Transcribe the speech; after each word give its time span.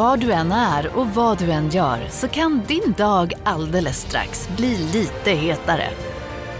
Var 0.00 0.16
du 0.16 0.32
än 0.32 0.52
är 0.52 0.96
och 0.96 1.06
vad 1.06 1.38
du 1.38 1.50
än 1.50 1.68
gör 1.68 2.08
så 2.10 2.28
kan 2.28 2.62
din 2.66 2.94
dag 2.98 3.32
alldeles 3.44 4.00
strax 4.00 4.48
bli 4.56 4.78
lite 4.92 5.30
hetare. 5.30 5.88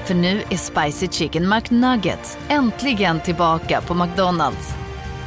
För 0.05 0.15
nu 0.15 0.43
är 0.51 0.57
Spicy 0.57 1.09
Chicken 1.09 1.49
McNuggets 1.49 2.39
äntligen 2.49 3.21
tillbaka 3.21 3.81
på 3.81 3.95
McDonalds. 3.95 4.69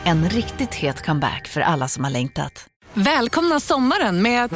En 0.04 0.30
riktigt 0.30 0.74
het 0.74 1.06
comeback 1.06 1.48
för 1.48 1.62
alla 1.62 1.88
som 1.88 2.04
har 2.04 2.12
längtat. 2.12 2.66
Välkomna 2.94 3.60
sommaren 3.60 4.22
med 4.22 4.44
att... 4.44 4.54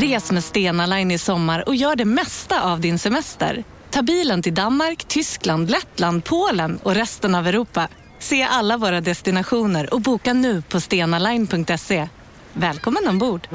Res 0.00 0.32
med 0.32 0.44
Stena 0.44 0.86
Line 0.86 1.10
i 1.10 1.18
sommar 1.18 1.68
och 1.68 1.74
gör 1.74 1.96
det 1.96 2.04
mesta 2.04 2.62
av 2.62 2.80
din 2.80 2.98
semester. 2.98 3.64
Ta 3.90 4.02
bilen 4.02 4.42
till 4.42 4.54
Danmark, 4.54 5.04
Tyskland, 5.04 5.70
Lettland, 5.70 6.24
Polen 6.24 6.78
och 6.82 6.94
resten 6.94 7.34
av 7.34 7.46
Europa. 7.46 7.88
Se 8.20 8.42
alla 8.42 8.76
våra 8.76 9.00
destinationer 9.00 9.94
och 9.94 10.00
boka 10.00 10.32
nu 10.32 10.62
på 10.62 10.80
stenaline.se. 10.80 12.08
Välkommen 12.52 13.08
ombord! 13.08 13.48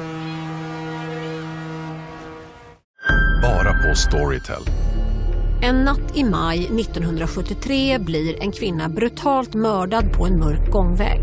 Bara 3.42 3.72
på 3.72 3.94
Storytel. 3.94 4.62
En 5.62 5.84
natt 5.84 6.16
i 6.16 6.24
maj 6.24 6.58
1973 6.58 7.98
blir 7.98 8.42
en 8.42 8.52
kvinna 8.52 8.88
brutalt 8.88 9.54
mördad 9.54 10.12
på 10.12 10.26
en 10.26 10.38
mörk 10.38 10.70
gångväg. 10.70 11.20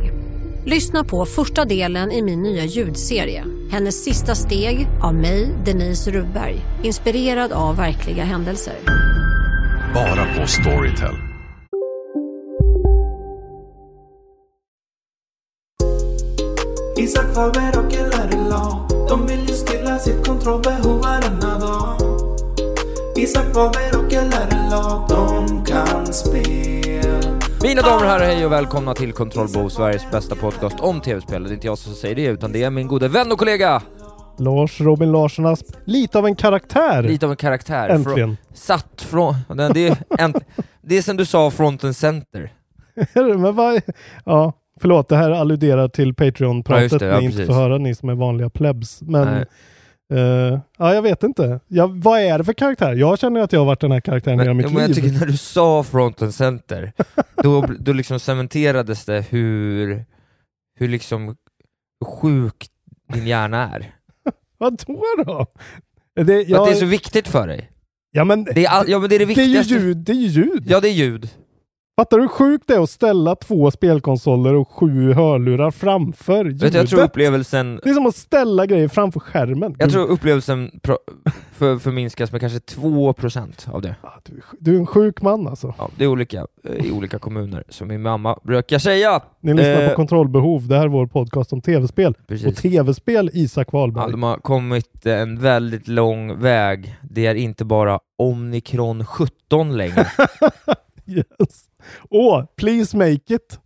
Lyssna 0.65 1.03
på 1.03 1.25
första 1.25 1.65
delen 1.65 2.12
i 2.12 2.21
min 2.21 2.41
nya 2.41 2.65
ljudserie. 2.65 3.45
Hennes 3.71 4.03
sista 4.03 4.35
steg 4.35 4.87
av 5.01 5.15
mig, 5.15 5.55
Denise 5.65 6.12
Rubberg. 6.12 6.62
Inspirerad 6.84 7.51
av 7.51 7.75
verkliga 7.77 8.23
händelser. 8.23 8.75
Bara 9.93 10.25
på 10.39 10.48
Storytel. 10.48 11.32
Isak 17.03 17.34
Faber 17.34 17.80
och 17.80 17.93
LRLA 17.93 18.88
De 19.09 19.27
vill 19.27 19.39
ju 19.39 19.53
stilla 19.53 19.99
sitt 19.99 20.27
kontrollbehov 20.27 21.01
varenda 21.01 21.59
dag 21.59 21.98
Isak 23.15 23.46
Faber 23.54 23.99
och 23.99 24.12
LRLA 24.12 25.05
De 25.09 25.65
kan 25.65 26.13
spel 26.13 27.41
Mina 27.63 27.81
damer 27.81 27.96
och 28.04 28.09
herrar, 28.09 28.26
hej 28.26 28.46
och 28.46 28.51
välkomna 28.51 28.93
till 28.93 29.13
Kontrollbo, 29.13 29.70
Sveriges 29.70 30.12
bästa 30.12 30.35
podcast 30.35 30.79
om 30.79 31.01
tv-spel. 31.01 31.43
Det 31.43 31.49
är 31.49 31.54
inte 31.54 31.68
jag 31.68 31.77
som 31.77 31.93
säger 31.93 32.15
det, 32.15 32.26
utan 32.26 32.51
det 32.51 32.63
är 32.63 32.70
min 32.70 32.87
gode 32.87 33.07
vän 33.07 33.31
och 33.31 33.37
kollega, 33.40 33.81
Lars 34.37 34.81
Robin 34.81 35.12
Larsson 35.12 35.46
Asp, 35.46 35.65
lite 35.85 36.18
av 36.20 36.26
en 36.26 36.35
karaktär. 36.35 37.04
lite 37.04 37.26
av 37.26 37.31
en 37.31 37.37
karaktär. 37.37 37.90
Äntligen. 37.90 38.37
Från, 38.37 38.37
satt 38.54 39.01
från... 39.01 39.35
Det 39.74 39.87
är, 39.87 39.98
en, 40.20 40.34
det 40.81 40.98
är 40.98 41.01
som 41.01 41.18
du 41.18 41.26
sa, 41.26 41.51
front 41.51 41.84
and 41.84 41.96
center. 41.96 42.54
Men 43.13 43.55
vad, 43.55 43.81
ja, 44.26 44.54
förlåt, 44.84 45.09
det 45.09 45.15
här 45.17 45.31
alluderar 45.31 45.87
till 45.87 46.07
Ja, 46.07 46.13
Patreon-pratet 46.26 46.99
det, 46.99 47.05
ja, 47.05 47.20
ni 47.20 47.26
inte 47.26 47.45
får 47.45 47.53
höra, 47.53 47.77
ni 47.77 47.95
som 47.95 48.09
är 48.09 48.15
vanliga 48.15 48.49
plebs. 48.49 49.01
Men 49.01 49.27
eh, 50.13 50.59
ja, 50.77 50.93
jag 50.93 51.01
vet 51.01 51.23
inte. 51.23 51.59
Ja, 51.67 51.87
vad 51.93 52.20
är 52.20 52.37
det 52.37 52.43
för 52.43 52.53
karaktär? 52.53 52.93
Jag 52.93 53.20
känner 53.20 53.41
att 53.41 53.53
jag 53.53 53.59
har 53.59 53.65
varit 53.65 53.79
den 53.81 53.91
här 53.91 53.99
karaktären 54.01 54.40
i 54.40 54.43
hela 54.43 54.53
Men, 54.53 54.57
mitt 54.57 54.65
ja, 54.65 54.71
men 54.73 54.81
jag 54.81 54.87
liv. 54.87 54.95
tycker 54.95 55.20
när 55.20 55.25
du 55.25 55.37
sa 55.37 55.84
front 55.84 56.21
and 56.21 56.34
center, 56.34 56.91
då, 57.43 57.65
då 57.79 57.93
liksom 57.93 58.20
cementerades 58.20 59.05
det 59.05 59.25
hur, 59.29 60.05
hur 60.79 60.87
liksom 60.87 61.35
sjuk 62.21 62.68
din 63.13 63.27
hjärna 63.27 63.70
är. 63.75 63.91
Vadå 64.57 65.03
då? 65.25 65.45
Det, 66.16 66.25
För 66.25 66.41
att 66.41 66.50
jag, 66.50 66.68
det 66.68 66.72
är 66.72 66.75
så 66.75 66.85
viktigt 66.85 67.28
för 67.28 67.47
dig. 67.47 67.69
ja, 68.12 68.23
men, 68.23 68.44
Det 68.44 68.66
är, 68.66 68.69
all, 68.69 68.90
ja 68.90 69.00
men 69.00 69.09
det 69.09 69.16
är 69.16 69.19
det 69.19 69.25
det 69.25 69.31
är 69.41 69.45
ju 69.45 69.53
viktigaste. 69.53 69.73
ljud. 69.73 69.97
Det 69.97 70.12
är 70.12 70.16
ju 70.16 70.28
ljud. 70.28 70.63
Ja 70.68 70.79
det 70.79 70.90
är 70.90 70.94
ljud. 70.94 71.29
Fattar 71.96 72.18
du 72.18 72.24
hur 72.24 72.28
sjukt 72.28 72.68
det 72.68 72.74
är 72.74 72.80
att 72.84 72.90
ställa 72.90 73.36
två 73.36 73.72
spelkonsoler 73.72 74.53
och 74.53 74.69
sju 74.69 75.13
hörlurar 75.13 75.72
framför 75.72 76.46
ljudet? 76.46 76.62
Vet 76.63 76.74
jag 76.74 76.90
tror 76.90 77.02
upplevelsen 77.03 77.80
Det 77.84 77.90
är 77.90 77.94
som 77.94 78.06
att 78.06 78.16
ställa 78.16 78.66
grejer 78.66 78.88
framför 78.88 79.19
skärmen. 79.19 79.75
Jag 79.80 79.91
tror 79.91 80.08
upplevelsen 80.08 80.72
pro- 80.84 80.97
för, 81.52 81.78
förminskas 81.78 82.31
med 82.31 82.41
kanske 82.41 82.59
2% 82.59 83.69
av 83.74 83.81
det. 83.81 83.96
Ah, 84.02 84.08
Du, 84.24 84.41
du 84.59 84.76
är 84.76 84.80
en 84.80 84.86
sjuk 84.86 85.22
man 85.22 85.48
alltså. 85.48 85.74
Ja, 85.78 85.90
det 85.98 86.03
är 86.03 86.08
olika 86.08 86.48
eh, 86.70 86.86
i 86.86 86.92
olika 86.92 87.20
kommuner, 87.20 87.64
som 87.70 87.88
min 87.88 88.02
mamma 88.02 88.40
brukar 88.44 88.80
säga. 88.80 89.22
Ni 89.42 89.53
lyssnar 89.53 89.82
Eh, 89.84 89.90
på 89.90 89.96
Kontrollbehov. 89.96 90.68
Det 90.68 90.76
här 90.78 90.84
är 90.84 90.88
vår 90.88 91.08
podcast 91.08 91.53
om 91.53 91.62
tv-spel. 91.62 92.16
Och 92.22 92.28
Precis. 92.28 92.56
tv-spel 92.62 93.30
Isak 93.34 93.68
Ja, 93.72 93.78
Wahlberg. 93.80 94.12
de 94.12 94.24
har 94.24 94.38
kommit 94.38 95.06
eh, 95.06 95.20
en 95.20 95.40
väldigt 95.40 95.88
lång 95.88 96.40
väg. 96.42 96.96
Det 97.02 97.26
är 97.26 97.36
inte 97.36 97.66
bara 97.66 98.00
Omikron 98.18 99.06
17 99.06 99.78
längre. 99.78 100.08
yes. 101.06 101.69
Åh, 102.09 102.46
Please 102.56 102.97
Make 102.97 103.36
It! 103.36 103.59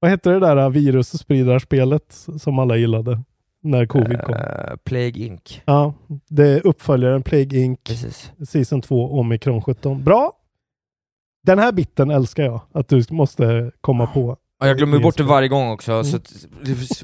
Vad 0.00 0.10
hette 0.10 0.30
det 0.30 0.40
där 0.40 0.70
virusspridarspelet 0.70 2.26
som 2.38 2.58
alla 2.58 2.76
gillade 2.76 3.22
när 3.62 3.86
covid 3.86 4.20
kom? 4.20 4.34
Eh, 4.34 4.76
Plague 4.84 5.24
Inc. 5.26 5.62
Ja, 5.64 5.94
det 6.28 6.46
är 6.48 6.66
uppföljaren 6.66 7.22
Plague 7.22 7.58
Inc. 7.58 7.80
Precis. 7.84 8.32
Season 8.48 8.82
2 8.82 9.18
Omikron 9.18 9.62
17. 9.62 10.04
Bra! 10.04 10.32
Den 11.46 11.58
här 11.58 11.72
biten 11.72 12.10
älskar 12.10 12.44
jag, 12.44 12.60
att 12.72 12.88
du 12.88 13.02
måste 13.10 13.72
komma 13.80 14.06
på. 14.06 14.36
Och 14.62 14.68
jag 14.68 14.76
glömmer 14.76 14.98
bort 14.98 15.16
det 15.16 15.22
varje 15.22 15.48
gång 15.48 15.70
också, 15.70 15.92
Mm. 15.92 16.04
så 16.04 16.18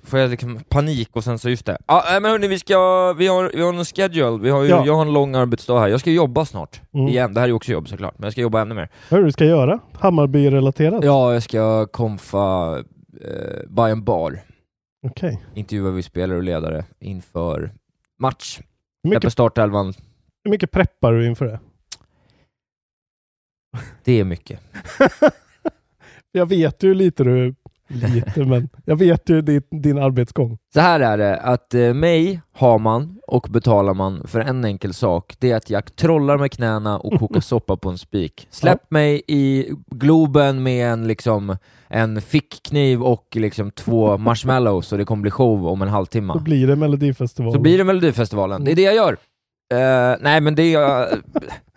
får 0.04 0.18
jag 0.18 0.30
liksom 0.30 0.60
panik 0.68 1.08
och 1.12 1.24
sen 1.24 1.38
så 1.38 1.50
just 1.50 1.66
det. 1.66 1.78
Ja, 1.86 2.14
äh, 2.16 2.20
men 2.20 2.30
hörni, 2.30 2.48
vi 2.48 2.58
ska, 2.58 3.12
vi 3.12 3.26
har, 3.26 3.50
vi 3.54 3.62
har 3.62 3.72
en 3.74 3.84
schedule, 3.84 4.38
vi 4.42 4.50
har 4.50 4.62
ju, 4.62 4.68
Ja. 4.68 4.86
jag 4.86 4.94
har 4.94 5.02
en 5.02 5.12
lång 5.12 5.34
arbetsdag 5.34 5.80
här. 5.80 5.88
Jag 5.88 6.00
ska 6.00 6.10
jobba 6.10 6.44
snart, 6.44 6.80
Mm. 6.94 7.08
igen. 7.08 7.34
Det 7.34 7.40
här 7.40 7.48
är 7.48 7.52
också 7.52 7.72
jobb 7.72 7.88
såklart, 7.88 8.18
men 8.18 8.26
jag 8.26 8.32
ska 8.32 8.40
jobba 8.40 8.60
ännu 8.60 8.74
mer. 8.74 8.88
Det 9.10 9.22
du 9.22 9.32
ska 9.32 9.44
göra? 9.44 9.78
Hammarby-relaterat? 9.92 11.04
Ja, 11.04 11.32
jag 11.32 11.42
ska 11.42 11.86
komfa 11.86 12.78
eh, 13.24 13.68
by 13.68 13.82
en 13.82 14.04
bar, 14.04 14.40
Okej. 15.06 15.42
intervjua 15.54 15.90
vi 15.90 16.02
spelare 16.02 16.38
och 16.38 16.44
ledare 16.44 16.84
inför 17.00 17.72
match. 18.18 18.60
Hur, 19.02 19.10
mycket, 19.10 19.32
startelvan, 19.32 19.94
hur 20.44 20.50
mycket 20.50 20.70
preppar 20.70 21.12
du 21.12 21.26
inför 21.26 21.44
det? 21.46 21.60
det 24.04 24.20
är 24.20 24.24
mycket. 24.24 24.60
Jag 26.32 26.46
vet 26.46 26.82
ju 26.82 26.94
lite 26.94 27.24
du, 27.24 27.54
lite 27.88 28.44
men 28.44 28.68
jag 28.84 28.96
vet 28.96 29.30
ju 29.30 29.42
din, 29.42 29.62
din 29.70 29.98
arbetsgång. 29.98 30.58
Så 30.74 30.80
här 30.80 31.00
är 31.00 31.18
det, 31.18 31.36
att 31.36 31.74
eh, 31.74 31.94
mig 31.94 32.40
har 32.52 32.78
man 32.78 33.18
och 33.26 33.46
betalar 33.50 33.94
man 33.94 34.26
för 34.26 34.40
en 34.40 34.64
enkel 34.64 34.94
sak. 34.94 35.34
Det 35.38 35.50
är 35.50 35.56
att 35.56 35.70
jag 35.70 35.96
trollar 35.96 36.38
med 36.38 36.52
knäna 36.52 36.98
och 36.98 37.18
kokar 37.18 37.40
soppa 37.54 37.76
på 37.76 37.88
en 37.88 37.98
spik. 37.98 38.46
Släpp 38.50 38.90
mig 38.90 39.22
i 39.26 39.70
Globen 39.86 40.62
med 40.62 40.92
en, 40.92 41.08
liksom, 41.08 41.56
en 41.88 42.22
fickkniv 42.22 43.02
och 43.02 43.26
liksom 43.36 43.70
två 43.70 44.18
marshmallows 44.18 44.92
och 44.92 44.98
det 44.98 45.04
kommer 45.04 45.22
bli 45.22 45.30
show 45.30 45.66
om 45.66 45.82
en 45.82 45.88
halvtimme. 45.88 46.32
Då 46.32 46.40
blir 46.40 46.66
det 46.66 46.76
Melodifestivalen. 46.76 47.52
Så 47.52 47.60
blir 47.60 47.78
det 47.78 47.84
Melodifestivalen. 47.84 48.64
Det 48.64 48.72
är 48.72 48.76
det 48.76 48.82
jag 48.82 48.94
gör. 48.94 49.16
Eh, 49.74 50.16
nej 50.20 50.40
men 50.40 50.54
det 50.54 50.74
är, 50.74 51.18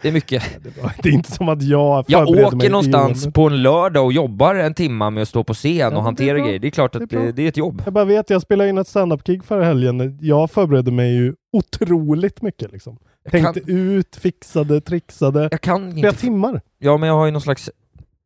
det 0.02 0.07
är 0.07 0.12
mycket. 0.12 0.44
Det 1.03 1.09
är 1.09 1.13
inte 1.13 1.31
som 1.31 1.50
att 1.50 1.62
jag 1.62 2.06
Jag 2.07 2.29
åker 2.29 2.69
någonstans 2.69 3.28
på 3.34 3.47
en 3.47 3.62
lördag 3.63 4.06
och 4.06 4.13
jobbar 4.13 4.56
en 4.56 4.74
timma 4.74 5.09
med 5.09 5.22
att 5.22 5.28
stå 5.29 5.44
på 5.44 5.53
scen 5.53 5.75
Ja, 5.78 5.97
och 5.97 6.03
hantera 6.03 6.40
grejer. 6.40 6.59
Det 6.59 6.68
är 6.68 6.72
klart 6.72 6.94
Det 6.94 7.00
är 7.00 7.03
att 7.03 7.09
det, 7.09 7.31
det 7.31 7.41
är 7.44 7.47
ett 7.47 7.57
jobb. 7.57 7.81
Jag 7.85 7.94
bara 7.94 8.06
vet, 8.06 8.30
jag 8.30 8.41
spelade 8.41 8.69
in 8.69 8.78
ett 8.78 8.88
stand-up-gig 8.88 9.44
förra 9.44 9.66
helgen. 9.66 10.18
Jag 10.22 10.51
förberedde 10.51 10.91
mig 10.91 11.13
ju 11.16 11.34
otroligt 11.53 12.41
mycket 12.41 12.72
liksom. 12.72 12.97
Jag 13.24 13.31
Tänkte 13.31 13.59
kan, 13.59 13.69
ut, 13.69 14.16
fixade, 14.16 14.81
trixade. 14.81 15.47
jag 15.51 15.62
kan 15.62 15.91
Flera 15.94 16.07
inte 16.09 16.22
timmar. 16.22 16.62
Ja, 16.80 16.97
men 16.97 17.09
jag 17.09 17.16
har 17.16 17.25
ju 17.25 17.31
någon 17.31 17.41
slags, 17.41 17.69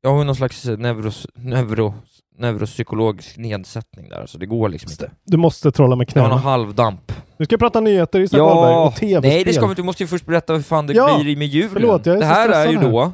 jag 0.01 0.09
har 0.09 0.23
någon 0.23 0.35
slags 0.35 0.65
neuros, 0.65 1.27
neuro, 1.35 1.93
neuropsykologisk 2.37 3.37
nedsättning 3.37 4.09
där, 4.09 4.25
så 4.25 4.37
det 4.37 4.45
går 4.45 4.69
liksom 4.69 4.91
inte. 4.91 5.11
Du 5.25 5.37
måste 5.37 5.71
trolla 5.71 5.95
med 5.95 6.11
Jag 6.15 6.21
har 6.21 6.27
knäna. 6.29 6.41
halvdamp. 6.41 7.11
Nu 7.37 7.45
ska 7.45 7.53
jag 7.53 7.59
prata 7.59 7.79
nyheter 7.79 8.19
Isak 8.19 8.39
Wahlberg 8.39 8.71
Ja, 8.73 8.87
och 8.87 8.95
tv-spel. 8.95 9.31
nej 9.31 9.43
det 9.43 9.53
ska 9.53 9.61
vi 9.65 9.69
inte, 9.69 9.81
du 9.81 9.85
måste 9.85 10.03
ju 10.03 10.07
först 10.07 10.25
berätta 10.25 10.53
hur 10.53 10.61
fan 10.61 10.87
det 10.87 10.93
Ja, 10.93 11.19
blir 11.23 11.37
med 11.37 11.47
julen. 11.47 11.69
förlåt, 11.73 12.05
jag 12.05 12.15
är 12.15 12.19
det 12.19 12.25
här 12.25 12.49
är 12.49 12.67
ju 12.71 12.77
här. 12.77 12.89
då, 12.91 13.13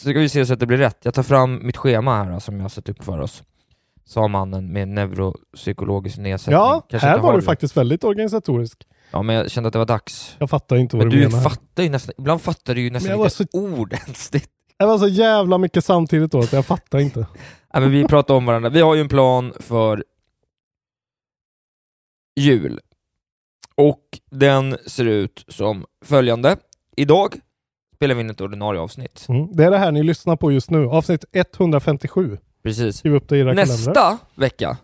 så 0.00 0.10
ska 0.10 0.18
vi 0.18 0.28
se 0.28 0.46
så 0.46 0.52
att 0.52 0.60
det 0.60 0.66
blir 0.66 0.78
rätt. 0.78 0.98
Jag 1.02 1.14
tar 1.14 1.22
fram 1.22 1.66
mitt 1.66 1.76
schema 1.76 2.24
här 2.24 2.38
som 2.38 2.54
jag 2.56 2.62
har 2.62 2.68
satt 2.68 2.88
upp 2.88 3.04
för 3.04 3.18
oss. 3.18 3.42
Sa 4.04 4.28
mannen 4.28 4.72
med 4.72 4.88
neuropsykologisk 4.88 6.18
nedsättning. 6.18 6.54
Ja, 6.54 6.86
Kanske 6.90 7.08
här 7.08 7.18
var 7.18 7.36
du 7.36 7.42
faktiskt 7.42 7.76
väldigt 7.76 8.04
organisatorisk. 8.04 8.86
Ja, 9.10 9.22
men 9.22 9.36
jag 9.36 9.50
kände 9.50 9.66
att 9.66 9.72
det 9.72 9.78
var 9.78 9.86
dags. 9.86 10.36
Jag 10.38 10.50
fattar 10.50 10.76
inte 10.76 10.96
vad 10.96 11.06
Men 11.06 11.14
du, 11.16 11.20
du 11.22 11.28
menar. 11.28 11.42
fattar 11.42 11.82
ju 11.82 11.88
nästan, 11.88 12.14
ibland 12.18 12.40
fattar 12.40 12.74
du 12.74 12.80
ju 12.80 12.90
nästan 12.90 13.16
inte 13.16 13.30
så- 13.30 13.44
ord 13.52 13.92
ens. 13.92 14.30
Det 14.30 14.42
Det 14.80 14.86
var 14.86 14.98
så 14.98 15.08
jävla 15.08 15.58
mycket 15.58 15.84
samtidigt 15.84 16.32
då, 16.32 16.42
så 16.42 16.56
jag 16.56 16.66
fattar 16.66 16.98
inte. 16.98 17.18
Nej, 17.74 17.82
men 17.82 17.90
vi 17.90 18.04
pratar 18.04 18.34
om 18.34 18.46
varandra. 18.46 18.70
Vi 18.70 18.80
har 18.80 18.94
ju 18.94 19.00
en 19.00 19.08
plan 19.08 19.52
för 19.60 20.04
jul. 22.40 22.80
Och 23.74 24.04
den 24.30 24.76
ser 24.86 25.04
ut 25.04 25.44
som 25.48 25.86
följande. 26.04 26.56
Idag 26.96 27.34
spelar 27.94 28.14
vi 28.14 28.20
in 28.20 28.30
ett 28.30 28.40
ordinarie 28.40 28.80
avsnitt. 28.80 29.26
Mm. 29.28 29.48
Det 29.52 29.64
är 29.64 29.70
det 29.70 29.78
här 29.78 29.92
ni 29.92 30.02
lyssnar 30.02 30.36
på 30.36 30.52
just 30.52 30.70
nu. 30.70 30.86
Avsnitt 30.86 31.24
157. 31.32 32.38
Precis. 32.62 32.96
Skriv 32.96 33.14
upp 33.14 33.28
det 33.28 33.36
i 33.36 33.40
era 33.40 33.54
kalendrar. 33.54 33.76
Nästa 33.76 34.18
vecka, 34.34 34.76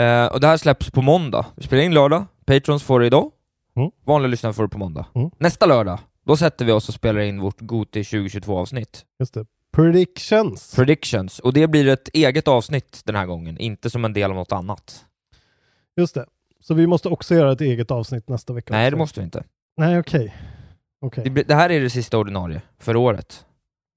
eh, 0.00 0.26
och 0.26 0.40
det 0.40 0.46
här 0.46 0.56
släpps 0.56 0.90
på 0.90 1.02
måndag. 1.02 1.46
Vi 1.56 1.62
spelar 1.62 1.82
in 1.82 1.94
lördag, 1.94 2.24
Patrons 2.46 2.82
får 2.82 3.00
det 3.00 3.06
idag. 3.06 3.30
Mm. 3.76 3.90
Vanliga 4.04 4.28
lyssnare 4.28 4.52
får 4.52 4.62
det 4.62 4.68
på 4.68 4.78
måndag. 4.78 5.06
Mm. 5.14 5.30
Nästa 5.38 5.66
lördag, 5.66 5.98
då 6.28 6.36
sätter 6.36 6.64
vi 6.64 6.72
oss 6.72 6.88
och 6.88 6.94
spelar 6.94 7.20
in 7.20 7.40
vårt 7.40 7.60
Goti 7.60 8.04
2022 8.04 8.58
avsnitt. 8.58 9.04
Just 9.18 9.34
det. 9.34 9.46
Predictions. 9.72 10.74
Predictions. 10.74 11.38
Och 11.38 11.52
det 11.52 11.66
blir 11.66 11.88
ett 11.88 12.08
eget 12.12 12.48
avsnitt 12.48 13.00
den 13.04 13.14
här 13.14 13.26
gången, 13.26 13.58
inte 13.58 13.90
som 13.90 14.04
en 14.04 14.12
del 14.12 14.30
av 14.30 14.36
något 14.36 14.52
annat. 14.52 15.04
Just 15.96 16.14
det. 16.14 16.26
Så 16.60 16.74
vi 16.74 16.86
måste 16.86 17.08
också 17.08 17.34
göra 17.34 17.52
ett 17.52 17.60
eget 17.60 17.90
avsnitt 17.90 18.28
nästa 18.28 18.52
vecka. 18.52 18.74
Nej, 18.74 18.86
också. 18.86 18.90
det 18.90 18.98
måste 18.98 19.20
vi 19.20 19.24
inte. 19.24 19.44
Nej, 19.76 19.98
okej. 19.98 20.34
Okej, 21.00 21.24
Det, 21.24 21.30
blir, 21.30 21.44
det 21.44 21.54
här 21.54 21.70
är 21.70 21.80
det 21.80 21.90
sista 21.90 22.18
ordinarie 22.18 22.62
för 22.78 22.96
året. 22.96 23.44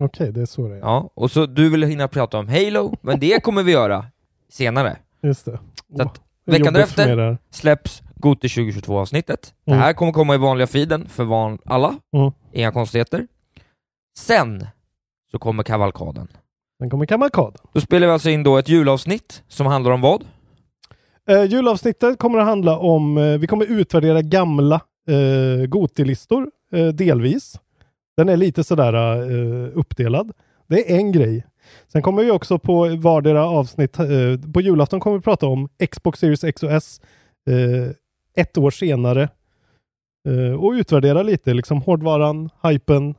Okej, 0.04 0.32
det 0.32 0.42
är 0.42 0.46
så 0.46 0.68
det 0.68 0.76
är. 0.76 0.80
Ja, 0.80 1.12
och 1.14 1.32
så 1.32 1.46
du 1.46 1.70
vill 1.70 1.84
hinna 1.84 2.08
prata 2.08 2.38
om 2.38 2.48
Halo, 2.48 2.98
men 3.02 3.20
det 3.20 3.44
kommer 3.44 3.64
vi 3.64 3.72
göra 3.72 4.06
senare. 4.50 4.98
Just 5.24 5.46
det. 5.46 5.60
Så 5.98 6.02
att 6.02 6.22
det 6.46 6.52
är 6.52 6.60
veckan 6.60 6.74
därefter-. 6.74 7.38
Släpps 7.50 8.02
Goti 8.22 8.50
2022 8.50 9.00
avsnittet. 9.00 9.54
Mm. 9.68 9.80
Det 9.80 9.86
här 9.86 9.94
kommer 9.94 10.12
komma 10.12 10.36
i 10.36 10.38
vanliga 10.38 10.68
feeden 10.68 11.10
för 11.10 11.24
van 11.24 11.58
alla. 11.66 11.96
Mm. 12.16 12.32
Inga 12.54 12.72
konstigheter. 12.72 13.28
Sen 14.18 14.66
så 15.32 15.40
kommer 15.40 15.64
kavalkaden. 15.64 16.28
Sen 16.80 16.90
kommer 16.90 17.06
kavalkaden. 17.06 17.62
Då 17.74 17.82
spelar 17.82 18.08
vi 18.08 18.14
alltså 18.14 18.30
in 18.30 18.44
då 18.44 18.58
ett 18.58 18.70
julavsnitt 18.70 19.44
som 19.48 19.66
handlar 19.66 19.92
om 19.92 20.02
vad? 20.02 20.26
Eh, 21.30 21.44
julavsnittet 21.44 22.20
kommer 22.20 22.40
att 22.40 22.46
handla 22.46 22.78
om, 22.78 23.18
eh, 23.18 23.38
vi 23.38 23.48
kommer 23.48 23.66
utvärdera 23.66 24.22
gamla 24.22 24.82
eh, 25.08 25.66
Gotilistor 25.66 26.52
eh, 26.72 26.88
delvis. 26.88 27.60
Den 28.18 28.30
är 28.30 28.38
lite 28.38 28.64
sådär 28.64 28.94
eh, 29.32 29.70
uppdelad. 29.74 30.32
Det 30.68 30.92
är 30.92 30.98
en 30.98 31.12
grej. 31.12 31.46
Sen 31.92 32.02
kommer 32.02 32.24
vi 32.24 32.32
också 32.32 32.60
på 32.60 32.96
vardera 32.96 33.46
avsnitt, 33.46 34.00
eh, 34.00 34.08
på 34.54 34.62
julafton 34.62 35.00
kommer 35.00 35.18
vi 35.18 35.24
prata 35.24 35.48
om 35.48 35.70
Xbox 35.92 36.20
Series 36.20 36.44
X 36.44 36.64
och 36.64 36.72
S 36.72 37.02
eh, 37.50 37.96
ett 38.36 38.58
år 38.58 38.72
senare. 38.72 39.30
Eh, 40.30 40.54
och 40.64 40.72
utvärdera 40.72 41.24
lite 41.24 41.54
liksom 41.54 41.82
hårdvaran, 41.82 42.50
hypen, 42.64 43.16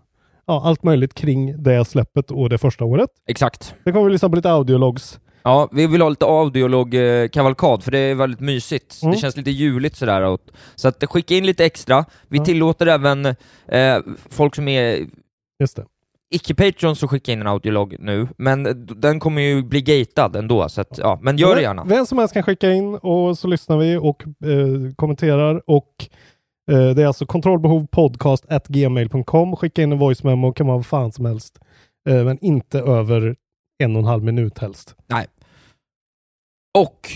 ja, 0.46 0.62
allt 0.64 0.82
möjligt 0.82 1.14
kring 1.14 1.62
det 1.62 1.84
släppet 1.84 2.30
och 2.30 2.48
det 2.50 2.58
första 2.58 2.84
året. 2.84 3.10
Exakt. 3.28 3.74
Sen 3.84 3.92
kommer 3.92 4.06
vi 4.06 4.12
lyssna 4.12 4.28
på 4.28 4.36
lite 4.36 4.50
audiologs. 4.50 5.20
Ja, 5.44 5.68
vi 5.72 5.86
vill 5.86 6.02
ha 6.02 6.08
lite 6.08 6.24
audiolog-kavalkad, 6.26 7.82
för 7.82 7.90
det 7.90 7.98
är 7.98 8.14
väldigt 8.14 8.40
mysigt. 8.40 9.02
Mm. 9.02 9.12
Det 9.12 9.18
känns 9.18 9.36
lite 9.36 9.50
juligt 9.50 9.96
sådär. 9.96 10.38
Så 10.74 10.88
att 10.88 11.04
skicka 11.04 11.34
in 11.34 11.46
lite 11.46 11.64
extra. 11.64 12.04
Vi 12.28 12.38
Ja. 12.38 12.44
tillåter 12.44 12.86
även 12.86 13.26
eh, 13.68 13.98
folk 14.30 14.54
som 14.54 14.68
är 14.68 15.06
Icke-patrons 16.34 17.02
att 17.04 17.10
skicka 17.10 17.32
in 17.32 17.40
en 17.40 17.46
audiolog 17.46 17.96
nu, 17.98 18.28
men 18.36 18.86
den 19.00 19.20
kommer 19.20 19.42
ju 19.42 19.62
bli 19.62 19.80
gatad 19.80 20.36
ändå, 20.36 20.68
så 20.68 20.80
att, 20.80 20.98
ja, 20.98 21.18
men 21.22 21.36
gör 21.36 21.54
det 21.54 21.62
gärna. 21.62 21.84
Vem 21.84 22.06
som 22.06 22.18
helst 22.18 22.34
kan 22.34 22.42
skicka 22.42 22.72
in 22.72 22.94
och 22.94 23.38
så 23.38 23.48
lyssnar 23.48 23.76
vi 23.78 23.96
och 23.96 24.22
eh, 24.26 24.94
kommenterar 24.96 25.62
och 25.70 26.08
eh, 26.70 26.90
det 26.94 27.02
är 27.02 27.06
alltså 27.06 27.26
kontrollbehov 27.26 27.86
podcast 27.86 28.44
at 28.48 28.68
gmail.com. 28.68 29.56
Skicka 29.56 29.82
in 29.82 29.92
en 29.92 29.98
voice 29.98 30.22
memo, 30.24 30.52
kan 30.52 30.66
vara 30.66 30.76
vad 30.76 30.86
fan 30.86 31.12
som 31.12 31.24
helst. 31.24 31.58
Eh, 32.08 32.24
men 32.24 32.38
inte 32.44 32.78
över 32.78 33.36
en 33.78 33.96
och 33.96 34.00
en 34.02 34.06
halv 34.08 34.24
minut 34.24 34.58
helst. 34.58 34.94
Och 36.78 37.10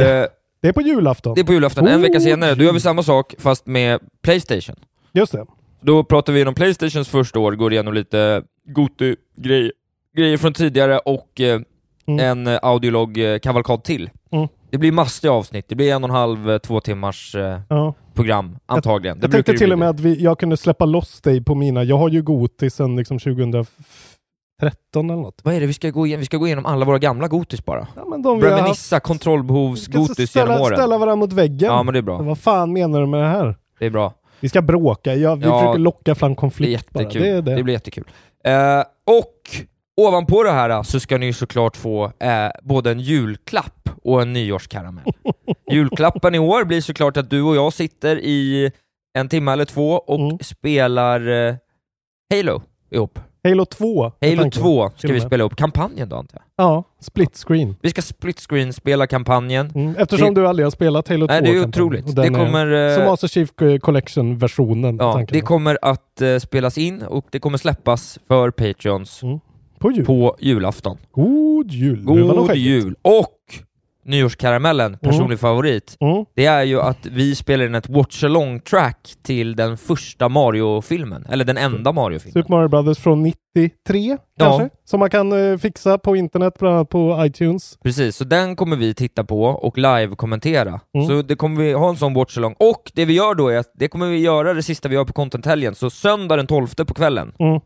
eh, 0.00 0.26
Det 0.60 0.68
är 0.68 0.72
på 0.72 0.82
julafton. 0.82 1.34
det 1.34 1.40
är 1.40 1.44
på 1.44 1.52
julafton, 1.52 1.86
en 1.86 1.98
Oh, 1.98 2.02
vecka 2.02 2.20
senare, 2.20 2.54
då 2.54 2.64
gör 2.64 2.72
vi 2.72 2.80
samma 2.80 3.02
sak 3.02 3.34
fast 3.38 3.66
med 3.66 4.00
Playstation. 4.22 4.76
Just 5.12 5.32
det. 5.32 5.46
Då 5.80 6.04
pratar 6.04 6.32
vi 6.32 6.38
igenom 6.38 6.54
Playstations 6.54 7.08
första 7.08 7.38
år, 7.38 7.52
går 7.52 7.72
igenom 7.72 7.94
lite 7.94 8.42
Goty-grejer 8.68 9.72
grejer 10.16 10.36
från 10.36 10.52
tidigare 10.52 10.98
och 10.98 11.40
eh, 11.40 11.60
Mm. 12.06 12.20
en 12.46 12.54
eh, 12.54 12.58
audiolog-kavalkad 12.62 13.82
till. 13.84 14.10
Mm. 14.32 14.48
Det 14.70 14.78
blir 14.78 14.92
massor 14.92 15.28
av 15.28 15.34
avsnitt, 15.36 15.64
det 15.68 15.74
blir 15.74 15.92
en 15.94 16.04
och 16.04 16.10
en 16.10 16.14
halv, 16.16 16.50
eh, 16.50 16.58
två 16.58 16.80
timmars 16.80 17.34
eh, 17.34 17.60
Ja. 17.68 17.94
program, 18.14 18.58
antagligen. 18.66 19.18
Det 19.18 19.24
Jag 19.24 19.30
brukar 19.30 19.36
tänkte 19.42 19.52
det 19.52 19.58
till 19.58 19.72
och 19.72 19.78
med 19.78 19.86
det. 19.86 19.90
att 19.90 20.00
vi, 20.00 20.22
jag 20.22 20.38
kunde 20.38 20.56
släppa 20.56 20.84
loss 20.84 21.20
dig 21.20 21.44
på 21.44 21.54
mina. 21.54 21.84
Jag 21.84 21.98
har 21.98 22.08
ju 22.08 22.22
Goti 22.22 22.70
sedan 22.70 22.96
liksom 22.96 23.18
2013 23.18 23.66
eller 25.10 25.14
något. 25.22 25.40
Vad 25.44 25.54
är 25.54 25.60
det 25.60 25.66
vi 25.66 25.72
ska 25.72 25.90
gå 25.90 26.06
igenom? 26.06 26.20
Vi 26.20 26.26
ska 26.26 26.36
gå 26.36 26.46
igenom 26.46 26.66
alla 26.66 26.84
våra 26.84 26.98
gamla 26.98 27.28
Gotis 27.28 27.64
bara. 27.64 27.86
Ja, 27.96 28.04
men 28.04 28.22
de 28.22 28.38
vi 28.38 28.44
har 28.44 28.50
haft. 28.50 28.62
Reminisca 28.62 29.00
kontrollbehovs 29.00 29.82
Ska 29.82 29.98
Gotis 29.98 30.30
ställa, 30.30 30.52
genom 30.52 30.66
åren. 30.66 30.76
ställa 30.78 30.98
varandra 30.98 31.16
mot 31.16 31.32
väggen. 31.32 31.68
Ja 31.72 31.82
men 31.82 31.92
det 31.92 31.98
är 31.98 32.02
bra. 32.02 32.18
Vad 32.22 32.38
fan 32.38 32.72
menar 32.72 33.00
du 33.00 33.06
med 33.06 33.20
det 33.22 33.28
här? 33.28 33.56
Det 33.78 33.86
är 33.86 33.90
bra. 33.90 34.14
Vi 34.40 34.48
ska 34.48 34.62
bråka. 34.62 35.14
Ja, 35.14 35.34
vi 35.34 35.44
Ja, 35.44 35.60
försöker 35.60 35.78
locka 35.78 36.14
fram 36.14 36.30
Det 36.30 36.36
konflikt 36.36 36.90
bara. 36.92 37.02
jättekul. 37.02 37.22
Det 37.22 37.28
är 37.28 37.42
det. 37.42 37.54
Det 37.56 37.62
blir 37.62 37.74
jättekul. 37.74 38.04
Eh, 38.44 38.80
och 39.06 39.66
ovanpå 39.96 40.42
det 40.42 40.50
här 40.50 40.82
så 40.82 41.00
ska 41.00 41.18
ni 41.18 41.32
såklart 41.32 41.76
få 41.76 42.04
eh, 42.20 42.50
både 42.62 42.90
en 42.90 43.00
julklapp 43.00 43.88
och 44.02 44.22
en 44.22 44.32
nyårskaramell. 44.32 45.04
Julklappen 45.70 46.34
i 46.34 46.38
år 46.38 46.64
blir 46.64 46.80
såklart 46.80 47.16
att 47.16 47.30
du 47.30 47.42
och 47.42 47.56
jag 47.56 47.72
sitter 47.72 48.16
i 48.18 48.72
en 49.18 49.28
timme 49.28 49.52
eller 49.52 49.64
två 49.64 49.90
och 49.92 50.20
Mm. 50.20 50.38
spelar 50.38 51.28
eh, 51.48 51.54
Halo 52.34 52.62
ihop. 52.90 53.18
Halo 53.44 53.64
2. 53.64 54.12
är 54.20 54.28
Halo 54.30 54.42
tanken. 54.42 54.62
2 54.62 54.90
ska 54.96 55.12
vi 55.12 55.20
spela 55.20 55.44
upp. 55.44 55.56
Kampanjen 55.56 56.08
då 56.08 56.16
antar 56.16 56.38
jag. 56.56 56.66
Ja, 56.66 56.84
split 57.00 57.36
screen. 57.46 57.76
Vi 57.82 57.90
ska 57.90 58.02
split 58.02 58.40
screen 58.48 58.72
spela 58.72 59.06
kampanjen. 59.06 59.72
Mm. 59.74 59.94
Eftersom 59.98 60.34
Det- 60.34 60.40
du 60.40 60.46
aldrig 60.48 60.66
har 60.66 60.70
spelat 60.70 61.08
Halo 61.08 61.26
2. 61.26 61.32
Nej, 61.32 61.42
det 61.42 61.50
är 61.58 61.68
otroligt. 61.68 62.06
Det 62.16 62.22
den 62.22 62.34
är 62.34 62.38
kommer... 62.38 62.94
Som 62.94 63.02
Eh, 63.04 63.10
Master 63.10 63.28
Chief 63.28 63.50
Collection-versionen. 63.80 64.96
ja, 65.00 65.24
det 65.28 65.40
kommer 65.40 65.78
att 65.82 66.20
eh, 66.20 66.38
spelas 66.38 66.78
in 66.78 67.02
och 67.02 67.26
det 67.30 67.38
kommer 67.38 67.58
släppas 67.58 68.18
för 68.28 68.50
Patreons 68.50 69.22
Mm. 69.22 69.38
På 69.78 69.90
jul. 69.90 70.04
på 70.04 70.36
julafton. 70.40 70.96
God 71.12 71.70
jul. 71.70 72.02
God 72.04 72.54
jul! 72.56 72.94
Och 73.02 73.26
nyårskaramellen, 74.08 74.98
personlig 74.98 75.40
favorit, 75.40 75.96
Mm. 76.00 76.24
det 76.36 76.46
är 76.46 76.62
ju 76.62 76.80
att 76.80 77.06
vi 77.06 77.34
spelar 77.34 77.64
in 77.66 77.74
ett 77.74 77.88
watch 77.88 78.24
along 78.24 78.60
track 78.60 79.14
till 79.22 79.56
den 79.56 79.76
första 79.78 80.28
Mario-filmen, 80.28 81.26
eller 81.30 81.44
den 81.44 81.56
enda 81.56 81.92
Mario-filmen. 81.92 82.32
Super 82.32 82.54
Mario 82.54 82.68
Brothers 82.68 82.98
från 82.98 83.22
93 83.22 84.16
kanske? 84.38 84.68
Som 84.84 85.00
man 85.00 85.10
kan 85.10 85.50
eh, 85.52 85.58
fixa 85.58 85.98
på 85.98 86.16
internet, 86.16 86.54
bland 86.58 86.74
annat 86.76 86.88
på 86.88 87.22
iTunes. 87.26 87.78
Precis, 87.82 88.16
så 88.16 88.24
den 88.24 88.56
kommer 88.56 88.76
vi 88.76 88.94
titta 88.94 89.24
på 89.24 89.42
och 89.44 89.78
live-kommentera. 89.78 90.80
Mm. 90.94 91.06
Så 91.06 91.22
det 91.22 91.36
kommer 91.36 91.62
vi 91.62 91.72
ha 91.72 91.88
en 91.88 91.96
sån 91.96 92.14
watch 92.14 92.38
along. 92.38 92.54
Och 92.58 92.92
det 92.94 93.04
vi 93.04 93.12
gör 93.14 93.34
då 93.34 93.48
är 93.48 93.58
att 93.58 93.72
det 93.74 93.88
kommer 93.88 94.06
vi 94.08 94.18
göra 94.18 94.54
det 94.54 94.62
sista 94.62 94.88
vi 94.88 94.94
gör 94.94 95.04
på 95.04 95.12
content-helgen, 95.12 95.74
så 95.74 95.90
söndag 95.90 96.36
den 96.36 96.46
12 96.46 96.66
på 96.86 96.94
kvällen, 96.94 97.32
Mm. 97.38 97.60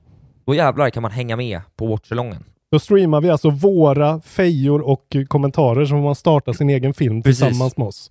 då 0.46 0.54
jävlar 0.54 0.90
kan 0.90 1.02
man 1.02 1.10
hänga 1.12 1.36
med 1.36 1.60
på 1.76 1.86
watch-alongen. 1.86 2.44
Då 2.72 2.78
streamar 2.78 3.20
vi 3.20 3.30
alltså 3.30 3.50
våra 3.50 4.20
fejor 4.20 4.80
och 4.80 5.16
kommentarer 5.28 5.86
får 5.86 5.96
man 5.96 6.14
starta 6.14 6.52
sin 6.52 6.70
egen 6.70 6.94
film 6.94 7.22
Precis. 7.22 7.40
tillsammans 7.40 7.76
med 7.76 7.86
oss. 7.86 8.10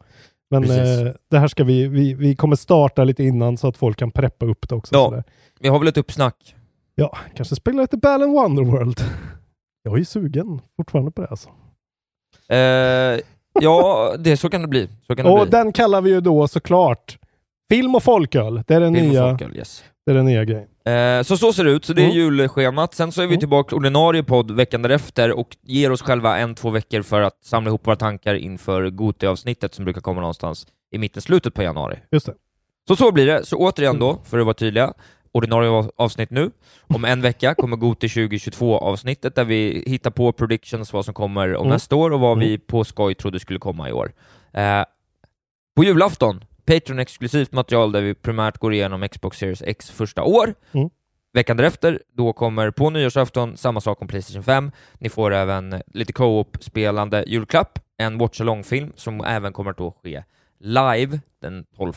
Men 0.50 0.64
eh, 0.64 1.14
det 1.32 1.40
här 1.40 1.48
ska 1.48 1.64
vi, 1.64 1.88
vi, 1.88 2.14
vi 2.14 2.36
kommer 2.36 2.56
starta 2.56 3.04
lite 3.04 3.24
innan 3.24 3.58
så 3.58 3.68
att 3.68 3.78
folk 3.78 3.98
kan 3.98 4.12
preppa 4.12 4.46
upp 4.46 4.70
det 4.70 4.76
också. 4.76 4.96
Ja. 4.96 5.06
sådär. 5.06 5.24
Vi 5.60 5.70
har 5.70 5.80
väl 5.80 5.88
ett 5.88 5.98
uppsnack? 5.98 6.56
ja 6.96 7.18
kanske 7.36 7.56
spela 7.56 7.82
lite 7.82 7.98
Ball 7.98 8.24
and 8.24 8.34
Wonderworld. 8.34 9.02
Jag 9.84 9.94
är 9.94 9.98
ju 9.98 10.06
sugen 10.06 10.62
fortfarande 10.78 11.12
på 11.12 11.22
det 11.22 11.28
alltså. 11.28 11.50
Eh, 12.50 13.20
ja, 13.62 14.16
det, 14.20 14.38
så 14.38 14.50
kan 14.50 14.62
det 14.62 14.68
bli. 14.68 14.90
Så 15.08 15.16
kan 15.16 15.26
det 15.26 15.32
Och 15.32 15.42
bli. 15.42 15.52
den 15.52 15.74
kallar 15.74 16.02
vi 16.02 16.10
ju 16.10 16.22
då 16.22 16.48
såklart 16.48 17.18
Film 17.70 17.96
och 17.96 18.04
folköl. 18.04 18.64
Det 18.68 18.76
är 18.76 18.80
den, 18.80 18.96
Film 18.96 19.10
nya, 19.10 19.30
folköl, 19.30 19.58
yes. 19.58 19.84
det 20.06 20.12
är 20.12 20.16
den 20.16 20.26
nya 20.26 20.46
grejen. 20.46 20.68
Eh, 20.86 21.24
så 21.24 21.38
så 21.38 21.54
ser 21.54 21.64
det 21.64 21.72
ut, 21.72 21.86
så 21.86 21.94
det 21.94 22.02
är 22.02 22.06
Mm. 22.06 22.16
julschemat. 22.18 22.94
Sen 22.94 23.12
så 23.12 23.22
är 23.22 23.26
vi 23.26 23.34
Mm. 23.34 23.40
tillbaka 23.40 23.76
ordinarie 23.76 24.24
podd 24.24 24.52
veckan 24.52 24.82
därefter 24.82 25.32
och 25.32 25.58
ger 25.62 25.92
oss 25.92 26.02
själva 26.02 26.38
en, 26.38 26.56
två 26.56 26.70
veckor 26.70 27.02
för 27.02 27.22
att 27.22 27.44
samla 27.44 27.70
ihop 27.70 27.88
våra 27.88 27.96
tankar 27.96 28.36
inför 28.36 28.90
Gote-avsnittet 28.90 29.74
som 29.76 29.86
brukar 29.86 30.02
komma 30.02 30.22
någonstans 30.22 30.68
i 30.92 30.98
mitten, 30.98 31.22
slutet 31.22 31.54
på 31.54 31.64
januari. 31.64 32.00
Just 32.12 32.26
det. 32.26 32.34
Så 32.88 32.96
så 32.96 33.12
blir 33.12 33.26
det. 33.26 33.46
Så 33.46 33.58
återigen 33.58 33.96
Mm. 33.96 34.00
då, 34.00 34.22
för 34.26 34.40
att 34.40 34.46
vara 34.46 34.54
tydliga, 34.54 34.94
ordinarie 35.32 35.70
av- 35.70 35.92
avsnitt 35.96 36.30
nu. 36.32 36.52
Om 36.82 37.06
en 37.06 37.22
vecka 37.22 37.56
kommer 37.56 37.78
Gote 37.78 38.08
2022-avsnittet 38.08 39.36
där 39.36 39.46
vi 39.46 39.84
hittar 39.88 40.12
på 40.12 40.32
predictions 40.32 40.94
vad 40.94 41.06
som 41.06 41.14
kommer 41.14 41.56
om 41.56 41.62
Mm. 41.66 41.74
nästa 41.74 41.96
år 41.96 42.12
och 42.12 42.20
vad 42.20 42.38
Mm. 42.38 42.48
vi 42.50 42.58
på 42.58 42.84
skoj 42.84 43.16
trodde 43.16 43.40
skulle 43.40 43.60
komma 43.60 43.90
i 43.90 43.92
år. 43.92 44.12
Eh, 44.54 44.84
på 45.76 45.84
julafton, 45.84 46.44
Patreon-exklusivt 46.72 47.52
material 47.52 47.92
där 47.92 48.02
vi 48.02 48.14
primärt 48.14 48.58
går 48.58 48.74
igenom 48.74 49.08
Xbox 49.08 49.38
Series 49.38 49.62
X 49.62 49.92
första 49.92 50.24
år. 50.24 50.54
Mm. 50.72 50.90
Veckan 51.34 51.58
därefter, 51.58 52.00
då 52.14 52.34
kommer 52.34 52.72
på 52.72 52.90
nyårsafton 52.90 53.58
samma 53.58 53.82
sak 53.82 54.02
om 54.02 54.08
Playstation 54.08 54.44
5. 54.44 54.72
Ni 55.00 55.10
får 55.10 55.34
även 55.34 55.82
lite 55.94 56.14
co-op-spelande 56.14 57.24
julklapp, 57.28 57.80
en 57.98 58.18
watch-along-film 58.18 58.92
som 58.96 59.22
även 59.22 59.54
kommer 59.54 59.72
att 59.72 59.78
då 59.78 59.92
ske 60.04 60.24
live 60.60 61.20
den 61.42 61.66
12, 61.78 61.94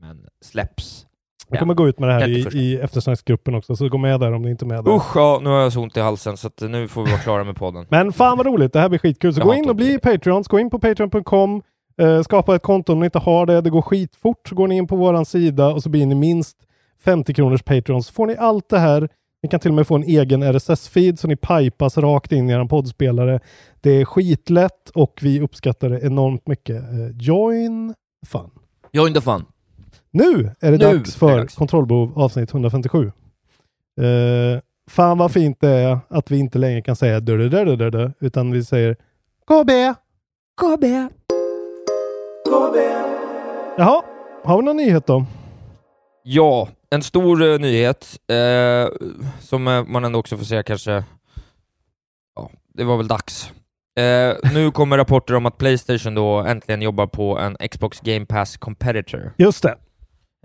men 0.00 0.26
släpps. 0.44 1.06
Jag 1.48 1.58
kommer 1.58 1.74
gå 1.74 1.88
ut 1.88 1.98
med 1.98 2.08
det 2.08 2.12
här 2.12 2.28
i, 2.28 2.42
31. 2.42 2.54
i 2.54 2.76
eftersnacksgruppen 2.76 3.54
också, 3.54 3.76
så 3.76 3.88
gå 3.88 3.98
med 3.98 4.20
där 4.20 4.32
om 4.32 4.42
ni 4.42 4.50
inte 4.50 4.64
är 4.64 4.66
med 4.66 4.84
där. 4.84 4.96
Usch, 4.96 5.16
ja, 5.16 5.40
nu 5.42 5.50
har 5.50 5.60
jag 5.60 5.72
så 5.72 5.80
ont 5.80 5.96
i 5.96 6.00
halsen 6.00 6.36
så 6.36 6.50
nu 6.60 6.88
får 6.88 7.04
vi 7.04 7.10
vara 7.10 7.20
klara 7.20 7.44
med 7.44 7.56
podden. 7.56 7.86
Men 7.88 8.12
fan 8.12 8.36
vad 8.36 8.46
roligt, 8.46 8.72
det 8.72 8.80
här 8.80 8.88
blir 8.88 8.98
skitkul. 8.98 9.34
Så 9.34 9.40
Jag 9.40 9.46
gå 9.46 9.54
in 9.54 9.68
och 9.68 9.76
bli. 9.76 9.98
Patreons, 9.98 10.48
gå 10.48 10.58
in 10.58 10.70
på 10.70 10.78
patreon.com, 10.78 11.62
eh, 11.98 12.22
skapa 12.22 12.54
ett 12.56 12.62
konto 12.62 12.92
om 12.92 13.00
ni 13.00 13.04
inte 13.04 13.18
har 13.18 13.46
det. 13.46 13.60
Det 13.60 13.70
går 13.70 13.82
skitfort. 13.82 14.48
Så 14.48 14.54
går 14.54 14.68
ni 14.68 14.76
in 14.76 14.86
på 14.86 14.96
våran 14.96 15.24
sida 15.24 15.68
och 15.68 15.82
så 15.82 15.88
blir 15.88 16.06
ni 16.06 16.14
minst 16.14 16.56
50 17.04 17.34
kronors 17.34 17.62
Patreon 17.62 18.02
så 18.02 18.12
får 18.12 18.26
ni 18.26 18.36
allt 18.36 18.68
det 18.68 18.78
här. 18.78 19.08
Ni 19.42 19.48
kan 19.48 19.60
till 19.60 19.70
och 19.70 19.74
med 19.74 19.86
få 19.86 19.94
en 19.96 20.02
egen 20.02 20.42
RSS-feed 20.44 21.16
så 21.16 21.28
ni 21.28 21.36
pipas 21.36 21.98
rakt 21.98 22.32
in 22.32 22.50
i 22.50 22.52
er 22.52 22.64
poddspelare. 22.64 23.40
Det 23.80 23.90
är 23.90 24.04
skitlätt 24.04 24.90
och 24.94 25.18
vi 25.22 25.40
uppskattar 25.40 25.88
det 25.90 26.00
enormt 26.00 26.46
mycket. 26.48 26.76
Eh, 26.76 27.08
join 27.20 27.94
fun. 28.26 28.50
Join 28.92 29.14
the 29.14 29.20
fun. 29.20 29.44
Nu 30.10 30.50
är 30.60 30.70
det 30.72 30.78
Nu 30.78 30.84
dags 30.84 30.94
är 30.94 30.98
det 30.98 31.10
för 31.18 31.38
dags. 31.38 31.54
kontrollbehov 31.54 32.18
avsnitt 32.18 32.50
157. 32.52 33.06
Eh, 34.00 34.60
fan 34.90 35.18
vad 35.18 35.32
fint 35.32 35.60
det 35.60 35.68
är 35.68 35.98
att 36.08 36.30
vi 36.30 36.38
inte 36.38 36.58
längre 36.58 36.82
kan 36.82 36.96
säga 36.96 37.20
du 37.20 37.48
du 37.48 37.76
du 37.76 37.90
du 37.90 38.12
utan 38.20 38.50
vi 38.50 38.64
säger 38.64 38.94
KB, 39.46 39.70
KB. 40.60 40.84
Jaha, 43.76 44.02
har 44.44 44.56
vi 44.58 44.64
någon 44.64 44.76
nyhet 44.76 45.06
då? 45.06 45.24
Ja, 46.22 46.68
en 46.90 47.02
stor 47.02 47.42
eh, 47.42 47.58
nyhet 47.58 48.18
eh, 48.28 48.88
som 49.40 49.68
eh, 49.68 49.84
man 49.84 50.04
ändå 50.04 50.18
också 50.18 50.36
får 50.36 50.44
säga 50.44 50.62
kanske, 50.62 51.04
ja, 52.36 52.50
det 52.74 52.84
var 52.84 52.96
väl 52.96 53.08
dags. 53.08 53.52
Eh, 53.98 54.36
nu 54.54 54.70
kommer 54.70 54.98
rapporter 54.98 55.34
om 55.34 55.46
att 55.46 55.58
Playstation 55.58 56.14
då 56.14 56.38
äntligen 56.38 56.82
jobbar 56.82 57.06
på 57.06 57.38
en 57.38 57.56
Xbox 57.70 58.00
Game 58.00 58.26
Pass 58.26 58.56
Competitor. 58.56 59.32
Just 59.38 59.62
det. 59.62 59.76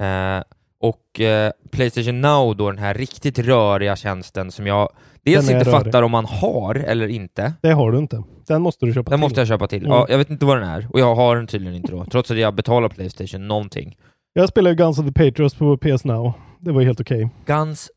Eh, 0.05 0.43
och 0.83 1.19
eh, 1.19 1.51
Playstation 1.71 2.21
Now 2.21 2.55
då, 2.55 2.71
den 2.71 2.79
här 2.79 2.93
riktigt 2.93 3.39
röriga 3.39 3.95
tjänsten 3.95 4.51
som 4.51 4.67
jag 4.67 4.89
dels 5.23 5.47
Den 5.47 5.55
inte 5.57 5.71
rörig. 5.71 5.83
fattar 5.85 6.03
om 6.03 6.11
man 6.11 6.25
har 6.25 6.75
eller 6.75 7.07
inte. 7.07 7.53
Det 7.61 7.71
har 7.71 7.91
du 7.91 7.97
inte. 7.97 8.23
Den 8.47 8.61
måste 8.61 8.85
du 8.85 8.93
köpa 8.93 9.09
Den 9.11 9.19
till. 9.19 9.21
måste 9.21 9.41
jag 9.41 9.47
köpa 9.47 9.67
till. 9.67 9.85
Mm. 9.85 9.91
Ja, 9.91 10.05
jag 10.09 10.17
vet 10.17 10.29
inte 10.29 10.45
vad 10.45 10.57
den 10.57 10.69
är, 10.69 10.87
och 10.93 10.99
jag 10.99 11.15
har 11.15 11.35
den 11.35 11.47
tydligen 11.47 11.75
inte 11.75 11.91
då, 11.91 12.05
trots 12.05 12.31
att 12.31 12.37
jag 12.37 12.55
betalar 12.55 12.89
Playstation 12.89 13.47
någonting. 13.47 13.97
Jag 14.33 14.49
spelar 14.49 14.71
ju 14.71 14.75
Guns 14.77 14.99
of 14.99 15.05
the 15.05 15.11
Patriots 15.13 15.55
på 15.55 15.77
PS 15.77 16.05
Now. 16.05 16.33
Det 16.59 16.71
var 16.71 16.81
ju 16.81 16.87
helt 16.87 17.01
okej. 17.01 17.29
Guns 17.45 17.89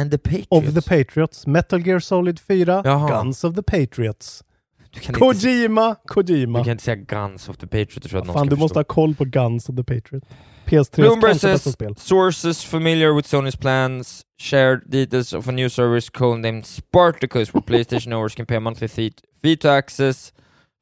and 0.00 0.10
the 0.10 0.18
Patriots. 0.18 0.46
Of 0.50 0.74
the 0.74 0.82
Patriots. 1.04 1.46
Metal 1.46 1.86
Gear 1.86 1.98
Solid 1.98 2.38
4. 2.40 2.82
Jaha. 2.84 3.08
Guns 3.22 3.44
of 3.44 3.54
the 3.54 3.62
Patriots. 3.62 4.44
kan 4.90 5.02
inte, 5.14 5.20
Kojima! 5.20 5.94
Kojima. 6.06 6.58
du 6.58 6.64
kan 6.64 6.72
inte 6.72 6.84
säga 6.84 6.96
Guns 6.96 7.48
of 7.48 7.56
the 7.56 7.66
Patriots, 7.66 7.96
jag 7.96 8.10
tror 8.10 8.20
att 8.20 8.26
någon 8.26 8.34
Fan, 8.34 8.46
du 8.46 8.56
måste 8.56 8.78
ha 8.78 8.84
förstå. 8.84 8.94
koll 8.94 9.14
på 9.14 9.24
Guns 9.24 9.68
of 9.68 9.76
the 9.76 9.84
Patriots. 9.84 10.26
PS3 10.66 11.04
Bloomberg 11.04 11.38
says 11.38 11.76
sources 11.96 12.64
familiar 12.64 13.14
with 13.14 13.26
Sony's 13.26 13.56
plans 13.56 14.24
shared 14.38 14.90
details 14.90 15.32
of 15.32 15.48
a 15.48 15.52
new 15.52 15.68
service 15.68 16.10
codenamed 16.10 16.64
Spartacus 16.64 17.52
where 17.54 17.62
PlayStation 17.62 18.12
owners 18.12 18.34
can 18.34 18.46
pay 18.46 18.56
a 18.56 18.60
monthly 18.60 18.88
fee, 18.88 19.12
fee 19.42 19.56
to 19.56 19.68
access 19.68 20.32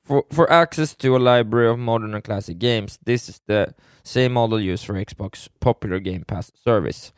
for, 0.07 0.25
for 0.33 0.53
access 0.53 0.95
to 0.97 1.17
a 1.17 1.19
library 1.19 1.69
of 1.69 1.79
modern 1.79 2.15
and 2.15 2.25
classic 2.25 2.59
games. 2.59 2.99
This 3.07 3.29
is 3.29 3.41
the 3.47 3.67
same 4.03 4.29
model 4.33 4.61
used 4.61 4.85
for 4.87 4.95
Xbox 4.95 5.49
popular 5.61 5.99
Game 5.99 6.25
Pass 6.25 6.53
service. 6.65 7.13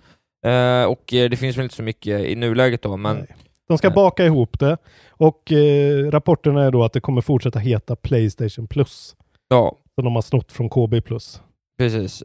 Eh, 0.47 0.85
och 0.85 1.15
eh, 1.15 1.31
det 1.31 1.37
finns 1.37 1.57
väl 1.57 1.65
inte 1.65 1.77
så 1.77 1.83
mycket 1.83 2.21
i 2.21 2.35
nuläget 2.35 2.83
då, 2.83 2.97
men 2.97 3.17
Nej. 3.17 3.35
De 3.69 3.79
ska 3.79 3.89
Nej. 3.89 3.95
baka 3.95 4.25
ihop 4.27 4.59
det 4.59 4.77
och 5.11 5.53
eh, 5.53 6.11
rapporterna 6.11 6.65
är 6.65 6.71
då 6.71 6.85
att 6.85 6.93
det 6.93 7.01
kommer 7.01 7.21
fortsätta 7.21 7.59
heta 7.59 7.97
Playstation 7.97 8.67
Plus. 8.67 9.17
ja, 9.49 9.79
Som 9.95 10.05
de 10.05 10.15
har 10.15 10.23
snott 10.23 10.53
från 10.53 10.69
KB 10.69 11.05
Plus. 11.05 11.41
Precis. 11.83 12.23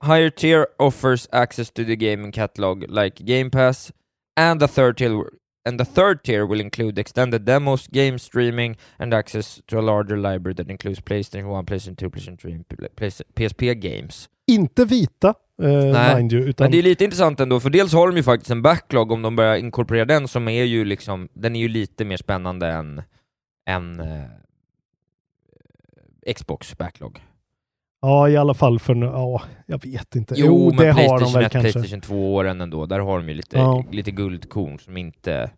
Higher 0.00 0.30
tier 0.30 0.66
offers 0.78 1.28
access 1.32 1.70
to 1.70 1.84
the 1.84 1.96
gaming 1.96 2.32
catalog 2.32 2.84
like 2.88 3.24
Game 3.24 3.50
Pass 3.50 3.92
and 4.36 4.60
the 4.60 4.68
third 4.68 4.96
tier 4.96 5.30
and 5.64 5.78
the 5.78 5.84
third 5.84 6.22
tier 6.24 6.46
will 6.46 6.60
include 6.60 7.00
extended 7.00 7.44
demos, 7.44 7.86
game 7.86 8.18
streaming, 8.18 8.76
and 8.98 9.14
access 9.14 9.60
to 9.66 9.78
a 9.78 9.82
larger 9.82 10.16
library 10.16 10.54
that 10.54 10.70
includes 10.70 11.00
PlayStation 11.00 11.48
1, 11.48 11.66
PlayStation 11.66 11.96
2, 11.96 12.10
PlayStation 12.10 12.36
3, 12.40 12.52
and 12.52 12.64
Play- 12.96 13.10
PSP 13.34 13.74
games. 13.74 14.28
Inte 14.46 14.84
vita, 14.84 15.34
eh, 15.62 15.92
Nej, 15.92 16.16
mind 16.16 16.32
you, 16.32 16.42
utan 16.48 16.64
Men 16.64 16.72
det 16.72 16.78
är 16.78 16.82
lite 16.82 17.04
intressant 17.04 17.40
ändå, 17.40 17.60
för 17.60 17.70
dels 17.70 17.92
har 17.92 18.06
de 18.08 18.16
ju 18.16 18.22
faktiskt 18.22 18.50
en 18.50 18.62
backlog 18.62 19.12
om 19.12 19.22
de 19.22 19.36
börjar 19.36 19.56
inkorporera 19.56 20.04
den 20.04 20.28
som 20.28 20.48
är 20.48 20.64
ju 20.64 20.84
liksom, 20.84 21.28
den 21.32 21.56
är 21.56 21.60
ju 21.60 21.68
lite 21.68 22.04
mer 22.04 22.16
spännande 22.16 22.66
än, 22.66 23.02
än 23.66 24.00
eh, 24.00 24.24
Xbox 26.34 26.78
backlog. 26.78 27.20
Ja, 28.00 28.28
i 28.28 28.36
alla 28.36 28.54
fall 28.54 28.78
för 28.78 28.94
nu. 28.94 29.06
Ja, 29.06 29.42
jag 29.66 29.84
vet 29.84 30.16
inte. 30.16 30.34
Jo, 30.36 30.46
Jo, 30.46 30.66
men 30.66 30.76
det 30.76 30.92
har 30.92 31.20
de 31.20 31.32
väl 31.32 31.44
1, 31.44 31.52
kanske. 31.52 31.72
Playstation 31.72 32.00
2-åren 32.00 32.60
ändå, 32.60 32.86
där 32.86 32.98
har 32.98 33.18
de 33.18 33.28
ju 33.28 33.34
lite, 33.34 33.56
Ja. 33.56 33.84
lite 33.90 34.10
guldkorn 34.10 34.78
som 34.78 34.96
inte 34.96 35.50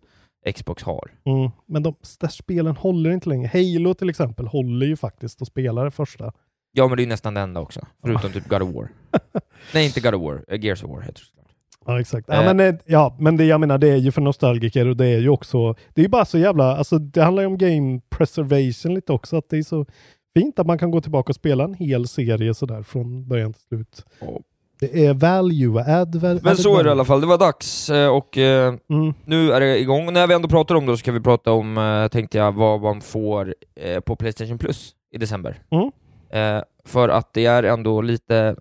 Xbox 0.55 0.83
har. 0.83 1.11
Mm. 1.25 1.51
Men 1.67 1.83
de 1.83 1.95
där 2.21 2.29
spelen 2.29 2.77
håller 2.77 3.11
inte 3.11 3.29
längre. 3.29 3.51
Halo 3.53 3.95
till 3.95 4.11
exempel 4.11 4.47
håller 4.47 4.87
ju 4.87 4.97
faktiskt 4.97 5.43
att 5.43 5.49
spela 5.49 5.85
det 5.85 5.91
första. 5.91 6.33
Ja, 6.73 6.89
men 6.89 6.97
det 6.97 7.01
är 7.01 7.05
ju 7.05 7.09
nästan 7.09 7.35
det 7.35 7.41
enda 7.41 7.61
också, 7.61 7.81
förutom 8.05 8.33
typ 8.33 8.49
God 8.49 8.63
of 8.63 8.75
War. 8.75 8.89
Nej, 9.75 9.87
inte 9.87 10.01
God 10.01 10.15
of 10.15 10.23
War, 10.23 10.45
eh, 10.49 10.65
Gears 10.65 10.85
of 10.85 10.91
War 10.91 11.01
heter 11.01 11.23
det. 11.37 11.43
Ja, 11.87 12.01
exakt. 12.01 12.29
Eh. 12.29 12.37
Ja, 12.37 12.55
men, 12.55 12.61
eh, 12.61 12.81
ja, 12.87 13.17
men 13.19 13.37
det 13.37 13.45
jag 13.45 13.61
menar, 13.61 13.79
det 13.79 13.89
är 13.89 13.97
ju 13.97 14.13
för 14.13 14.21
nostalgiker 14.21 14.89
och 14.89 14.97
det 14.97 15.07
är 15.07 15.19
ju 15.19 15.29
också, 15.29 15.75
det 15.95 16.01
är 16.01 16.03
ju 16.03 16.09
bara 16.09 16.25
så 16.25 16.39
jävla, 16.39 16.77
alltså 16.77 16.99
det 16.99 17.23
handlar 17.23 17.43
ju 17.43 17.47
om 17.47 17.59
game 17.59 18.01
preservation 18.11 18.95
lite 18.95 19.13
också, 19.13 19.37
att 19.37 19.49
det 19.49 19.59
är 19.59 19.63
så 19.63 19.87
fint 20.35 20.59
att 20.59 20.67
man 20.67 20.79
kan 20.79 20.91
gå 20.91 21.01
tillbaka 21.01 21.29
och 21.31 21.35
spela 21.37 21.65
en 21.65 21.75
hel 21.75 22.09
serie 22.09 22.55
sådär 22.55 22.83
från 22.83 23.29
början 23.29 23.53
till 23.53 23.63
slut. 23.63 24.05
Ja. 24.21 24.41
Det 24.81 25.07
är 25.07 25.15
value, 25.15 25.83
add 26.01 26.15
val- 26.17 26.41
Men 26.43 26.57
så 26.57 26.79
är 26.79 26.83
det 26.85 26.89
i 26.89 26.93
alla 26.93 27.05
fall, 27.05 27.21
det 27.21 27.27
var 27.27 27.39
dags 27.39 27.91
eh, 27.91 28.09
och 28.09 28.39
eh, 28.39 28.75
Mm. 28.91 29.15
nu 29.25 29.53
är 29.53 29.61
det 29.61 29.79
igång. 29.81 30.07
Och 30.07 30.13
när 30.13 30.27
vi 30.27 30.35
ändå 30.35 30.49
pratar 30.49 30.75
om 30.75 30.87
det 30.87 30.93
så 30.93 30.97
ska 30.97 31.13
vi 31.13 31.21
prata 31.21 31.53
om, 31.53 31.79
eh, 31.79 32.09
tänkte 32.09 32.39
jag, 32.39 32.53
vad 32.53 32.81
man 32.83 33.01
får 33.01 33.55
eh, 33.77 34.01
på 34.01 34.17
Playstation 34.17 34.59
Plus 34.59 34.95
i 35.15 35.19
december. 35.19 35.63
Mm. 35.71 35.91
Eh, 36.31 36.63
för 36.85 37.09
att 37.09 37.33
det 37.33 37.47
är 37.47 37.63
ändå 37.63 38.01
lite 38.03 38.57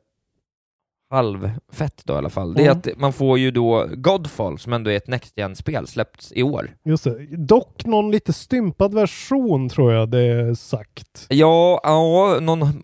halvfett 1.11 2.01
då 2.05 2.13
i 2.13 2.17
alla 2.17 2.29
fall. 2.29 2.53
Det 2.53 2.61
är 2.61 2.65
Mm. 2.65 2.77
att 2.77 2.99
man 2.99 3.13
får 3.13 3.39
ju 3.39 3.51
då 3.51 3.87
Godfall, 3.95 4.59
som 4.59 4.73
ändå 4.73 4.91
är 4.91 4.95
ett 4.97 5.07
Next 5.07 5.37
Gen-spel, 5.37 5.87
släppts 5.87 6.31
i 6.35 6.43
år. 6.43 6.75
Just 6.85 7.03
det. 7.03 7.37
Dock 7.37 7.85
någon 7.85 8.11
lite 8.11 8.33
stympad 8.33 8.93
version 8.93 9.69
tror 9.69 9.93
jag 9.93 10.09
det 10.09 10.19
är 10.21 10.53
sagt. 10.53 11.25
Ja, 11.29 11.79
ja 11.83 12.37
någon 12.41 12.83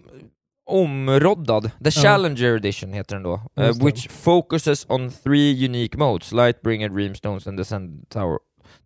omroddad. 0.70 1.72
The 1.84 1.92
Challenger 1.92 2.56
Edition 2.56 2.94
heter 2.94 3.16
den 3.16 3.24
då. 3.24 3.42
det. 3.56 3.84
which 3.86 4.10
focuses 4.10 4.86
on 4.90 5.12
three 5.12 5.66
unique 5.66 5.98
modes, 5.98 6.32
Lightbringer, 6.32 6.90
Dreamstones 6.90 7.48
and 7.48 7.58
Descent 7.58 8.10
Tower, 8.10 8.38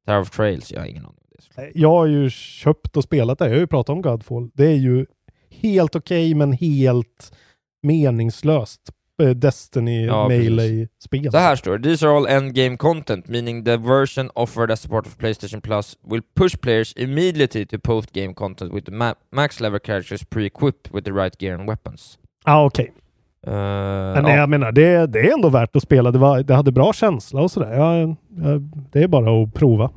Tower 0.05 0.21
of 0.21 0.29
Trails. 0.29 0.71
Jag 0.71 0.79
har 0.79 0.87
ingen 0.87 1.05
aning. 1.05 1.17
Jag 1.73 1.89
har 1.89 2.05
ju 2.05 2.29
köpt 2.29 2.97
och 2.97 3.03
spelat 3.03 3.39
det, 3.39 3.45
jag 3.45 3.51
har 3.53 3.59
ju 3.59 3.67
pratat 3.67 3.89
om 3.93 4.01
Godfall. 4.01 4.49
Det 4.53 4.65
är 4.65 4.75
ju 4.75 5.05
helt 5.49 5.95
okej 5.95 6.33
men 6.35 6.53
helt 6.53 7.31
meningslöst 7.83 8.81
Destiny 9.25 10.05
Ja, 10.05 10.27
Melee-spel. 10.27 11.31
Så 11.31 11.37
här 11.37 11.55
står 11.55 11.77
det, 11.77 11.89
These 11.89 12.07
are 12.07 12.17
all 12.17 12.27
endgame 12.27 12.77
content, 12.77 13.27
meaning 13.27 13.65
the 13.65 13.77
version 13.77 14.29
offered 14.35 14.71
as 14.71 14.87
part 14.87 15.07
of 15.07 15.17
PlayStation 15.17 15.61
Plus 15.61 15.97
will 16.07 16.21
push 16.35 16.57
players 16.57 16.93
immediately 16.97 17.65
to 17.65 17.79
post-game 17.79 18.33
content 18.33 18.73
with 18.73 18.85
the 18.85 18.91
ma- 18.91 19.15
max 19.31 19.59
level 19.59 19.79
characters 19.79 20.23
pre-equipped 20.23 20.93
with 20.93 21.05
the 21.05 21.11
right 21.11 21.41
gear 21.41 21.59
and 21.59 21.69
weapons. 21.69 22.17
Ja, 22.45 22.65
okej. 22.65 22.93
Uh, 23.47 23.53
Men 23.53 24.25
jag 24.25 24.49
menar, 24.49 24.71
det, 24.71 25.05
det 25.07 25.19
är 25.19 25.33
ändå 25.33 25.49
värt 25.49 25.75
att 25.75 25.83
spela. 25.83 26.11
Det, 26.11 26.19
var, 26.19 26.39
det 26.43 26.53
hade 26.55 26.71
bra 26.71 26.93
känsla 26.93 27.41
och 27.41 27.51
sådär. 27.51 27.73
Ja, 27.73 27.99
ja, 28.01 28.15
det 28.91 29.03
är 29.03 29.07
bara 29.07 29.43
att 29.43 29.53
prova. 29.53 29.89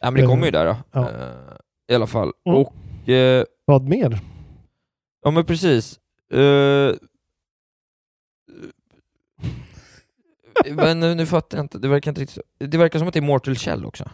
Ja 0.00 0.10
men 0.10 0.20
det 0.20 0.26
kommer 0.26 0.44
ju 0.44 0.50
där 0.50 0.64
då. 0.66 0.76
Ja. 0.92 1.00
Eh, 1.00 1.06
I 1.88 1.94
alla 1.94 2.06
fall. 2.06 2.32
Mm. 2.46 2.58
Och, 2.58 3.08
eh, 3.08 3.44
Vad 3.64 3.88
mer? 3.88 4.18
ja 5.24 5.30
men 5.30 5.44
precis. 5.44 5.98
Eh, 6.32 6.94
men 10.66 11.00
nu, 11.00 11.14
nu 11.14 11.26
fattar 11.26 11.58
jag 11.58 11.64
inte, 11.64 11.78
det 11.78 11.88
verkar 11.88 12.10
inte 12.10 12.20
riktigt. 12.20 12.38
Det 12.58 12.78
verkar 12.78 12.98
som 12.98 13.08
att 13.08 13.14
det 13.14 13.20
är 13.20 13.22
Mortal 13.22 13.54
Shell 13.56 13.86
också. 13.86 14.04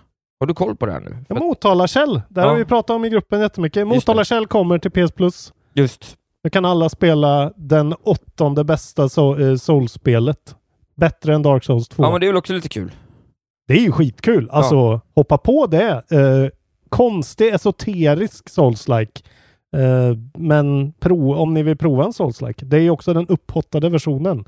Har 0.41 0.47
du 0.47 0.55
koll 0.55 0.77
på 0.77 0.87
det 0.87 0.93
här 0.93 1.01
nu? 1.01 1.25
Ja, 1.29 1.35
Motala 1.35 1.87
Kjell. 1.87 2.23
Det 2.29 2.41
Ja. 2.41 2.49
har 2.49 2.57
vi 2.57 2.65
pratat 2.65 2.91
om 2.97 3.05
i 3.05 3.09
gruppen 3.11 3.41
jättemycket. 3.41 3.81
Just 3.81 3.95
Motala 3.95 4.21
det. 4.21 4.25
Kjell 4.25 4.47
kommer 4.47 4.79
till 4.79 4.91
PS 4.91 5.13
Plus. 5.13 5.53
Just. 5.75 6.17
Nu 6.45 6.51
kan 6.51 6.65
alla 6.65 6.89
spela 6.89 7.53
den 7.57 7.93
åttonde 8.03 8.65
bästa 8.65 9.09
so 9.09 9.39
eh, 9.41 9.57
Souls-spelet. 9.57 10.57
Bättre 10.97 11.35
än 11.35 11.43
Dark 11.43 11.65
Souls 11.65 11.89
2. 11.89 12.03
Ja 12.03 12.11
men 12.11 12.21
det 12.21 12.27
är 12.27 12.29
väl 12.29 12.37
också 12.37 12.53
lite 12.53 12.69
kul. 12.69 12.93
Det 13.69 13.75
är 13.75 13.81
ju 13.81 13.93
skitkul. 13.93 14.51
Alltså, 14.51 15.01
hoppa 15.15 15.39
på 15.39 15.67
det. 15.67 15.91
Eh, 16.11 16.51
konstig, 16.89 17.49
esoterisk 17.55 18.49
Souls-like. 18.51 19.23
Eh, 19.77 20.17
men 20.39 20.93
pro, 20.93 21.35
om 21.35 21.55
ni 21.55 21.63
vill 21.63 21.77
prova 21.77 22.05
en 22.05 22.13
Souls-like. 22.13 22.65
Det 22.65 22.77
är 22.77 22.81
ju 22.81 22.91
också 22.91 23.13
den 23.15 23.27
upphottade 23.29 23.89
versionen 23.89 24.45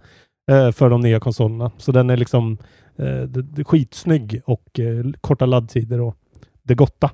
för 0.72 0.90
de 0.90 1.00
nya 1.00 1.20
konsolerna. 1.20 1.70
Så 1.78 1.92
den 1.92 2.10
är 2.10 2.16
liksom 2.16 2.58
eh, 2.98 3.64
skitsnygg 3.64 4.40
och 4.44 4.80
eh, 4.80 5.04
korta 5.20 5.46
laddtider 5.46 6.00
och 6.00 6.16
det 6.62 6.74
gotta. 6.74 7.10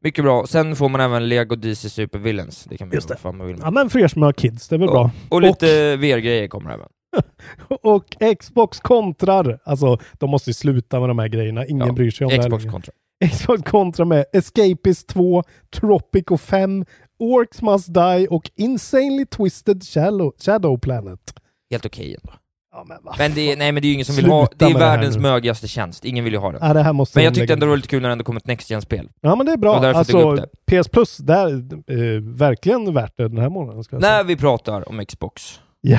Mycket 0.00 0.24
bra. 0.24 0.46
Sen 0.46 0.76
får 0.76 0.88
man 0.88 1.00
även 1.00 1.28
Lego 1.28 1.56
DC 1.56 1.90
Super 1.90 2.18
Villains. 2.18 2.64
Det 2.70 2.76
kan 2.76 2.88
man 2.88 2.94
Just 2.94 3.08
det. 3.08 3.16
fan 3.16 3.36
man 3.36 3.46
vill. 3.46 3.56
Ja 3.60 3.70
men 3.70 3.90
för 3.90 3.98
er 3.98 4.08
som 4.08 4.22
har 4.22 4.32
kids, 4.32 4.68
det 4.68 4.76
är 4.76 4.78
väl 4.78 4.86
Ja. 4.88 4.92
bra. 4.92 5.10
Och 5.28 5.42
lite 5.42 5.96
VR-grejer 5.96 6.48
kommer 6.48 6.70
även. 6.70 6.86
Och 7.82 8.16
Xbox 8.38 8.80
kontrar. 8.80 9.58
Alltså, 9.64 9.98
de 10.18 10.30
måste 10.30 10.50
ju 10.50 10.54
sluta 10.54 11.00
med 11.00 11.08
de 11.08 11.18
här 11.18 11.28
grejerna. 11.28 11.66
Ingen 11.66 11.86
Ja, 11.86 11.92
bryr 11.92 12.10
sig 12.10 12.24
om 12.24 12.28
det 12.30 12.36
här 12.36 12.42
Xbox 12.42 12.64
längre. 12.64 12.72
kontra. 12.72 12.92
Xbox 13.30 13.62
kontra 13.70 14.04
med 14.04 14.24
Escapist 14.32 15.08
2, 15.08 15.42
Tropico 15.80 16.36
5, 16.36 16.84
Orcs 17.18 17.62
Must 17.62 17.94
Die 17.94 18.26
och 18.30 18.50
Insanely 18.56 19.26
Twisted 19.26 19.82
Shadow, 19.84 20.32
Shadow 20.38 20.78
Planet. 20.78 21.20
Helt 21.70 21.86
okej 21.86 22.16
ändå. 22.22 22.32
Ja, 22.72 22.84
men 22.88 22.98
Men 23.18 23.34
det 23.34 23.52
är, 23.52 23.56
nej 23.56 23.72
men 23.72 23.82
det 23.82 23.86
är 23.86 23.88
ju 23.88 23.94
ingen 23.94 24.04
som 24.06 24.14
vill 24.14 24.24
Sluta 24.24 24.36
ha, 24.36 24.48
det 24.56 24.64
är 24.64 24.68
det 24.72 24.78
världens 24.78 25.16
nu. 25.16 25.22
mögigaste 25.22 25.68
tjänst. 25.68 26.04
Ingen 26.04 26.24
vill 26.24 26.32
ju 26.32 26.38
ha 26.38 26.52
det. 26.52 26.58
Ja, 26.60 26.72
det 26.72 26.82
här 26.82 26.92
måste 26.92 27.18
Men 27.18 27.24
jag 27.24 27.34
tyckte 27.34 27.52
ändå 27.52 27.66
det 27.66 27.70
var 27.70 27.76
lite 27.76 27.88
kul 27.88 28.02
när 28.02 28.08
det 28.08 28.12
ändå 28.12 28.24
kom 28.24 28.36
ett 28.36 28.46
Next 28.46 28.70
Gen-spel. 28.70 29.08
Ja 29.20 29.36
men 29.36 29.46
det 29.46 29.52
är 29.52 29.56
Det 29.56 29.60
bra. 29.60 29.76
Alltså 29.86 30.46
PS 30.70 30.88
Plus, 30.88 31.16
där, 31.16 31.48
eh, 31.86 32.22
verkligen 32.22 32.94
värt 32.94 33.16
det 33.16 33.28
den 33.28 33.38
här 33.38 33.48
månaden. 33.48 33.84
Ska 33.84 33.96
jag 33.96 34.02
säga. 34.02 34.16
När 34.16 34.24
vi 34.24 34.36
pratar 34.36 34.88
om 34.88 35.04
Xbox 35.06 35.60
Ja. 35.80 35.98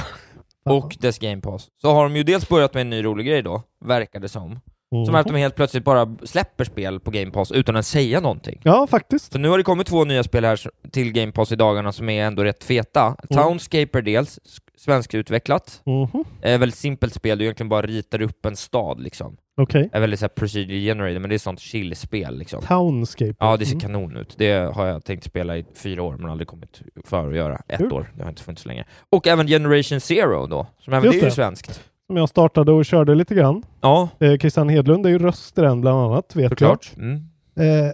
och 0.65 0.97
dess 0.99 1.19
Game 1.19 1.41
Pass, 1.41 1.67
så 1.81 1.91
har 1.93 2.03
de 2.03 2.15
ju 2.15 2.23
dels 2.23 2.49
börjat 2.49 2.73
med 2.73 2.81
en 2.81 2.89
ny 2.89 3.03
rolig 3.03 3.25
grej 3.27 3.41
då, 3.41 3.63
verkar 3.85 4.19
det 4.19 4.29
som. 4.29 4.59
Som 5.05 5.15
är 5.15 5.19
att 5.19 5.27
de 5.27 5.35
helt 5.35 5.55
plötsligt 5.55 5.83
bara 5.83 6.15
släpper 6.23 6.63
spel 6.63 6.99
på 6.99 7.11
Game 7.11 7.31
Pass 7.31 7.51
utan 7.51 7.75
att 7.75 7.85
säga 7.85 8.19
någonting. 8.19 8.61
Ja, 8.63 8.87
faktiskt. 8.87 9.31
Så 9.33 9.39
nu 9.39 9.49
har 9.49 9.57
det 9.57 9.63
kommit 9.63 9.87
två 9.87 10.05
nya 10.05 10.23
spel 10.23 10.45
här 10.45 10.59
till 10.91 11.11
Game 11.11 11.31
Pass 11.31 11.51
i 11.51 11.55
dagarna 11.55 11.91
som 11.91 12.09
är 12.09 12.23
ändå 12.25 12.43
rätt 12.43 12.63
feta. 12.63 13.15
Townscaper 13.29 14.01
dels, 14.01 14.39
svenskutvecklat. 14.77 15.81
Mhm. 15.85 16.23
Eh, 16.41 16.59
väldigt 16.59 16.77
simpelt 16.79 17.13
spel, 17.13 17.37
du 17.37 17.43
egentligen 17.43 17.69
bara 17.69 17.81
ritar 17.81 18.21
upp 18.21 18.45
en 18.45 18.55
stad 18.55 18.99
liksom. 19.01 19.37
Okej. 19.57 19.89
Är 19.93 19.99
väldigt 19.99 20.19
så 20.19 20.23
här 20.23 20.29
procedure 20.29 20.79
generated, 20.79 21.21
men 21.21 21.29
det 21.29 21.35
är 21.35 21.39
sånt 21.39 21.59
chill-spel 21.59 22.37
liksom. 22.37 22.61
Townscape. 22.63 23.35
Ja, 23.39 23.57
det 23.57 23.65
ser 23.65 23.71
Mm. 23.73 23.79
kanon 23.81 24.17
ut. 24.17 24.33
Det 24.37 24.73
har 24.75 24.85
jag 24.85 25.05
tänkt 25.05 25.23
spela 25.23 25.57
i 25.57 25.65
fyra 25.75 26.03
år, 26.03 26.17
men 26.17 26.31
aldrig 26.31 26.47
kommit 26.47 26.81
för 27.05 27.29
att 27.29 27.35
göra. 27.35 27.61
Ett 27.67 27.77
Kul. 27.77 27.91
år, 27.93 28.11
det 28.15 28.23
har 28.23 28.29
inte 28.29 28.43
funnits 28.43 28.61
så 28.61 28.69
länge. 28.69 28.85
Och 29.09 29.27
även 29.27 29.47
Generation 29.47 29.99
Zero 29.99 30.47
då, 30.47 30.67
som 30.79 30.93
även 30.93 31.05
Just 31.05 31.19
det 31.19 31.25
är 31.25 31.29
ju 31.29 31.35
svenskt. 31.35 31.83
Som 32.07 32.17
jag 32.17 32.29
startade 32.29 32.71
och 32.71 32.85
körde 32.85 33.15
lite 33.15 33.35
grann. 33.35 33.63
Ja, 33.81 34.09
Eh, 34.19 34.37
Christian 34.37 34.69
Hedlund 34.69 35.05
är 35.05 35.09
ju 35.09 35.19
röst 35.19 35.57
i 35.57 35.61
den 35.61 35.81
bland 35.81 35.97
annat, 35.99 36.35
vet 36.35 36.49
såklart. 36.49 36.91
Mm. 36.97 37.21
jag. 37.53 37.85
Eh, 37.85 37.91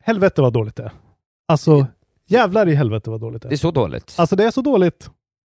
helvete 0.00 0.42
vad 0.42 0.52
dåligt 0.52 0.76
det 0.76 0.82
är. 0.82 0.92
Alltså, 1.48 1.86
jävlar 2.28 2.68
i 2.68 2.74
helvete 2.74 3.10
vad 3.10 3.20
dåligt 3.20 3.42
det 3.42 3.48
Det 3.48 3.52
är 3.52 3.56
är. 3.56 3.58
så 3.58 3.70
dåligt. 3.70 4.14
Alltså 4.18 4.36
det 4.36 4.44
är 4.44 4.50
så 4.50 4.60
dåligt. 4.62 5.10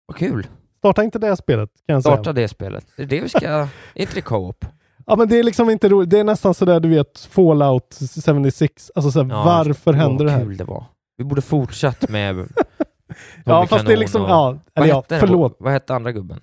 Vad 0.06 0.16
kul. 0.16 0.46
Starta 0.78 1.04
inte 1.04 1.18
det 1.18 1.36
spelet, 1.36 1.70
kan 1.86 1.94
jag 1.94 2.02
Starta 2.02 2.24
säga. 2.24 2.32
det 2.32 2.48
spelet. 2.48 2.86
Det 2.96 3.02
är 3.02 3.06
det 3.06 3.20
vi 3.20 3.28
ska... 3.28 3.48
är 3.48 3.68
inte 3.94 4.14
det 4.14 4.20
co-op? 4.22 4.64
Ja 5.06 5.16
men 5.16 5.28
det 5.28 5.38
är 5.38 5.42
liksom 5.42 5.70
inte 5.70 5.88
roligt. 5.88 6.10
Det 6.10 6.18
är 6.18 6.24
nästan 6.24 6.54
sådär 6.54 6.80
du 6.80 6.88
vet, 6.88 7.18
Fallout 7.20 7.98
76. 8.26 8.90
Alltså 8.94 9.10
såhär, 9.10 9.28
Ja, 9.30 9.44
varför 9.44 9.90
Åh, 9.90 9.96
händer 9.96 10.24
det 10.24 10.30
vad 10.30 10.38
här? 10.40 10.44
kul 10.46 10.56
det 10.56 10.64
var. 10.64 10.84
Vi 11.16 11.24
borde 11.24 11.42
fortsatt 11.42 12.08
med... 12.08 12.36
Ja 13.44 13.66
fast 13.66 13.86
det 13.86 13.92
är 13.92 13.96
liksom, 13.96 14.22
och- 14.22 14.30
ja, 14.30 14.44
Vad 14.50 14.60
eller 14.74 14.88
ja, 14.88 14.96
hette 14.96 15.14
den? 15.14 15.20
förlåt. 15.20 15.56
Vad 15.58 15.72
hette 15.72 15.94
andra 15.94 16.12
gubben? 16.12 16.40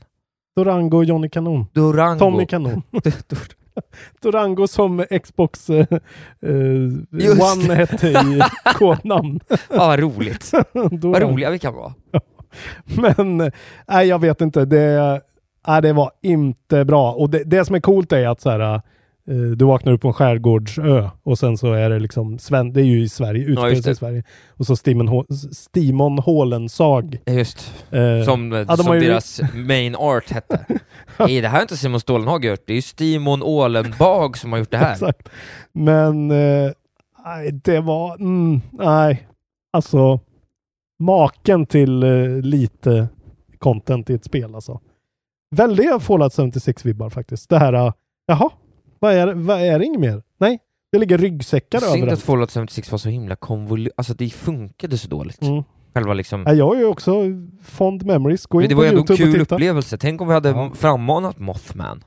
Durango 0.55 0.98
och 0.98 1.05
Johnny 1.05 1.29
Kanon. 1.29 1.65
Durango. 1.74 2.20
Tommy 2.20 2.46
Kanon. 2.46 2.81
Durango 4.22 4.67
som 4.67 5.05
Xbox 5.24 5.70
eh, 5.70 5.86
eh, 6.41 6.51
One 7.53 7.67
det. 7.67 7.75
hette 7.75 8.08
i 8.08 8.41
kodnamn. 8.77 9.39
Ja, 9.50 9.58
vad 9.70 10.00
roligt. 10.00 10.51
Vad 10.74 11.22
roliga 11.22 11.50
vi 11.50 11.60
kan 11.60 11.74
vara. 11.74 11.93
Men 12.84 13.51
nej, 13.88 14.08
jag 14.08 14.20
vet 14.20 14.41
inte. 14.41 14.65
Det, 14.65 15.22
nej, 15.67 15.81
det 15.81 15.93
var 15.93 16.12
inte 16.22 16.86
bra. 16.86 17.12
Och 17.13 17.29
det, 17.29 17.43
det 17.43 17.65
som 17.65 17.75
är 17.75 17.79
coolt 17.79 18.12
är 18.12 18.27
att 18.27 18.41
så 18.41 18.50
här, 18.50 18.81
du 19.55 19.65
vaknar 19.65 19.93
upp 19.93 20.01
på 20.01 20.07
en 20.07 20.13
skärgårdsö 20.13 21.09
och 21.23 21.39
sen 21.39 21.57
så 21.57 21.73
är 21.73 21.89
det 21.89 22.00
liksom, 22.00 22.39
Sven, 22.39 22.73
det 22.73 22.81
är 22.81 22.85
ju 22.85 23.01
i 23.03 23.09
Sverige, 23.09 23.55
sig 23.55 23.81
det. 23.81 23.91
i 23.91 23.95
Sverige. 23.95 24.23
Och 24.50 24.65
så 24.65 24.75
Stimon, 24.75 25.09
Hå- 25.09 25.53
Stimon 25.53 26.19
Hålensag. 26.19 27.17
Just, 27.25 27.73
Eh, 27.91 28.23
som, 28.25 28.51
ja, 28.51 28.63
de 28.63 28.77
som 28.77 28.88
har 28.88 28.95
ju- 28.95 29.01
deras 29.01 29.41
main 29.53 29.95
art 29.95 30.29
hette. 30.31 30.65
Nej, 31.19 31.41
det 31.41 31.47
här 31.47 31.57
är 31.57 31.61
inte 31.61 31.77
Simon 31.77 32.00
Stålenhag 32.00 32.45
gjort, 32.45 32.59
det 32.65 32.73
är 32.73 32.75
ju 32.75 32.81
Stimon 32.81 33.43
Ålenbag 33.43 34.38
som 34.38 34.51
har 34.51 34.59
gjort 34.59 34.71
det 34.71 34.77
här. 34.77 34.91
Exakt. 34.93 35.29
Men 35.71 36.31
eh, 36.31 36.71
det 37.63 37.79
var, 37.79 38.15
mm, 38.15 38.61
nej, 38.71 39.27
alltså 39.73 40.19
maken 41.00 41.65
till 41.65 42.03
eh, 42.03 42.41
lite 42.41 43.07
content 43.57 44.09
i 44.09 44.13
ett 44.13 44.25
spel 44.25 44.55
alltså. 44.55 44.79
Väldiga 45.55 46.00
Fallout 46.00 46.33
76-vibbar 46.33 47.09
faktiskt. 47.09 47.50
Det 47.50 47.57
här, 47.59 47.73
eh, 47.73 47.93
jaha, 48.25 48.50
vad 49.01 49.13
är, 49.13 49.34
vad 49.34 49.62
är 49.62 49.79
det 49.79 49.86
inget 49.86 50.00
mer? 50.00 50.22
Nej, 50.38 50.60
det 50.91 50.98
ligger 51.00 51.17
ryggsäckar 51.17 51.79
Synd 51.79 51.91
att 51.91 51.98
överallt. 51.98 52.22
Fallout 52.22 52.51
76 52.51 52.91
var 52.91 52.98
så 52.98 53.10
himla 53.10 53.36
konvoluterat, 53.36 53.93
alltså 53.98 54.13
det 54.13 54.29
funkade 54.29 54.98
så 54.98 55.08
dåligt. 55.08 55.41
Mm. 55.41 55.63
Själva 55.93 56.13
liksom... 56.13 56.43
Ja, 56.48 56.53
jag 56.53 56.67
har 56.67 56.75
ju 56.75 56.86
också 56.86 57.22
fond 57.63 58.05
memories. 58.05 58.46
Gå 58.46 58.62
in 58.62 58.62
Men 58.62 58.70
det 58.70 58.75
på 58.75 58.77
var 58.77 58.84
ju 58.86 58.89
ändå 58.89 59.13
en 59.13 59.17
kul 59.17 59.41
upplevelse, 59.41 59.98
tänk 59.98 60.22
om 60.22 60.27
vi 60.27 60.34
hade 60.34 60.50
Ja. 60.50 60.72
frammanat 60.75 61.39
Mothman. 61.39 62.03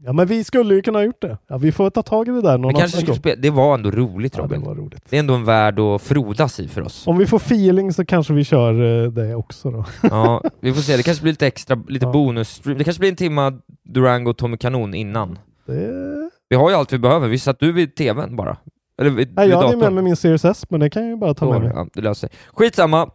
Ja, 0.00 0.12
men 0.12 0.26
vi 0.26 0.44
skulle 0.44 0.74
ju 0.74 0.82
kunna 0.82 0.98
ha 0.98 1.04
gjort 1.04 1.22
det. 1.22 1.38
Ja, 1.48 1.58
vi 1.58 1.72
får 1.72 1.90
ta 1.90 2.02
tag 2.02 2.28
i 2.28 2.30
det 2.30 2.42
där 2.42 2.58
någon 2.58 2.68
Vi 2.74 2.80
kanske 2.80 3.06
gång. 3.06 3.18
det 3.38 3.50
var 3.50 3.74
ändå 3.74 3.90
roligt 3.90 4.34
Ja, 4.36 4.42
det 4.42 4.54
Robin. 4.54 4.66
var 4.68 4.74
roligt. 4.74 5.02
Det 5.10 5.16
är 5.16 5.20
ändå 5.20 5.34
en 5.34 5.44
värld 5.44 5.78
att 5.80 6.02
frodas 6.02 6.60
i 6.60 6.68
för 6.68 6.82
oss. 6.82 7.06
Om 7.06 7.18
vi 7.18 7.26
får 7.26 7.36
feeling 7.36 7.92
så 7.92 8.04
kanske 8.04 8.32
vi 8.32 8.44
kör 8.44 9.04
eh, 9.04 9.10
det 9.10 9.34
också 9.34 9.70
då. 9.70 9.84
Ja, 10.10 10.42
vi 10.60 10.72
får 10.74 10.82
se, 10.82 10.96
det 10.96 11.02
kanske 11.02 11.22
blir 11.22 11.32
lite 11.32 11.46
extra, 11.46 11.82
lite 11.88 12.06
Ja. 12.06 12.12
bonus 12.12 12.60
Det 12.64 12.84
kanske 12.84 13.00
blir 13.00 13.10
en 13.10 13.16
timma 13.16 13.52
Durango 13.84 14.30
och 14.30 14.36
Tommy 14.36 14.56
Kanon 14.56 14.94
innan. 14.94 15.38
Det... 15.66 15.74
Vi 16.48 16.56
har 16.56 16.70
ju 16.70 16.76
allt 16.76 16.92
vi 16.92 16.98
behöver, 16.98 17.28
vi 17.28 17.38
satt 17.38 17.60
du 17.60 17.72
vid 17.72 17.96
tvn 17.96 18.36
bara? 18.36 18.56
Eller 19.00 19.10
vid, 19.10 19.34
Nej, 19.36 19.46
vid 19.46 19.54
jag 19.54 19.58
hade 19.62 19.70
ju 19.72 19.76
med 19.76 19.92
mig 19.92 20.04
min 20.04 20.16
Series 20.16 20.44
S, 20.44 20.64
men 20.70 20.80
det 20.80 20.90
kan 20.90 21.02
jag 21.02 21.10
ju 21.10 21.16
bara 21.16 21.34
ta 21.34 21.50
med 21.52 21.60
mig. 21.62 21.72
Ja, 21.74 21.86
det 21.94 22.00
löser 22.00 22.28
sig. 22.28 22.38
Skitsamma, 22.52 23.10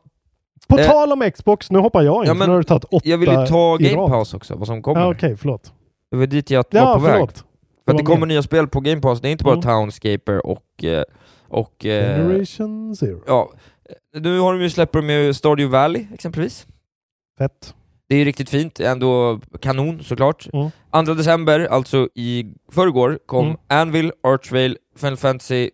På 0.67 0.79
Eh, 0.79 0.87
tal 0.87 1.11
om 1.11 1.31
Xbox, 1.31 1.71
nu 1.71 1.79
hoppar 1.79 2.01
jag 2.01 2.23
in, 2.23 2.27
ja, 2.27 2.33
för 2.33 2.39
men 2.39 2.47
nu 2.47 2.53
har 2.53 2.59
du 2.59 2.63
tagit 2.63 2.83
åtta 2.83 3.09
jag 3.09 3.17
vill 3.17 3.29
ju 3.29 3.45
ta 3.45 3.77
Game. 3.77 4.07
Pass 4.09 4.33
också, 4.33 4.55
vad 4.55 4.67
som 4.67 4.81
kommer. 4.81 5.01
Ja, 5.01 5.11
okej, 5.11 5.37
förlåt. 5.37 5.73
Det 6.11 6.17
var 6.17 6.25
dit 6.25 6.49
jag 6.49 6.65
var 6.71 6.79
Ja, 6.79 6.93
på 6.93 6.99
väg. 6.99 7.13
förlåt. 7.13 7.43
För 7.85 7.91
att 7.91 7.97
det 7.97 8.03
kommer 8.03 8.25
nya 8.25 8.43
spel 8.43 8.67
på 8.67 8.79
Game 8.79 9.01
Pass, 9.01 9.21
det 9.21 9.29
är 9.29 9.31
inte 9.31 9.43
bara 9.43 9.53
Mm. 9.53 9.63
Townscaper 9.63 10.45
och... 10.45 10.83
eh, 10.83 11.03
och 11.47 11.85
eh, 11.85 12.17
Generation 12.17 12.95
Zero. 12.95 13.21
ja, 13.27 13.49
nu 14.13 14.39
har 14.39 14.53
de 14.53 14.61
ju 14.61 14.69
släppt 14.69 14.93
med 15.03 15.35
Stardew 15.35 15.77
Valley 15.77 16.05
exempelvis. 16.13 16.67
Fett. 17.37 17.73
Det 18.13 18.21
är 18.21 18.25
riktigt 18.25 18.49
fint, 18.49 18.79
ändå 18.79 19.39
kanon 19.61 20.03
såklart. 20.03 20.47
Mm. 20.53 21.05
2 21.05 21.13
december, 21.13 21.67
alltså 21.71 22.09
i 22.15 22.45
förrgår, 22.71 23.19
kom 23.25 23.45
Mm. 23.45 23.57
Anvil, 23.67 24.11
Archvale, 24.23 24.75
Final 24.97 25.17
Fantasy 25.17 25.69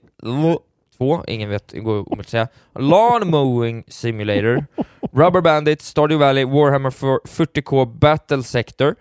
2, 0.98 1.24
ingen 1.28 1.50
vet, 1.50 1.68
det 1.68 1.80
går 1.80 2.00
omöjligt 2.00 2.20
att 2.20 2.30
säga, 2.30 2.48
Lawn 2.76 3.30
Mowing 3.30 3.84
Simulator, 3.88 4.66
Rubber 5.14 5.42
Bandit, 5.42 5.82
Stardew 5.82 6.26
Valley, 6.26 6.46
Warhammer 6.46 6.90
40K 6.90 8.00
Battle 8.00 8.44
Sector. 8.44 8.96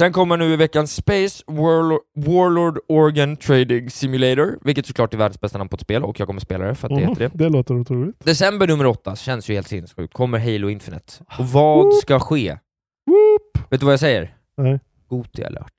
Sen 0.00 0.12
kommer 0.12 0.36
nu 0.36 0.52
i 0.52 0.56
veckan 0.56 0.86
Space 0.86 1.44
Warlord, 1.46 2.00
Warlord 2.16 2.78
Organ 2.88 3.36
Trading 3.36 3.90
Simulator, 3.90 4.58
vilket 4.64 4.86
såklart 4.86 5.14
är 5.14 5.18
världens 5.18 5.40
bästa 5.40 5.58
namn 5.58 5.68
på 5.68 5.74
ett 5.74 5.80
spel, 5.80 6.04
och 6.04 6.20
jag 6.20 6.26
kommer 6.26 6.40
spela 6.40 6.64
det 6.66 6.74
för 6.74 6.88
att 6.88 6.94
det 6.94 7.02
Mm, 7.02 7.08
heter 7.08 7.28
det. 7.32 7.44
det 7.44 7.48
låter 7.48 7.74
otroligt. 7.80 8.24
December 8.24 8.66
nummer 8.66 8.86
8 8.86 9.16
känns 9.16 9.50
ju 9.50 9.54
helt 9.54 9.68
sinnessjukt, 9.68 10.14
kommer 10.14 10.38
Halo 10.38 10.68
Infinite. 10.70 11.12
Och 11.38 11.46
vad 11.46 11.94
ska 11.94 12.20
ske? 12.20 12.58
Whoop. 13.06 13.70
Vet 13.70 13.80
du 13.80 13.86
vad 13.86 13.92
jag 13.92 14.00
säger? 14.00 14.34
Nej. 14.56 14.80
Goti 15.08 15.44
alert. 15.44 15.72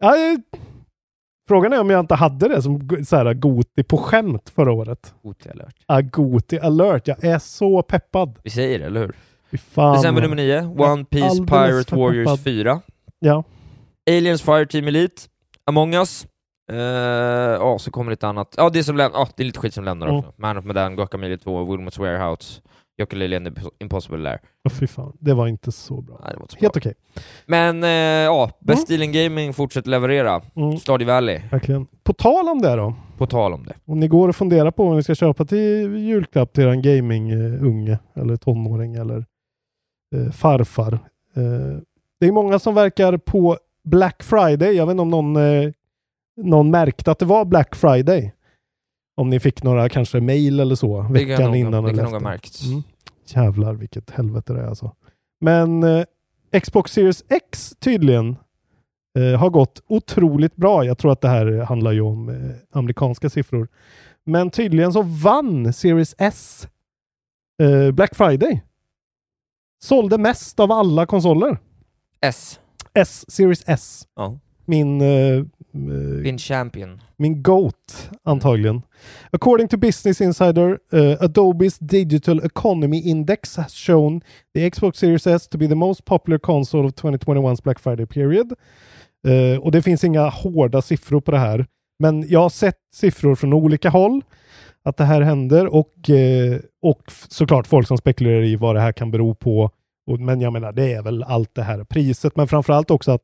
Ja, 0.00 0.14
frågan 1.48 1.72
är 1.72 1.80
om 1.80 1.90
jag 1.90 2.00
inte 2.00 2.14
hade 2.14 2.48
det 2.48 2.62
som 2.62 2.88
så 3.06 3.16
här, 3.16 3.34
Goti 3.34 3.82
på 3.82 3.96
skämt 3.96 4.50
förra 4.54 4.72
året. 4.72 5.14
Goti 5.22 5.48
alert. 5.50 5.74
Ah, 5.86 6.00
Goti 6.00 6.58
alert, 6.58 7.08
jag 7.08 7.24
är 7.24 7.38
så 7.38 7.82
peppad. 7.82 8.38
Vi 8.44 8.50
säger 8.50 8.78
det, 8.78 8.84
eller 8.84 9.00
hur? 9.00 9.14
Fan. 9.58 9.96
December 9.96 10.22
nummer 10.22 10.36
9, 10.36 10.60
One 10.78 11.04
Piece 11.04 11.38
Pirate 11.46 11.96
Warriors 11.96 12.26
peppad. 12.26 12.40
4. 12.44 12.80
Ja. 13.20 13.44
Aliens 14.10 14.42
Fireteam 14.42 14.86
Elite, 14.88 15.22
Among 15.66 15.94
Us, 15.94 16.26
eh, 16.72 16.76
ja 16.78 17.78
så 17.78 17.90
kommer 17.90 18.10
lite 18.10 18.28
annat, 18.28 18.54
ja 18.56 18.70
det 18.70 18.84
som 18.84 18.96
lämnar, 18.96 19.18
ja 19.18 19.28
det 19.36 19.42
är 19.42 19.44
lite 19.44 19.58
skit 19.58 19.74
som 19.74 19.84
lämnar 19.84 20.06
Mm. 20.06 20.18
också. 20.18 20.32
Man 20.36 20.56
of 20.56 20.64
Medan, 20.64 20.96
Guacamole 20.96 21.38
2, 21.38 21.64
Wilmots 21.64 21.98
Warehouse, 21.98 22.60
Yooka-Laylee 23.02 23.36
and 23.36 23.56
the 23.56 23.62
Impossible 23.80 24.18
Lair. 24.18 24.38
Oh, 24.68 24.72
fy 24.72 24.86
fan, 24.86 25.12
det 25.20 25.34
var 25.34 25.46
inte 25.46 25.72
så 25.72 26.00
bra. 26.00 26.20
Nej, 26.24 26.34
det 26.40 26.52
så 26.52 26.58
Helt 26.60 26.76
okej. 26.76 26.94
Men 27.46 27.84
eh, 27.84 27.90
ja, 28.24 28.50
Best 28.60 28.88
Dealing 28.88 29.12
Gaming 29.12 29.54
fortsätter 29.54 29.90
leverera. 29.90 30.42
Mm, 30.56 30.76
Stardew 30.78 31.12
Valley, 31.14 31.40
verkligen. 31.50 31.86
På 32.02 32.12
tal 32.12 32.48
om 32.48 32.62
det 32.62 32.76
då. 32.76 32.94
på 33.18 33.26
tal 33.26 33.52
om 33.52 33.64
det. 33.64 33.74
Om 33.84 34.00
ni 34.00 34.08
går 34.08 34.28
och 34.28 34.36
funderar 34.36 34.70
på 34.70 34.84
vad 34.86 34.96
ni 34.96 35.02
ska 35.02 35.14
köpa 35.14 35.44
till 35.44 35.96
julklapp 35.96 36.52
till 36.52 36.66
en 36.66 36.82
gaming-unge 36.82 37.98
eller 38.14 38.36
tonåring 38.36 38.94
eller 38.94 39.24
eh, 40.16 40.30
farfar. 40.32 40.92
Eh, 41.36 41.78
det 42.20 42.26
är 42.26 42.32
många 42.32 42.58
som 42.58 42.74
verkar 42.74 43.16
på 43.16 43.58
Black 43.84 44.22
Friday. 44.22 44.72
Jag 44.72 44.86
vet 44.86 44.90
inte 44.90 45.02
om 45.02 45.10
någon, 45.10 45.36
eh, 45.36 45.70
någon 46.36 46.70
märkte 46.70 47.10
att 47.10 47.18
det 47.18 47.24
var 47.24 47.44
Black 47.44 47.74
Friday. 47.76 48.32
Om 49.16 49.30
ni 49.30 49.40
fick 49.40 49.62
några 49.62 49.88
kanske 49.88 50.20
mail 50.20 50.60
eller 50.60 50.74
så 50.74 51.02
Det 51.02 51.12
veckan 51.12 51.44
nog, 51.46 51.56
innan. 51.56 51.84
eller 51.84 52.04
efter. 52.04 52.20
märkts. 52.20 52.66
Mm. 52.66 52.82
Jävlar 53.26 53.72
vilket 53.74 54.10
helvete 54.10 54.52
det 54.52 54.60
är 54.60 54.66
alltså. 54.66 54.96
Men 55.40 55.82
eh, 55.82 56.04
Xbox 56.62 56.92
Series 56.92 57.24
X 57.28 57.74
tydligen 57.80 58.36
eh, 59.18 59.38
har 59.40 59.50
gått 59.50 59.82
otroligt 59.88 60.56
bra. 60.56 60.84
Jag 60.84 60.98
tror 60.98 61.12
att 61.12 61.20
det 61.20 61.28
här 61.28 61.46
handlar 61.58 61.92
ju 61.92 62.00
om 62.00 62.28
eh, 62.28 62.78
amerikanska 62.78 63.30
siffror. 63.30 63.68
Men 64.24 64.50
tydligen 64.50 64.92
så 64.92 65.02
vann 65.02 65.72
Series 65.72 66.14
S 66.18 66.68
eh, 67.62 67.90
Black 67.92 68.14
Friday. 68.14 68.62
Sålde 69.82 70.18
mest 70.18 70.60
av 70.60 70.72
alla 70.72 71.06
konsoler. 71.06 71.58
S. 72.22 72.60
S, 72.94 73.24
Series 73.28 73.62
S. 73.66 74.02
Ja. 74.16 74.38
Min, 74.64 75.00
eh, 75.00 75.08
eh, 75.08 75.42
Din 76.22 76.38
champion. 76.38 77.00
min 77.16 77.42
GOAT 77.42 78.10
antagligen. 78.24 78.82
According 79.30 79.68
to 79.68 79.76
Business 79.76 80.20
Insider, 80.20 80.70
uh, 80.92 81.16
Adobe's 81.22 81.76
Digital 81.80 82.44
Economy 82.44 83.00
Index 83.10 83.56
has 83.56 83.72
shown 83.74 84.20
the 84.54 84.70
Xbox 84.70 84.92
Series 84.96 85.26
S 85.26 85.48
to 85.48 85.58
be 85.58 85.68
the 85.68 85.74
most 85.74 86.04
popular 86.04 86.38
console 86.38 86.86
of 86.86 86.92
2021's 86.94 87.62
Black 87.62 87.78
Friday 87.80 88.06
period. 88.06 88.52
Eh, 89.28 89.60
och 89.60 89.72
det 89.72 89.82
finns 89.82 90.04
inga 90.04 90.28
hårda 90.28 90.82
siffror 90.82 91.20
på 91.20 91.30
det 91.30 91.38
här. 91.38 91.66
Men 91.98 92.28
jag 92.28 92.40
har 92.40 92.48
sett 92.50 92.78
siffror 92.94 93.34
från 93.34 93.52
olika 93.52 93.90
håll 93.90 94.22
att 94.82 94.96
det 94.96 95.04
här 95.04 95.20
händer 95.20 95.66
och, 95.74 96.10
eh, 96.10 96.58
och 96.82 97.00
f- 97.08 97.26
såklart 97.28 97.66
folk 97.66 97.88
som 97.88 97.98
spekulerar 97.98 98.42
i 98.42 98.56
vad 98.56 98.74
det 98.76 98.80
här 98.80 98.92
kan 98.92 99.10
bero 99.10 99.34
på. 99.34 99.70
Och, 100.10 100.20
men 100.20 100.40
jag 100.40 100.52
menar, 100.52 100.72
det 100.72 100.92
är 100.92 101.02
väl 101.02 101.22
allt 101.22 101.54
det 101.54 101.62
här 101.62 101.84
priset, 101.84 102.36
men 102.36 102.48
framförallt 102.48 102.90
också 102.90 103.12
att 103.12 103.22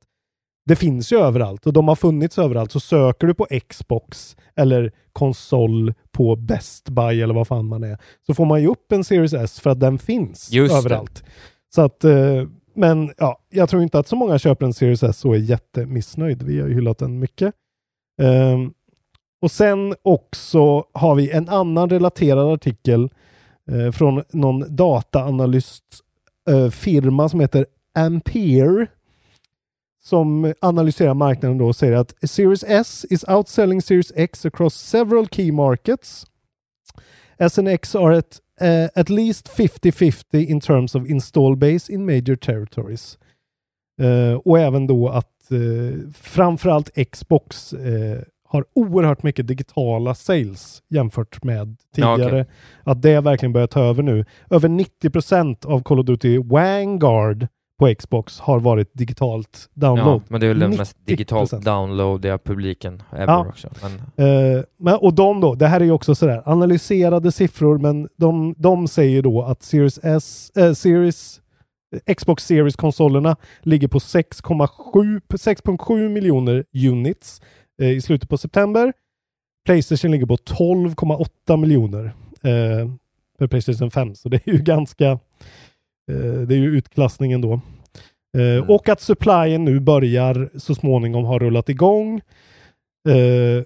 det 0.67 0.77
finns 0.77 1.13
ju 1.13 1.19
överallt 1.19 1.67
och 1.67 1.73
de 1.73 1.89
har 1.89 1.97
funnits 1.97 2.39
överallt. 2.39 2.73
Så 2.73 2.81
söker 2.81 3.27
du 3.27 3.35
på 3.35 3.47
Xbox 3.69 4.37
eller 4.55 4.93
konsol 5.13 5.95
på 6.13 6.37
Best 6.37 6.89
Buy 6.89 7.23
eller 7.23 7.35
vad 7.35 7.47
fan 7.47 7.67
man 7.67 7.85
är, 7.85 7.99
så 8.27 8.35
får 8.35 8.45
man 8.45 8.63
ju 8.63 8.69
upp 8.69 8.93
en 8.93 9.05
Series 9.05 9.33
S 9.33 9.61
för 9.61 9.71
att 9.71 9.81
den 9.81 9.99
finns 9.99 10.53
Just 10.53 10.75
det. 10.75 10.79
överallt. 10.79 11.25
Så 11.75 11.83
att, 11.83 12.05
eh, 12.05 12.45
men 12.75 13.13
ja, 13.19 13.39
jag 13.51 13.69
tror 13.69 13.83
inte 13.83 13.99
att 13.99 14.09
så 14.09 14.17
många 14.17 14.39
köper 14.39 14.67
en 14.67 14.75
Series 14.75 15.03
S 15.03 15.25
och 15.25 15.35
är 15.35 15.39
jättemissnöjd. 15.41 16.43
Vi 16.43 16.61
har 16.61 16.69
ju 16.69 16.75
hyllat 16.75 16.99
den 16.99 17.19
mycket. 17.19 17.55
Ehm, 18.23 18.73
och 19.43 19.51
sen 19.51 19.95
också 20.03 20.85
har 20.93 21.15
vi 21.15 21.31
en 21.31 21.49
annan 21.49 21.91
relaterad 21.91 22.53
artikel 22.53 23.09
eh, 23.71 23.93
från 23.93 24.23
någon 24.33 24.77
Eh, 26.49 26.71
firma 26.71 27.29
som 27.29 27.41
heter 27.41 27.67
Ampere 27.95 28.87
som 30.03 30.55
analyserar 30.61 31.15
marknaden 31.15 31.59
då 31.59 31.67
och 31.67 31.77
säger 31.77 31.93
att 31.93 32.15
Series 32.23 32.65
S 32.65 33.07
is 33.11 33.25
outselling 33.29 33.83
Series 33.83 34.13
X 34.17 34.47
across 34.47 34.75
several 34.75 35.29
key 35.29 35.53
markets. 35.53 36.27
S 37.39 37.59
and 37.59 37.69
X 37.69 37.95
are 37.95 38.19
at, 38.19 38.41
uh, 38.63 38.89
at 38.95 39.11
least 39.11 39.49
50-50 39.49 40.47
in 40.47 40.61
terms 40.61 40.95
of 40.95 41.11
install 41.11 41.57
base 41.57 41.93
in 41.93 42.07
major 42.07 42.37
territories. 42.37 43.19
Uh, 44.03 44.35
och 44.35 44.59
även 44.59 44.87
då 44.87 45.09
att 45.09 45.49
uh, 45.53 46.11
framförallt 46.13 46.91
Xbox 47.11 47.75
har 48.49 48.65
oerhört 48.75 49.23
mycket 49.23 49.47
digitala 49.47 50.15
sales 50.15 50.83
jämfört 50.89 51.45
med 51.45 51.77
Ja, 51.97 52.17
tidigare. 52.17 52.41
okej. 52.43 52.55
Att 52.85 53.03
det 53.03 53.21
verkligen 53.21 53.53
börjar 53.53 53.67
ta 53.67 53.81
över 53.81 54.03
nu. 54.03 54.25
Över 54.51 54.69
90% 54.69 55.67
av 55.67 55.83
Call 55.83 55.99
of 56.01 56.07
Duty 56.07 56.39
Vanguard 56.39 57.47
på 57.79 57.95
Xbox 57.99 58.41
har 58.41 58.61
varit 58.61 58.91
digitalt 58.95 59.69
download. 59.75 60.09
Ja, 60.17 60.21
men 60.29 60.41
det 60.41 60.47
är 60.47 60.49
väl 60.49 60.59
den 60.59 60.71
mest 60.71 60.97
90%. 60.97 61.05
digitalt 61.07 61.51
downloadiga 61.65 62.39
publiken 62.39 63.03
ever 63.13 63.27
Ja. 63.33 63.47
också. 63.49 63.69
Men, 63.83 64.27
Eh, 64.29 64.63
men, 64.79 64.95
och 64.97 65.15
de 65.15 65.41
då, 65.41 65.55
det 65.55 65.67
här 65.67 65.81
är 65.81 65.85
ju 65.85 65.91
också 65.91 66.15
sådär 66.15 66.43
analyserade 66.47 67.33
siffror, 67.33 67.79
men 67.79 68.09
de, 68.17 68.55
de 68.59 68.89
säger 68.89 69.23
då 69.23 69.43
att 69.43 69.63
Series 69.63 69.99
S, 70.03 70.51
eh, 70.57 70.73
Series, 70.73 71.41
eh, 72.07 72.15
Xbox 72.15 72.47
Series-konsolerna 72.47 73.37
ligger 73.63 73.89
på 73.89 73.99
6,7 74.01 75.21
6,7 75.37 76.09
miljoner 76.09 76.65
units 76.91 77.41
eh, 77.83 77.91
i 77.91 78.01
slutet 78.01 78.29
på 78.29 78.39
september. 78.39 78.93
Playstation 79.67 80.11
ligger 80.11 80.27
på 80.27 80.37
12,8 80.37 81.57
miljoner 81.57 82.05
eh, 82.43 82.91
för 83.39 83.47
Playstation 83.47 83.91
5, 83.91 84.15
så 84.15 84.29
det 84.29 84.47
är 84.49 84.53
ju 84.53 84.59
ganska, 84.59 85.07
eh, 86.11 86.41
det 86.47 86.55
är 86.55 86.59
ju 86.59 86.77
utklassningen 86.77 87.41
då. 87.41 87.53
Eh, 87.53 87.61
Mm. 88.39 88.71
Och 88.71 88.89
att 88.89 89.01
supplyen 89.01 89.65
nu 89.65 89.81
börjar 89.81 90.51
så 90.59 90.75
småningom 90.75 91.25
ha 91.25 91.39
rullat 91.39 91.69
igång. 91.69 92.21
Eh, 93.09 93.65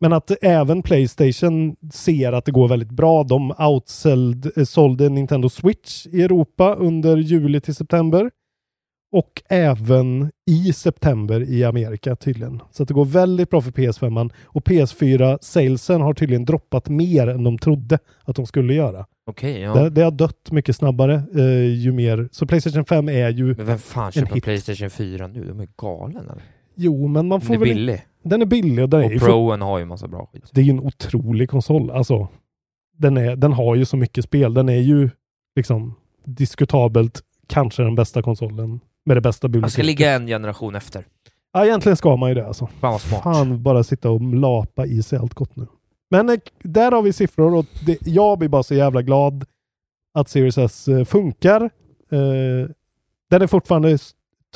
men 0.00 0.12
att 0.12 0.30
även 0.42 0.82
Playstation 0.82 1.76
ser 1.92 2.32
att 2.32 2.44
det 2.44 2.52
går 2.52 2.68
väldigt 2.68 2.90
bra. 2.90 3.24
De 3.24 3.54
outsålde 3.58 4.66
sålde 4.66 5.08
Nintendo 5.08 5.48
Switch 5.48 6.06
i 6.06 6.22
Europa 6.22 6.74
under 6.74 7.16
juli 7.16 7.60
till 7.60 7.74
september. 7.74 8.30
Och 9.12 9.42
även 9.48 10.30
i 10.50 10.72
september 10.72 11.40
i 11.42 11.64
Amerika 11.64 12.16
tydligen. 12.16 12.60
Så 12.70 12.84
det 12.84 12.94
går 12.94 13.04
väldigt 13.04 13.50
bra 13.50 13.60
för 13.60 13.70
PS5. 13.70 14.30
Och 14.44 14.64
PS4-salesen 14.64 16.00
har 16.00 16.14
tydligen 16.14 16.44
droppat 16.44 16.88
mer 16.88 17.26
än 17.26 17.44
de 17.44 17.58
trodde 17.58 17.98
att 18.24 18.36
de 18.36 18.46
skulle 18.46 18.74
göra. 18.74 19.06
Okej, 19.26 19.60
ja. 19.60 19.74
Det, 19.74 19.90
det 19.90 20.02
har 20.02 20.10
dött 20.10 20.50
mycket 20.52 20.76
snabbare 20.76 21.22
eh, 21.34 21.74
ju 21.74 21.92
mer. 21.92 22.28
Så 22.32 22.46
Playstation 22.46 22.84
5 22.84 23.08
är 23.08 23.28
ju... 23.28 23.54
Men 23.54 23.66
vem 23.66 23.78
fan 23.78 24.12
köper 24.12 24.34
en. 24.34 24.40
Playstation 24.40 24.90
4 24.90 25.26
nu? 25.26 25.44
De 25.44 25.60
är 25.60 25.68
galen 25.76 26.16
eller? 26.16 26.42
Jo, 26.74 27.06
men 27.08 27.28
man 27.28 27.38
Den 27.38 27.46
får 27.46 27.54
är 27.54 27.58
väl... 27.58 27.68
billig. 27.68 28.02
Den 28.24 28.42
är 28.42 28.46
billig 28.46 28.84
och 28.84 28.88
den 28.90 29.00
är 29.00 29.04
Och 29.06 29.12
ju 29.12 29.18
Proen 29.18 29.60
har 29.62 29.78
ju 29.78 29.84
massa 29.84 30.08
bra 30.08 30.30
skit. 30.32 30.44
det 30.52 30.60
är 30.60 30.64
ju 30.64 30.70
en 30.70 30.80
otrolig 30.80 31.50
konsol. 31.50 31.90
Alltså, 31.90 32.28
den, 32.98 33.16
är, 33.16 33.36
den 33.36 33.52
har 33.52 33.74
ju 33.74 33.84
så 33.84 33.96
mycket 33.96 34.24
spel. 34.24 34.54
Den 34.54 34.68
är 34.68 34.80
ju 34.80 35.10
liksom 35.56 35.94
diskutabelt 36.24 37.20
kanske 37.46 37.82
den 37.82 37.94
bästa 37.94 38.22
konsolen 38.22 38.80
med 39.04 39.16
det 39.16 39.20
bästa 39.20 39.46
Man 39.48 39.52
biblioteket. 39.52 39.72
ska 39.72 39.82
ligga 39.82 40.12
en 40.14 40.26
generation 40.26 40.74
efter. 40.74 41.04
Ja, 41.52 41.64
egentligen 41.66 41.96
ska 41.96 42.16
man 42.16 42.28
ju 42.28 42.34
det 42.34 42.46
alltså. 42.46 42.66
Fan 42.66 42.92
vad 42.92 43.00
smart. 43.00 43.22
Fan, 43.22 43.62
bara 43.62 43.84
sitta 43.84 44.10
och 44.10 44.20
lapa 44.34 44.86
i 44.86 45.02
sig 45.02 45.18
allt 45.18 45.34
gott 45.34 45.56
nu. 45.56 45.66
Men 46.10 46.28
eh, 46.28 46.36
där 46.62 46.92
har 46.92 47.02
vi 47.02 47.12
siffror 47.12 47.54
och 47.54 47.66
det, 47.86 47.98
jag 48.06 48.38
blir 48.38 48.48
bara 48.48 48.62
så 48.62 48.74
jävla 48.74 49.02
glad 49.02 49.44
att 50.14 50.28
Series 50.28 50.58
S 50.58 50.88
eh, 50.88 51.04
funkar. 51.04 51.62
Eh, 52.10 52.70
den 53.30 53.42
är 53.42 53.46
fortfarande 53.46 53.98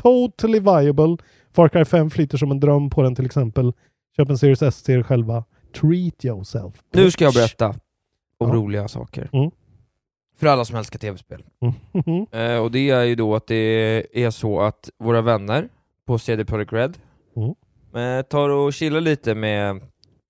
totally 0.02 0.60
viable. 0.60 1.16
Far 1.52 1.68
Cry 1.68 1.84
5 1.84 2.10
flyter 2.10 2.38
som 2.38 2.50
en 2.50 2.60
dröm 2.60 2.90
på 2.90 3.02
den 3.02 3.14
till 3.14 3.26
exempel. 3.26 3.72
Köp 4.16 4.28
en 4.30 4.38
Series 4.38 4.62
S 4.62 4.82
till 4.82 4.94
er 4.94 5.02
själva. 5.02 5.44
Treat 5.80 6.24
yourself. 6.24 6.74
Nu 6.92 7.10
ska 7.10 7.24
jag 7.24 7.34
berätta 7.34 7.68
om 8.38 8.48
Ja. 8.48 8.54
roliga 8.54 8.88
saker. 8.88 9.30
Mm. 9.32 9.50
För 10.36 10.46
alla 10.46 10.64
som 10.64 10.76
älskar 10.76 10.98
tv-spel. 10.98 11.44
Mhm. 11.92 12.26
Eh, 12.32 12.56
och 12.58 12.70
det 12.70 12.90
är 12.90 13.02
ju 13.04 13.14
då 13.14 13.34
att 13.34 13.46
det 13.46 14.06
är 14.24 14.30
så 14.30 14.60
att 14.60 14.90
våra 14.98 15.20
vänner 15.22 15.68
på 16.06 16.18
CD 16.18 16.44
Projekt 16.44 16.72
Red 16.72 16.98
Mm. 17.36 18.18
eh, 18.18 18.22
tar 18.22 18.48
och 18.48 18.72
chillar 18.72 19.00
lite 19.00 19.34
med 19.34 19.70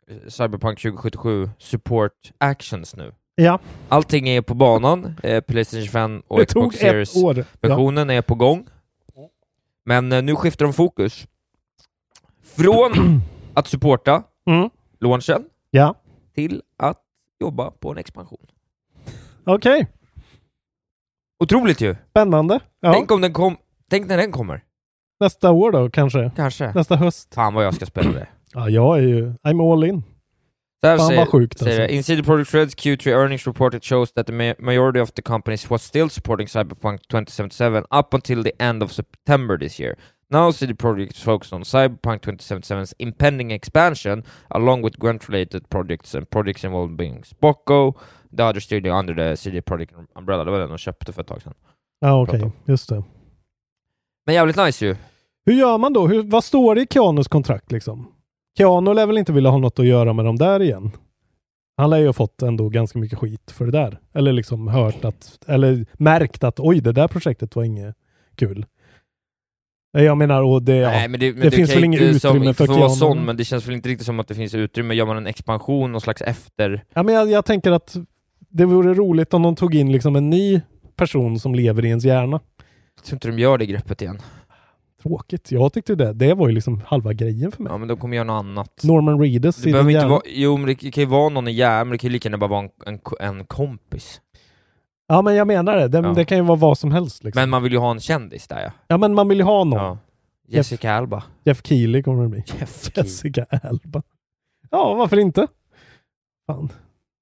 eh, 0.09 0.17
Cyberpunk 0.29 0.81
2077 0.81 1.51
support 1.59 2.33
actions 2.38 2.97
nu. 2.97 3.12
Ja, 3.35 3.59
Allting 3.88 4.29
är 4.29 4.40
på 4.43 4.55
banan, 4.55 5.17
eh, 5.23 5.40
Playstation 5.40 5.88
5 5.88 6.23
och 6.29 6.38
det 6.38 6.47
Xbox 6.47 6.75
ett 6.77 6.81
Series 6.81 7.17
år. 7.17 7.37
Ja. 7.38 7.45
versionen 7.69 8.11
är 8.11 8.23
på 8.23 8.35
gång. 8.35 8.67
Men 9.85 10.12
eh, 10.12 10.23
nu 10.23 10.37
skiftar 10.37 10.64
de 10.64 10.73
fokus. 10.75 11.27
Från 12.43 12.93
att 13.55 13.67
supporta 13.67 14.23
Mm. 14.47 14.71
launchen 15.01 15.45
Ja, 15.71 15.95
till 16.35 16.62
att 16.77 17.01
jobba 17.40 17.71
på 17.71 17.90
en 17.90 17.99
expansion. 17.99 18.47
Okej. 19.46 19.87
Otroligt 21.44 21.80
ju! 21.80 21.96
Spännande. 22.11 22.61
Ja. 22.80 22.92
Tänk 22.92 23.11
om 23.11 23.20
den 23.20 23.33
kom... 23.33 23.57
Tänk 23.90 24.07
när 24.07 24.16
den 24.16 24.33
kommer. 24.33 24.64
Nästa 25.20 25.50
år 25.50 25.72
då 25.72 25.90
kanske. 25.90 26.30
Kanske. 26.37 26.72
Nästa 26.74 26.96
höst. 26.96 27.35
Fan 27.35 27.54
vad 27.54 27.64
jag 27.64 27.74
ska 27.74 27.87
spela 27.87 28.12
det. 28.12 28.26
Ja, 28.54 28.68
jag 28.68 28.98
är 28.98 29.02
ju... 29.02 29.33
I'm 29.42 29.72
all 29.72 29.85
in. 29.85 30.02
Här 30.83 30.98
Fan 30.98 31.16
vad 31.16 31.28
sjukt 31.28 31.59
säger 31.59 31.70
alltså. 31.80 31.87
det. 31.92 31.96
In 31.96 32.02
CD 32.04 32.22
Projekt 32.22 32.54
Red's 32.54 32.76
Q3 32.76 33.09
earnings 33.09 33.46
report 33.46 33.74
it 33.74 33.85
shows 33.85 34.12
that 34.12 34.26
the 34.26 34.33
ma- 34.33 34.54
majority 34.59 35.00
of 35.00 35.12
the 35.12 35.22
companies 35.22 35.70
was 35.70 35.83
still 35.83 36.11
supporting 36.11 36.46
Cyberpunk 36.46 36.98
2077 37.09 37.85
up 37.90 38.14
until 38.14 38.42
the 38.44 38.52
end 38.59 38.83
of 38.83 38.92
September 38.92 39.59
this 39.59 39.80
year. 39.80 39.96
Now 40.30 40.50
CD 40.50 40.74
Projekt 40.74 41.16
is 41.16 41.22
focused 41.22 41.52
on 41.52 41.62
Cyberpunk 41.62 42.20
2077's 42.20 42.94
impending 42.98 43.50
expansion 43.50 44.24
along 44.50 44.85
with 44.85 44.98
Gwent-related 44.98 45.68
projects 45.70 46.14
and 46.14 46.30
projects 46.30 46.64
involving 46.64 47.22
Spocko, 47.22 47.94
the 48.37 48.42
other 48.42 48.61
studio 48.61 48.99
under 48.99 49.14
the 49.14 49.37
CD 49.37 49.62
Projekt 49.62 49.94
umbrella. 50.14 50.44
Det 50.44 50.51
var 50.51 50.59
den 50.59 50.68
de 50.68 50.79
köpte 50.79 51.12
för 51.12 51.20
ett 51.20 51.29
tag 51.29 51.42
sedan. 51.42 51.55
Ja, 52.01 52.23
okej. 52.23 52.40
Prata 52.40 52.55
Just 52.64 52.88
det. 52.88 53.05
Men 54.27 54.35
jävligt 54.35 54.57
nice 54.57 54.87
ju. 54.87 54.97
Hur 55.47 55.55
gör 55.55 55.79
man 55.79 55.92
då? 55.92 56.07
Hur, 56.07 56.23
vad 56.23 56.44
står 56.44 56.75
det 56.75 56.83
i 56.83 56.87
Keanus 56.90 57.29
kontrakt 57.29 57.73
liksom? 57.73 58.07
Keanu 58.59 58.94
lär 58.94 59.07
väl 59.07 59.18
inte 59.18 59.33
vilja 59.33 59.51
ha 59.51 59.59
något 59.59 59.79
att 59.79 59.87
göra 59.87 60.12
med 60.12 60.25
dem 60.25 60.37
där 60.37 60.62
igen? 60.62 60.90
Han 61.77 61.90
lär 61.90 61.99
ju 61.99 62.07
ha 62.07 62.12
fått 62.12 62.42
ändå 62.42 62.68
ganska 62.68 62.99
mycket 62.99 63.18
skit 63.18 63.51
för 63.51 63.64
det 63.64 63.70
där. 63.70 63.99
Eller 64.12 64.33
liksom 64.33 64.68
hört 64.68 65.05
att, 65.05 65.38
eller 65.47 65.87
märkt 65.92 66.44
att 66.44 66.61
oj, 66.61 66.81
det 66.81 66.92
där 66.92 67.09
projektet 67.09 67.57
var 67.57 67.64
inget 67.64 67.94
kul. 68.35 68.66
Jag 69.92 70.18
menar, 70.18 70.42
och 70.42 70.62
det, 70.62 70.77
ja. 70.77 70.90
Nej, 70.90 71.09
men 71.09 71.20
det, 71.20 71.33
men 71.33 71.40
det 71.40 71.51
finns 71.51 71.77
väl 71.77 71.85
inget 71.85 72.01
som, 72.01 72.31
utrymme 72.31 72.47
inte 72.47 72.66
för 72.66 72.75
Keanu. 72.75 72.88
sån, 72.88 73.25
men 73.25 73.37
det 73.37 73.44
känns 73.44 73.66
väl 73.66 73.75
inte 73.75 73.88
riktigt 73.88 74.07
som 74.07 74.20
att 74.20 74.29
det 74.29 74.35
finns 74.35 74.55
utrymme. 74.55 74.94
Gör 74.94 75.07
man 75.07 75.16
en 75.16 75.27
expansion, 75.27 75.92
någon 75.92 76.01
slags 76.01 76.23
efter... 76.23 76.85
ja 76.94 77.03
men 77.03 77.14
jag, 77.14 77.31
jag 77.31 77.44
tänker 77.44 77.73
att 77.73 77.97
det 78.55 78.64
vore 78.64 78.95
roligt 78.95 79.35
om 79.35 79.43
de 79.43 79.57
tog 79.57 79.75
in 79.75 79.93
liksom 79.93 80.17
en 80.17 80.31
ny 80.31 80.61
person 80.97 81.38
som 81.38 81.55
lever 81.55 81.85
i 81.85 81.88
ens 81.88 82.05
hjärna. 82.05 82.40
Jag 82.97 83.05
tror 83.05 83.17
inte 83.17 83.29
de 83.29 83.38
gör 83.38 83.59
det 83.59 83.67
greppet 83.67 84.03
igen. 84.03 84.19
Tråkigt. 85.03 85.53
Jag 85.53 85.73
tyckte 85.73 85.95
det. 85.95 86.12
Det 86.12 86.35
var 86.35 86.49
ju 86.49 86.55
liksom 86.55 86.81
halva 86.87 87.12
grejen 87.12 87.53
för 87.53 87.62
mig. 87.62 87.73
Ja, 87.73 87.79
men 87.79 87.88
de 87.88 87.97
kommer 87.97 88.17
göra 88.17 88.25
något 88.27 88.40
annat. 88.45 88.81
Norman 88.85 89.21
Reedus 89.21 89.57
Det 89.57 89.71
i 89.71 89.73
din 89.73 89.90
hjärna. 89.90 90.09
vara, 90.09 90.23
jo 90.27 90.57
men 90.57 90.67
det 90.67 90.75
kan 90.75 91.03
ju 91.03 91.07
vara 91.07 91.29
någon 91.29 91.49
i 91.49 91.53
hjärnan, 91.53 91.88
men 91.88 91.93
det 91.93 91.99
kan 91.99 92.09
ju 92.09 92.12
lika 92.12 92.27
gärna 92.29 92.38
bara 92.38 92.51
vara 92.51 92.61
en, 92.61 92.71
en, 92.87 92.99
en 93.38 93.45
kompis. 93.45 94.21
Ja 95.09 95.23
men 95.23 95.35
jag 95.35 95.47
menar 95.47 95.77
det. 95.77 95.88
Det, 95.88 95.99
Ja. 95.99 96.12
det 96.14 96.25
kan 96.25 96.38
ju 96.38 96.45
vara 96.45 96.59
vad 96.59 96.79
som 96.79 96.93
helst. 96.93 97.25
Liksom. 97.25 97.40
Men 97.40 97.51
man 97.51 97.62
vill 97.62 97.73
ju 97.73 97.79
ha 97.79 97.90
en 97.90 98.01
kändis 98.01 98.49
där 98.49 98.62
ja. 98.62 98.71
ja 98.88 98.97
men 98.99 99.14
man 99.14 99.29
vill 99.29 99.38
ju 99.38 99.45
ha 99.45 99.64
någon. 99.64 99.79
ja. 99.81 99.99
Jessica 100.49 100.93
Alba. 100.95 101.23
Jeff 101.45 101.62
Keely 101.67 102.03
kommer 102.03 102.23
det 102.23 102.29
bli. 102.29 102.45
Jeff. 102.61 102.90
Jessica 102.97 103.47
Alba. 103.62 104.03
Ja, 104.71 104.95
varför 104.95 105.17
inte? 105.19 105.47
Fan. 106.47 106.69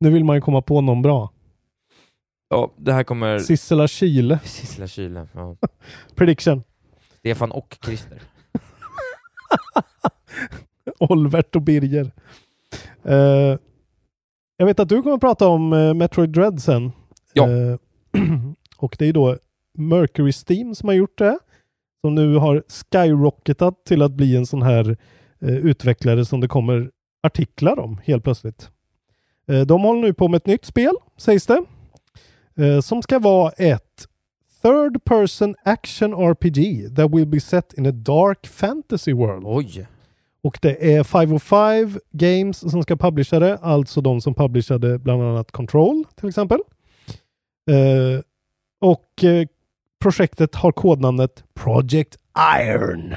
Nu 0.02 0.10
vill 0.10 0.24
man 0.24 0.36
ju 0.36 0.40
komma 0.40 0.62
på 0.62 0.80
någon 0.80 1.02
bra. 1.02 1.32
Ja, 2.48 2.72
det 2.76 2.92
här 2.92 3.04
kommer... 3.04 3.38
Sissela 3.38 3.88
Kyle. 3.88 4.38
Sissela 4.44 4.86
Kyle. 4.86 5.26
Ja. 5.34 5.56
Prediction. 6.14 6.62
Stefan 7.18 7.52
och 7.52 7.78
Christer. 7.84 8.22
Olvert 10.98 11.56
och 11.56 11.62
Birger. 11.62 12.12
Eh, 13.04 13.58
jag 14.56 14.66
vet 14.66 14.80
att 14.80 14.88
du 14.88 15.02
kommer 15.02 15.18
prata 15.18 15.48
om 15.48 15.72
uh, 15.72 15.94
Metroid 15.94 16.30
Dread 16.30 16.62
sen. 16.62 16.92
Ja. 17.32 17.50
Eh, 17.50 17.76
och 18.76 18.96
det 18.98 19.06
är 19.06 19.12
då 19.12 19.38
Mercury 19.78 20.32
Steam 20.48 20.74
som 20.74 20.88
har 20.88 20.94
gjort 20.94 21.18
det. 21.18 21.38
som 22.00 22.14
nu 22.14 22.36
har 22.36 22.62
skyrocketat 22.68 23.84
till 23.84 24.02
att 24.02 24.12
bli 24.12 24.36
en 24.36 24.46
sån 24.46 24.62
här 24.62 24.96
utvecklare 25.40 26.24
som 26.24 26.40
det 26.40 26.48
kommer 26.48 26.90
artiklar 27.22 27.78
om 27.78 28.00
helt 28.04 28.24
plötsligt. 28.24 28.70
Eh, 29.48 29.60
de 29.60 29.82
håller 29.82 30.00
nu 30.02 30.14
på 30.14 30.28
med 30.28 30.36
ett 30.36 30.46
nytt 30.46 30.64
spel, 30.64 30.92
sägs 31.16 31.46
det, 31.46 31.64
eh, 32.56 32.80
som 32.80 33.02
ska 33.02 33.18
vara 33.18 33.50
ett 33.50 34.08
third 34.62 35.04
person 35.04 35.54
action 35.64 36.14
RPG 36.14 36.88
that 36.96 37.10
will 37.10 37.26
be 37.26 37.40
set 37.40 37.72
in 37.72 37.86
a 37.86 37.92
dark 37.92 38.46
fantasy 38.46 39.12
world. 39.12 39.42
Oj! 39.46 39.86
Och 40.42 40.58
det 40.62 40.94
är 40.94 41.04
505 41.04 41.98
Games 42.12 42.70
som 42.70 42.82
ska 42.82 42.96
publisha 42.96 43.38
det, 43.38 43.58
alltså 43.58 44.00
de 44.00 44.20
som 44.20 44.34
publicerade 44.34 44.98
bland 44.98 45.22
annat 45.22 45.52
Control 45.52 46.04
till 46.14 46.28
exempel. 46.28 46.58
Eh, 47.70 48.20
och 48.80 49.24
projektet 50.00 50.54
har 50.54 50.72
kodnamnet 50.72 51.44
Project 51.54 52.16
Iron. 52.60 53.14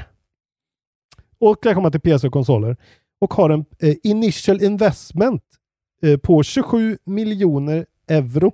Och 1.38 1.58
det 1.62 1.74
kommer 1.74 1.90
till 1.90 2.00
PC 2.00 2.26
och 2.26 2.32
konsoler. 2.32 2.76
Och 3.18 3.34
har 3.34 3.50
en 3.50 3.64
initial 4.02 4.62
investment 4.62 5.42
på 6.22 6.42
27 6.42 6.98
miljoner 7.04 7.86
euro. 8.08 8.52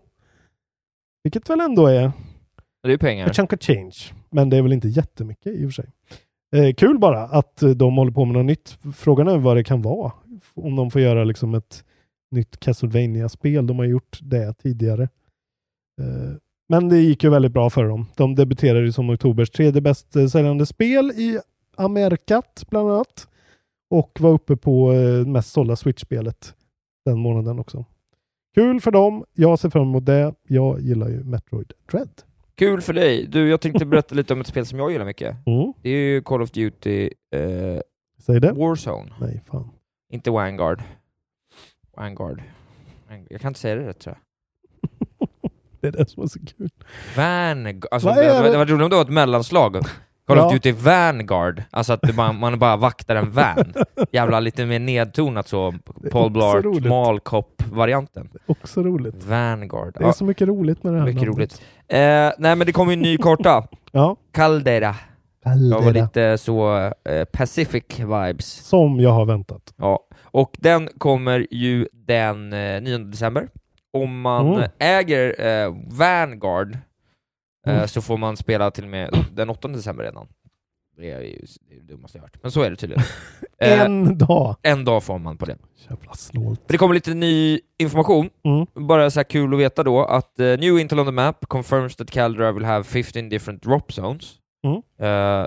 Vilket 1.25 1.51
väl 1.51 1.61
ändå 1.61 1.87
är 1.87 2.13
Det 2.83 2.93
är 2.93 2.99
pengar. 2.99 3.27
a 3.31 3.33
chunk 3.33 3.53
of 3.53 3.61
change. 3.61 3.97
Men 4.31 4.51
det 4.51 4.57
är 4.57 4.63
väl 4.63 4.73
inte 4.73 4.89
jättemycket 4.89 5.47
i 5.57 5.67
och 5.67 5.73
för 5.73 5.83
sig. 5.83 5.91
Eh, 6.57 6.75
kul 6.75 6.99
bara 6.99 7.23
att 7.23 7.63
eh, 7.63 7.71
de 7.71 7.97
håller 7.97 8.13
på 8.13 8.25
med 8.25 8.35
något 8.35 8.45
nytt. 8.45 8.79
Frågan 8.97 9.29
är 9.29 9.39
vad 9.39 9.57
det 9.57 9.65
kan 9.65 9.83
vara. 9.83 10.13
Om 10.55 10.77
de 10.77 10.91
får 10.91 11.01
göra 11.01 11.25
liksom 11.25 11.55
ett 11.55 11.85
nytt 12.31 12.61
Castlevania-spel. 12.61 13.67
De 13.67 13.79
har 13.79 13.85
gjort 13.87 14.19
det 14.23 14.55
tidigare. 14.55 15.03
Eh, 16.01 16.37
men 16.69 16.89
det 16.89 16.99
gick 16.99 17.25
ju 17.25 17.31
väldigt 17.31 17.53
bra 17.53 17.71
för 17.71 17.85
dem. 17.85 18.07
De 18.17 18.35
debuterade 18.35 18.93
som 18.93 19.11
oktobers 19.11 19.51
tredje 19.51 19.81
bäst 19.81 20.17
eh, 20.17 20.27
säljande 20.27 20.67
spel 20.67 21.11
i 21.11 21.39
Amerikat 21.77 22.65
bland 22.71 22.91
annat. 22.91 23.29
Och 23.91 24.19
var 24.21 24.31
uppe 24.31 24.57
på 24.57 24.93
eh, 24.93 25.27
mest 25.27 25.53
sålda 25.53 25.77
Switch-spelet 25.77 26.55
den 27.05 27.19
månaden 27.19 27.59
också. 27.59 27.85
Kul 28.55 28.81
för 28.81 28.91
dem. 28.91 29.25
Jag 29.35 29.59
ser 29.59 29.71
fram 29.71 29.83
emot 29.83 30.07
det. 30.07 30.35
Jag 30.49 30.81
gillar 30.81 31.09
ju 31.09 31.25
Metroid 31.25 31.73
Dread. 31.91 32.23
Kul 32.55 32.81
för 32.81 32.93
dig. 32.93 33.27
Du, 33.27 33.49
jag 33.49 33.61
tänkte 33.61 33.87
berätta 33.87 34.15
lite 34.15 34.33
om 34.35 34.41
ett 34.41 34.47
spel 34.47 34.67
som 34.67 34.79
jag 34.79 34.93
gillar 34.93 35.05
mycket. 35.05 35.37
Mm. 35.47 35.73
Det 35.83 35.91
är 35.91 35.97
ju 35.97 36.23
Call 36.23 36.43
of 36.43 36.51
Duty 36.51 37.11
eh, 37.35 37.81
Säg 38.19 38.41
det. 38.41 38.53
Warzone. 38.53 39.13
Nej, 39.21 39.43
fan. 39.51 39.71
Inte 40.13 40.31
Vanguard. 40.31 40.83
Vanguard. 41.97 42.43
Vang- 43.09 43.27
Jag 43.31 43.41
kan 43.41 43.49
inte 43.49 43.61
säga 43.61 43.75
det 43.75 43.87
rätt 43.89 43.99
tror 44.01 44.17
jag. 44.19 44.23
Det 45.81 45.89
är 45.89 45.93
det 45.93 46.11
som 46.11 46.23
är 46.23 46.27
så 46.27 46.39
kul. 46.39 46.69
Vanguard. 47.17 47.87
Alltså, 47.91 48.09
det, 48.09 48.15
det, 48.43 48.51
det? 48.53 48.59
var 48.59 48.67
roligt 48.67 48.85
om 48.85 48.91
det 48.91 48.97
var 48.97 49.03
ett 49.03 49.09
mellanslag. 49.09 49.77
Call 50.35 50.39
Ja. 50.39 50.47
of 50.47 50.53
Duty 50.53 50.73
Vanguard. 50.73 51.63
Alltså 51.71 51.93
att 51.93 52.17
bara, 52.17 52.33
man 52.33 52.59
bara 52.59 52.77
vaktar 52.77 53.17
en 53.17 53.31
van. 53.31 53.73
Jävla 54.13 54.41
lite 54.41 54.67
mer 54.67 54.79
nedtonat 54.79 55.49
så. 55.49 55.75
Paul 56.11 56.31
Blart, 56.31 56.65
Cop-varianten. 57.25 58.29
Också 58.47 58.83
roligt. 58.83 59.25
Vanguard. 59.25 59.95
Det 59.99 60.01
är 60.05 60.07
Ja, 60.07 60.13
så 60.13 60.25
mycket 60.25 60.49
roligt 60.49 60.83
med 60.85 60.93
det 60.93 60.99
här. 60.99 61.07
mycket 61.07 61.23
namnet. 61.23 61.37
roligt. 61.37 61.63
Eh, 61.89 61.99
nej 62.39 62.57
men 62.57 62.59
det 62.59 62.73
kommer 62.73 62.93
ju 62.93 62.97
en 62.97 63.03
ny 63.03 63.17
karta. 63.19 63.65
Ja. 63.95 64.17
Caldera. 64.33 64.95
Det 65.45 65.49
var 65.49 65.81
Caldera. 65.83 66.05
lite 66.05 66.39
så 66.39 66.77
eh, 67.09 67.25
Pacific 67.33 67.85
vibes. 67.99 68.47
Som 68.53 69.01
jag 69.01 69.11
har 69.11 69.25
väntat. 69.25 69.75
Ja, 69.77 69.99
och 70.23 70.51
den 70.59 70.89
kommer 70.99 71.47
ju 71.51 71.89
den 71.93 72.53
eh, 72.53 72.81
9 72.83 72.99
december. 72.99 73.49
Om 73.93 74.21
man 74.21 74.55
Mm. 74.55 74.69
äger 74.79 75.47
eh, 75.47 75.75
Vanguard 75.87 76.73
eh, 76.75 76.79
Mm. 77.67 77.89
så 77.89 78.03
får 78.03 78.17
man 78.19 78.37
spela 78.37 78.71
till 78.71 78.85
och 78.85 78.91
med 78.91 79.25
den 79.33 79.51
8 79.51 79.69
december 79.69 80.05
redan. 80.05 80.27
Det 80.97 81.11
är 81.11 81.21
ju 81.21 81.47
det, 81.69 81.75
är 81.75 81.81
det 81.81 81.93
dummaste 81.93 82.19
jag 82.19 82.23
hört, 82.23 82.37
men 82.43 82.51
så 82.51 82.63
är 82.63 82.71
det 82.71 82.77
tydligen. 82.77 83.05
Eh, 83.59 83.81
En 83.81 84.19
dag. 84.19 84.57
en 84.63 84.85
dag 84.85 85.03
får 85.05 85.19
man 85.19 85.39
på 85.39 85.45
det. 85.47 85.57
Jävla 85.91 86.13
snålt. 86.15 86.61
Det 86.67 86.79
kommer 86.79 86.95
lite 86.95 87.15
ny 87.15 87.61
information, 87.79 88.31
Mm. 88.45 88.67
bara 88.89 89.11
så 89.11 89.19
här 89.19 89.25
kul 89.25 89.55
att 89.55 89.61
veta 89.61 89.83
då, 89.83 90.05
att 90.05 90.35
uh, 90.41 90.59
New 90.59 90.79
Intel 90.79 91.01
on 91.01 91.07
the 91.07 91.13
Map 91.13 91.47
confirms 91.49 91.97
that 91.97 92.11
Caldera 92.11 92.53
will 92.53 92.65
have 92.65 92.85
15 92.85 93.29
different 93.29 93.63
drop 93.63 93.93
zones. 93.93 94.35
Mm. 94.65 94.77
Eh, 95.01 95.09
jag 95.09 95.47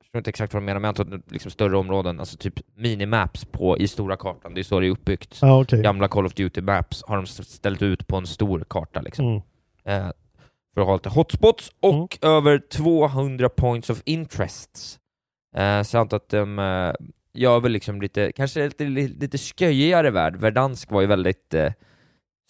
förstår 0.00 0.18
inte 0.18 0.30
exakt 0.30 0.54
vad 0.54 0.62
de 0.62 0.64
menar, 0.66 0.80
men 0.80 0.88
jag 0.94 1.00
antar 1.00 1.16
att 1.16 1.32
liksom 1.32 1.50
större 1.50 1.76
områden, 1.76 2.20
alltså 2.20 2.36
typ 2.36 2.54
minimaps 2.76 3.44
på, 3.44 3.78
i 3.78 3.88
stora 3.88 4.16
kartan, 4.16 4.54
det 4.54 4.60
är 4.60 4.62
så 4.64 4.80
det 4.80 4.86
är 4.86 4.90
uppbyggt. 4.90 5.38
Ja, 5.42 5.60
okej. 5.62 5.82
Gamla 5.82 6.08
Call 6.08 6.26
of 6.26 6.34
Duty 6.34 6.60
Maps 6.60 7.04
har 7.06 7.16
de 7.16 7.26
ställt 7.26 7.82
ut 7.82 8.06
på 8.06 8.16
en 8.16 8.26
stor 8.26 8.64
karta 8.68 9.00
liksom. 9.00 9.26
Mm. 9.26 9.42
Eh, 9.84 10.10
för 10.74 10.80
att 10.80 10.86
ha 10.86 10.94
lite 10.94 11.08
hotspots 11.08 11.70
och 11.80 12.18
över 12.22 12.58
200 12.58 13.48
points 13.48 13.90
of 13.90 14.02
interests. 14.04 14.98
Eh, 15.56 15.82
så 15.82 15.96
jag 15.96 16.00
antar 16.00 16.16
att 16.16 16.28
de 16.28 16.58
eh, 16.58 16.92
gör 17.34 17.60
väl 17.60 17.72
liksom 17.72 18.02
lite, 18.02 18.32
kanske 18.32 18.64
lite, 18.64 18.84
lite, 18.84 19.38
sköjigare 19.38 20.10
värld. 20.10 20.36
Verdansk 20.36 20.90
var 20.90 21.00
ju 21.00 21.06
väldigt 21.06 21.54
eh, 21.54 21.72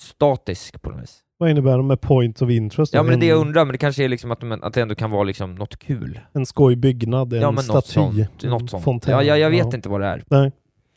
statisk 0.01 0.83
på 0.83 0.91
något 0.91 1.03
vis. 1.03 1.19
Vad 1.39 1.51
innebär 1.51 1.77
det 1.77 1.83
med 1.83 2.01
points 2.01 2.43
of 2.43 2.51
interest? 2.51 2.95
Ja 2.95 3.03
men 3.03 3.21
det 3.21 3.27
jag 3.27 3.39
undrar, 3.39 3.65
men 3.65 3.73
det 3.73 3.79
kanske 3.79 4.05
är 4.05 4.09
liksom 4.09 4.31
att, 4.31 4.41
de, 4.41 4.53
att 4.53 4.75
det 4.75 4.83
ändå 4.83 4.95
kan 4.95 5.11
vara 5.11 5.23
liksom 5.25 5.55
något 5.55 5.79
kul. 5.79 6.21
en 6.33 6.47
skoj 6.47 6.77
byggnad, 6.77 7.33
en 7.33 7.41
ja 7.41 7.51
men 7.51 7.65
något 7.67 7.87
staty, 7.87 7.93
sånt. 7.93 8.45
en 8.45 8.51
Något 8.51 8.71
sånt. 8.71 8.85
fontän. 8.85 9.13
Ja, 9.13 9.23
jag, 9.23 9.39
jag 9.39 9.51
vet 9.51 9.75
inte 9.75 9.89
vad 9.89 10.01
det 10.01 10.07
är. 10.07 10.23
Nej. 10.29 10.53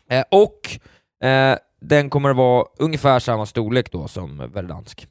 Eh, 0.09 0.23
och 0.31 0.79
eh, 1.27 1.57
den 1.81 2.09
kommer 2.09 2.29
att 2.29 2.35
vara 2.35 2.65
ungefär 2.79 3.19
samma 3.19 3.45
storlek 3.45 3.91
då 3.91 4.07
som 4.07 4.37
Verdansk. 4.53 5.07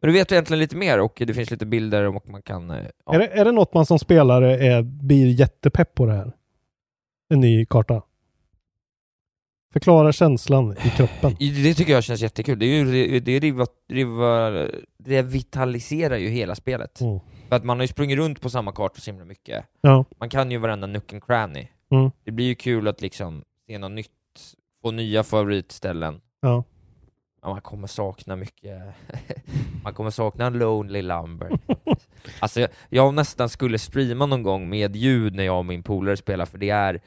Men 0.00 0.08
du 0.08 0.18
vet 0.18 0.32
egentligen 0.32 0.58
lite 0.58 0.76
mer 0.76 1.00
och 1.00 1.22
det 1.26 1.34
finns 1.34 1.50
lite 1.50 1.66
bilder 1.66 2.04
och 2.04 2.28
man 2.28 2.42
kan... 2.42 2.70
eh, 2.70 2.84
Ja. 3.06 3.14
Är, 3.14 3.18
det, 3.18 3.26
är 3.26 3.44
det 3.44 3.52
något 3.52 3.74
man 3.74 3.86
som 3.86 3.98
spelare 3.98 4.56
är, 4.58 4.82
blir 4.82 5.26
jättepepp 5.26 5.94
på 5.94 6.06
det 6.06 6.12
här? 6.12 6.32
En 7.34 7.40
ny 7.40 7.66
karta? 7.66 8.02
Förklara 9.72 10.12
känslan 10.12 10.72
i 10.84 10.90
kroppen. 10.90 11.36
Det 11.38 11.74
tycker 11.74 11.92
jag 11.92 12.04
känns 12.04 12.20
jättekul. 12.22 12.58
Det, 12.58 12.66
är 12.66 12.84
ju, 12.84 13.20
det 13.20 13.38
riva, 13.38 13.66
riva, 13.88 14.50
revitaliserar 15.04 16.16
ju 16.16 16.28
hela 16.28 16.54
spelet. 16.54 17.00
Mm. 17.00 17.20
För 17.48 17.56
att 17.56 17.64
man 17.64 17.78
har 17.78 17.84
ju 17.84 17.88
sprungit 17.88 18.18
runt 18.18 18.40
på 18.40 18.50
samma 18.50 18.72
karta 18.72 19.00
så 19.00 19.10
himla 19.10 19.24
mycket. 19.24 19.64
Ja. 19.80 20.04
Man 20.18 20.28
kan 20.28 20.50
ju 20.50 20.58
varenda 20.58 20.86
nook 20.86 21.12
and 21.12 21.24
cranny. 21.24 21.68
Mm. 21.90 22.10
Det 22.24 22.30
blir 22.30 22.46
ju 22.46 22.54
kul 22.54 22.88
att 22.88 23.00
liksom 23.00 23.44
se 23.66 23.78
något 23.78 23.90
nytt, 23.92 24.08
få 24.82 24.90
nya 24.90 25.22
favoritställen. 25.24 26.20
Ja. 26.40 26.64
Man 27.42 27.60
kommer 27.60 27.86
sakna 27.86 28.36
mycket. 28.36 28.82
man 29.84 29.94
kommer 29.94 30.10
sakna 30.10 30.46
en 30.46 30.58
Lonely 30.58 31.02
Lumber. 31.02 31.50
alltså, 32.40 32.60
jag, 32.60 32.70
jag 32.88 33.14
nästan 33.14 33.48
skulle 33.48 33.78
streama 33.78 34.26
någon 34.26 34.42
gång 34.42 34.68
med 34.68 34.96
ljud 34.96 35.34
när 35.34 35.44
jag 35.44 35.58
och 35.58 35.64
min 35.66 35.82
polare 35.82 36.16
spelar, 36.16 36.46
för 36.46 36.58
det 36.58 36.70
är, 36.70 37.00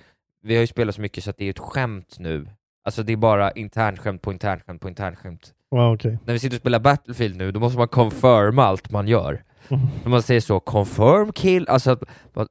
vi 0.43 0.55
har 0.55 0.61
ju 0.61 0.67
spelat 0.67 0.95
så 0.95 1.01
mycket 1.01 1.23
så 1.23 1.29
att 1.29 1.37
det 1.37 1.45
är 1.45 1.49
ett 1.49 1.59
skämt 1.59 2.15
nu. 2.19 2.47
Alltså 2.85 3.03
det 3.03 3.13
är 3.13 3.17
bara 3.17 3.51
internskämt 3.51 4.21
på 4.21 4.31
internskämt 4.31 4.81
på 4.81 4.87
internskämt. 4.89 5.53
Ja, 5.69 5.93
okej. 5.93 6.17
När 6.25 6.33
vi 6.33 6.39
sitter 6.39 6.55
och 6.57 6.61
spelar 6.61 6.79
Battlefield 6.79 7.35
nu, 7.37 7.51
då 7.51 7.59
måste 7.59 7.77
man 7.77 7.87
confirma 7.87 8.63
allt 8.63 8.91
man 8.91 9.07
gör. 9.07 9.43
Mm. 9.69 9.85
När 10.03 10.09
man 10.09 10.21
säger 10.21 10.41
så, 10.41 10.59
confirm 10.59 11.33
kill, 11.33 11.67
alltså 11.69 11.91
att- 11.91 12.03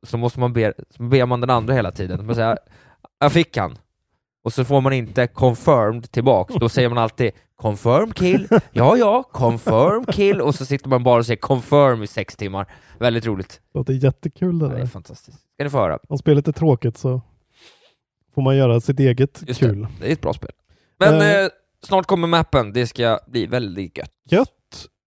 så 0.03 0.17
måste 0.17 0.41
man 0.41 0.53
be, 0.53 0.73
så 0.91 1.03
ber 1.03 1.27
man 1.27 1.41
den 1.41 1.51
andra 1.51 1.75
hela 1.75 1.91
tiden. 1.93 2.27
Man 2.27 2.35
säger, 2.35 2.59
jag 3.21 3.33
fick 3.33 3.57
han. 3.57 3.79
Och 4.45 4.53
så 4.53 4.65
får 4.65 4.81
man 4.81 4.93
inte 4.93 5.27
confirmed 5.27 6.11
tillbaks, 6.11 6.55
då 6.55 6.69
säger 6.69 6.89
man 6.89 6.99
alltid 6.99 7.31
confirm 7.63 8.13
kill, 8.13 8.49
ja 8.73 8.97
ja, 8.97 9.23
confirm 9.33 10.05
kill, 10.07 10.41
och 10.41 10.55
så 10.55 10.65
sitter 10.67 10.89
man 10.89 11.03
bara 11.03 11.19
och 11.19 11.27
säger 11.27 11.41
confirm 11.41 12.03
i 12.03 12.07
sex 12.07 12.37
timmar. 12.37 12.67
Väldigt 12.99 13.27
roligt. 13.27 13.61
Låter 13.75 13.93
jättekul 13.93 14.59
det 14.59 14.65
Ja, 14.65 14.69
det 14.71 14.77
är 14.77 14.81
där. 14.81 14.87
fantastiskt. 14.87 15.39
ska 15.55 15.65
ni 15.65 15.71
få 15.71 15.79
höra. 15.79 15.99
Om 16.09 16.19
spelet 16.19 16.49
är 16.49 16.53
tråkigt 16.53 16.99
så 16.99 17.21
får 18.35 18.43
man 18.43 18.57
göra 18.57 18.81
sitt 18.81 19.01
eget 19.01 19.43
Just 19.47 19.61
kul. 19.61 19.81
det, 19.83 19.89
det 20.01 20.09
är 20.09 20.13
ett 20.13 20.21
bra 20.21 20.33
spel. 20.33 20.51
Men 20.99 21.15
Eh. 21.21 21.41
eh, 21.45 21.49
snart 21.85 22.07
kommer 22.07 22.29
mappen, 22.29 22.73
det 22.73 22.87
ska 22.87 23.19
bli 23.27 23.47
väldigt 23.47 23.99
gött. 23.99 24.11
Gött. 24.31 24.49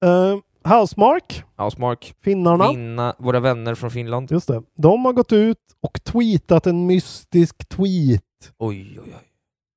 Uh, 0.06 0.39
Housemark, 0.74 1.44
Housemark, 1.58 2.13
finnarna. 2.24 2.72
vinna 2.72 3.15
våra 3.20 3.39
vänner 3.39 3.76
från 3.76 3.91
Finland. 3.91 4.32
Just 4.32 4.48
det. 4.48 4.62
De 4.78 5.06
har 5.06 5.13
gått 5.13 5.32
ut 5.34 5.58
och 5.82 6.04
tweetat 6.04 6.68
en 6.68 6.86
mystisk 6.88 7.68
tweet. 7.70 8.22
Oj, 8.58 9.00
oj, 9.00 9.00
oj. 9.06 9.13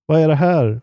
Vad 0.07 0.21
är 0.21 0.29
det 0.29 0.35
här? 0.35 0.81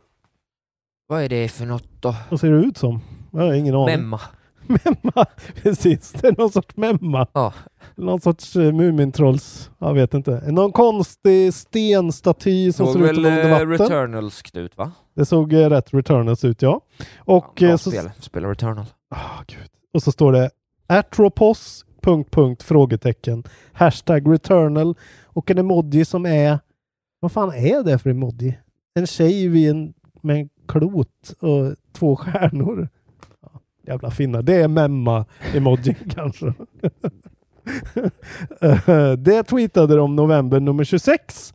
Vad 1.08 1.24
är 1.24 1.30
det 1.30 1.48
för 1.48 1.66
något 1.66 1.90
då? 2.00 2.16
Vad 2.30 2.40
ser 2.40 2.52
det 2.52 2.58
ut 2.58 2.78
som? 2.78 3.02
Jag 3.32 3.40
har 3.40 3.54
ingen 3.54 3.76
aning. 3.76 3.96
Memma. 3.96 4.22
Memma, 4.68 5.26
precis. 5.64 6.12
Det 6.12 6.28
är 6.28 6.36
någon 6.38 6.52
sorts 6.52 6.78
memma. 6.78 7.28
Ja. 7.34 7.54
Någon 7.96 8.22
sorts 8.22 8.56
uh, 8.56 8.74
Mumintrolls, 8.74 9.72
jag 9.80 9.94
vet 9.94 10.14
inte. 10.14 10.52
Någon 10.52 10.72
konstig 10.72 11.54
stenstaty 11.54 12.72
som 12.72 12.86
Såg 12.86 12.96
ser 12.96 13.12
ut 13.12 13.18
vara 13.18 13.36
under 13.36 13.44
eh, 13.44 13.52
vatten. 13.52 13.70
Returnalskt 13.70 14.58
ut 14.58 14.78
va? 14.78 14.92
Det 15.16 15.26
såg 15.26 15.54
uh, 15.54 15.70
rätt 15.70 15.94
Returnals 15.94 16.44
ut 16.44 16.62
ja. 16.62 16.82
Och, 17.18 17.62
eh, 17.62 17.78
så, 17.78 17.92
spel. 17.92 18.12
Spela 18.20 18.52
Returnal. 18.52 18.86
Ah, 19.10 19.44
gud. 19.48 19.70
och 19.94 20.04
så 20.04 20.12
står 20.12 20.32
det 20.32 20.50
Atropos... 20.88 21.86
Punkt, 22.02 22.32
punkt, 22.32 22.64
frågetecken. 22.64 23.44
Hashtag 23.74 24.34
Returnal. 24.34 24.96
Och 25.24 25.52
en 25.52 25.58
emoji 25.58 26.06
som 26.06 26.26
är... 26.26 26.60
Vad 27.20 27.32
fan 27.32 27.54
är 27.54 27.84
det 27.84 28.00
för 28.00 28.10
emoji? 28.10 28.58
En 28.96 29.08
tjej 29.08 29.48
vid 29.48 29.70
en, 29.70 29.94
med 30.22 30.36
en 30.36 30.50
klot 30.68 31.34
och 31.40 31.76
två 31.94 32.16
stjärnor. 32.16 32.90
Ja, 33.42 33.62
jävla 33.88 34.12
finnar. 34.12 34.42
Det 34.42 34.56
är 34.56 34.68
memma-emoji 34.68 35.96
kanske. 36.10 36.54
Eh, 38.62 39.12
det 39.12 39.44
tweetade 39.44 39.96
de 39.96 40.16
november 40.16 40.60
nummer 40.60 40.84
26. 40.84 41.54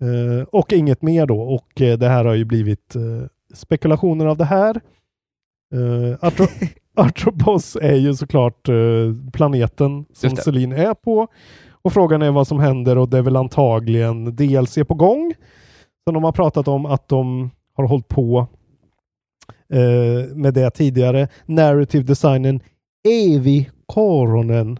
Eh, 0.00 0.46
och 0.52 0.72
inget 0.72 1.02
mer 1.02 1.26
då. 1.26 1.40
Och 1.40 1.80
eh, 1.80 1.98
det 1.98 2.08
här 2.08 2.24
har 2.24 2.34
ju 2.34 2.44
blivit 2.44 2.96
spekulationer 3.54 4.26
av 4.26 4.36
det 4.36 4.44
här. 4.44 4.80
Atro 6.20 6.46
Atropos 6.94 7.76
är 7.82 7.94
ju 7.94 8.14
såklart 8.14 8.68
planeten 9.32 10.04
som. 10.12 10.36
Celine 10.36 10.72
är 10.72 10.94
på. 10.94 11.28
Och 11.82 11.92
frågan 11.92 12.22
är 12.22 12.30
vad 12.30 12.48
som 12.48 12.60
händer 12.60 12.98
och 12.98 13.08
det 13.08 13.18
är 13.18 13.22
väl 13.22 13.36
antagligen 13.36 14.36
DLC 14.36 14.78
på 14.88 14.94
gång. 14.94 15.34
Så 16.04 16.12
de 16.12 16.24
har 16.24 16.32
pratat 16.32 16.68
om 16.68 16.86
att 16.86 17.08
de 17.08 17.50
har 17.76 17.86
hållit 17.86 18.08
på 18.08 18.46
eh, 19.72 20.36
med 20.36 20.54
det 20.54 20.70
tidigare. 20.70 21.28
Narrative 21.46 22.04
designern 22.04 22.60
Evi 23.08 23.70
Koronen 23.86 24.78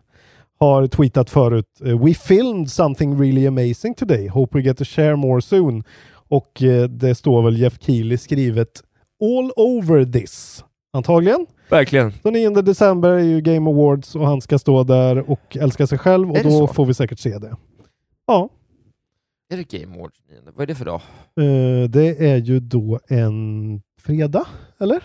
har 0.59 0.87
tweetat 0.87 1.31
förut 1.31 1.81
eh, 1.85 2.05
We 2.05 2.15
filmed 2.15 2.71
something 2.71 3.21
really 3.21 3.47
amazing 3.47 3.95
today. 3.95 4.29
Hope 4.29 4.59
we 4.59 4.65
get 4.65 4.79
to 4.79 4.85
share 4.85 5.17
more 5.17 5.43
soon. 5.43 5.85
Och 6.29 6.63
eh, 6.63 6.89
det 6.89 7.15
står 7.15 7.43
väl 7.43 7.57
Jeff 7.57 7.79
Keely 7.81 8.17
skrivet 8.19 8.83
All 9.23 9.51
over 9.57 10.05
this. 10.05 10.65
Antagligen. 10.93 11.47
Verkligen. 11.71 12.13
Så 12.23 12.31
9 12.31 12.51
december 12.51 13.11
är 13.11 13.19
ju 13.19 13.41
Game 13.41 13.71
Awards 13.71 14.17
och 14.17 14.27
han 14.27 14.41
ska 14.41 14.59
stå 14.59 14.85
där 14.85 15.31
och 15.31 15.57
älska 15.61 15.87
sig 15.87 15.99
själv 15.99 16.31
och 16.31 16.39
då 16.43 16.51
så? 16.51 16.67
får 16.67 16.87
vi 16.87 16.95
säkert 16.95 17.19
se 17.19 17.39
det. 17.39 17.57
Ja, 18.27 18.49
Är 19.49 19.57
det 19.57 19.79
Game 19.79 19.97
Awards 19.97 20.23
9? 20.29 20.41
Vad 20.45 20.63
är 20.63 20.67
det 20.67 20.75
för 20.75 20.85
dag? 20.85 21.01
eh, 21.41 21.91
det 21.91 22.29
är 22.31 22.37
ju 22.37 22.61
då 22.61 23.01
en 23.09 23.83
fredag, 24.01 24.47
eller? 24.79 25.03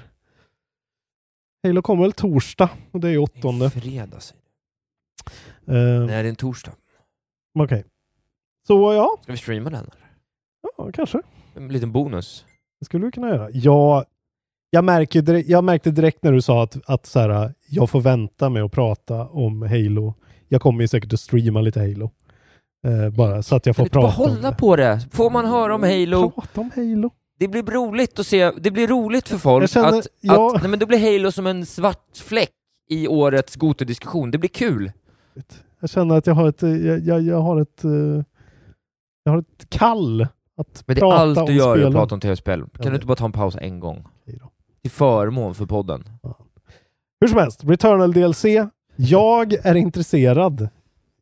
Halo 1.64 1.82
kommer 1.82 2.04
väl 2.04 2.12
torsdag 2.14 2.70
och 2.92 3.00
det 3.00 3.08
är 3.08 3.12
ju 3.12 3.18
åttonde. 3.18 3.70
Fredag 3.70 4.20
säger 4.20 4.42
du. 5.66 5.74
Nej, 5.74 6.08
det 6.08 6.14
är 6.14 6.24
en 6.24 6.36
torsdag. 6.36 6.72
Okej. 7.60 7.86
Så 8.68 8.94
ja, 8.94 9.18
Ska 9.24 9.32
vi 9.32 9.38
streama 9.38 9.70
den? 9.70 9.80
eller? 9.84 10.12
ja, 10.78 10.92
kanske. 10.94 11.22
En 11.56 11.68
liten 11.68 11.92
bonus. 11.92 12.46
Det 12.80 12.86
skulle 12.86 13.06
vi 13.06 13.12
kunna 13.12 13.30
göra. 13.30 13.50
Ja, 13.54 14.06
jag, 14.70 14.84
märker 14.84 15.22
direkt, 15.22 15.50
jag 15.50 15.64
märkte 15.64 15.92
direkt 15.92 16.24
när 16.24 16.32
du 16.32 16.42
sa 16.42 16.64
att, 16.64 16.78
att 16.90 17.06
så 17.06 17.20
här, 17.20 17.54
jag 17.68 17.90
får 17.90 18.02
vänta 18.02 18.50
med 18.50 18.64
att 18.64 18.72
prata 18.72 19.28
om 19.28 19.62
Halo. 19.62 20.14
Jag 20.48 20.62
kommer 20.62 20.82
ju 20.82 20.88
säkert 20.88 21.14
att 21.14 21.20
streama 21.20 21.62
lite 21.62 21.80
Halo. 21.80 22.12
Eh, 22.88 23.10
bara 23.10 23.44
så 23.44 23.56
att 23.56 23.66
jag 23.66 23.76
får 23.76 23.86
inte 23.86 23.96
bara 24.00 24.08
prata 24.12 24.24
om 24.24 24.30
hålla 24.36 24.50
det. 24.52 24.56
på 24.58 24.76
det? 24.76 25.00
Får 25.12 25.30
man 25.30 25.46
höra 25.46 25.76
om 25.76 25.84
Halo? 25.84 26.32
Prata 26.32 26.62
om 26.62 26.72
Halo. 26.76 27.10
Det 27.40 27.48
blir 27.48 27.64
roligt 27.64 28.20
att 28.20 28.28
se, 28.28 28.52
det 28.52 28.72
blir 28.72 28.88
roligt 28.88 29.28
för 29.28 29.38
folk 29.38 29.70
känner- 29.70 30.00
att, 30.00 30.08
ja. 30.22 30.56
att 30.56 30.62
nej, 30.62 30.70
men 30.70 30.80
då 30.80 30.86
blir 30.86 31.12
Halo 31.18 31.32
som 31.32 31.48
en 31.48 31.66
svart 31.66 32.18
fläck 32.18 32.50
i 32.90 33.08
årets 33.08 33.56
Gote-diskussion. 33.56 34.32
Det 34.32 34.38
blir 34.38 34.50
kul. 34.50 34.92
Jag 35.80 35.90
känner 35.90 36.16
att 36.18 36.28
jag 36.28 36.34
har 36.34 36.50
ett, 36.50 36.62
jag, 36.62 37.00
jag, 37.00 37.22
jag 37.22 37.42
har 37.42 37.62
ett, 37.62 37.84
eh, 37.84 37.92
jag 39.24 39.32
har 39.32 39.38
ett 39.40 39.70
kall 39.70 40.22
att 40.58 40.84
Men 40.86 40.96
det 40.96 41.00
är 41.00 41.02
prata 41.02 41.16
allt 41.18 41.48
du 41.48 41.54
gör 41.54 41.78
är 41.78 41.86
att 41.88 41.94
prata 41.94 42.16
om 42.16 42.22
tv-spel. 42.22 42.60
Kan 42.62 42.70
Ja, 42.84 42.90
du 42.90 42.96
inte 42.96 43.08
bara 43.08 43.16
ta 43.16 43.26
en 43.26 43.32
paus 43.32 43.56
en 43.62 43.80
gång? 43.80 44.08
Till 44.82 44.92
förmån 44.92 45.56
för 45.56 45.66
podden. 45.66 46.04
Hur 47.22 47.28
som 47.28 47.38
helst, 47.38 47.64
Returnal 47.64 48.14
DLC. 48.14 48.46
Jag 48.96 49.54
är 49.54 49.76
intresserad. 49.76 50.62
Är 50.62 50.70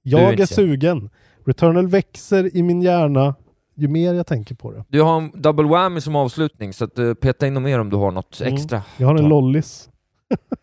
Jag 0.02 0.22
är 0.22 0.32
intresserad. 0.32 0.56
sugen. 0.70 1.10
Returnal 1.46 1.88
växer 1.88 2.58
i 2.58 2.64
min 2.64 2.82
hjärna 2.82 3.36
ju 3.76 3.88
mer 3.88 4.14
jag 4.14 4.28
tänker 4.28 4.56
på 4.56 4.72
det. 4.72 4.84
Du 4.88 5.02
har 5.02 5.18
en 5.18 5.32
double 5.42 5.68
whammy 5.68 6.02
som 6.02 6.16
avslutning, 6.16 6.74
så 6.74 6.84
att, 6.86 7.00
uh, 7.00 7.14
peta 7.14 7.48
in 7.48 7.54
något 7.54 7.64
mer 7.64 7.80
om 7.80 7.90
du 7.90 7.96
har 7.98 8.12
något 8.12 8.42
Mm. 8.42 8.54
extra. 8.54 8.82
Jag 8.98 9.08
har 9.08 9.16
en 9.16 9.30
lollis. 9.30 9.90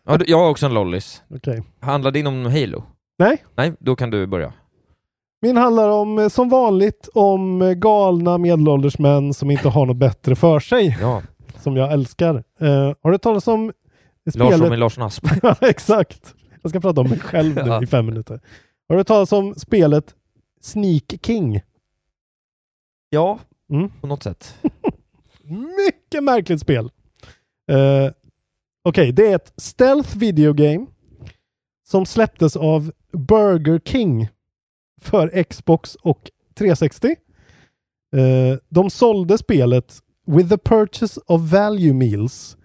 Ja, 0.07 0.19
jag 0.27 0.37
har 0.39 0.49
också 0.49 0.65
en 0.65 0.73
lollis. 0.73 1.23
Okej. 1.35 1.63
Handlar 1.79 2.11
din 2.11 2.27
om 2.27 2.45
Halo? 2.45 2.83
Nej. 3.19 3.43
Nej, 3.55 3.73
då 3.79 3.95
kan 3.95 4.09
du 4.09 4.27
börja. 4.27 4.53
Min 5.41 5.57
handlar 5.57 5.89
om, 5.89 6.19
eh, 6.19 6.27
som 6.27 6.49
vanligt, 6.49 7.09
om 7.13 7.61
eh, 7.61 7.71
galna 7.73 8.37
medelålders 8.37 8.99
män 8.99 9.33
som 9.33 9.51
inte 9.51 9.69
har 9.69 9.85
något 9.85 9.97
bättre 9.97 10.35
för 10.35 10.59
sig. 10.59 10.97
Ja. 11.01 11.21
Som 11.59 11.77
jag 11.77 11.91
älskar. 11.93 12.35
Eh, 12.59 12.93
har 13.03 13.11
du 13.11 13.17
talat 13.17 13.47
om 13.47 13.65
Lars 14.25 14.33
spelet? 14.53 14.69
med 14.69 14.79
Larsson 14.79 15.03
Asp. 15.03 15.25
Ja, 15.43 15.55
exakt. 15.61 16.33
Jag 16.61 16.69
ska 16.69 16.79
prata 16.79 17.01
om 17.01 17.09
mig 17.09 17.19
själv 17.19 17.55
nu 17.55 17.61
Ja. 17.65 17.83
i 17.83 17.87
fem 17.87 18.05
minuter. 18.05 18.39
Har 18.89 18.97
du 18.97 19.03
talat 19.03 19.33
om 19.33 19.55
spelet 19.55 20.03
Sneak 20.61 21.13
King? 21.25 21.61
Ja, 23.09 23.39
Mm. 23.69 23.89
på 24.01 24.07
något 24.07 24.23
sätt. 24.23 24.55
Mycket 25.87 26.23
märkligt 26.23 26.61
spel. 26.61 26.91
Eh, 27.71 28.11
Okej, 28.83 29.11
det 29.11 29.27
är 29.31 29.35
ett 29.35 29.53
stealth 29.57 30.17
video 30.17 30.53
game 30.53 30.85
som 31.87 32.05
släpptes 32.05 32.55
av 32.55 32.91
Burger 33.11 33.79
King 33.85 34.27
för 35.01 35.43
Xbox 35.43 35.95
och 35.95 36.29
360. 36.55 37.07
Eh, 38.15 38.57
de 38.69 38.89
sålde 38.89 39.37
spelet 39.37 39.99
with 40.25 40.49
the 40.49 40.57
purchase 40.57 41.21
of 41.27 41.41
value 41.41 41.93
meals 41.93 42.56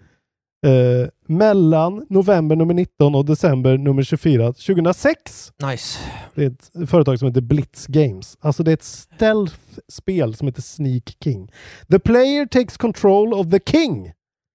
eh, 0.63 1.07
mellan 1.27 2.05
november 2.09 2.55
nummer 2.55 2.73
19 2.73 3.15
och 3.15 3.25
december 3.25 3.77
nummer 3.77 4.03
24 4.03 4.53
2006. 4.53 5.51
Nice. 5.71 5.99
Det 6.35 6.43
är 6.43 6.47
ett 6.47 6.89
företag 6.89 7.19
som 7.19 7.27
heter 7.27 7.41
Blitz 7.41 7.87
Games. 7.87 8.37
Alltså 8.41 8.63
det 8.63 8.71
är 8.71 8.73
ett 8.73 8.83
stealth-spel 8.83 10.35
som 10.35 10.47
heter 10.47 10.61
Sneak 10.61 11.17
King. 11.23 11.51
The 11.91 11.99
player 11.99 12.45
takes 12.45 12.77
control 12.77 13.33
of 13.33 13.51
the 13.51 13.59
king, 13.65 14.11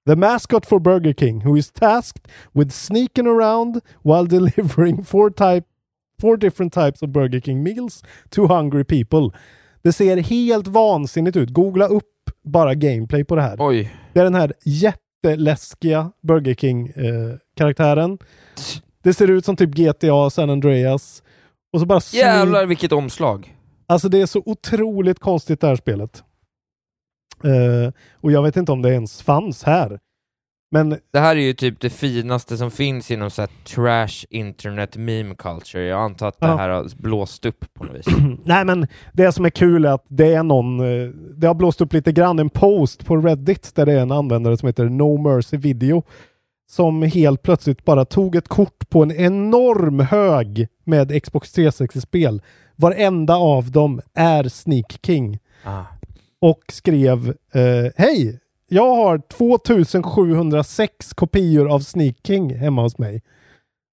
the 0.06 0.16
mascot 0.16 0.66
for 0.66 0.78
Burger 0.78 1.12
King, 1.12 1.44
who 1.44 1.56
is 1.56 1.72
tasked 1.72 2.28
with 2.52 2.70
sneaking 2.70 3.26
around 3.26 3.80
while 4.04 4.26
delivering 4.28 5.04
four, 5.04 5.30
type, 5.30 5.66
four 6.20 6.36
different 6.36 6.72
types 6.72 7.02
of 7.02 7.08
Burger 7.08 7.40
King 7.40 7.62
meals 7.62 8.04
to 8.30 8.46
hungry 8.46 8.84
people. 8.84 9.38
Det 9.82 9.92
ser 9.92 10.16
helt 10.16 10.66
vansinnigt 10.66 11.36
ut. 11.36 11.50
Googla 11.50 11.86
upp 11.86 12.04
bara 12.44 12.74
gameplay 12.74 13.24
på 13.24 13.36
det 13.36 13.42
här. 13.42 13.56
Oj. 13.58 13.94
Det 14.12 14.20
är 14.20 14.24
den 14.24 14.34
här 14.34 14.52
jätteläskiga 15.22 16.12
Burger 16.22 16.54
King-karaktären. 16.54 18.18
det 19.02 19.14
ser 19.14 19.30
ut 19.30 19.44
som 19.44 19.56
typ 19.56 19.70
GTA 19.74 20.30
San 20.30 20.50
Andreas. 20.50 21.22
Och 21.72 21.80
så 21.80 21.86
bara 21.86 21.98
smy- 21.98 22.16
Jävlar 22.16 22.66
vilket 22.66 22.92
omslag. 22.92 23.56
Alltså 23.86 24.08
det 24.08 24.20
är 24.20 24.26
så 24.26 24.42
otroligt 24.46 25.18
konstigt 25.18 25.60
det 25.60 25.66
här 25.66 25.76
spelet. 25.76 26.22
Eh, 27.44 27.92
och 28.14 28.32
jag 28.32 28.42
vet 28.42 28.56
inte 28.56 28.72
om 28.72 28.82
det 28.82 28.90
ens 28.92 29.22
fanns 29.22 29.62
här. 29.62 29.98
Men 30.70 30.88
Det 31.10 31.18
här 31.18 31.36
är 31.36 31.40
ju 31.40 31.52
typ 31.52 31.80
det 31.80 31.90
finaste 31.90 32.56
som 32.56 32.70
finns 32.70 33.10
inom 33.10 33.30
så 33.30 33.46
trash 33.64 34.24
internet 34.30 34.96
meme 34.96 35.34
culture. 35.34 35.84
Jag 35.84 36.00
antar 36.00 36.28
att 36.28 36.40
det 36.40 36.46
Ja. 36.46 36.56
här 36.56 36.68
har 36.68 36.86
blåst 36.96 37.46
upp 37.46 37.64
på 37.74 37.84
något 37.84 37.96
vis. 37.96 38.06
nej 38.44 38.64
men 38.64 38.86
det 39.12 39.32
som 39.32 39.44
är 39.44 39.50
kul 39.50 39.84
är 39.84 39.88
att 39.90 40.04
det 40.08 40.34
är 40.34 40.42
någon, 40.42 40.80
eh, 40.80 41.08
det 41.36 41.46
har 41.46 41.54
blåst 41.54 41.80
upp 41.80 41.92
lite 41.92 42.12
grann 42.12 42.38
en 42.38 42.50
post 42.50 43.06
på 43.06 43.16
Reddit 43.16 43.74
där 43.74 43.86
det 43.86 43.92
är 43.92 44.00
en 44.00 44.12
användare 44.12 44.56
som 44.56 44.66
heter 44.66 44.84
No 44.84 45.16
Mercy 45.16 45.56
Video 45.56 46.02
som 46.70 47.02
helt 47.02 47.42
plötsligt 47.42 47.84
bara 47.84 48.04
tog 48.04 48.36
ett 48.36 48.48
kort 48.48 48.88
på 48.90 49.02
en 49.02 49.12
enorm 49.12 50.00
hög 50.00 50.68
med 50.84 51.22
Xbox 51.22 51.58
360-spel. 51.58 52.42
Varenda 52.76 53.36
av 53.36 53.70
dem 53.70 54.00
är 54.14 54.44
Sneak 54.48 54.98
King. 55.06 55.38
Ah. 55.64 55.82
och 56.40 56.62
skrev 56.72 57.28
eh, 57.54 57.92
Hej! 57.96 58.40
Jag 58.70 58.94
har 58.94 59.18
2706 59.18 61.14
kopior 61.14 61.68
av 61.74 61.80
Sneak 61.80 62.16
King 62.26 62.54
hemma 62.54 62.82
hos 62.82 62.98
mig. 62.98 63.22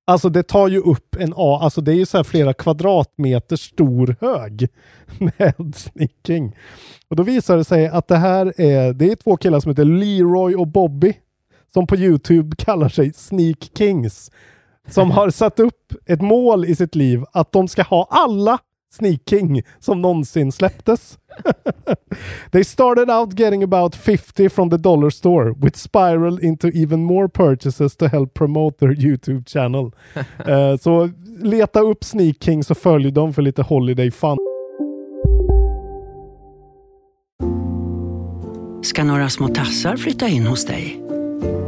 Alltså 0.07 0.29
det 0.29 0.43
tar 0.43 0.67
ju 0.67 0.79
upp 0.79 1.15
en 1.19 1.33
A, 1.35 1.59
alltså 1.61 1.81
det 1.81 1.91
är 1.91 1.95
ju 1.95 2.05
så 2.05 2.17
här 2.17 2.23
flera 2.23 2.53
kvadratmeter 2.53 3.55
stor 3.55 4.15
hög 4.21 4.67
med 5.19 5.75
Sneak 5.75 6.11
King. 6.27 6.55
Och 7.07 7.15
då 7.15 7.23
visar 7.23 7.57
det 7.57 7.63
sig 7.63 7.88
att 7.88 8.07
det 8.07 8.17
här 8.17 8.61
är, 8.61 8.93
det 8.93 9.11
är 9.11 9.15
två 9.15 9.38
killar 9.38 9.59
som 9.59 9.69
heter 9.69 9.85
Leroy 9.85 10.55
och 10.55 10.67
Bobby 10.67 11.13
som 11.73 11.88
på 11.88 11.95
Youtube 11.95 12.55
kallar 12.57 12.89
sig 12.89 13.13
Sneak 13.13 13.69
Kings. 13.77 14.31
Som 14.88 15.11
har 15.11 15.29
satt 15.29 15.59
upp 15.59 15.93
ett 16.05 16.21
mål 16.21 16.65
i 16.65 16.75
sitt 16.75 16.95
liv 16.95 17.23
att 17.31 17.51
de 17.51 17.67
ska 17.67 17.83
ha 17.83 18.07
alla 18.09 18.59
Sneak 18.95 19.21
King 19.29 19.62
som 19.79 20.01
någonsin 20.01 20.51
släpptes. 20.51 21.17
They 22.51 22.63
started 22.63 23.10
out 23.10 23.39
getting 23.39 23.63
about 23.63 23.95
50 23.95 24.49
from 24.49 24.69
the 24.69 24.77
dollar 24.77 25.10
store 25.10 25.53
which 25.53 25.76
spiral 25.76 26.39
into 26.39 26.67
even 26.67 27.03
more 27.03 27.28
purchases 27.28 27.95
to 27.95 28.07
help 28.07 28.34
promote 28.34 28.78
their 28.80 28.95
YouTube 28.95 29.49
channel. 29.49 29.91
Eh, 30.45 30.78
så 30.78 31.09
leta 31.39 31.80
upp 31.80 32.03
Sneak 32.03 32.43
Kings 32.43 32.72
och 32.72 32.78
följ 32.78 33.11
dem 33.11 33.34
för 33.34 33.41
lite 33.41 33.61
holiday 33.61 34.11
fun. 34.11 34.38
ska 38.86 39.03
några 39.03 39.30
små 39.30 39.47
tassar 39.47 39.97
flytta 39.97 40.28
in 40.28 40.47
hos 40.47 40.65
dig. 40.65 41.01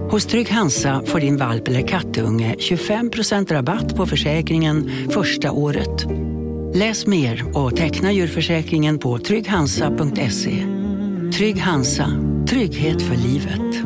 Hos 0.09 0.25
Trygg 0.25 0.49
Hansa 0.49 1.01
får 1.05 1.19
din 1.19 1.37
valp 1.37 1.67
eller 1.67 1.87
kattunge 1.87 2.55
25% 2.59 3.53
rabatt 3.53 3.95
på 3.95 4.05
försäkringen 4.05 4.91
första 5.09 5.51
året. 5.51 6.05
Läs 6.73 7.07
mer 7.07 7.57
och 7.57 7.75
teckna 7.75 8.11
djurförsäkringen 8.11 8.99
på 8.99 9.17
trygghansa.se. 9.17 10.63
Trygg 11.37 11.61
Hansa, 11.61 12.07
trygghet 12.49 13.01
för 13.01 13.15
livet. 13.15 13.85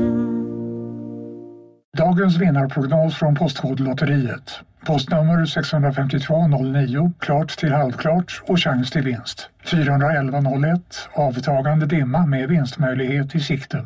Dagens 1.97 2.37
vinnarprognos 2.37 3.15
från 3.15 3.35
Postkodlotteriet. 3.35 4.51
Postnummer 4.85 5.45
65209, 5.45 7.11
klart 7.19 7.57
till 7.57 7.71
halvklart 7.71 8.41
och 8.47 8.59
chans 8.59 8.91
till 8.91 9.01
vinst. 9.01 9.49
41101, 9.65 10.81
avtagande 11.13 11.85
dimma 11.85 12.25
med 12.25 12.49
vinstmöjlighet 12.49 13.35
i 13.35 13.39
sikte. 13.39 13.85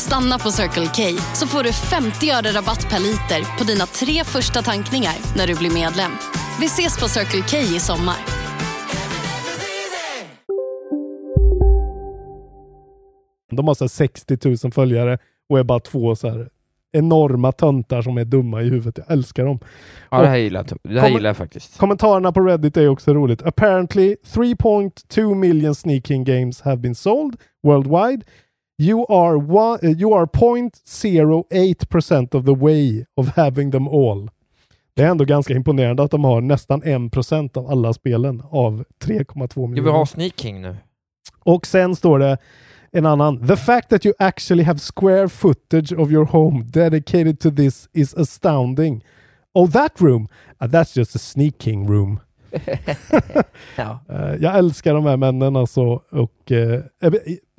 Stanna 0.00 0.38
på 0.38 0.50
Circle 0.50 0.86
K 0.96 1.02
så 1.34 1.46
får 1.46 1.62
du 1.62 1.72
50 1.72 2.30
öre 2.30 2.50
rabatt 2.58 2.86
per 2.90 2.98
liter 2.98 3.58
på 3.58 3.64
dina 3.64 3.86
tre 3.86 4.24
första 4.24 4.62
tankningar 4.62 5.16
när 5.36 5.46
du 5.46 5.58
blir 5.58 5.70
medlem. 5.70 6.10
Vi 6.60 6.66
ses 6.66 7.00
på 7.00 7.08
Circle 7.08 7.42
K 7.50 7.56
i 7.76 7.80
sommar. 7.80 8.16
De 13.50 13.68
har 13.68 13.74
så 13.74 13.84
här 13.84 13.88
60 13.88 14.38
000 14.64 14.72
följare 14.72 15.18
och 15.48 15.58
är 15.58 15.64
bara 15.64 15.80
två 15.80 16.16
så 16.16 16.28
här 16.28 16.48
enorma 16.92 17.52
töntar 17.52 18.02
som 18.02 18.18
är 18.18 18.24
dumma 18.24 18.62
i 18.62 18.68
huvudet. 18.68 18.98
Jag 18.98 19.12
älskar 19.12 19.44
dem. 19.44 19.58
Ja, 20.10 20.22
det 20.22 20.28
här 20.28 20.36
gillar 20.36 20.66
jag, 20.68 20.92
det 20.94 21.00
här 21.00 21.08
gillar 21.08 21.30
jag 21.30 21.36
faktiskt. 21.36 21.78
Kommentarerna 21.78 22.32
på 22.32 22.40
Reddit 22.40 22.76
är 22.76 22.88
också 22.88 23.14
roligt. 23.14 23.42
Apparently 23.42 24.16
3.2 24.26 25.34
million 25.34 25.74
sneaking 25.74 26.24
games 26.24 26.60
have 26.60 26.76
been 26.76 26.94
sold 26.94 27.36
worldwide. 27.62 28.22
You 28.80 29.06
are, 29.08 29.36
one, 29.36 29.78
uh, 29.84 29.94
you 29.98 30.14
are 30.14 30.26
0.08% 30.26 32.34
of 32.34 32.44
the 32.44 32.54
way 32.54 33.06
of 33.16 33.28
having 33.36 33.70
them 33.70 33.88
all. 33.88 34.30
Det 34.94 35.02
är 35.02 35.08
ändå 35.08 35.24
ganska 35.24 35.54
imponerande 35.54 36.02
att 36.02 36.10
de 36.10 36.24
har 36.24 36.40
nästan 36.40 36.82
1% 36.82 37.58
av 37.58 37.70
alla 37.70 37.92
spelen 37.92 38.42
av 38.50 38.84
3,2 39.04 39.48
Ska 39.50 39.60
vi 39.60 39.66
miljoner. 39.68 39.92
ha 39.92 40.06
Sneaking 40.06 40.62
nu? 40.62 40.76
Och 41.44 41.66
sen 41.66 41.96
står 41.96 42.18
det 42.18 42.38
en 42.92 43.06
annan. 43.06 43.46
The 43.46 43.56
fact 43.56 43.88
that 43.88 44.06
you 44.06 44.14
actually 44.18 44.64
have 44.64 44.78
square 44.78 45.28
footage 45.28 45.92
of 45.92 46.10
your 46.10 46.24
home 46.24 46.64
dedicated 46.64 47.40
to 47.40 47.50
this 47.50 47.88
is 47.92 48.14
astounding. 48.14 49.04
Oh, 49.54 49.70
that 49.70 50.00
room? 50.00 50.28
Uh, 50.62 50.68
that's 50.68 50.98
just 50.98 51.16
a 51.16 51.18
sneaking 51.18 51.86
room. 51.86 52.20
ja. 53.76 54.00
Eh, 54.08 54.34
jag 54.40 54.58
älskar 54.58 54.94
de 54.94 55.06
här 55.06 55.16
männen 55.16 55.56
alltså. 55.56 55.82
Och, 56.10 56.52
eh, 56.52 56.80
eh, 57.02 57.12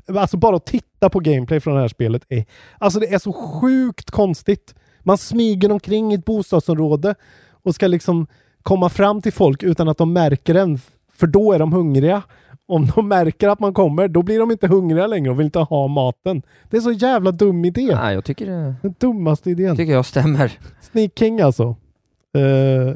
alltså 0.08 0.38
bara 0.38 0.56
att 0.56 0.66
titta 0.66 1.10
på 1.10 1.20
gameplay 1.20 1.60
från 1.60 1.76
det 1.76 1.82
här 1.82 1.88
spelet. 1.88 2.26
Är, 2.30 2.45
alltså 2.78 2.99
det 2.99 3.14
är 3.14 3.20
så 3.20 3.34
sjukt 3.34 4.12
konstigt. 4.12 4.76
Man 5.04 5.18
smyger 5.18 5.72
omkring 5.72 6.12
i 6.12 6.16
ett 6.16 6.26
bostadsområde 6.26 7.16
och 7.64 7.76
ska 7.76 7.88
liksom 7.88 8.28
komma 8.64 8.89
fram 8.89 9.22
till 9.22 9.34
folk 9.34 9.64
utan 9.64 9.89
att 9.89 9.97
de 9.97 10.14
märker 10.14 10.56
en. 10.56 10.80
För 11.14 11.28
då 11.28 11.54
är 11.54 11.60
de 11.60 11.74
hungriga. 11.74 12.24
Om 12.68 12.88
de 12.95 13.08
märker 13.08 13.49
att 13.49 13.60
man 13.60 13.74
kommer, 13.74 14.08
då 14.08 14.22
blir 14.24 14.39
de 14.39 14.52
inte 14.52 14.68
hungriga 14.68 15.08
längre 15.08 15.32
och 15.32 15.39
vill 15.39 15.45
inte 15.45 15.60
ha 15.60 15.88
maten. 15.88 16.41
Det 16.70 16.78
är 16.78 16.82
så 16.82 16.91
jävla 16.91 17.32
dum 17.32 17.66
idé. 17.66 17.95
Nej, 17.95 18.14
jag 18.14 18.26
tycker 18.26 18.45
det 18.45 18.76
Den 18.82 18.95
dummaste 18.99 19.49
idén. 19.49 19.76
tycker 19.78 19.93
jag 19.93 20.06
stämmer. 20.06 20.52
Sneak 20.82 21.12
King 21.20 21.41
alltså. 21.41 21.76
Eh, 22.38 22.93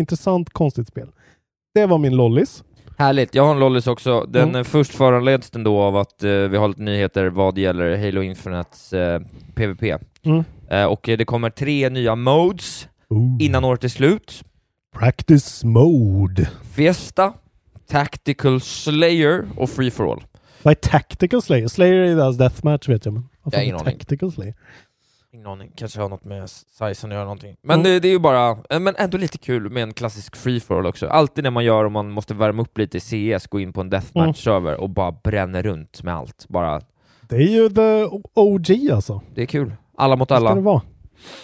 intressant, 0.00 0.50
konstigt 0.50 0.88
spel. 0.88 1.08
Det 1.74 1.86
var 1.86 1.98
min 1.98 2.16
lollis. 2.16 2.64
Härligt, 2.98 3.34
jag 3.34 3.44
har 3.44 3.50
en 3.52 3.58
lollis 3.60 3.86
också. 3.86 4.26
Den 4.28 4.48
Mm. 4.48 4.64
först 4.64 4.94
föranleds 4.94 5.50
den 5.50 5.64
då 5.64 5.80
av 5.82 5.96
att 5.96 6.22
eh, 6.22 6.30
vi 6.30 6.56
har 6.56 6.68
lite 6.68 6.82
nyheter 6.82 7.26
vad 7.26 7.58
gäller 7.58 7.96
Halo 8.04 8.22
Infinites 8.22 8.92
eh, 8.92 9.20
PVP. 9.54 9.82
Mm. 10.22 10.44
Eh, 10.70 10.84
och 10.84 11.08
eh, 11.08 11.18
det 11.18 11.24
kommer 11.24 11.50
tre 11.50 11.88
nya 11.88 12.14
modes 12.16 12.88
innan 13.40 13.64
året 13.64 13.84
är 13.84 13.88
slut. 13.88 14.42
Practice 14.98 15.64
mode. 15.64 16.48
Fiesta, 16.74 17.32
Tactical 17.88 18.60
Slayer 18.60 19.44
och 19.56 19.70
Free 19.70 19.90
for 19.90 20.12
All. 20.12 20.22
Vad 20.62 20.70
är 20.72 20.74
Tactical 20.74 21.42
Slayer? 21.42 21.68
Slayer 21.68 21.94
är 21.94 22.06
ju 22.08 22.14
deras 22.14 22.36
deathmatch 22.38 22.88
vet 22.88 23.04
jag. 23.04 23.14
Men 23.14 23.28
vad 23.42 23.54
fan 23.54 23.62
är. 23.62 23.78
Tactical 23.78 24.32
Slayer? 24.32 24.54
Ingen 25.36 25.46
aning, 25.46 25.72
kanske 25.76 26.00
har 26.00 26.08
något 26.08 26.24
med 26.24 26.50
sizen 26.50 27.10
att 27.10 27.14
göra 27.14 27.24
någonting. 27.24 27.56
Men 27.62 27.80
Mm. 27.80 27.84
det, 27.92 28.00
det 28.00 28.08
är 28.08 28.12
ju 28.12 28.18
bara, 28.18 28.50
eh, 28.70 28.80
men 28.80 28.94
ändå 28.96 29.18
lite 29.18 29.38
kul 29.38 29.70
med 29.70 29.82
en 29.82 29.92
klassisk 29.94 30.36
free 30.36 30.60
for 30.60 30.78
all 30.78 30.86
också. 30.86 31.06
Alltid 31.08 31.44
när 31.44 31.50
man 31.50 31.64
gör 31.64 31.84
om 31.84 31.92
man 31.92 32.10
måste 32.10 32.34
värma 32.34 32.62
upp 32.62 32.78
lite 32.78 32.96
i 32.98 33.00
CS, 33.00 33.46
gå 33.46 33.60
in 33.60 33.72
på 33.72 33.80
en 33.80 33.90
deathmatch-server 33.90 34.74
och 34.74 34.90
bara 34.90 35.12
bränna 35.12 35.62
runt 35.62 36.02
med 36.02 36.14
allt. 36.14 36.46
Bara, 36.48 36.80
Det 37.28 37.36
är 37.36 37.40
ju 37.40 37.68
the 37.68 38.16
OG 38.34 38.90
alltså. 38.92 39.20
det 39.34 39.42
är 39.42 39.46
kul. 39.46 39.72
Alla 39.96 40.16
mot 40.16 40.28
Det 40.28 40.34
ska 40.34 40.46
alla. 40.46 40.54
det 40.54 40.60
vara. 40.60 40.82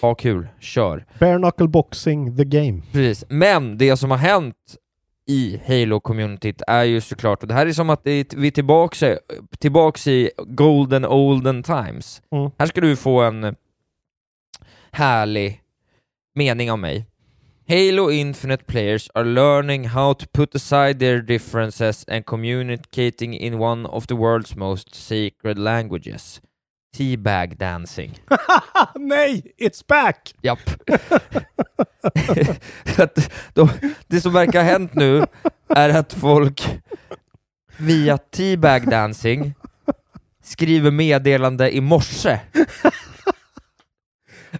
Ha 0.00 0.14
kul, 0.14 0.48
kör. 0.60 1.06
Bare 1.20 1.38
knuckle 1.38 1.68
boxing, 1.68 2.36
the 2.36 2.44
game. 2.44 2.82
Precis. 2.92 3.24
Men 3.28 3.78
det 3.78 3.96
som 3.96 4.10
har 4.10 4.18
hänt 4.18 4.56
i 5.28 5.60
Halo-communityt 5.66 6.62
är 6.66 6.82
ju 6.84 7.00
såklart, 7.00 7.42
och 7.42 7.48
det 7.48 7.54
här 7.54 7.66
är 7.66 7.72
som 7.72 7.90
att 7.90 8.06
är, 8.06 8.36
vi 8.36 8.46
är 8.46 8.50
tillbaks, 8.50 9.02
tillbaks 9.58 10.06
i 10.06 10.30
golden 10.46 11.04
olden 11.04 11.62
times. 11.62 12.22
Mm. 12.32 12.50
Här 12.58 12.66
ska 12.66 12.80
du 12.80 12.96
få 12.96 13.20
en 13.20 13.54
härlig 14.92 15.60
mening 16.34 16.70
av 16.70 16.78
mig. 16.78 17.06
Halo 17.68 18.10
Infinite 18.10 18.64
players 18.64 19.08
are 19.14 19.24
learning 19.24 19.88
how 19.88 20.14
to 20.14 20.26
put 20.32 20.54
aside 20.54 20.98
their 20.98 21.22
differences 21.22 22.04
and 22.08 22.26
communicating 22.26 23.34
in 23.34 23.58
one 23.58 23.86
of 23.86 24.06
the 24.06 24.14
world's 24.14 24.56
most 24.56 24.94
sacred 24.94 25.58
languages. 25.58 26.40
Teabag 26.96 27.56
dancing. 27.58 28.18
Nej, 28.94 29.42
it's 29.58 29.86
back! 29.88 30.34
Japp. 30.42 30.60
de, 33.54 33.68
det 34.06 34.20
som 34.20 34.32
verkar 34.32 34.62
ha 34.62 34.70
hänt 34.70 34.94
nu 34.94 35.24
är 35.68 35.88
att 35.88 36.12
folk 36.12 36.80
via 37.76 38.18
teabag 38.18 38.90
dancing 38.90 39.54
skriver 40.42 40.90
meddelande 40.90 41.76
i 41.76 41.80
morse 41.80 42.40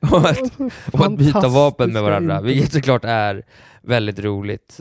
och 0.13 0.19
att, 0.31 0.39
och 0.93 1.07
att 1.07 1.19
byta 1.19 1.49
vapen 1.49 1.93
med 1.93 2.03
varandra, 2.03 2.41
vilket 2.41 2.73
såklart 2.73 3.05
är 3.05 3.43
väldigt 3.83 4.19
roligt. 4.19 4.81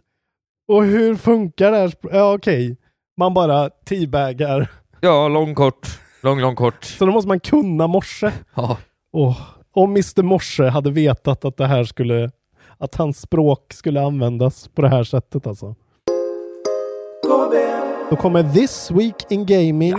Och 0.67 0.83
hur 0.83 1.15
funkar 1.15 1.71
det 1.71 1.77
här? 1.77 1.93
Ja, 2.11 2.33
okej. 2.33 2.77
Man 3.17 3.33
bara 3.33 3.69
teabagar. 3.69 4.67
Ja, 4.99 5.27
lång 5.27 5.55
kort, 5.55 5.87
lång 6.23 6.39
lång 6.39 6.55
kort. 6.55 6.83
Så 6.83 7.05
då 7.05 7.11
måste 7.11 7.27
man 7.27 7.39
kunna 7.39 7.87
morse. 7.87 8.31
Ja. 8.55 8.77
Åh, 9.13 9.37
om 9.73 9.89
Mr 9.89 10.23
Morse 10.23 10.63
hade 10.67 10.91
vetat 10.91 11.45
att 11.45 11.57
det 11.57 11.67
här 11.67 11.83
skulle, 11.83 12.31
att 12.77 12.95
hans 12.95 13.21
språk 13.21 13.73
skulle 13.73 14.01
användas 14.01 14.67
på 14.67 14.81
det 14.81 14.89
här 14.89 15.03
sättet 15.03 15.47
alltså. 15.47 15.75
Då 18.09 18.15
kommer 18.15 18.53
This 18.53 18.91
Week 18.91 19.15
in 19.29 19.45
Gaming, 19.45 19.95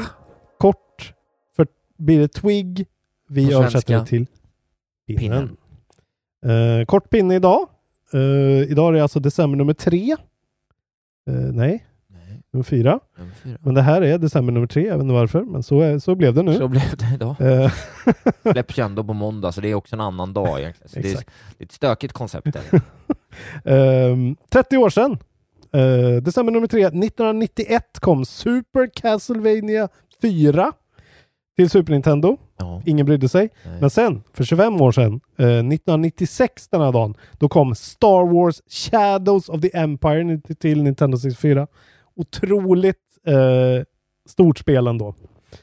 kort, 0.59 1.13
för 1.57 1.67
blir 1.99 2.19
det 2.19 2.29
Twig, 2.29 2.87
vi 3.29 3.47
På 3.47 3.53
översätter 3.53 3.87
svenska. 3.87 3.99
det 3.99 4.07
till 4.07 4.27
pinnen. 5.17 5.57
Eh, 6.47 6.85
kort 6.85 7.11
pinne 7.11 7.35
idag. 7.35 7.69
Eh, 8.13 8.71
idag 8.71 8.89
är 8.89 8.93
det 8.93 9.03
alltså 9.03 9.21
december 9.21 9.59
nummer 9.59 9.75
tre. 9.75 10.17
Eh, 11.31 11.35
nej, 11.35 11.87
nummer 12.53 12.65
fyra. 12.65 13.01
Nummer 13.19 13.33
fyra. 13.35 13.59
Men 13.61 13.75
det 13.75 13.83
här 13.83 14.03
är 14.03 14.19
december 14.19 14.53
nummer 14.53 14.67
tre, 14.67 14.87
jag 14.87 14.95
vet 14.95 15.03
inte 15.03 15.15
varför, 15.15 15.43
men 15.43 15.63
så, 15.63 15.81
är, 15.81 15.99
så 15.99 16.15
blev 16.15 16.35
det 16.35 16.43
nu. 16.43 16.55
Så 16.55 16.69
blev 16.69 16.97
det 16.97 17.15
idag. 17.15 17.41
Eh, 17.41 17.73
Släpps 18.53 18.79
ju 18.79 18.85
ändå 18.85 19.05
på 19.05 19.13
måndag, 19.13 19.53
så 19.53 19.61
det 19.61 19.69
är 19.69 19.75
också 19.75 19.97
en 19.97 20.01
annan 20.01 20.33
dag 20.33 20.61
egentligen. 20.61 20.89
Så 20.89 20.99
det, 21.01 21.09
är, 21.09 21.11
Exakt. 21.11 21.31
det 21.59 21.63
är 21.63 21.67
ett 21.67 21.73
stökigt 21.73 22.13
koncept. 22.13 22.47
Där. 22.53 22.81
Ehm, 23.65 24.37
30 24.53 24.77
år 24.77 24.91
sedan, 24.91 25.19
eh, 25.73 26.23
december 26.23 26.53
nummer 26.53 26.67
tre, 26.67 26.81
1991 26.81 28.01
kom 28.01 28.25
Super 28.25 28.91
Castlevania 28.95 29.89
4 30.23 30.73
till 31.63 31.71
Super 31.71 31.93
Nintendo. 31.93 32.37
Ja. 32.59 32.83
Ingen 32.87 33.07
brydde 33.07 33.29
sig. 33.29 33.49
Nej. 33.65 33.81
Men 33.81 33.91
sen, 33.91 34.23
för 34.33 34.45
25 34.45 34.81
år 34.81 34.93
sedan, 34.93 35.21
eh, 35.39 35.47
1996 35.47 36.69
den 36.69 36.81
här 36.81 36.93
dagen, 36.93 37.15
då 37.39 37.49
kom 37.49 37.75
Star 37.75 38.33
Wars 38.35 38.63
Shadows 38.69 39.49
of 39.49 39.61
the 39.61 39.77
Empire 39.77 40.41
till 40.61 40.83
Nintendo 40.83 41.19
64. 41.19 41.67
Otroligt 42.17 42.97
eh, 43.27 43.85
stort 44.29 44.59
spel 44.59 44.87
ändå. 44.87 45.15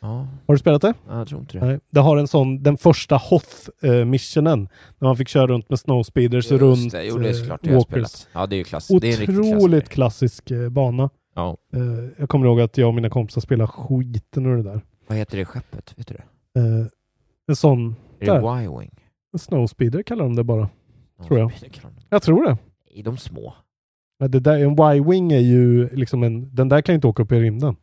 Ja, 0.01 0.27
Har 0.47 0.53
du 0.53 0.57
spelat 0.59 0.81
det? 0.81 0.93
jag 1.09 1.27
tror 1.27 1.41
inte 1.41 1.59
det. 1.59 1.65
Nej. 1.65 1.79
Det 1.91 1.99
har 1.99 2.17
en 2.17 2.27
sån, 2.27 2.63
den 2.63 2.77
första 2.77 3.15
Hoth-missionen, 3.17 4.67
när 4.99 5.07
man 5.07 5.17
fick 5.17 5.27
köra 5.27 5.47
runt 5.47 5.69
med 5.69 5.79
snowspeeders 5.79 6.51
Just 6.51 6.61
runt 6.61 6.91
det, 6.91 7.03
jo, 7.03 7.17
det 7.17 7.29
är 7.29 7.33
eh, 7.33 7.35
såklart 7.35 7.59
det 7.63 7.75
walkers. 7.75 8.27
Ja, 8.33 8.47
det 8.47 8.55
är 8.55 8.57
ju 8.57 8.63
klass. 8.63 8.91
Otroligt 8.91 9.19
klassiker. 9.19 9.81
klassisk 9.81 10.51
eh, 10.51 10.69
bana. 10.69 11.09
Ja. 11.35 11.57
Eh, 11.73 11.81
jag 12.17 12.29
kommer 12.29 12.45
ihåg 12.45 12.61
att 12.61 12.77
jag 12.77 12.87
och 12.87 12.95
mina 12.95 13.09
kompisar 13.09 13.41
spelade 13.41 13.67
skiten 13.67 14.45
ur 14.45 14.57
det 14.57 14.63
där. 14.63 14.81
Vad 15.09 15.17
heter 15.17 15.37
det 15.37 15.45
skeppet? 15.45 15.93
Vet 15.97 16.07
du 16.07 16.15
det? 16.15 16.59
Eh, 16.59 16.85
en 17.47 17.55
sån 17.55 17.95
Är 18.19 18.25
där. 18.25 18.41
det 18.41 18.63
Y-Wing? 18.63 18.91
snowspeeder 19.37 20.03
kallar 20.03 20.23
de 20.23 20.35
det 20.35 20.43
bara. 20.43 20.69
Ja, 21.17 21.23
Tror 21.25 21.39
jag. 21.39 21.51
Jag 22.09 22.21
tror 22.21 22.45
det. 22.45 22.57
Är 22.99 23.03
de 23.03 23.17
små? 23.17 23.53
Det 24.19 24.39
där, 24.39 24.57
en 24.57 24.71
Y-Wing 24.71 25.31
är 25.33 25.39
ju 25.39 25.89
liksom 25.89 26.23
en, 26.23 26.55
den 26.55 26.69
där 26.69 26.81
kan 26.81 26.93
ju 26.93 26.95
inte 26.95 27.07
åka 27.07 27.23
upp 27.23 27.31
i 27.31 27.39
rymden. 27.39 27.75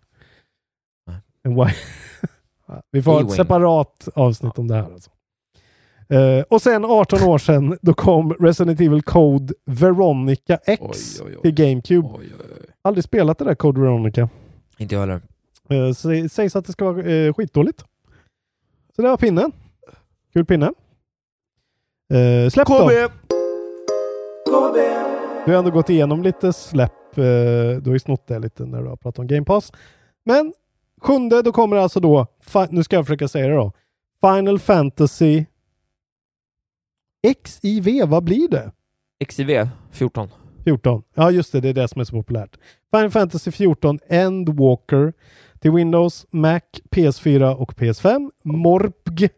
En 1.43 1.53
Y... 1.53 1.65
Vi 2.91 3.03
får 3.03 3.21
ett 3.21 3.31
separat 3.31 4.09
avsnitt 4.15 4.59
om 4.59 4.69
det 4.69 4.75
här 4.75 4.93
alltså. 4.93 5.11
Eh, 6.09 6.43
och 6.51 6.63
sen 6.63 6.85
18 6.85 7.23
år 7.23 7.39
sedan, 7.39 7.79
då 7.83 7.95
kom 7.95 8.33
Resident 8.33 8.81
Evil 8.81 9.03
Code 9.03 9.55
Veronica 9.65 10.59
X 10.67 10.81
Oj, 10.81 11.27
oj, 11.27 11.37
oj. 11.37 11.43
till 11.43 11.55
GameCube. 11.67 12.09
Aldrig 12.83 13.05
spelat 13.05 13.39
det 13.39 13.45
där 13.45 13.55
Code 13.55 13.81
Veronica. 13.81 14.29
Inte 14.79 14.95
jag 14.95 15.01
heller. 15.01 15.21
Eh, 15.69 15.75
sä- 15.93 16.29
sägs 16.29 16.57
att 16.57 16.65
det 16.65 16.73
ska 16.73 16.93
vara 16.93 17.03
eh, 17.05 17.33
skitdåligt. 17.35 17.85
Så 18.97 19.03
det 19.03 19.09
var 19.09 19.17
pinnen. 19.17 19.53
Kul 20.33 20.45
pinne. 20.45 20.67
Eh, 22.15 22.51
släpp 22.51 22.67
då! 22.69 22.91
Du 25.47 25.53
har 25.53 25.59
ändå 25.59 25.71
gått 25.71 25.91
igenom 25.91 26.23
lite 26.23 26.53
släpp. 26.53 27.19
Eh, 27.19 27.23
du 27.81 27.83
har 27.85 27.93
ju 27.93 27.99
snott 27.99 28.27
det 28.27 28.39
lite 28.39 28.67
när 28.67 28.83
du 28.83 28.89
har 28.89 28.97
pratat 28.97 29.19
om 29.19 29.27
Game 29.27 29.45
Pass. 29.45 29.73
Men 30.25 30.55
sjunde, 31.01 31.43
då 31.43 31.53
kommer 31.53 31.77
alltså 31.77 32.01
då, 32.01 32.27
nu 32.71 32.85
ska 32.85 32.97
jag 32.97 33.07
försöka 33.07 33.29
säga 33.29 33.49
det 33.49 33.55
då. 33.55 33.73
Final 34.21 34.59
Fantasy 34.59 35.45
XIV, 37.45 38.07
vad 38.09 38.25
blir 38.25 38.49
det? 38.49 38.73
XIV 39.29 39.69
14. 39.93 40.29
14. 40.65 41.03
Ja, 41.15 41.31
just 41.31 41.53
det. 41.53 41.61
Det 41.61 41.69
är 41.69 41.75
det 41.75 41.89
som 41.89 42.01
är 42.01 42.05
så 42.05 42.13
populärt. 42.13 42.57
Final 42.95 43.11
Fantasy 43.11 43.51
14 43.51 43.99
Endwalker 44.09 45.13
till 45.61 45.71
Windows, 45.71 46.27
Mac, 46.31 46.61
PS4 46.91 47.55
och 47.55 47.73
PS5. 47.73 48.31
Morpg 48.45 49.29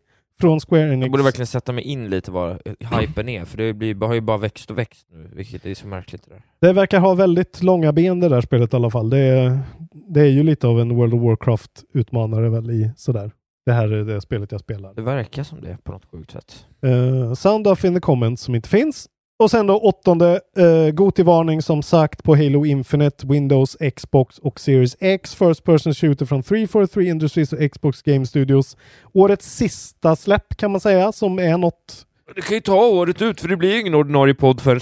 från 0.41 0.61
Square 0.61 0.93
Enix. 0.93 1.05
Jag 1.05 1.11
borde 1.11 1.25
verkligen 1.25 1.47
sätta 1.47 1.73
mig 1.73 1.85
in 1.85 2.11
lite 2.11 2.31
vad 2.31 2.59
hypen 3.01 3.29
är, 3.29 3.45
för 3.45 3.57
det 3.57 3.75
blir, 3.75 4.07
har 4.07 4.14
ju 4.14 4.21
bara 4.21 4.37
växt 4.37 4.71
och 4.71 4.79
växt 4.79 5.07
nu, 5.11 5.31
vilket 5.35 5.66
är 5.66 5.75
så 5.75 5.87
märkligt 5.87 6.25
det 6.25 6.31
där. 6.31 6.43
Det 6.61 6.73
verkar 6.73 7.01
ha 7.01 7.14
väldigt 7.14 7.62
långa 7.62 7.93
ben 7.93 8.21
det 8.21 8.29
där 8.29 8.41
spelet 8.41 8.73
i 8.73 8.77
alla 8.77 8.91
fall. 8.91 9.11
Det 9.11 9.19
är, 9.19 9.59
det 9.91 10.21
är 10.21 10.27
ju 10.27 10.43
lite 10.43 10.66
av 10.66 10.81
en 10.81 10.97
World 10.97 11.14
of 11.14 11.21
Warcraft-utmanare 11.21 12.49
väl 12.49 12.71
i 12.71 12.91
sådär. 12.97 13.31
Det 13.66 13.73
här 13.73 13.93
är 13.93 14.05
det 14.05 14.21
spelet 14.21 14.53
jag 14.53 14.61
spelar. 14.61 14.95
Det 14.95 15.03
verkar 15.03 15.43
som 15.43 15.61
det 15.61 15.79
på 15.85 15.93
något 15.93 16.05
sjukt 16.11 16.31
sätt. 16.31 16.66
Uh, 16.87 17.35
Sound 17.35 17.66
off 17.66 17.85
in 17.85 17.95
the 17.95 18.01
comments 18.01 18.43
som 18.43 18.55
inte 18.55 18.69
finns. 18.69 19.09
Och 19.39 19.51
sen 19.51 19.66
då 19.66 19.78
åttonde, 19.78 20.41
uh, 20.59 20.91
Goti-varning 20.91 21.62
som 21.62 21.82
sagt 21.82 22.22
på 22.22 22.36
Halo 22.36 22.66
Infinite, 22.66 23.26
Windows, 23.26 23.76
Xbox 23.97 24.39
och 24.39 24.61
Series 24.61 24.97
X. 25.01 25.34
First 25.34 25.64
person 25.64 25.95
shooter 25.95 26.26
från 26.26 26.43
343 26.43 27.09
Industries 27.09 27.53
och 27.53 27.72
Xbox 27.72 28.03
Game 28.03 28.26
Studios. 28.26 28.76
Årets 29.12 29.57
sista 29.57 30.16
släpp 30.16 30.57
kan 30.57 30.70
man 30.70 30.80
säga, 30.80 31.12
som 31.12 31.39
är 31.39 31.59
något... 31.59 32.07
Det 32.34 32.43
kan 32.43 32.55
ju 32.55 32.61
ta 32.61 32.86
året 32.86 33.22
ut, 33.22 33.41
för 33.41 33.49
det 33.49 33.57
blir 33.57 33.72
ju 33.72 33.80
ingen 33.80 33.95
ordinarie 33.95 34.34
podd 34.34 34.61
förrän 34.61 34.80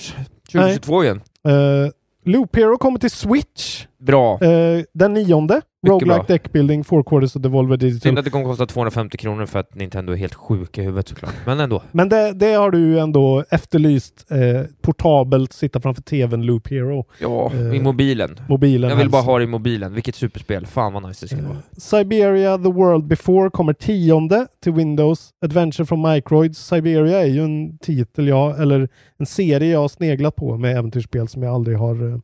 2022 0.52 1.04
igen. 1.04 1.20
Uh, 1.48 1.90
Loop 2.24 2.56
Hero 2.56 2.78
kommer 2.78 2.98
till 2.98 3.10
Switch. 3.10 3.86
Bra. 3.98 4.38
Uh, 4.42 4.82
den 4.92 5.12
nionde. 5.12 5.62
Roguelike 5.88 6.14
bra. 6.16 6.24
Deck 6.28 6.52
Building, 6.52 6.84
Four 6.84 7.02
Quarters 7.02 7.34
och 7.34 7.40
Devolver 7.40 7.76
Digital. 7.76 8.00
Synd 8.00 8.18
att 8.18 8.24
det 8.24 8.30
kommer 8.30 8.44
kosta 8.44 8.66
250 8.66 9.16
kronor 9.18 9.46
för 9.46 9.58
att 9.58 9.74
Nintendo 9.74 10.12
är 10.12 10.16
helt 10.16 10.34
sjuka 10.34 10.80
i 10.82 10.84
huvudet 10.84 11.08
såklart. 11.08 11.34
Men 11.46 11.60
ändå. 11.60 11.82
Men 11.92 12.08
det, 12.08 12.32
det 12.32 12.52
har 12.52 12.70
du 12.70 12.78
ju 12.78 12.98
ändå 12.98 13.44
efterlyst. 13.50 14.26
Eh, 14.30 14.38
portabelt, 14.82 15.52
sitta 15.52 15.80
framför 15.80 16.02
tvn, 16.02 16.42
Loop 16.42 16.68
Hero. 16.70 17.04
Ja, 17.20 17.52
Eh, 17.54 17.74
i 17.76 17.80
mobilen. 17.80 18.40
mobilen 18.48 18.90
Jag 18.90 18.96
vill 18.96 19.10
bara 19.10 19.16
helst. 19.18 19.26
ha 19.26 19.38
det 19.38 19.44
i 19.44 19.46
mobilen. 19.46 19.94
Vilket 19.94 20.14
superspel. 20.14 20.66
Fan 20.66 20.92
vad 20.92 21.02
nice 21.08 21.24
det 21.26 21.28
ska 21.36 21.46
vara. 21.48 21.58
Siberia 21.76 22.58
The 22.58 22.72
World 22.72 23.04
Before 23.06 23.50
kommer 23.50 23.72
tionde 23.72 24.46
till 24.62 24.72
Windows. 24.72 25.30
Adventure 25.44 25.86
from 25.86 26.02
Microids. 26.02 26.58
Siberia 26.66 27.20
är 27.22 27.26
ju 27.26 27.44
en 27.44 27.78
titel 27.78 28.28
jag, 28.28 28.62
eller 28.62 28.88
en 29.18 29.26
serie 29.26 29.72
jag 29.72 29.80
har 29.80 29.88
sneglat 29.88 30.36
på 30.36 30.56
med 30.56 30.76
äventyrsspel 30.78 31.28
som 31.28 31.42
jag 31.42 31.54
aldrig 31.54 31.78
har 31.78 32.08
eh, 32.12 32.18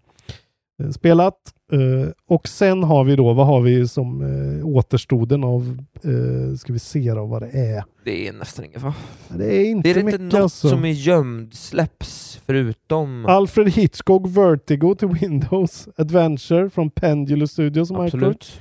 spelat. 0.91 1.37
Eh, 1.73 2.11
och 2.27 2.49
sen 2.49 2.83
har 2.83 3.05
vi 3.05 3.17
då, 3.17 3.33
vad 3.33 3.47
har 3.47 3.61
vi 3.61 3.89
som 3.89 4.21
eh, 4.23 4.67
återstoden 4.67 5.45
av, 5.45 5.79
eh, 5.95 6.57
ska 6.57 6.73
vi 6.73 6.79
se 6.79 7.15
då 7.15 7.27
vad 7.27 7.43
det 7.43 7.51
är. 7.51 7.85
Det 8.05 8.29
är 8.29 8.33
nästan 8.33 8.65
inget 8.65 8.83
va? 8.83 8.95
Det 9.29 9.57
är 9.57 9.65
inte 9.65 9.89
Det 9.89 9.95
är 9.95 9.99
inte 9.99 10.05
mycket 10.05 10.21
något 10.21 10.35
alltså. 10.35 10.69
som 10.69 10.85
är 10.85 10.89
gömd 10.89 11.55
släpps 11.55 12.41
förutom... 12.47 13.27
Alfred 13.27 13.69
Hitchcock 13.69 14.27
Vertigo 14.27 14.95
till 14.95 15.09
Windows. 15.09 15.89
Adventure 15.97 16.71
från 16.71 16.91
Pendulum 16.91 17.49
Studios 17.49 17.91
och. 17.91 18.05
Absolut. 18.05 18.61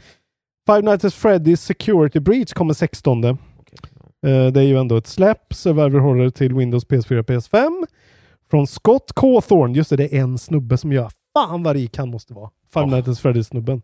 Five 0.67 0.81
Nights 0.81 1.05
at 1.05 1.13
Freddy's 1.13 1.55
Security 1.55 2.19
Breach 2.19 2.53
kommer 2.53 2.73
16. 2.73 3.23
Eh, 3.23 3.37
det 4.23 4.59
är 4.59 4.61
ju 4.61 4.77
ändå 4.77 4.97
ett 4.97 5.07
släpp. 5.07 5.53
Survivor 5.53 5.99
Horror 5.99 6.29
till 6.29 6.53
Windows, 6.53 6.87
PS4, 6.87 7.23
PS5. 7.23 7.85
Från 8.51 8.67
Scott 8.67 9.11
Cawthorn. 9.15 9.73
Just 9.73 9.89
det, 9.89 9.95
det 9.95 10.17
är 10.17 10.21
en 10.21 10.37
snubbe 10.37 10.77
som 10.77 10.93
gör 10.93 11.11
fan 11.33 11.63
vad 11.63 11.75
rik 11.75 11.97
han 11.97 12.09
måste 12.09 12.33
vara. 12.33 12.49
Five 12.73 12.85
Nights 12.85 13.07
at 13.09 13.19
Freddy's-snubben. 13.19 13.81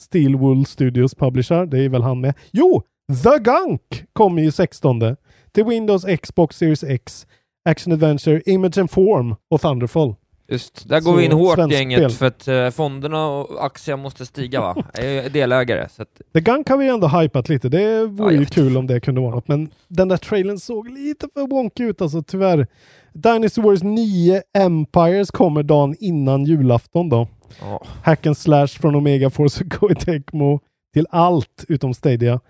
Steelwool 0.00 0.66
Studios 0.66 1.14
Publisher. 1.14 1.66
Det 1.66 1.84
är 1.84 1.88
väl 1.88 2.02
han 2.02 2.20
med. 2.20 2.34
Jo! 2.50 2.82
The 3.24 3.38
Gunk 3.38 4.04
kommer 4.12 4.42
ju 4.42 4.50
16. 4.50 5.16
Till 5.52 5.64
Windows, 5.64 6.04
Xbox 6.22 6.56
Series 6.56 6.84
X, 6.84 7.26
Action 7.68 7.92
Adventure, 7.92 8.42
Image 8.46 8.78
and 8.78 8.90
Form 8.90 9.34
och 9.50 9.60
Thunderfall. 9.60 10.14
Just, 10.48 10.88
där 10.88 11.00
Så, 11.00 11.10
går 11.10 11.16
vi 11.16 11.24
in 11.24 11.32
hårt 11.32 11.72
gänget 11.72 11.98
spel. 11.98 12.10
för 12.10 12.26
att 12.26 12.48
eh, 12.48 12.70
fonderna 12.70 13.26
och 13.26 13.64
aktier 13.64 13.96
måste 13.96 14.26
stiga 14.26 14.60
va? 14.60 14.76
Jag 14.94 15.04
är 15.04 15.30
delägare. 15.30 15.88
Så 15.88 16.02
att, 16.02 16.20
The 16.34 16.40
Gun 16.40 16.64
har 16.68 16.76
vi 16.76 16.88
ändå 16.88 17.08
hypat 17.08 17.48
lite. 17.48 17.68
Det 17.68 18.06
vore 18.06 18.34
Ja, 18.34 18.40
ju 18.40 18.46
kul 18.46 18.76
om 18.76 18.86
det 18.86 19.00
kunde 19.00 19.20
vara 19.20 19.34
något. 19.34 19.48
Men 19.48 19.70
den 19.88 20.08
där 20.08 20.16
trailern 20.16 20.58
såg 20.58 20.88
lite 20.90 21.28
för 21.34 21.46
wonky 21.46 21.84
ut 21.84 22.02
alltså, 22.02 22.22
tyvärr. 22.22 22.66
Dynasty 23.12 23.60
Wars 23.62 23.82
9 23.82 24.42
Empires 24.58 25.30
kommer 25.30 25.62
dagen 25.62 25.96
innan 26.00 26.44
julafton 26.44 27.08
då. 27.08 27.28
ja. 27.60 27.84
Hack 28.04 28.26
and 28.26 28.36
slash 28.36 28.66
från 28.68 28.94
Omega 28.94 29.30
Force 29.30 29.64
och 29.64 29.72
Koei 29.72 29.94
Tecmo 29.94 30.60
till 30.94 31.06
allt 31.10 31.64
utom 31.68 31.94
Stadia. 31.94 32.40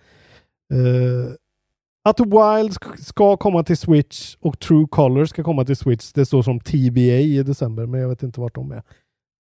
Uh, 0.74 1.30
Outer 2.08 2.24
Wild 2.24 2.72
sk- 2.72 2.96
ska 3.04 3.36
komma 3.36 3.62
till 3.64 3.76
Switch 3.76 4.36
och 4.40 4.58
True 4.58 4.86
Color 4.90 5.24
ska 5.24 5.42
komma 5.44 5.64
till 5.64 5.76
Switch. 5.76 6.12
Det 6.12 6.26
står 6.26 6.42
som 6.42 6.60
TBA 6.60 7.00
i 7.20 7.42
december, 7.42 7.86
men 7.86 8.00
jag 8.00 8.08
vet 8.08 8.22
inte 8.22 8.40
vart 8.40 8.54
de 8.54 8.72
är. 8.72 8.82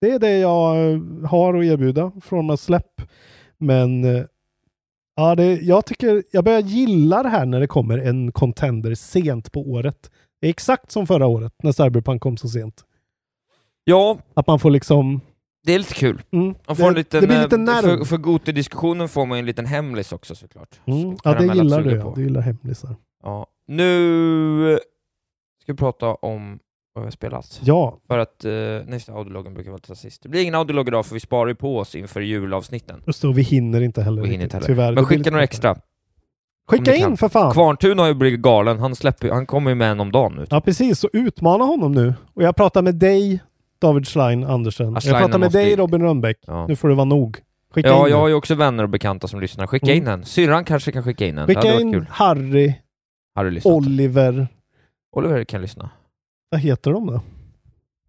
Det 0.00 0.10
är 0.10 0.18
det 0.18 0.38
jag 0.38 0.92
eh, 0.92 1.00
har 1.28 1.54
att 1.54 1.64
erbjuda 1.64 2.12
från 2.20 2.50
att 2.50 2.60
släpp. 2.60 3.02
Men 3.58 4.04
eh, 4.04 4.24
ja, 5.16 5.34
det, 5.34 5.54
jag 5.62 5.86
tycker 5.86 6.22
jag 6.30 6.44
börjar 6.44 6.60
gilla 6.60 7.22
det 7.22 7.28
här 7.28 7.46
när 7.46 7.60
det 7.60 7.66
kommer 7.66 7.98
en 7.98 8.32
contender 8.32 8.94
sent 8.94 9.52
på 9.52 9.60
året. 9.60 10.10
Det 10.40 10.46
är 10.46 10.50
exakt 10.50 10.90
som 10.90 11.06
förra 11.06 11.26
året 11.26 11.52
när 11.62 11.72
Cyberpunk 11.72 12.22
kom 12.22 12.36
så 12.36 12.48
sent. 12.48 12.84
ja, 13.84 14.18
Att 14.34 14.46
man 14.46 14.58
får 14.58 14.70
liksom... 14.70 15.20
det 15.64 15.74
är 15.74 15.78
lite 15.78 15.94
kul. 15.94 16.22
Mm, 16.30 16.54
Man 16.66 16.76
får 16.76 16.82
det, 16.84 16.88
en 16.88 16.94
liten, 16.94 17.20
det 17.20 17.26
blir 17.26 17.36
eh, 17.36 17.42
lite 17.42 17.56
nerv. 17.56 17.98
för, 17.98 18.04
för 18.04 18.16
Goti-diskussionen 18.16 19.08
får 19.08 19.26
man 19.26 19.38
ju 19.38 19.40
en 19.40 19.46
liten 19.46 19.66
hemlis 19.66 20.12
också 20.12 20.34
såklart. 20.34 20.80
Mm. 20.84 21.00
Som 21.02 21.16
Ja, 21.24 21.34
det 21.34 21.54
gillar 21.54 21.82
du 21.82 21.90
ja. 21.96 22.12
Du 22.16 22.22
gillar 22.22 22.40
hemlisar. 22.40 22.96
Ja. 23.22 23.46
Nu 23.68 24.78
ska 25.62 25.72
vi 25.72 25.76
prata 25.78 26.06
om 26.14 26.58
vad 26.94 27.02
vi 27.02 27.06
har 27.06 27.10
spelat. 27.10 27.60
Ja, 27.64 27.98
För 28.06 28.18
att 28.18 28.44
eh, 28.44 28.50
nästa 28.86 29.12
audiologgen 29.12 29.54
brukar 29.54 29.70
vara 29.70 29.80
till 29.80 29.96
sist. 29.96 30.22
Det 30.22 30.28
blir 30.28 30.40
ingen 30.42 30.54
audiolog 30.54 30.88
idag 30.88 31.06
för 31.06 31.14
vi 31.14 31.20
sparar 31.20 31.48
ju 31.48 31.54
på 31.54 31.78
oss 31.78 31.94
inför 31.94 32.20
julavsnitten. 32.20 33.02
just 33.06 33.22
det. 33.22 33.28
Och 33.28 33.38
vi 33.38 33.42
hinner 33.42 33.80
inte 33.80 34.02
heller. 34.02 34.22
Vi 34.22 34.28
hinner 34.28 34.44
inte 34.44 34.56
heller. 34.56 34.66
Tyvärr. 34.66 34.92
Men 34.92 35.04
skicka 35.04 35.30
några 35.30 35.44
extra. 35.44 35.76
Skicka 36.68 36.94
in 36.94 37.16
för 37.16 37.28
fan! 37.28 37.52
Kvarntun 37.52 37.98
har 37.98 38.06
ju 38.06 38.14
blivit 38.14 38.40
galen, 38.40 38.78
han, 38.78 38.94
släpper, 38.96 39.30
han 39.30 39.46
kommer 39.46 39.70
ju 39.70 39.74
med 39.74 39.90
en 39.90 40.00
om 40.00 40.12
dagen 40.12 40.32
nu. 40.36 40.46
Ja, 40.50 40.60
precis. 40.60 40.98
Så 40.98 41.08
utmana 41.12 41.64
honom 41.64 41.92
nu. 41.92 42.14
Och 42.34 42.42
jag 42.42 42.56
pratar 42.56 42.82
med 42.82 42.94
dig, 42.94 43.40
David 43.82 44.06
Schlein 44.06 44.44
Andersen. 44.44 44.86
Ja, 44.92 45.00
jag 45.04 45.18
pratar 45.18 45.38
med 45.38 45.40
måste 45.40 45.58
dig, 45.58 45.76
Robin 45.76 46.02
Rönnbäck. 46.02 46.38
Ja. 46.46 46.66
Nu 46.66 46.76
får 46.76 46.88
det 46.88 46.94
vara 46.94 47.04
nog. 47.04 47.38
Skicka 47.70 47.88
Ja, 47.88 48.06
in 48.06 48.10
jag 48.10 48.18
har 48.18 48.28
ju 48.28 48.34
också 48.34 48.54
vänner 48.54 48.82
och 48.82 48.88
bekanta 48.88 49.28
som 49.28 49.40
lyssnar. 49.40 49.66
Skicka 49.66 49.86
Mm. 49.86 49.96
in 49.96 50.08
en. 50.08 50.24
Syrran 50.24 50.64
kanske 50.64 50.92
kan 50.92 51.02
skicka 51.02 51.26
in 51.26 51.38
en. 51.38 51.46
Skicka 51.46 51.80
in. 51.80 52.06
Harry, 52.10 52.74
Har 53.34 53.44
du 53.44 53.50
lyssnat? 53.50 53.72
Oliver. 53.74 54.48
Oliver 55.16 55.44
kan 55.44 55.60
lyssna. 55.62 55.90
Vad 56.50 56.60
heter 56.60 56.92
de 56.92 57.06
då? 57.06 57.20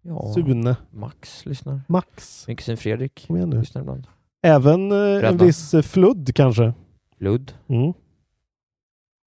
Ja. 0.02 0.32
Sune, 0.34 0.76
Max 0.90 1.46
lyssnar. 1.46 1.80
Max. 1.88 2.44
Min 2.48 2.56
kusin 2.56 2.76
Fredrik 2.76 3.24
Kom 3.26 3.36
igen 3.36 3.50
nu. 3.50 3.58
lyssnar 3.60 3.82
ibland. 3.82 4.06
Även 4.42 4.92
eh, 4.92 5.28
en 5.28 5.36
viss 5.36 5.74
eh, 5.74 5.82
Fludd 5.82 6.34
kanske. 6.34 6.72
Ludd. 7.18 7.52
Mm. 7.68 7.92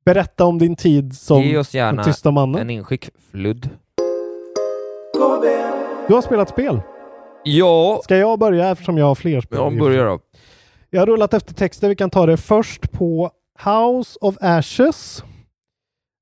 Berätta 0.05 0.45
om 0.45 0.57
din 0.59 0.75
tid 0.75 1.17
som 1.17 1.41
Ge 1.43 1.57
oss 1.57 1.69
den 1.71 1.79
gärna 1.79 2.03
tysta 2.03 2.31
mannen. 2.31 2.61
en 2.61 2.69
inskick. 2.69 3.09
Ludd. 3.31 3.69
Du 6.07 6.13
har 6.13 6.21
spelat 6.21 6.49
spel. 6.49 6.81
Ja, 7.43 7.99
Ska 8.03 8.17
jag 8.17 8.39
börja 8.39 8.69
eftersom 8.69 8.97
jag 8.97 9.05
har 9.05 9.15
fler 9.15 9.41
spel? 9.41 9.59
jag 9.59 9.77
börjar 9.79 10.05
då. 10.05 10.19
Jag 10.89 11.01
har 11.01 11.07
rullat 11.07 11.33
efter 11.33 11.53
texten. 11.53 11.89
Vi 11.89 11.95
kan 11.95 12.09
ta 12.09 12.25
det 12.25 12.37
först 12.37 12.91
på 12.91 13.31
House 13.65 14.17
of 14.21 14.37
Ashes. 14.41 15.23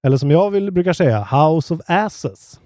Eller 0.08 0.18
som 0.18 0.32
jag 0.32 0.52
vill, 0.52 0.72
brukar 0.72 0.94
säga, 0.94 1.20
House 1.32 1.74
of 1.74 1.80
Asses. 1.88 2.60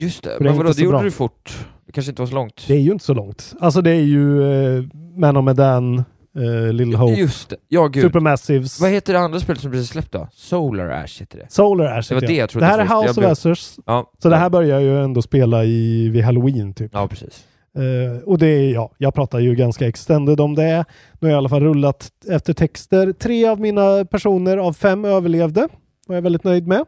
Just 0.00 0.22
det, 0.24 0.30
För 0.30 0.38
det 0.38 0.50
men 0.50 0.56
vadå, 0.58 0.72
det 0.72 0.82
gjorde 0.82 0.96
bra. 0.96 1.02
du 1.04 1.10
fort. 1.10 1.66
Det 1.86 1.92
kanske 1.92 2.10
inte 2.10 2.22
var 2.22 2.26
så 2.26 2.34
långt. 2.34 2.64
Det 2.68 2.74
är 2.74 2.78
ju 2.80 2.92
inte 2.92 3.04
så 3.04 3.14
långt. 3.14 3.54
Alltså 3.60 3.80
det 3.82 3.90
är 3.90 4.02
ju 4.02 4.42
eh, 4.76 4.84
Man 5.16 5.36
of 5.36 5.44
Medan, 5.44 6.04
eh, 6.36 6.72
Little 6.72 6.96
Hope, 6.96 7.12
Just 7.20 7.48
det, 7.48 7.56
ja 7.68 7.86
gud. 7.86 8.02
Supermassives, 8.02 8.80
Vad 8.80 8.90
heter 8.90 9.12
det 9.12 9.18
andra 9.18 9.40
spelet 9.40 9.62
som 9.62 9.70
precis 9.70 9.88
släppt 9.90 10.12
då? 10.12 10.28
Solar 10.32 10.88
Ash 10.88 11.20
heter 11.20 11.38
det. 11.38 11.46
Solar 11.52 11.84
Ashes. 11.84 12.08
Det 12.08 12.14
var 12.14 12.20
det 12.22 12.32
jag 12.32 12.50
trodde 12.50 12.66
Det 12.66 12.70
här 12.70 12.78
är 12.78 13.02
House 13.08 13.20
of 13.20 13.26
Ashes. 13.26 13.78
Ja, 13.86 14.12
Så 14.22 14.28
det 14.28 14.36
här 14.36 14.50
börjar 14.50 14.80
ju 14.80 15.02
ändå 15.04 15.22
spela 15.22 15.64
i, 15.64 16.08
vid 16.08 16.24
Halloween 16.24 16.74
typ. 16.74 16.90
ja 16.94 17.08
precis. 17.08 17.44
Eh, 17.76 18.22
och 18.28 18.38
det 18.38 18.46
är, 18.46 18.72
ja, 18.72 18.92
jag 18.98 19.14
pratar 19.14 19.38
ju 19.38 19.54
ganska 19.54 19.86
extended 19.88 20.40
om 20.40 20.54
det. 20.54 20.84
Nu 21.20 21.28
har 21.28 21.28
jag 21.28 21.36
i 21.36 21.38
alla 21.38 21.48
fall 21.48 21.62
rullat 21.62 22.10
efter 22.30 22.52
texter. 22.52 23.12
Tre 23.12 23.46
av 23.46 23.60
mina 23.60 24.04
personer 24.04 24.56
av 24.56 24.72
fem 24.72 25.04
överlevde. 25.04 25.68
var 26.06 26.14
jag 26.14 26.22
väldigt 26.22 26.44
nöjd 26.44 26.66
med. 26.66 26.84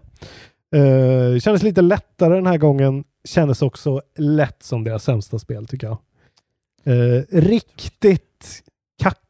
Eh, 0.75 1.39
kändes 1.41 1.63
lite 1.63 1.83
lättare 1.83 2.35
den 2.35 2.47
här 2.47 2.59
gången. 2.59 3.05
Kändes 3.25 3.63
också 3.63 4.03
lätt 4.19 4.63
som 4.63 4.85
deras 4.85 5.05
sämsta 5.05 5.39
spel 5.39 5.67
tycker 5.67 5.87
jag. 5.87 5.99
Eh, 6.85 7.23
riktigt 7.33 8.63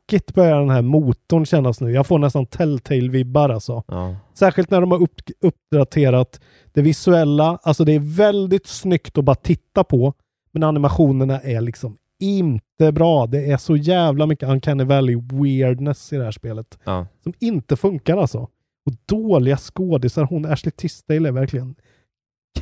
kackigt 0.06 0.34
börjar 0.34 0.60
den 0.60 0.70
här 0.70 0.82
motorn 0.82 1.46
kännas 1.46 1.80
nu. 1.80 1.90
Jag 1.90 2.06
får 2.06 2.18
nästan 2.18 2.46
Telltale-vibbar 2.46 3.48
alltså. 3.48 3.82
Ja. 3.88 4.16
Särskilt 4.34 4.70
när 4.70 4.80
de 4.80 4.90
har 4.90 5.02
upp, 5.02 5.20
uppdaterat 5.40 6.40
det 6.72 6.82
visuella. 6.82 7.58
Alltså 7.62 7.84
det 7.84 7.92
är 7.92 8.16
väldigt 8.16 8.66
snyggt 8.66 9.18
att 9.18 9.24
bara 9.24 9.36
titta 9.36 9.84
på. 9.84 10.14
Men 10.52 10.62
animationerna 10.62 11.40
är 11.40 11.60
liksom 11.60 11.96
inte 12.20 12.92
bra. 12.92 13.26
Det 13.26 13.50
är 13.50 13.56
så 13.56 13.76
jävla 13.76 14.26
mycket 14.26 14.48
Uncanny 14.48 14.84
Valley 14.84 15.16
weirdness 15.32 16.12
i 16.12 16.16
det 16.16 16.24
här 16.24 16.32
spelet. 16.32 16.78
Ja. 16.84 17.06
Som 17.22 17.32
inte 17.38 17.76
funkar 17.76 18.16
alltså. 18.16 18.48
Och 18.86 18.92
dåliga 19.06 19.56
skådisar. 19.56 20.24
Hon 20.24 20.46
Ashley 20.46 20.72
Tisdale 20.72 21.28
är 21.28 21.32
verkligen 21.32 21.74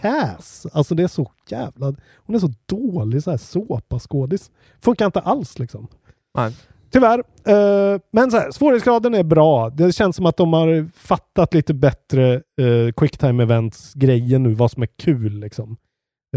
cass. 0.00 0.66
Alltså 0.72 0.94
det 0.94 1.02
är 1.02 1.08
så 1.08 1.32
jävla... 1.50 1.94
Hon 2.16 2.36
är 2.36 2.38
så 2.38 2.52
dålig 2.66 3.22
så 3.22 3.30
här 3.30 3.38
såpaskådis. 3.38 4.50
Funkar 4.80 5.06
inte 5.06 5.20
alls 5.20 5.58
liksom. 5.58 5.88
Nej. 6.34 6.52
Tyvärr. 6.94 7.18
Eh, 7.46 8.00
men 8.12 8.30
så 8.30 8.36
här, 8.38 8.50
svårighetsgraden 8.50 9.14
är 9.14 9.22
bra. 9.22 9.70
Det 9.70 9.92
känns 9.94 10.16
som 10.16 10.26
att 10.26 10.36
de 10.36 10.52
har 10.52 10.88
fattat 10.96 11.54
lite 11.54 11.74
bättre 11.74 12.42
uh, 12.60 12.92
quicktime 12.92 13.42
events-grejen 13.42 14.42
nu, 14.42 14.54
vad 14.54 14.70
som 14.70 14.82
är 14.82 14.88
kul 14.98 15.40
liksom. 15.40 15.76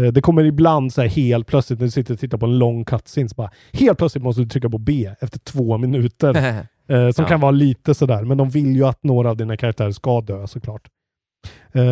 Eh, 0.00 0.06
det 0.06 0.20
kommer 0.20 0.44
ibland 0.44 0.92
så 0.92 1.00
här 1.00 1.08
helt 1.08 1.46
plötsligt 1.46 1.78
när 1.78 1.86
du 1.86 1.90
sitter 1.90 2.14
och 2.14 2.20
tittar 2.20 2.38
på 2.38 2.46
en 2.46 2.58
lång 2.58 2.84
cutscene, 2.84 3.28
så 3.28 3.34
bara 3.34 3.50
helt 3.72 3.98
plötsligt 3.98 4.24
måste 4.24 4.42
du 4.42 4.48
trycka 4.48 4.70
på 4.70 4.78
B 4.78 5.10
efter 5.20 5.38
två 5.38 5.78
minuter. 5.78 6.64
Eh, 6.90 7.10
som 7.10 7.22
Ja. 7.22 7.28
kan 7.28 7.40
vara 7.40 7.50
lite 7.50 7.94
sådär, 7.94 8.24
men 8.24 8.38
de 8.38 8.48
vill 8.50 8.76
ju 8.76 8.84
att 8.86 9.04
några 9.04 9.30
av 9.30 9.36
dina 9.36 9.56
karaktärer 9.56 9.90
ska 9.92 10.20
dö 10.20 10.46
såklart. 10.46 10.88
Eh, 11.72 11.82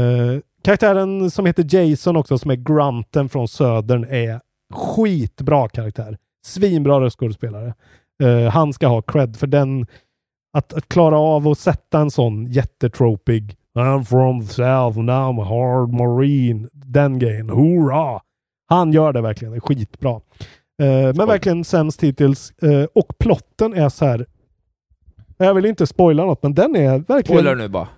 karaktären 0.65 1.31
som 1.31 1.47
heter 1.47 1.75
Jason 1.75 2.17
också, 2.17 2.39
som 2.39 2.51
är 2.51 2.55
grunten 2.55 3.29
från 3.29 3.49
södern, 3.49 4.05
är 4.05 4.41
skitbra 4.75 5.69
karaktär. 5.69 6.19
Svinbra 6.47 7.01
röstskådespelare. 7.01 7.75
Eh, 8.23 8.51
han 8.51 8.73
ska 8.73 8.87
ha 8.87 9.03
cred 9.03 9.37
för 9.37 9.47
den, 9.47 9.87
att, 10.53 10.73
att 10.73 10.89
klara 10.89 11.19
av 11.19 11.49
att 11.49 11.59
sätta 11.59 11.99
en 12.01 12.11
sån 12.11 12.47
jättetropig 12.47 13.57
I'm 13.79 14.05
from 14.05 14.41
the 14.47 14.47
south 14.53 14.99
and 14.99 15.11
I'm 15.11 15.43
a 15.43 15.45
hard 15.45 15.93
marine. 15.93 16.69
Den 16.73 17.19
grejen. 17.19 17.51
Hurra! 17.51 18.21
Han 18.69 18.93
gör 18.93 19.13
det 19.13 19.21
verkligen. 19.21 19.53
Det 19.53 19.59
är 19.59 19.61
skitbra. 19.61 20.11
Eh, 20.83 21.15
men 21.15 21.27
verkligen 21.27 21.65
sämst 21.65 22.03
hittills. 22.03 22.51
Eh, 22.63 22.85
och 22.95 23.19
plotten 23.19 23.75
är 23.75 23.89
så 23.89 24.05
här. 24.05 24.27
Jag 25.39 25.55
vill 25.55 25.65
inte 25.67 25.87
spoila 25.87 26.25
något, 26.25 26.43
men 26.43 26.55
den 26.55 26.77
är 26.77 26.91
verkligen... 26.99 27.25
Spoilar 27.25 27.55
nu 27.55 27.69
bara. 27.69 27.89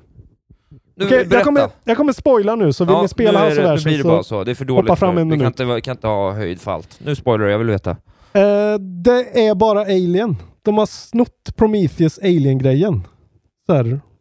Nu, 0.95 1.09
berätta. 1.09 1.35
jag, 1.35 1.45
kommer, 1.45 1.69
jag 1.85 1.97
kommer 1.97 2.13
spoila 2.13 2.55
nu, 2.55 2.73
så 2.73 2.85
vill 2.85 2.95
Ja, 2.95 3.03
ni 3.03 3.09
spela 3.09 3.33
nu, 3.33 3.39
är 3.39 3.41
han 3.41 3.51
det, 3.51 3.55
sådär 3.57 3.77
nu 3.77 3.83
blir 3.83 3.97
det 3.97 4.03
så 4.03 4.09
bara 4.09 4.23
så. 4.23 4.45
Det 4.45 4.51
är 4.51 4.55
för 4.55 4.65
dåligt 4.65 4.89
hoppa 4.89 4.97
fram 4.97 5.19
en 5.19 5.29
Vi 5.29 5.33
kan 5.33 5.39
minut. 5.39 5.61
inte, 5.61 5.75
vi 5.75 5.81
kan 5.81 5.97
inte 5.97 6.07
ha 6.07 6.33
höjd 6.33 6.61
för 6.61 6.71
allt. 6.71 7.01
Nu 7.05 7.15
spoilar 7.15 7.45
du, 7.47 7.51
jag 7.51 7.59
vill 7.59 7.71
veta. 7.71 7.97
Eh, 8.33 8.79
det 8.79 9.49
är 9.49 9.55
bara 9.55 9.81
Alien. 9.81 10.37
De 10.63 10.79
har 10.79 10.87
snott 10.87 11.57
Prometheus 11.57 12.19
Alien-grejen. 12.19 13.07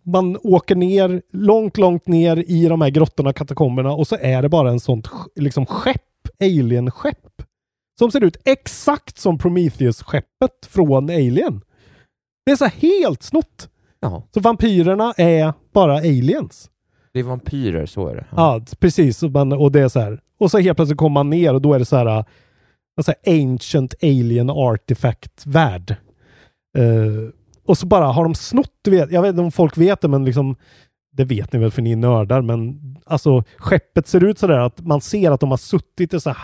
Man 0.04 0.38
åker 0.44 0.76
ner, 0.76 1.22
långt, 1.34 1.78
långt 1.78 2.08
ner 2.08 2.44
i 2.48 2.66
de 2.68 2.82
här 2.82 2.90
grottorna, 2.90 3.34
katakomberna 3.34 3.92
och 3.92 4.08
så 4.08 4.18
är 4.22 4.42
det 4.42 4.50
bara 4.50 4.70
en 4.70 4.80
sånt 4.80 5.10
liksom 5.36 5.66
skepp, 5.66 6.02
Alien-skepp. 6.42 7.42
Som 8.00 8.12
ser 8.12 8.24
ut 8.24 8.38
exakt 8.46 9.18
som 9.18 9.38
Prometheus-skeppet 9.38 10.66
från 10.68 11.10
Alien. 11.10 11.62
Det 12.46 12.52
är 12.52 12.56
så 12.56 12.66
helt 12.66 13.24
snott. 13.24 13.70
Jaha. 14.00 14.22
Så 14.34 14.40
vampyrerna 14.40 15.14
är 15.18 15.54
bara 15.74 15.98
aliens. 15.98 16.70
Det 17.14 17.20
är 17.20 17.24
vampyrer, 17.24 17.86
så 17.86 18.08
är 18.08 18.16
det. 18.16 18.26
Ja, 18.36 18.62
precis. 18.80 19.24
Och, 19.24 19.32
man, 19.32 19.54
och 19.54 19.72
det 19.72 19.80
är 19.80 19.90
så 19.90 20.00
här. 20.00 20.20
Och 20.40 20.52
så 20.52 20.58
helt 20.58 20.76
plötsligt 20.76 20.98
kommer 21.00 21.14
man 21.14 21.30
ner 21.30 21.54
och 21.54 21.62
då 21.62 21.74
är 21.74 21.80
det 21.80 21.86
så 21.86 21.96
här, 21.96 22.26
säger, 23.06 23.44
ancient 23.52 23.94
alien 24.04 24.50
artifact-värld. 24.50 25.96
Eh, 26.78 27.30
och 27.66 27.78
så 27.78 27.86
bara 27.86 28.06
har 28.06 28.24
de 28.24 28.36
snott, 28.36 28.74
du 28.82 28.92
vet, 28.92 29.12
jag 29.12 29.22
vet 29.22 29.30
inte 29.30 29.42
om 29.42 29.52
folk 29.52 29.78
vet 29.78 30.02
det, 30.02 30.08
men 30.08 30.26
liksom, 30.26 30.56
det 31.12 31.26
vet 31.26 31.54
ni 31.54 31.60
väl 31.60 31.72
för 31.72 31.82
ni 31.82 31.92
är 31.92 31.96
nördar, 31.96 32.42
men 32.42 32.80
alltså 33.06 33.44
skeppet 33.58 34.08
ser 34.08 34.24
ut 34.24 34.40
sådär 34.40 34.60
att 34.60 34.80
man 34.80 35.02
ser 35.02 35.32
att 35.32 35.40
de 35.40 35.50
har 35.50 35.58
suttit 35.58 36.14
i 36.14 36.20
så 36.20 36.30
här 36.30 36.38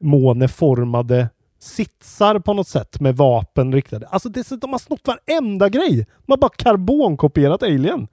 halvmåneformade 0.00 1.28
sitsar 1.60 2.38
på 2.38 2.54
något 2.54 2.68
sätt 2.68 3.00
med 3.00 3.16
vapen 3.16 3.72
riktade. 3.74 4.06
Alltså 4.06 4.28
det, 4.28 4.40
är 4.40 4.44
så- 4.44 4.56
de 4.56 4.70
har 4.72 4.78
snott 4.78 5.00
varenda 5.08 5.68
grej. 5.68 6.06
De 6.26 6.32
har 6.32 6.36
bara 6.36 6.50
karbonkopierat 6.56 7.62
Alien. 7.62 8.08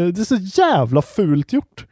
Eh, 0.00 0.06
Det 0.06 0.20
är 0.20 0.24
så 0.24 0.60
jävla 0.62 1.02
fult 1.02 1.52
gjort. 1.52 1.86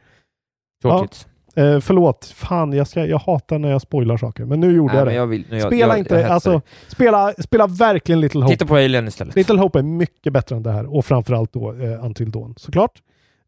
Tråkigt. 0.82 1.26
Ja, 1.26 1.31
eh, 1.54 1.80
förlåt, 1.80 2.24
fan 2.36 2.72
jag, 2.72 2.86
ska, 2.88 3.06
jag 3.06 3.18
hatar 3.18 3.58
när 3.58 3.70
jag 3.70 3.80
spoilar 3.82 4.16
saker, 4.16 4.44
men 4.44 4.60
nu 4.60 4.72
gjorde 4.76 4.92
Nej, 4.94 4.98
jag 5.00 5.06
det. 5.08 5.14
jag 5.14 5.26
vill- 5.26 5.44
jag- 5.50 5.62
spela 5.62 5.98
inte, 5.98 6.14
jag 6.14 6.30
alltså, 6.30 6.60
spela, 6.88 7.32
spela 7.38 7.66
verkligen 7.66 8.20
Little 8.20 8.40
Hope. 8.40 8.54
Titta 8.54 8.66
på 8.66 8.76
Alien 8.76 9.08
istället. 9.08 9.36
Little 9.36 9.58
Hope 9.58 9.78
är 9.78 9.82
mycket 9.82 10.32
bättre 10.32 10.56
än 10.56 10.62
det 10.62 10.72
här 10.72 10.94
och 10.96 11.04
framförallt 11.04 11.52
då 11.52 11.72
eh, 11.72 12.04
Until 12.04 12.30
Dawn, 12.30 12.54
såklart. 12.56 13.02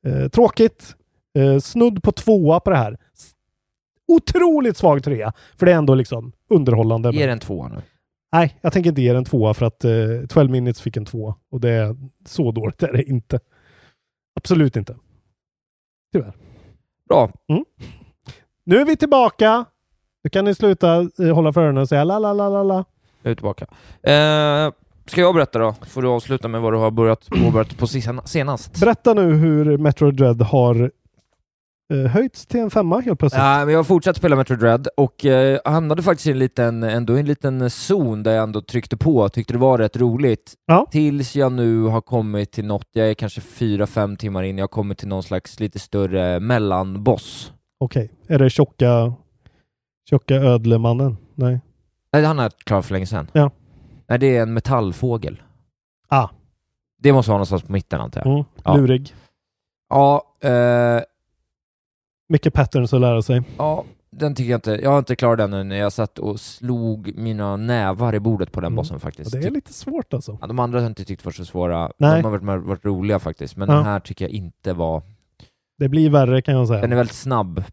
Eh, 0.06 0.28
tråkigt. 0.28 0.94
Eh, 1.38 1.58
snudd 1.58 2.02
på 2.02 2.12
tvåa 2.12 2.60
på 2.60 2.70
det 2.70 2.76
här. 2.76 2.96
Otroligt 4.08 4.76
svag 4.76 5.04
trea, 5.04 5.32
för 5.56 5.66
det 5.66 5.72
är 5.72 5.76
ändå 5.76 5.94
liksom 5.94 6.32
underhållande. 6.50 7.10
Ge 7.10 7.26
den 7.26 7.38
tvåa 7.38 7.68
nu. 7.68 7.82
Nej, 8.32 8.58
jag 8.60 8.72
tänker 8.72 8.90
inte 8.90 9.02
ge 9.02 9.12
den 9.12 9.24
tvåa 9.24 9.54
för 9.54 9.66
att 9.66 9.84
eh, 9.84 9.90
12 10.28 10.50
minutes 10.50 10.80
fick 10.80 10.96
en 10.96 11.04
tvåa 11.04 11.34
och 11.50 11.60
det 11.60 11.70
är 11.70 11.96
så 12.26 12.52
dåligt 12.52 12.82
är 12.82 12.92
det 12.92 13.02
inte. 13.02 13.40
Absolut 14.40 14.76
inte. 14.76 14.96
Tyvärr. 16.12 16.32
Bra. 17.08 17.30
Mm. 17.48 17.64
Nu 18.64 18.80
är 18.80 18.84
vi 18.84 18.96
tillbaka. 18.96 19.64
Nu 20.24 20.30
kan 20.30 20.44
ni 20.44 20.54
sluta 20.54 20.96
eh, 20.96 21.34
hålla 21.34 21.52
för 21.52 21.60
öronen 21.60 21.82
och 21.82 21.88
säga 21.88 22.04
la 22.04 22.18
la 22.18 22.32
la 22.32 22.48
la 22.48 22.62
la. 22.62 22.84
Jag 23.22 23.30
är 23.30 23.34
tillbaka. 23.34 23.64
Eh, 24.02 24.72
ska 25.06 25.20
jag 25.20 25.34
berätta 25.34 25.58
då? 25.58 25.74
Får 25.88 26.02
du 26.02 26.08
avsluta 26.08 26.48
med 26.48 26.60
vad 26.60 26.72
du 26.72 26.76
har 26.76 26.90
börjat 26.90 27.28
påbörjat 27.30 27.78
på 27.78 27.86
sena- 27.86 28.22
senast? 28.26 28.80
Berätta 28.80 29.14
nu 29.14 29.32
hur 29.34 29.78
Metro 29.78 30.10
Dread 30.10 30.42
har 30.42 30.90
eh, 31.92 32.10
höjts 32.10 32.46
till 32.46 32.60
en 32.60 32.70
femma 32.70 33.00
helt 33.00 33.18
plötsligt. 33.18 33.42
Ja, 33.42 33.58
men 33.64 33.68
jag 33.68 33.78
har 33.78 33.84
fortsatt 33.84 34.16
spela 34.16 34.36
Metro 34.36 34.56
Dread 34.56 34.88
och 34.96 35.24
eh, 35.24 35.58
hamnade 35.64 36.02
faktiskt 36.02 36.26
i 36.26 36.30
en 36.30 36.38
liten, 36.38 36.82
ändå 36.82 37.16
i 37.16 37.20
en 37.20 37.26
liten 37.26 37.70
zon 37.70 38.22
där 38.22 38.32
jag 38.34 38.42
ändå 38.42 38.60
tryckte 38.60 38.96
på, 38.96 39.28
tyckte 39.28 39.52
det 39.52 39.58
var 39.58 39.78
rätt 39.78 39.96
roligt. 39.96 40.54
Ja. 40.66 40.86
Tills 40.90 41.36
jag 41.36 41.52
nu 41.52 41.82
har 41.82 42.00
kommit 42.00 42.52
till 42.52 42.64
något, 42.66 42.88
jag 42.92 43.10
är 43.10 43.14
kanske 43.14 43.40
fyra 43.40 43.86
fem 43.86 44.16
timmar 44.16 44.42
in, 44.42 44.58
jag 44.58 44.62
har 44.62 44.68
kommit 44.68 44.98
till 44.98 45.08
någon 45.08 45.22
slags 45.22 45.60
lite 45.60 45.78
större 45.78 46.40
mellanboss. 46.40 47.52
Okej, 47.80 48.10
är 48.26 48.38
det 48.38 48.50
tjocka, 48.50 49.14
tjocka 50.10 50.34
ödlemannen? 50.34 51.16
Nej. 51.34 51.60
Nej, 52.12 52.24
han 52.24 52.38
är 52.38 52.50
klar 52.64 52.82
för 52.82 52.92
länge 52.92 53.06
sedan. 53.06 53.30
Ja. 53.32 53.50
Nej, 54.06 54.18
det 54.18 54.36
är 54.36 54.42
en 54.42 54.52
metallfågel. 54.54 55.42
Ah. 56.08 56.28
Det 56.98 57.12
måste 57.12 57.30
vara 57.30 57.36
någonstans 57.38 57.62
på 57.62 57.72
mitten 57.72 58.00
antar 58.00 58.20
jag. 58.24 58.32
Mm, 58.32 58.44
Ja. 58.64 58.76
Lurig. 58.76 59.14
Ja, 59.88 60.22
eh, 60.40 61.00
Mycket 62.28 62.54
patterns 62.54 62.92
att 62.94 63.00
lära 63.00 63.22
sig. 63.22 63.42
ja, 63.58 63.84
den 64.10 64.34
tycker 64.34 64.50
jag 64.50 64.58
inte, 64.58 64.70
jag 64.82 64.90
har 64.90 64.98
inte 64.98 65.16
klarat 65.16 65.38
den 65.38 65.52
än 65.52 65.68
när 65.68 65.76
jag 65.76 65.92
satt 65.92 66.18
och 66.18 66.40
slog 66.40 67.12
mina 67.16 67.56
nävar 67.56 68.14
i 68.14 68.20
bordet 68.20 68.52
på 68.52 68.60
den 68.60 68.66
Mm. 68.66 68.76
bossen 68.76 69.00
faktiskt. 69.00 69.34
Och 69.34 69.40
det 69.40 69.46
är 69.46 69.50
lite 69.50 69.72
svårt 69.72 70.14
alltså. 70.14 70.38
Ja, 70.40 70.46
de 70.46 70.58
andra 70.58 70.78
har 70.78 70.82
jag 70.82 70.90
inte 70.90 71.04
tyckt 71.04 71.24
var 71.24 71.32
så 71.32 71.44
svåra. 71.44 71.90
Nej. 71.98 72.22
De 72.22 72.24
har 72.32 72.38
varit, 72.38 72.64
varit 72.64 72.84
roliga 72.84 73.18
faktiskt, 73.18 73.56
men 73.56 73.68
Ja. 73.68 73.74
den 73.74 73.84
här 73.84 74.00
tycker 74.00 74.24
jag 74.24 74.32
inte 74.32 74.72
var... 74.72 75.02
Det 75.78 75.88
blir 75.88 76.10
värre 76.10 76.42
kan 76.42 76.54
jag 76.54 76.68
säga. 76.68 76.80
Den 76.80 76.92
är 76.92 76.96
väldigt 76.96 77.16
snabb 77.16 77.64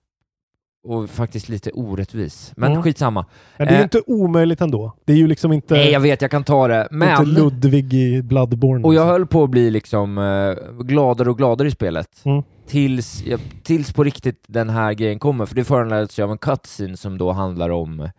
och 0.83 1.09
faktiskt 1.09 1.49
lite 1.49 1.71
orättvis. 1.71 2.53
Men 2.55 2.71
Mm. 2.71 2.83
skitsamma. 2.83 3.25
Men 3.57 3.67
det 3.67 3.73
är 3.73 3.75
ju 3.75 3.79
Eh, 3.79 3.83
inte 3.83 4.01
omöjligt 4.07 4.61
ändå. 4.61 4.93
Det 5.05 5.13
är 5.13 5.17
ju 5.17 5.27
liksom 5.27 5.53
inte, 5.53 5.73
Nej, 5.73 5.91
jag 5.91 5.99
vet, 5.99 6.21
jag 6.21 6.31
kan 6.31 6.43
ta 6.43 6.67
det, 6.67 6.81
inte 6.81 6.95
men... 6.95 7.25
Ludvig 7.33 7.93
i 7.93 8.21
Bloodborne. 8.21 8.83
Och 8.83 8.93
jag 8.93 8.99
liksom. 9.01 9.09
höll 9.09 9.27
på 9.27 9.43
att 9.43 9.49
bli 9.49 9.71
liksom 9.71 10.17
eh, 10.17 10.83
gladare 10.83 11.29
och 11.29 11.37
gladare 11.37 11.67
i 11.67 11.71
spelet. 11.71 12.21
Mm. 12.25 12.43
Tills, 12.67 13.23
jag, 13.25 13.39
tills 13.63 13.93
på 13.93 14.03
riktigt 14.03 14.43
den 14.47 14.69
här 14.69 14.93
grejen 14.93 15.19
kommer, 15.19 15.45
för 15.45 15.55
det 15.55 15.63
föranleddes 15.63 16.19
ju 16.19 16.23
av 16.23 16.31
en 16.31 16.37
cutscene 16.37 16.97
som 16.97 17.17
då 17.17 17.31
handlar 17.31 17.69
om 17.69 18.09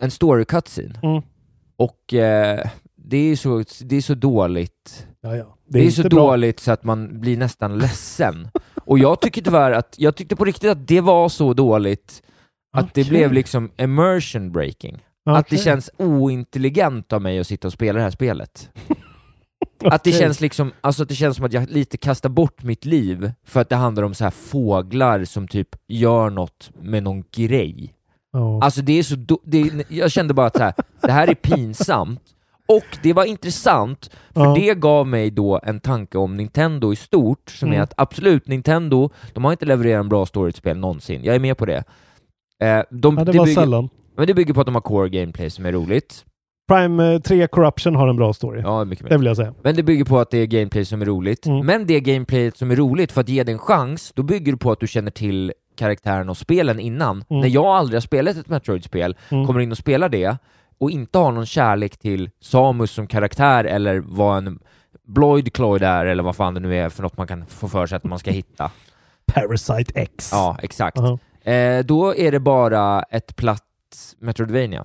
en 0.00 0.10
story 0.10 0.44
cutscene. 0.44 0.94
Mm. 1.02 1.22
Och 1.76 2.14
eh, 2.14 2.60
det 2.96 3.16
är 3.16 3.36
så, 3.36 3.64
det 3.80 3.96
är 3.96 4.00
så 4.00 4.14
dåligt. 4.14 5.06
Ja, 5.20 5.36
ja. 5.36 5.56
Det 5.66 5.78
är, 5.78 5.82
inte 5.82 6.02
så 6.02 6.08
bra. 6.08 6.18
dåligt 6.18 6.60
så 6.60 6.72
att 6.72 6.84
man 6.84 7.20
blir 7.20 7.36
nästan 7.36 7.78
ledsen. 7.78 8.48
och 8.84 8.98
jag 8.98 9.20
tycker 9.20 9.42
tyvärr 9.42 9.72
att, 9.72 9.94
jag 9.98 10.16
tyckte 10.16 10.36
på 10.36 10.44
riktigt 10.44 10.70
att 10.70 10.88
det 10.88 11.00
var 11.00 11.28
så 11.28 11.54
dåligt 11.54 12.22
att 12.76 12.94
det 12.94 13.00
Okej. 13.00 13.10
blev 13.10 13.32
liksom 13.32 13.70
immersion 13.76 14.52
breaking. 14.52 14.98
Att 15.30 15.48
det 15.48 15.58
känns 15.58 15.90
ointelligent 15.96 17.12
av 17.12 17.22
mig 17.22 17.38
att 17.38 17.46
sitta 17.46 17.68
och 17.68 17.72
spela 17.72 17.96
det 17.96 18.02
här 18.02 18.10
spelet. 18.10 18.70
Att 19.84 20.04
det 20.04 20.12
känns 20.12 20.40
liksom, 20.40 20.72
alltså 20.80 21.02
att 21.02 21.08
det 21.08 21.14
känns 21.14 21.36
som 21.36 21.46
att 21.46 21.52
jag 21.52 21.70
lite 21.70 21.96
kastar 21.96 22.28
bort 22.28 22.62
mitt 22.62 22.84
liv 22.84 23.32
för 23.46 23.60
att 23.60 23.68
det 23.68 23.76
handlar 23.76 24.02
om 24.02 24.14
så 24.14 24.24
här 24.24 24.30
fåglar 24.30 25.24
som 25.24 25.48
typ 25.48 25.68
gör 25.88 26.30
något 26.30 26.70
med 26.82 27.02
någon 27.02 27.24
grej. 27.32 27.94
Ja. 28.32 28.60
Alltså 28.62 28.82
det 28.82 28.98
är 28.98 29.02
så 29.02 29.16
det 29.44 29.60
är, 29.60 29.84
jag 29.88 30.10
kände 30.10 30.34
bara 30.34 30.46
att 30.46 30.56
så 30.56 30.62
här, 30.62 30.74
det 31.00 31.12
här 31.12 31.28
är 31.28 31.34
pinsamt, 31.34 32.22
och 32.68 32.98
det 33.02 33.12
var 33.12 33.24
intressant, 33.24 34.10
för 34.34 34.40
Ja. 34.44 34.54
det 34.54 34.74
gav 34.74 35.06
mig 35.06 35.30
då 35.30 35.60
en 35.62 35.80
tanke 35.80 36.18
om 36.18 36.36
Nintendo 36.36 36.92
i 36.92 36.96
stort, 36.96 37.50
som 37.50 37.68
är 37.68 37.72
Mm. 37.72 37.82
att 37.84 37.94
absolut, 37.96 38.48
Nintendo, 38.48 39.10
de 39.32 39.44
har 39.44 39.52
inte 39.52 39.66
levererat 39.66 40.00
en 40.00 40.08
bra 40.08 40.26
story 40.26 40.52
spel 40.52 40.76
någonsin, 40.78 41.20
jag 41.24 41.34
är 41.34 41.40
med 41.40 41.58
på 41.58 41.66
det. 41.66 41.84
Eh, 42.62 42.82
de, 42.90 43.18
Ja, 43.18 43.24
det 43.24 43.32
var 43.38 43.44
bygger, 43.46 43.60
sällan. 43.60 43.88
Men 44.16 44.26
det 44.26 44.34
bygger 44.34 44.54
på 44.54 44.60
att 44.60 44.66
de 44.66 44.74
har 44.74 44.82
core 44.82 45.08
gameplay 45.08 45.50
som 45.50 45.66
är 45.66 45.72
roligt. 45.72 46.24
Prime 46.68 47.14
eh, 47.14 47.20
3 47.20 47.46
Corruption 47.46 47.96
har 47.96 48.08
en 48.08 48.16
bra 48.16 48.32
story. 48.32 48.60
Ja, 48.60 48.84
mycket 48.84 49.04
mer. 49.04 49.10
Det 49.10 49.16
vill 49.18 49.26
jag 49.26 49.36
säga. 49.36 49.54
Men 49.62 49.76
det 49.76 49.82
bygger 49.82 50.04
på 50.04 50.18
att 50.18 50.30
det 50.30 50.38
är 50.38 50.46
gameplay 50.46 50.84
som 50.84 51.02
är 51.02 51.06
roligt. 51.06 51.46
Mm. 51.46 51.66
Men 51.66 51.86
det 51.86 52.00
gameplayet 52.00 52.56
som 52.56 52.70
är 52.70 52.76
roligt, 52.76 53.12
för 53.12 53.20
att 53.20 53.28
ge 53.28 53.42
det 53.44 53.52
en 53.52 53.58
chans, 53.58 54.12
då 54.14 54.22
bygger 54.22 54.52
det 54.52 54.58
på 54.58 54.72
att 54.72 54.80
du 54.80 54.86
känner 54.86 55.10
till 55.10 55.52
karaktären 55.76 56.28
och 56.28 56.36
spelen 56.36 56.80
innan. 56.80 57.24
Mm. 57.30 57.40
När 57.40 57.48
jag 57.48 57.64
aldrig 57.66 57.96
har 57.96 58.00
spelat 58.00 58.36
ett 58.36 58.48
Metroid-spel, 58.48 59.16
Mm. 59.30 59.46
kommer 59.46 59.60
in 59.60 59.70
och 59.70 59.78
spelar 59.78 60.08
det, 60.08 60.36
och 60.84 60.90
inte 60.90 61.18
har 61.18 61.32
någon 61.32 61.46
kärlek 61.46 61.96
till 61.96 62.30
Samus 62.40 62.90
som 62.90 63.06
karaktär, 63.06 63.64
eller 63.64 63.98
vad 63.98 64.36
en 64.46 64.58
Bloid 65.06 65.52
Cloyd 65.52 65.82
är, 65.82 66.06
eller 66.06 66.22
vad 66.22 66.36
fan 66.36 66.54
det 66.54 66.60
nu 66.60 66.76
är 66.76 66.88
för 66.88 67.02
något 67.02 67.16
man 67.16 67.26
kan 67.26 67.46
få 67.46 67.68
för 67.68 67.86
sig 67.86 67.96
att 67.96 68.04
man 68.04 68.18
ska 68.18 68.30
hitta. 68.30 68.70
Parasite 69.26 69.92
X. 70.00 70.30
Ja, 70.32 70.56
exakt. 70.62 70.98
Aha. 70.98 71.18
Eh, 71.50 71.84
då 71.84 72.14
är 72.16 72.32
det 72.32 72.40
bara 72.40 73.02
ett 73.02 73.36
platt 73.36 73.62
Metroidvania. 74.18 74.84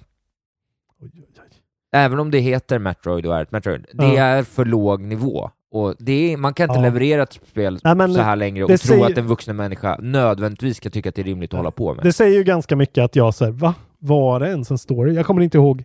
Även 1.94 2.20
om 2.20 2.32
det 2.32 2.40
heter 2.40 2.80
Metroid 2.80 3.26
och 3.26 3.36
är 3.38 3.42
ett 3.42 3.52
Metroid. 3.52 3.86
Det 3.94 4.06
Ja. 4.06 4.24
är 4.24 4.44
för 4.44 4.66
låg 4.66 5.02
nivå. 5.02 5.50
Och 5.72 5.96
det 6.00 6.34
är, 6.34 6.38
man 6.38 6.54
kan 6.54 6.70
inte 6.70 6.80
Ja. 6.80 6.84
leverera 6.84 7.24
ett 7.24 7.34
spel 7.34 7.80
Nej, 7.84 7.96
men 7.96 8.14
så 8.14 8.22
här 8.22 8.36
längre 8.36 8.64
och 8.64 8.70
det 8.70 8.78
tro 8.78 8.88
säger- 8.88 9.06
att 9.06 9.18
en 9.18 9.28
vuxen 9.28 9.56
människa 9.56 9.98
nödvändigtvis 10.02 10.78
ska 10.78 10.90
tycka 10.90 11.10
att 11.10 11.16
det 11.16 11.22
är 11.22 11.24
rimligt 11.24 11.54
att 11.54 11.58
hålla 11.58 11.72
på 11.72 11.94
med. 11.94 12.04
Det 12.06 12.14
säger 12.14 12.38
ju 12.38 12.44
ganska 12.44 12.76
mycket 12.76 13.04
att 13.04 13.16
jag 13.16 13.34
säger 13.34 13.52
va? 13.52 13.74
Var 14.00 14.40
det 14.40 14.50
ens 14.50 14.72
en 14.72 14.78
story? 14.78 15.14
Jag 15.14 15.26
kommer 15.26 15.42
inte 15.42 15.58
ihåg 15.58 15.84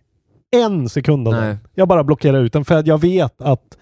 en 0.63 0.89
sekund 0.89 1.27
av 1.27 1.33
Nej. 1.33 1.47
den. 1.47 1.57
Jag 1.75 1.87
bara 1.87 2.03
blockerar 2.03 2.43
ut 2.43 2.53
den 2.53 2.65
för 2.65 2.75
att 2.75 2.87
jag 2.87 3.01
vet 3.01 3.41
att 3.41 3.77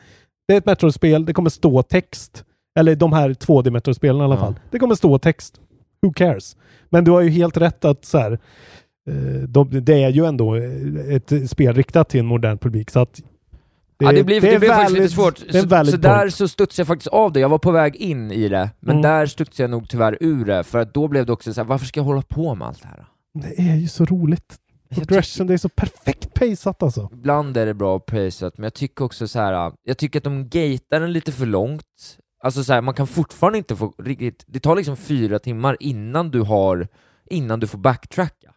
det 0.48 0.54
är 0.54 0.58
ett 0.58 0.66
Metroid-spel, 0.66 1.26
det 1.26 1.34
kommer 1.34 1.50
stå 1.50 1.84
text. 1.84 2.44
Eller 2.80 2.96
de 2.96 3.14
här 3.14 3.30
2D 3.30 3.70
Metroid-spelen 3.72 4.22
i 4.22 4.24
alla 4.24 4.36
Ja. 4.36 4.40
fall. 4.40 4.56
Det 4.72 4.80
kommer 4.80 4.96
stå 4.96 5.20
text. 5.20 5.60
Who 6.02 6.14
cares? 6.14 6.58
Men 6.90 7.04
du 7.04 7.12
har 7.12 7.22
ju 7.22 7.30
helt 7.30 7.58
rätt 7.58 7.86
att 7.86 8.06
så 8.06 8.18
här, 8.18 8.32
eh, 9.10 9.16
de, 9.48 9.70
det 9.86 10.04
är 10.04 10.10
ju 10.10 10.26
ändå 10.26 10.56
eh, 10.56 11.16
ett 11.16 11.50
spel 11.50 11.76
riktat 11.76 12.10
till 12.10 12.20
en 12.20 12.26
modern 12.26 12.58
publik 12.58 12.92
så 12.92 13.00
att 13.00 13.22
ja, 13.98 14.12
det 14.12 14.24
blir, 14.24 14.42
det 14.42 14.60
blir 14.60 14.70
faktiskt 14.70 15.00
lite 15.00 15.10
svårt. 15.14 15.42
Det 15.52 15.62
Så, 15.62 15.68
valid 15.68 15.92
så 15.94 15.98
där 15.98 16.30
så 16.30 16.48
studsade 16.48 16.80
jag 16.82 16.88
faktiskt 16.88 17.08
av 17.08 17.32
det. 17.34 17.40
Jag 17.40 17.50
var 17.50 17.58
på 17.58 17.72
väg 17.72 17.96
in 17.96 18.32
i 18.32 18.50
det, 18.50 18.70
men 18.80 18.92
Mm. 18.92 19.02
där 19.02 19.26
studsade 19.26 19.64
jag 19.64 19.70
nog 19.72 19.90
tyvärr 19.90 20.18
ur 20.20 20.46
det, 20.46 20.64
för 20.64 20.80
att 20.80 20.94
då 20.94 21.08
blev 21.08 21.26
det 21.26 21.34
också 21.34 21.54
så 21.54 21.62
här, 21.62 21.68
varför 21.68 21.86
ska 21.86 22.00
jag 22.00 22.06
hålla 22.06 22.22
på 22.22 22.56
med 22.56 22.68
allt 22.68 22.82
det 22.82 22.88
här? 22.88 23.06
Det 23.34 23.62
är 23.72 23.76
ju 23.76 23.88
så 23.88 24.06
roligt. 24.06 24.56
Progression, 24.96 25.48
det 25.48 25.54
är 25.54 25.58
så 25.58 25.70
perfekt 25.70 26.34
paceat 26.34 26.84
alltså. 26.84 27.10
Ibland 27.14 27.58
är 27.58 27.66
det 27.66 27.74
bra 27.74 28.00
paceat, 28.00 28.58
men 28.58 28.64
jag 28.64 28.74
tycker 28.74 29.06
också 29.06 29.28
så 29.28 29.40
här. 29.40 29.72
jag 29.84 29.98
tycker 29.98 30.20
att 30.20 30.24
de 30.24 30.44
gatear 30.44 31.00
den 31.00 31.14
lite 31.14 31.32
för 31.32 31.46
långt. 31.46 32.18
Alltså 32.44 32.64
så 32.64 32.74
här, 32.74 32.82
man 32.82 32.94
kan 32.94 33.08
fortfarande 33.08 33.58
inte 33.58 33.76
få 33.76 33.94
riktigt, 33.98 34.44
det 34.48 34.60
tar 34.60 34.76
liksom 34.76 34.98
fyra 34.98 35.40
timmar 35.40 35.78
innan 35.80 36.32
du 36.32 36.42
har, 36.42 36.88
innan 37.30 37.60
du 37.60 37.68
får 37.68 37.78
backtracka. 37.78 38.54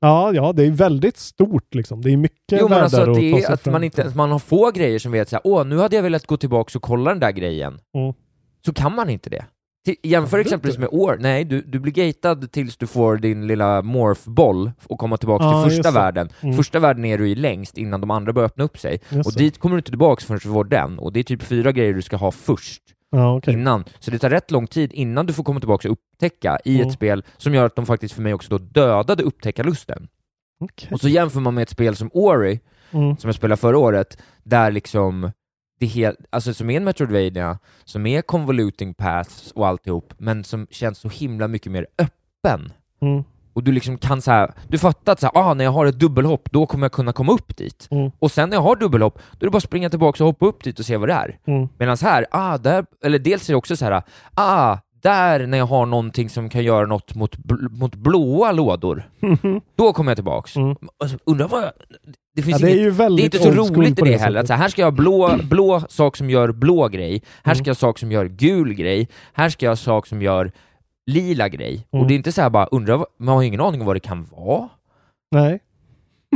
Ja, 0.00 0.32
ja, 0.34 0.52
det 0.52 0.66
är 0.66 0.70
väldigt 0.70 1.16
stort 1.16 1.74
liksom. 1.74 2.02
Det 2.02 2.10
är 2.10 2.16
mycket 2.16 2.60
Jo 2.60 2.68
men 2.68 2.82
alltså 2.82 3.00
att, 3.00 3.14
det 3.14 3.30
är, 3.30 3.52
att 3.52 3.66
man, 3.66 3.84
inte, 3.84 4.04
att 4.04 4.14
man 4.14 4.30
har 4.30 4.38
få 4.38 4.70
grejer 4.70 4.98
som 4.98 5.12
vet 5.12 5.28
såhär, 5.28 5.42
åh 5.44 5.66
nu 5.66 5.78
hade 5.78 5.96
jag 5.96 6.02
velat 6.02 6.26
gå 6.26 6.36
tillbaka 6.36 6.78
och 6.78 6.82
kolla 6.82 7.10
den 7.10 7.20
där 7.20 7.32
grejen. 7.32 7.80
Mm. 7.94 8.14
Så 8.64 8.72
kan 8.72 8.94
man 8.94 9.10
inte 9.10 9.30
det. 9.30 9.44
Jämför 10.02 10.38
exempelvis 10.38 10.78
med 10.78 10.88
år, 10.92 11.16
nej 11.20 11.44
du, 11.44 11.62
du 11.62 11.78
blir 11.78 11.92
gatad 11.92 12.52
tills 12.52 12.76
du 12.76 12.86
får 12.86 13.16
din 13.16 13.46
lilla 13.46 13.82
morphboll 13.82 14.70
och 14.86 14.98
komma 14.98 15.16
tillbaka 15.16 15.44
Ja, 15.44 15.62
till 15.64 15.72
första 15.76 15.90
världen. 15.90 16.28
Mm. 16.40 16.56
Första 16.56 16.78
världen 16.78 17.04
är 17.04 17.18
du 17.18 17.28
i 17.28 17.34
längst 17.34 17.78
innan 17.78 18.00
de 18.00 18.10
andra 18.10 18.32
börjar 18.32 18.46
öppna 18.46 18.64
upp 18.64 18.78
sig. 18.78 19.00
Just 19.08 19.26
och 19.26 19.32
det. 19.32 19.38
dit 19.38 19.58
kommer 19.58 19.76
du 19.76 19.78
inte 19.78 19.90
tillbaka 19.90 20.24
förrän 20.24 20.40
du 20.42 20.48
får 20.48 20.64
den, 20.64 20.98
och 20.98 21.12
det 21.12 21.20
är 21.20 21.24
typ 21.24 21.42
fyra 21.42 21.72
grejer 21.72 21.94
du 21.94 22.02
ska 22.02 22.16
ha 22.16 22.30
först. 22.30 22.82
Ja, 23.10 23.36
okej. 23.36 23.54
Innan. 23.54 23.84
Så 23.98 24.10
det 24.10 24.18
tar 24.18 24.30
rätt 24.30 24.50
lång 24.50 24.66
tid 24.66 24.92
innan 24.92 25.26
du 25.26 25.32
får 25.32 25.44
komma 25.44 25.60
tillbaka 25.60 25.88
och 25.88 25.92
upptäcka 25.92 26.58
i 26.64 26.74
Mm. 26.76 26.88
ett 26.88 26.94
spel 26.94 27.24
som 27.36 27.54
gör 27.54 27.66
att 27.66 27.76
de 27.76 27.86
faktiskt 27.86 28.14
för 28.14 28.22
mig 28.22 28.34
också 28.34 28.48
då 28.50 28.58
dödade 28.58 29.22
upptäckarlusten. 29.22 30.08
Okej. 30.60 30.88
Och 30.92 31.00
så 31.00 31.08
jämför 31.08 31.40
man 31.40 31.54
med 31.54 31.62
ett 31.62 31.70
spel 31.70 31.96
som 31.96 32.10
Ori, 32.12 32.60
Mm. 32.92 33.16
som 33.16 33.28
jag 33.28 33.34
spelade 33.34 33.60
förra 33.60 33.78
året, 33.78 34.18
där 34.42 34.70
liksom 34.70 35.30
det 35.80 35.86
helt, 35.86 36.18
alltså 36.30 36.54
som 36.54 36.70
är 36.70 36.76
en 36.76 36.84
Metroidvania, 36.84 37.58
som 37.84 38.06
är 38.06 38.22
convoluting 38.22 38.94
paths 38.94 39.52
och 39.52 39.66
alltihop, 39.66 40.14
men 40.18 40.44
som 40.44 40.66
känns 40.70 40.98
så 40.98 41.08
himla 41.08 41.48
mycket 41.48 41.72
mer 41.72 41.86
öppen. 41.98 42.72
Mm. 43.02 43.24
Och 43.52 43.64
du 43.64 43.72
liksom 43.72 43.98
kan 43.98 44.22
så 44.22 44.30
här, 44.30 44.52
du 44.68 44.78
fattar 44.78 45.12
att 45.12 45.20
så 45.20 45.26
här, 45.26 45.42
ah, 45.42 45.54
när 45.54 45.64
jag 45.64 45.72
har 45.72 45.86
ett 45.86 45.98
dubbelhopp, 45.98 46.48
då 46.50 46.66
kommer 46.66 46.84
jag 46.84 46.92
kunna 46.92 47.12
komma 47.12 47.32
upp 47.32 47.56
dit. 47.56 47.88
Mm. 47.90 48.10
Och 48.18 48.32
sen 48.32 48.48
när 48.48 48.56
jag 48.56 48.62
har 48.62 48.76
dubbelhopp, 48.76 49.14
då 49.14 49.44
är 49.44 49.46
det 49.46 49.50
bara 49.50 49.56
att 49.56 49.62
springa 49.62 49.90
tillbaka 49.90 50.24
och 50.24 50.28
hoppa 50.28 50.46
upp 50.46 50.64
dit 50.64 50.78
och 50.78 50.84
se 50.84 50.96
vad 50.96 51.08
det 51.08 51.14
är. 51.14 51.38
Mm. 51.46 51.68
Medan 51.78 51.96
här, 52.02 52.26
ah, 52.30 52.58
där, 52.58 52.86
eller 53.04 53.18
dels 53.18 53.48
är 53.48 53.52
det 53.52 53.56
också 53.56 53.76
så 53.76 53.84
här, 53.84 54.02
ah, 54.34 54.78
där 55.02 55.46
när 55.46 55.58
jag 55.58 55.66
har 55.66 55.86
någonting 55.86 56.30
som 56.30 56.48
kan 56.48 56.64
göra 56.64 56.86
något 56.86 57.14
mot, 57.14 57.36
bl- 57.36 57.68
mot 57.78 57.94
blåa 57.94 58.52
lådor, 58.52 59.10
då 59.76 59.92
kommer 59.92 60.10
jag 60.10 60.16
tillbaks. 60.16 60.56
Mm. 60.56 60.76
Alltså, 61.02 61.18
undrar 61.24 61.48
vad 61.48 61.62
jag, 61.62 61.70
det, 62.36 62.42
finns 62.42 62.60
Ja, 62.60 62.66
det 62.66 62.72
är 62.72 62.80
inget, 62.82 62.96
det 62.98 63.04
är 63.04 63.24
inte 63.24 63.38
så 63.38 63.50
roligt 63.50 63.98
i 63.98 64.02
det 64.02 64.10
det 64.10 64.16
heller. 64.18 64.40
Att 64.40 64.46
så 64.46 64.52
här, 64.52 64.60
här 64.60 64.68
ska 64.68 64.82
jag 64.82 64.86
ha 64.86 64.90
blå, 64.96 65.30
blå 65.42 65.80
sak 65.88 66.16
som 66.16 66.30
gör 66.30 66.52
blå 66.52 66.88
grej, 66.88 67.22
här 67.44 67.54
ska 67.54 67.60
Mm. 67.62 67.66
jag 67.68 67.74
ha 67.74 67.78
sak 67.78 67.98
som 67.98 68.12
gör 68.12 68.24
gul 68.26 68.74
grej, 68.74 69.08
här 69.32 69.48
ska 69.48 69.66
jag 69.66 69.70
ha 69.70 69.76
sak 69.76 70.06
som 70.06 70.22
gör 70.22 70.52
lila 71.06 71.48
grej. 71.48 71.86
Mm. 71.92 72.02
Och 72.02 72.08
det 72.08 72.14
är 72.14 72.16
inte 72.16 72.32
så 72.32 72.42
här 72.42 72.50
bara, 72.50 72.66
undra, 72.66 72.96
vad- 72.96 73.06
man 73.18 73.34
har 73.34 73.42
ingen 73.42 73.60
aning 73.60 73.80
om 73.80 73.86
vad 73.86 73.96
det 73.96 74.00
kan 74.00 74.24
vara. 74.36 74.68
Nej. 75.30 75.60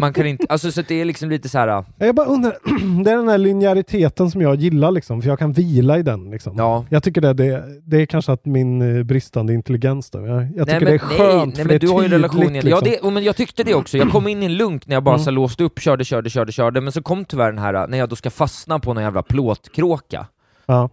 Man 0.00 0.12
kan 0.12 0.26
inte, 0.26 0.46
alltså 0.48 0.72
så 0.72 0.82
det 0.88 1.00
är 1.00 1.04
liksom 1.04 1.30
lite 1.30 1.48
så 1.48 1.58
här. 1.58 1.84
Jag 1.98 2.14
bara 2.14 2.26
undrar, 2.26 2.52
det 3.04 3.10
är 3.10 3.16
den 3.16 3.28
här 3.28 3.38
linjäriteten 3.38 4.30
som 4.30 4.40
jag 4.40 4.54
gillar 4.54 4.90
liksom, 4.90 5.22
för 5.22 5.28
jag 5.28 5.38
kan 5.38 5.52
vila 5.52 5.98
i 5.98 6.02
den 6.02 6.30
liksom. 6.30 6.54
Ja. 6.58 6.84
Jag 6.88 7.02
tycker 7.02 7.20
det, 7.20 7.32
det, 7.32 7.64
det 7.84 8.02
är 8.02 8.06
kanske 8.06 8.32
att 8.32 8.44
min 8.44 8.96
eh, 8.98 9.02
bristande 9.02 9.54
intelligens 9.54 10.10
då. 10.10 10.26
Jag, 10.26 10.48
jag 10.56 10.66
tycker 10.66 10.80
men, 10.80 10.84
det 10.88 10.94
är 10.94 10.98
skönt, 10.98 11.46
nej, 11.46 11.56
för 11.56 11.64
men 11.64 11.68
det 11.68 11.78
du 11.78 11.86
är 11.86 11.92
har 11.92 12.02
ju 12.02 12.08
relationen. 12.08 12.52
liksom. 12.52 12.70
Ja, 12.70 12.80
det, 12.80 12.98
och 12.98 13.12
men 13.12 13.24
jag 13.24 13.36
tyckte 13.36 13.62
det 13.64 13.74
också. 13.74 13.98
Jag 13.98 14.10
kom 14.10 14.28
in 14.28 14.42
i 14.42 14.46
en 14.46 14.54
lunk 14.56 14.86
när 14.86 14.96
jag 14.96 15.02
bara 15.02 15.14
Mm. 15.14 15.24
så 15.24 15.30
låste 15.30 15.64
upp, 15.64 15.80
körde, 15.80 16.04
körde, 16.04 16.30
körde, 16.30 16.52
körde, 16.52 16.80
men 16.80 16.92
så 16.92 17.02
kom 17.02 17.24
tyvärr 17.24 17.52
den 17.52 17.58
här, 17.58 17.86
när 17.88 17.98
jag 17.98 18.08
då 18.08 18.16
ska 18.16 18.30
fastna 18.30 18.78
på 18.78 18.94
någon 18.94 19.02
jävla 19.02 19.22
plåtkråka. 19.22 20.26
Ja. 20.66 20.90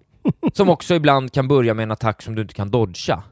som 0.54 0.70
också 0.70 0.96
ibland 0.96 1.32
kan 1.32 1.48
börja 1.48 1.74
med 1.74 1.84
en 1.84 1.92
attack 1.92 2.22
som 2.22 2.36
du 2.36 2.42
inte 2.42 2.54
kan 2.54 2.70
dodga. 2.72 3.24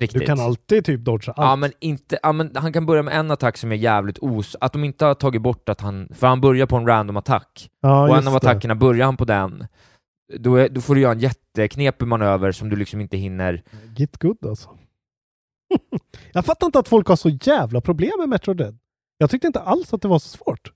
Riktigt. 0.00 0.20
Du 0.20 0.26
kan 0.26 0.40
alltid 0.40 0.84
typ 0.84 1.00
dodga 1.00 1.32
allt. 1.32 1.36
Ja 1.46 1.56
men 1.56 1.72
inte, 1.80 2.18
ja, 2.22 2.32
men 2.32 2.56
han 2.56 2.72
kan 2.72 2.86
börja 2.86 3.02
med 3.02 3.14
en 3.14 3.30
attack 3.30 3.56
som 3.56 3.72
är 3.72 3.76
jävligt 3.76 4.18
os... 4.20 4.56
Att 4.60 4.72
de 4.72 4.84
inte 4.84 5.04
har 5.04 5.14
tagit 5.14 5.42
bort 5.42 5.68
att 5.68 5.80
han... 5.80 6.08
För 6.14 6.26
han 6.26 6.40
börjar 6.40 6.66
på 6.66 6.76
en 6.76 6.86
random 6.86 7.16
attack. 7.16 7.70
Ja, 7.82 8.02
och 8.08 8.16
en 8.16 8.26
av 8.26 8.32
det. 8.32 8.36
attackerna 8.36 8.74
börjar 8.74 9.04
han 9.06 9.16
på 9.16 9.24
den. 9.24 9.66
Då, 10.38 10.56
är, 10.56 10.68
då 10.68 10.80
får 10.80 10.94
du 10.94 11.00
göra 11.00 11.12
en 11.12 11.20
jätteknepig 11.20 12.06
manöver 12.08 12.52
som 12.52 12.68
du 12.68 12.76
liksom 12.76 13.00
inte 13.00 13.16
hinner... 13.16 13.62
Git 13.96 14.18
good 14.18 14.46
alltså. 14.46 14.68
jag 16.32 16.44
fattar 16.44 16.66
inte 16.66 16.78
att 16.78 16.88
folk 16.88 17.08
har 17.08 17.16
så 17.16 17.28
jävla 17.28 17.80
problem 17.80 18.12
med 18.18 18.28
Metro 18.28 18.54
Dead. 18.54 18.78
Jag 19.18 19.30
tyckte 19.30 19.46
inte 19.46 19.60
alls 19.60 19.92
att 19.94 20.02
det 20.02 20.08
var 20.08 20.18
så 20.18 20.28
svårt. 20.28 20.72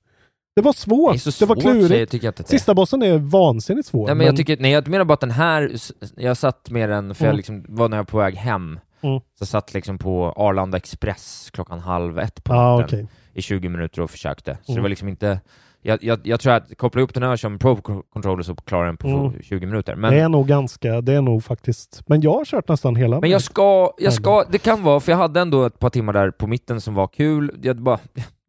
Det 0.56 0.62
var 0.62 0.72
svårt, 0.72 1.12
Det 1.12 1.18
så 1.32 1.44
det 1.44 1.48
var 1.48 1.56
svårt, 1.56 1.64
jag, 1.64 1.88
klurigt. 1.88 2.12
jag 2.14 2.34
det 2.34 2.40
är. 2.40 2.44
Sista 2.44 2.74
bossen 2.74 3.02
är 3.02 3.18
vansinnigt 3.18 3.88
svår. 3.88 4.06
Nej, 4.06 4.14
men 4.14 4.26
jag, 4.26 4.36
tycker, 4.36 4.56
nej, 4.60 4.70
jag 4.72 4.88
menar 4.88 5.04
bara 5.04 5.14
att 5.14 5.20
den 5.20 5.30
här, 5.30 5.76
jag 6.16 6.36
satt 6.36 6.70
med 6.70 6.88
den, 6.88 7.14
för 7.14 7.24
jag 7.24 7.28
Mm. 7.30 7.36
liksom 7.36 7.64
var 7.68 7.88
när 7.88 7.96
jag 7.96 8.02
var 8.04 8.10
på 8.10 8.18
väg 8.18 8.34
hem, 8.34 8.80
Mm. 9.02 9.20
så 9.20 9.26
jag 9.38 9.48
satt 9.48 9.74
liksom 9.74 9.98
på 9.98 10.32
Arlanda 10.36 10.76
Express 10.76 11.50
klockan 11.52 11.78
halv 11.78 12.18
ett 12.18 12.44
på 12.44 12.52
Ah, 12.54 12.76
natten 12.80 12.84
okej. 12.98 13.06
i 13.32 13.42
20 13.42 13.68
minuter 13.68 14.02
och 14.02 14.10
försökte. 14.10 14.54
Så 14.62 14.66
det 14.66 14.72
Mm. 14.72 14.82
var 14.82 14.88
liksom 14.88 15.08
inte, 15.08 15.40
jag, 15.82 16.04
jag, 16.04 16.20
jag 16.24 16.40
tror 16.40 16.52
att 16.52 16.76
koppla 16.78 17.02
upp 17.02 17.14
den 17.14 17.22
här 17.22 17.36
som 17.36 17.58
Pro-controller 17.58 18.42
så 18.42 18.54
klarar 18.54 18.86
den 18.86 18.96
på 18.96 19.08
Mm. 19.08 19.42
20 19.42 19.66
minuter. 19.66 19.94
Men, 19.96 20.12
Det 20.14 20.20
är 20.20 20.28
nog 20.28 20.48
ganska, 20.48 21.00
det 21.00 21.12
är 21.12 21.20
nog 21.20 21.44
faktiskt, 21.44 22.02
men 22.06 22.20
jag 22.20 22.32
har 22.34 22.44
kört 22.44 22.68
nästan 22.68 22.96
hela. 22.96 23.20
men 23.20 23.30
jag 23.30 23.42
ska, 23.42 23.92
jag 23.98 24.12
ska, 24.12 24.44
det 24.50 24.58
kan 24.58 24.82
vara, 24.82 25.00
för 25.00 25.12
jag 25.12 25.16
hade 25.18 25.40
ändå 25.40 25.64
ett 25.64 25.78
par 25.78 25.90
timmar 25.90 26.12
där 26.12 26.30
på 26.30 26.46
mitten 26.46 26.80
som 26.80 26.94
var 26.94 27.06
kul, 27.06 27.58
jag 27.62 27.76
bara, 27.76 27.98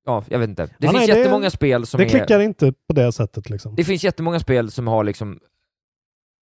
ja, 0.06 0.24
jag 0.28 0.40
vet 0.40 0.50
inte. 0.50 0.66
Det 0.66 0.72
Ja, 0.78 0.90
finns 0.92 0.94
nej, 1.00 1.08
det- 1.08 1.20
jättemånga 1.20 1.50
spel 1.50 1.86
som 1.86 1.98
det 1.98 2.04
är... 2.04 2.10
klickar 2.10 2.40
inte 2.40 2.74
på 2.88 2.94
det 2.94 3.12
sättet 3.12 3.50
liksom. 3.50 3.76
Det 3.76 3.84
finns 3.84 4.04
jättemånga 4.04 4.40
spel 4.40 4.72
som 4.72 4.88
har 4.88 5.04
liksom 5.04 5.40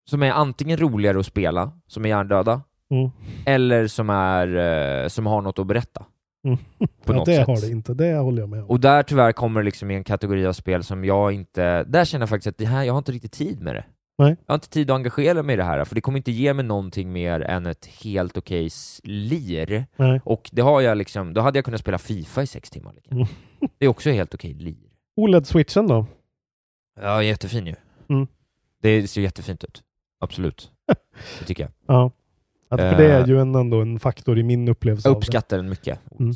som 0.09 0.23
är 0.23 0.31
antingen 0.31 0.77
roligare 0.77 1.19
att 1.19 1.25
spela, 1.25 1.71
som 1.87 2.05
är 2.05 2.09
hjärndöda, 2.09 2.61
Mm. 2.91 3.09
eller 3.45 3.87
som, 3.87 4.09
är, 4.09 4.55
eh, 5.03 5.07
som 5.07 5.25
har 5.25 5.41
något 5.41 5.59
att 5.59 5.67
berätta. 5.67 6.05
Mm. 6.45 6.57
På 6.77 7.13
ja, 7.13 7.13
något 7.13 7.25
det 7.25 7.35
sätt. 7.35 7.47
har 7.47 7.61
det 7.61 7.67
inte, 7.67 7.93
det 7.93 8.15
håller 8.15 8.41
jag 8.41 8.49
med 8.49 8.63
om. 8.63 8.69
Och 8.69 8.79
där 8.79 9.03
tyvärr 9.03 9.31
kommer 9.31 9.61
det 9.61 9.65
liksom 9.65 9.91
i 9.91 9.95
en 9.95 10.03
kategori 10.03 10.45
av 10.45 10.53
spel 10.53 10.83
som 10.83 11.05
jag 11.05 11.31
inte... 11.31 11.83
Där 11.83 12.05
känner 12.05 12.21
jag 12.21 12.29
faktiskt 12.29 12.47
att 12.47 12.57
det 12.57 12.65
här, 12.65 12.83
jag 12.83 12.93
har 12.93 12.97
inte 12.97 13.11
riktigt 13.11 13.31
tid 13.31 13.61
med 13.61 13.75
det. 13.75 13.85
Nej. 14.17 14.35
Jag 14.45 14.53
har 14.53 14.55
inte 14.55 14.69
tid 14.69 14.91
att 14.91 14.95
engagera 14.95 15.43
mig 15.43 15.53
i 15.53 15.57
det 15.57 15.63
här, 15.63 15.85
för 15.85 15.95
det 15.95 16.01
kommer 16.01 16.17
inte 16.17 16.31
ge 16.31 16.53
mig 16.53 16.65
någonting 16.65 17.11
mer 17.11 17.41
än 17.41 17.65
ett 17.65 17.85
helt 17.85 18.37
okej 18.37 18.69
lir. 19.03 19.85
Nej. 19.95 20.21
Och 20.23 20.49
det 20.53 20.61
har 20.61 20.81
jag 20.81 20.97
liksom, 20.97 21.33
då 21.33 21.41
hade 21.41 21.57
jag 21.57 21.65
kunnat 21.65 21.79
spela 21.79 21.97
Fifa 21.97 22.43
i 22.43 22.47
sex 22.47 22.69
timmar. 22.69 22.93
Liksom. 22.93 23.17
Mm. 23.17 23.27
Det 23.77 23.85
är 23.85 23.89
också 23.89 24.09
helt 24.09 24.33
okej 24.33 24.53
lir. 24.53 24.89
OLED-switchen 25.15 25.87
då? 25.87 26.05
Ja, 27.01 27.23
jättefin 27.23 27.67
ju. 27.67 27.75
Mm. 28.09 28.27
Det 28.81 29.07
ser 29.07 29.21
jättefint 29.21 29.63
ut. 29.63 29.83
Absolut. 30.19 30.71
Det 31.39 31.45
tycker 31.45 31.63
jag. 31.63 31.71
Ja. 31.87 32.11
Att, 32.69 32.79
för 32.79 32.97
det 32.97 33.11
är 33.11 33.21
Eh, 33.21 33.27
ju 33.27 33.41
en, 33.41 33.55
ändå 33.55 33.81
en 33.81 33.99
faktor 33.99 34.39
i 34.39 34.43
min 34.43 34.67
upplevelse 34.69 35.09
Jag 35.09 35.17
uppskattar 35.17 35.57
den 35.57 35.69
mycket. 35.69 35.99
Mm. 36.19 36.33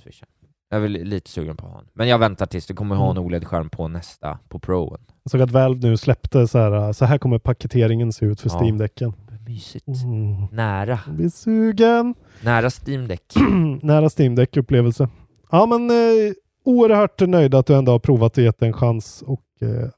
Jag 0.70 0.78
är 0.78 0.82
väl 0.82 0.92
lite 0.92 1.30
sugen 1.30 1.58
på 1.58 1.68
en. 1.68 1.86
Men 1.94 2.08
jag 2.08 2.18
väntar 2.20 2.46
tills 2.46 2.68
det 2.68 2.74
kommer 2.74 2.96
ha 2.96 3.06
en 3.12 3.18
Mm. 3.18 3.24
OLED-skärm 3.24 3.70
på 3.70 3.88
nästa, 3.88 4.40
på 4.50 4.60
Proen. 4.60 5.02
Jag 5.24 5.32
såg 5.32 5.42
att 5.42 5.52
Valve 5.52 5.88
nu 5.88 5.98
släppte 5.98 6.48
så 6.48 6.58
här, 6.58 6.94
så 6.94 7.06
här 7.06 7.18
kommer 7.18 7.40
paketeringen 7.40 8.14
se 8.14 8.26
ut 8.26 8.42
för 8.42 8.50
Ja. 8.50 8.60
Steam-däcken. 8.62 9.14
Mysigt. 9.48 9.88
Mm. 9.88 10.46
Nära. 10.52 11.00
Jag 11.06 11.16
blir 11.16 11.30
sugen. 11.30 12.16
Nära 12.42 12.70
Steam 12.70 13.08
Deck. 13.08 13.34
Nära 13.82 14.10
Steam 14.20 14.36
Deck-upplevelse. 14.36 15.10
Ja, 15.52 15.66
men 15.66 15.90
eh, 15.90 16.34
oerhört 16.66 17.22
nöjd 17.22 17.56
att 17.56 17.66
du 17.66 17.76
ändå 17.76 17.92
har 17.92 18.00
provat 18.00 18.38
och 18.38 18.44
gett 18.44 18.62
en 18.62 18.74
chans 18.74 19.22
och 19.28 19.44
eh, 19.62 19.90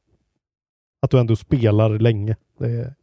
att 1.01 1.11
du 1.11 1.19
ändå 1.19 1.35
spelar 1.35 1.99
länge. 1.99 2.35
Det 2.59 2.65
är 2.67 2.93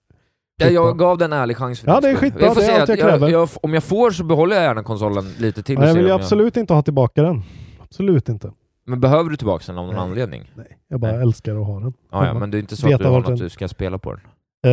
Ja, 0.63 0.69
skitbra. 0.69 0.85
jag 0.89 0.99
gav 0.99 1.19
den 1.19 1.33
en 1.33 1.39
ärlig 1.39 1.57
chans 1.57 1.81
för 1.81 1.89
Ja, 1.89 2.01
det 2.01 2.09
är 2.09 2.17
skitbra. 2.17 2.43
Jag 2.45 2.55
får 2.55 2.61
Det 2.61 2.67
är 2.67 2.81
allt 2.81 2.83
att 2.83 2.99
jag 2.99 2.99
kräver. 2.99 3.29
jag, 3.29 3.49
om 3.63 3.75
jag 3.75 3.85
får 3.85 4.11
så 4.11 4.25
behåller 4.25 4.57
jag 4.57 4.65
gärna 4.65 4.83
konsolen 4.83 5.25
lite 5.39 5.63
till 5.63 5.77
och 5.77 5.83
Ja, 5.83 5.87
jag 5.87 5.93
ser 5.95 5.99
vill 6.01 6.07
ju 6.09 6.13
om 6.15 6.21
absolut 6.21 6.57
inte 6.57 6.75
ha 6.75 6.83
tillbaka 6.83 7.23
den. 7.23 7.43
Absolut 7.83 8.29
inte. 8.29 8.53
Men 8.87 9.01
behöver 9.01 9.31
du 9.31 9.37
tillbaka 9.37 9.65
den 9.67 9.79
av 9.79 9.87
någon 9.87 9.95
Nej. 9.95 10.05
anledning? 10.05 10.51
Nej, 10.55 10.79
jag 10.89 11.01
bara 11.01 11.21
älskar 11.23 11.57
att 11.61 11.67
ha 11.67 11.81
den. 11.81 11.93
Ja, 12.11 12.19
ja, 12.19 12.23
hemma. 12.23 12.41
men 12.41 12.51
det 12.51 12.57
är 12.57 12.61
inte 12.61 12.77
så 12.77 12.87
Veta 12.87 12.95
att 12.97 13.01
du 13.03 13.07
har 13.07 13.13
vart 13.13 13.21
något 13.29 13.39
den- 13.39 13.45
du 13.47 13.51
ska 13.51 13.69
spela 13.69 13.99
på 13.99 14.13
den? 14.13 14.21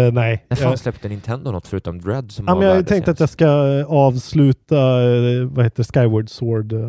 Eh, 0.07 0.13
nej. 0.13 0.45
När 0.49 0.57
fan 0.57 0.69
Jag- 0.69 0.79
släppte 0.79 1.09
Nintendo 1.09 1.51
något 1.51 1.67
förutom 1.67 2.01
Dread 2.01 2.31
som 2.31 2.45
Ja, 2.47 2.53
var 2.53 2.59
men 2.59 2.67
jag 2.67 2.73
världens 2.75 2.89
tänkte 2.89 3.11
att 3.11 3.19
jag 3.19 3.29
ska 3.29 3.45
eh, 3.79 3.85
avsluta 3.91 4.77
eh, 5.03 5.43
vad 5.45 5.65
heter 5.65 5.83
Skyward 5.83 6.29
Sword 6.29 6.73
eh. 6.73 6.79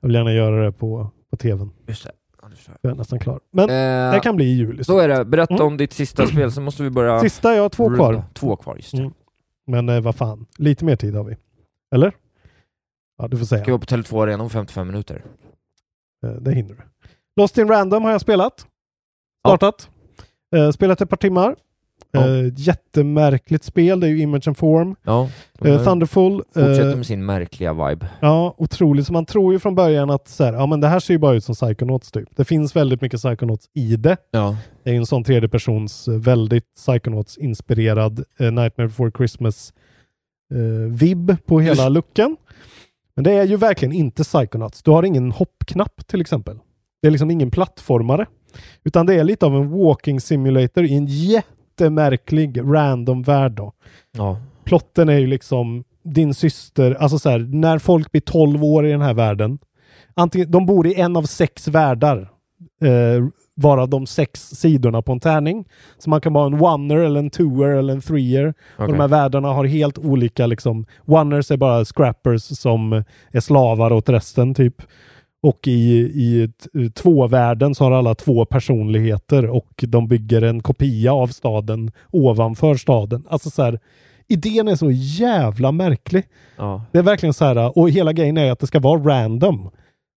Jag 0.00 0.08
vill 0.08 0.14
gärna 0.14 0.32
göra 0.32 0.64
det 0.64 0.72
på, 0.72 1.10
på 1.30 1.36
tvn. 1.36 1.70
Just 1.86 2.04
det. 2.04 2.10
Ja, 2.50 2.56
jag. 2.66 2.76
Jag 2.80 2.90
är 2.92 2.96
nästan 2.96 3.18
klar. 3.18 3.40
Men 3.50 3.64
Eh, 3.70 4.14
det 4.14 4.20
kan 4.20 4.36
bli 4.36 4.44
i 4.44 4.54
juli. 4.56 4.84
Så 4.84 4.98
är 4.98 5.08
det. 5.08 5.24
Berätta 5.24 5.54
Mm. 5.54 5.66
om 5.66 5.76
ditt 5.76 5.92
sista 5.92 6.26
spel, 6.26 6.52
så 6.52 6.60
måste 6.60 6.82
vi 6.82 6.90
börja... 6.90 7.20
Sista, 7.20 7.54
jag 7.54 7.62
har 7.62 7.68
två 7.68 7.84
runda. 7.84 7.96
kvar. 7.96 8.22
Två 8.34 8.56
kvar, 8.56 8.76
just 8.76 8.92
det. 8.92 8.98
Mm. 8.98 9.12
Men 9.66 9.88
eh, 9.88 10.00
vad 10.00 10.16
fan, 10.16 10.46
lite 10.58 10.84
mer 10.84 10.96
tid 10.96 11.14
har 11.14 11.24
vi. 11.24 11.36
Eller? 11.94 12.12
Ja, 13.18 13.28
du 13.28 13.36
får 13.38 13.44
säga. 13.46 13.62
Ska 13.62 13.70
vara 13.72 13.78
på 13.80 13.86
Tele2 13.86 14.22
Arena 14.22 14.42
om 14.42 14.50
55 14.50 14.86
minuter. 14.86 15.24
Eh, 16.26 16.30
det 16.30 16.52
hinner 16.54 16.74
du. 16.74 17.08
Lost 17.36 17.58
in 17.58 17.68
Random 17.68 18.04
har 18.04 18.10
jag 18.12 18.20
spelat. 18.20 18.66
Startat. 19.46 19.90
Eh, 20.56 20.70
spelat 20.70 21.00
ett 21.00 21.10
par 21.10 21.16
timmar. 21.16 21.56
Ja. 22.16 22.46
Eh, 22.46 22.52
jättemärkligt 22.56 23.64
spel. 23.64 24.00
Det 24.00 24.06
är 24.06 24.08
ju 24.08 24.18
Image 24.20 24.48
and 24.48 24.56
Form. 24.56 24.96
Ja. 25.02 25.28
Thunderful. 25.58 26.42
Fortsätter 26.54 26.96
med 26.96 27.06
sin 27.06 27.26
märkliga 27.26 27.72
vibe. 27.88 28.08
Ja, 28.20 28.54
otroligt. 28.58 29.06
Så 29.06 29.12
man 29.12 29.26
tror 29.26 29.52
ju 29.52 29.58
från 29.58 29.74
början 29.74 30.10
att 30.10 30.28
så 30.28 30.44
här, 30.44 30.52
ja, 30.52 30.66
men 30.66 30.80
det 30.80 30.88
här 30.88 31.00
ser 31.00 31.14
ju 31.14 31.18
bara 31.18 31.34
ut 31.36 31.44
som 31.44 31.54
Psychonauts 31.54 32.10
typ. 32.12 32.28
Det 32.36 32.44
finns 32.44 32.76
väldigt 32.76 33.00
mycket 33.00 33.20
Psychonauts 33.20 33.68
i 33.74 33.96
det. 33.96 34.16
Ja. 34.30 34.56
Det 34.82 34.90
är 34.90 34.94
ju 34.94 34.98
en 34.98 35.06
sån 35.06 35.24
tredjepersons, 35.24 36.08
eh, 36.08 36.14
väldigt 36.14 36.64
Psychonauts-inspirerad 36.76 38.24
Nightmare 38.38 38.88
before 38.88 39.10
Christmas 39.16 39.72
eh, 40.54 40.92
vibb 40.92 41.36
på 41.46 41.60
hela 41.60 41.82
Just- 41.82 41.92
looken. 41.94 42.36
Men 43.14 43.24
det 43.24 43.32
är 43.32 43.44
ju 43.44 43.56
verkligen 43.56 43.92
inte 43.92 44.24
Psychonauts. 44.24 44.82
Du 44.82 44.90
har 44.90 45.02
ingen 45.02 45.32
hoppknapp 45.32 46.06
till 46.06 46.20
exempel. 46.20 46.58
Det 47.02 47.08
är 47.08 47.10
liksom 47.10 47.30
ingen 47.30 47.50
plattformare. 47.50 48.26
Utan 48.84 49.06
det 49.06 49.14
är 49.14 49.24
lite 49.24 49.46
av 49.46 49.56
en 49.56 49.70
walking 49.70 50.20
simulator 50.20 50.84
i 50.84 50.94
en 50.94 51.06
jättemärklig 51.76 52.60
random 52.64 53.22
värld 53.22 53.52
då. 53.52 53.72
Ja. 54.12 54.38
Plotten 54.64 55.08
är 55.08 55.18
ju 55.18 55.26
liksom 55.26 55.84
din 56.02 56.34
syster, 56.34 56.94
alltså 56.94 57.18
så 57.18 57.30
här, 57.30 57.38
när 57.38 57.78
folk 57.78 58.12
blir 58.12 58.20
12 58.20 58.64
år 58.64 58.86
i 58.86 58.90
den 58.90 59.02
här 59.02 59.14
världen. 59.14 59.58
Antingen, 60.14 60.50
de 60.50 60.66
bor 60.66 60.86
i 60.86 61.00
en 61.00 61.16
av 61.16 61.22
sex 61.22 61.68
världar. 61.68 62.28
Eh, 62.82 63.24
varav 63.54 63.88
de 63.88 64.06
sex 64.06 64.40
sidorna 64.40 65.02
på 65.02 65.12
en 65.12 65.20
tärning. 65.20 65.64
Så 65.98 66.10
man 66.10 66.20
kan 66.20 66.32
vara 66.32 66.46
en 66.46 66.60
oneer 66.60 66.98
eller 66.98 67.20
en 67.20 67.30
twoer 67.30 67.68
eller 67.68 67.92
en 67.92 68.00
threer. 68.00 68.46
Och 68.48 68.84
Okej. 68.84 68.92
de 68.92 69.00
här 69.00 69.08
världarna 69.08 69.48
har 69.48 69.64
helt 69.64 69.98
olika 69.98 70.46
liksom. 70.46 70.86
Oners 71.06 71.50
är 71.50 71.56
bara 71.56 71.84
scrappers 71.84 72.42
som 72.42 72.92
är 73.32 73.40
slavar 73.40 73.92
åt 73.92 74.08
resten 74.08 74.54
typ. 74.54 74.82
Och 75.42 75.68
i, 75.68 75.98
i 76.74 76.90
tvåvärlden 76.94 77.74
så 77.74 77.84
har 77.84 77.92
alla 77.92 78.14
två 78.14 78.44
personligheter 78.44 79.46
och 79.46 79.84
de 79.86 80.08
bygger 80.08 80.42
en 80.42 80.62
kopia 80.62 81.12
av 81.12 81.26
staden 81.26 81.90
ovanför 82.10 82.74
staden. 82.74 83.26
Alltså 83.28 83.50
så 83.50 83.62
här, 83.62 83.80
idén 84.28 84.68
är 84.68 84.76
så 84.76 84.90
jävla 84.90 85.72
märklig. 85.72 86.24
Ja. 86.56 86.84
Det 86.92 86.98
är 86.98 87.02
verkligen 87.02 87.34
så 87.34 87.44
här, 87.44 87.78
och 87.78 87.90
hela 87.90 88.12
grejen 88.12 88.38
är 88.38 88.52
att 88.52 88.58
det 88.58 88.66
ska 88.66 88.80
vara 88.80 89.00
random. 89.00 89.70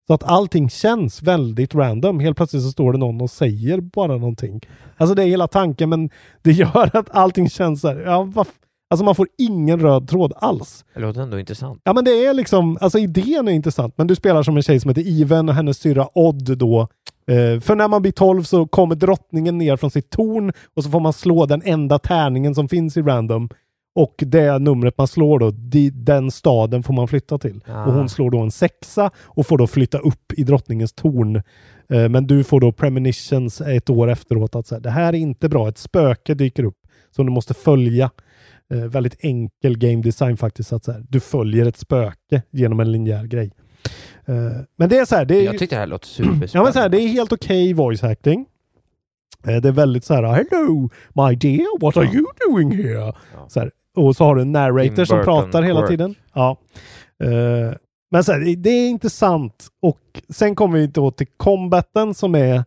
Så 0.08 0.14
att 0.14 0.24
allting 0.24 0.70
känns 0.70 1.24
väldigt 1.24 1.76
random. 1.76 2.20
Helt 2.20 2.38
plötsligt 2.38 2.64
så 2.64 2.72
står 2.72 2.94
det 2.94 3.00
någon 3.00 3.22
och 3.22 3.30
säger 3.30 3.82
bara 3.82 4.18
någonting. 4.18 4.62
Alltså 4.98 5.16
det 5.16 5.24
är 5.24 5.28
hela 5.28 5.48
tanken, 5.48 5.90
men 5.90 6.10
det 6.42 6.52
gör 6.52 6.98
att 6.98 7.16
allting 7.16 7.50
känns 7.50 7.82
så 7.82 7.88
här, 7.88 8.00
ja, 8.00 8.24
vad 8.24 8.48
Alltså 8.90 9.04
man 9.06 9.16
får 9.16 9.28
ingen 9.38 9.80
röd 9.80 10.08
tråd 10.08 10.34
alls. 10.36 10.86
Det 10.94 11.00
låter 11.00 11.22
ändå 11.22 11.40
intressant. 11.40 11.82
Ja 11.84 11.94
men 11.94 12.06
det 12.06 12.26
är 12.26 12.34
liksom, 12.34 12.78
alltså 12.82 13.00
idén 13.00 13.48
är 13.48 13.52
intressant, 13.52 13.94
men 13.98 14.08
du 14.08 14.16
spelar 14.16 14.44
som 14.44 14.58
en 14.58 14.64
tjej 14.64 14.80
som 14.80 14.90
heter 14.90 15.22
Even 15.22 15.50
och 15.50 15.56
hennes 15.56 15.78
syrra 15.78 16.08
Odd 16.14 16.58
då. 16.58 16.88
Eh, 17.28 17.60
för 17.60 17.76
när 17.76 17.88
man 17.88 18.02
blir 18.02 18.12
12 18.12 18.44
så 18.44 18.68
kommer 18.68 18.96
drottningen 18.96 19.58
ner 19.58 19.78
från 19.78 19.92
sitt 19.92 20.10
torn 20.10 20.52
och 20.76 20.84
så 20.84 20.90
får 20.90 21.00
man 21.00 21.14
slå 21.14 21.46
den 21.46 21.62
enda 21.66 22.00
tärningen 22.00 22.56
som 22.56 22.70
finns 22.70 22.98
i 22.98 23.02
random. 23.02 23.50
Och 23.96 24.16
det 24.18 24.60
numret 24.60 24.98
man 24.98 25.08
slår 25.08 25.40
då, 25.40 25.52
di, 25.52 25.90
den 25.90 26.32
staden 26.32 26.84
får 26.84 26.94
man 26.94 27.08
flytta 27.08 27.38
till. 27.38 27.64
Ah. 27.68 27.86
Och 27.86 27.94
hon 27.94 28.10
slår 28.10 28.32
då 28.32 28.40
en 28.40 28.52
sexa 28.52 29.12
och 29.26 29.48
får 29.48 29.58
då 29.58 29.68
flytta 29.68 29.98
upp 29.98 30.34
i 30.34 30.44
drottningens 30.44 30.94
torn. 30.94 31.36
Eh, 31.90 32.10
men 32.10 32.28
du 32.28 32.44
får 32.44 32.60
då 32.60 32.72
premonitions 32.72 33.62
ett 33.62 33.90
år 33.90 34.10
efteråt 34.10 34.56
att 34.56 34.68
så 34.68 34.76
här, 34.76 34.82
det 34.82 34.90
här 34.90 35.14
är 35.14 35.18
inte 35.18 35.50
bra, 35.50 35.70
ett 35.70 35.78
spöke 35.78 36.34
dyker 36.34 36.64
upp 36.64 36.78
som 37.16 37.26
du 37.26 37.32
måste 37.32 37.54
följa. 37.54 38.10
Eh, 38.74 38.78
väldigt 38.80 39.16
enkel 39.20 39.78
game 39.78 40.02
design 40.02 40.38
faktiskt. 40.38 40.74
Att 40.74 40.84
så 40.84 40.92
här, 40.92 41.06
du 41.10 41.20
följer 41.20 41.66
ett 41.66 41.78
spöke 41.78 42.42
genom 42.52 42.80
en 42.80 42.92
linjär 42.92 43.24
grej. 43.24 43.52
Eh, 44.26 44.36
men 44.78 44.90
det 44.90 44.98
är 44.98 45.06
så 45.06 45.16
här, 45.16 45.26
det 45.26 45.36
är, 45.36 45.44
Jag 45.44 45.58
tyckte 45.58 45.76
det 45.76 45.80
här 45.80 45.88
låter 45.88 46.08
superspännande. 46.08 46.48
ja, 46.54 46.64
men 46.64 46.74
så 46.74 46.80
här, 46.80 46.90
det 46.90 47.02
är 47.02 47.08
helt 47.08 47.32
okej 47.32 47.74
voice 47.74 48.04
acting. 48.04 48.46
Eh, 49.48 49.56
det 49.62 49.68
är 49.68 49.72
väldigt 49.72 50.06
så 50.06 50.14
här, 50.14 50.24
hello 50.24 50.90
my 51.14 51.36
dear, 51.36 51.82
what 51.82 51.98
are 51.98 52.06
you 52.06 52.26
doing 52.50 52.72
here? 52.72 53.14
Så 53.48 53.60
här, 53.60 53.72
och 53.96 54.16
så 54.16 54.24
har 54.24 54.36
du 54.36 54.42
en 54.42 54.52
narrator 54.52 55.06
som 55.06 55.24
pratar 55.24 55.62
hela 55.64 55.80
quirk. 55.80 55.90
tiden. 55.90 56.16
Ja. 56.34 56.58
Eh, 57.24 57.74
men 58.12 58.24
så 58.24 58.32
här, 58.32 58.40
det- 58.40 58.56
det 58.56 58.70
är 58.70 58.90
intressant 58.90 59.68
och 59.82 60.00
sen 60.30 60.56
kommer 60.56 60.80
vi 60.80 60.88
då 60.88 61.12
till 61.12 61.28
combaten 61.38 62.14
som 62.14 62.36
är 62.36 62.64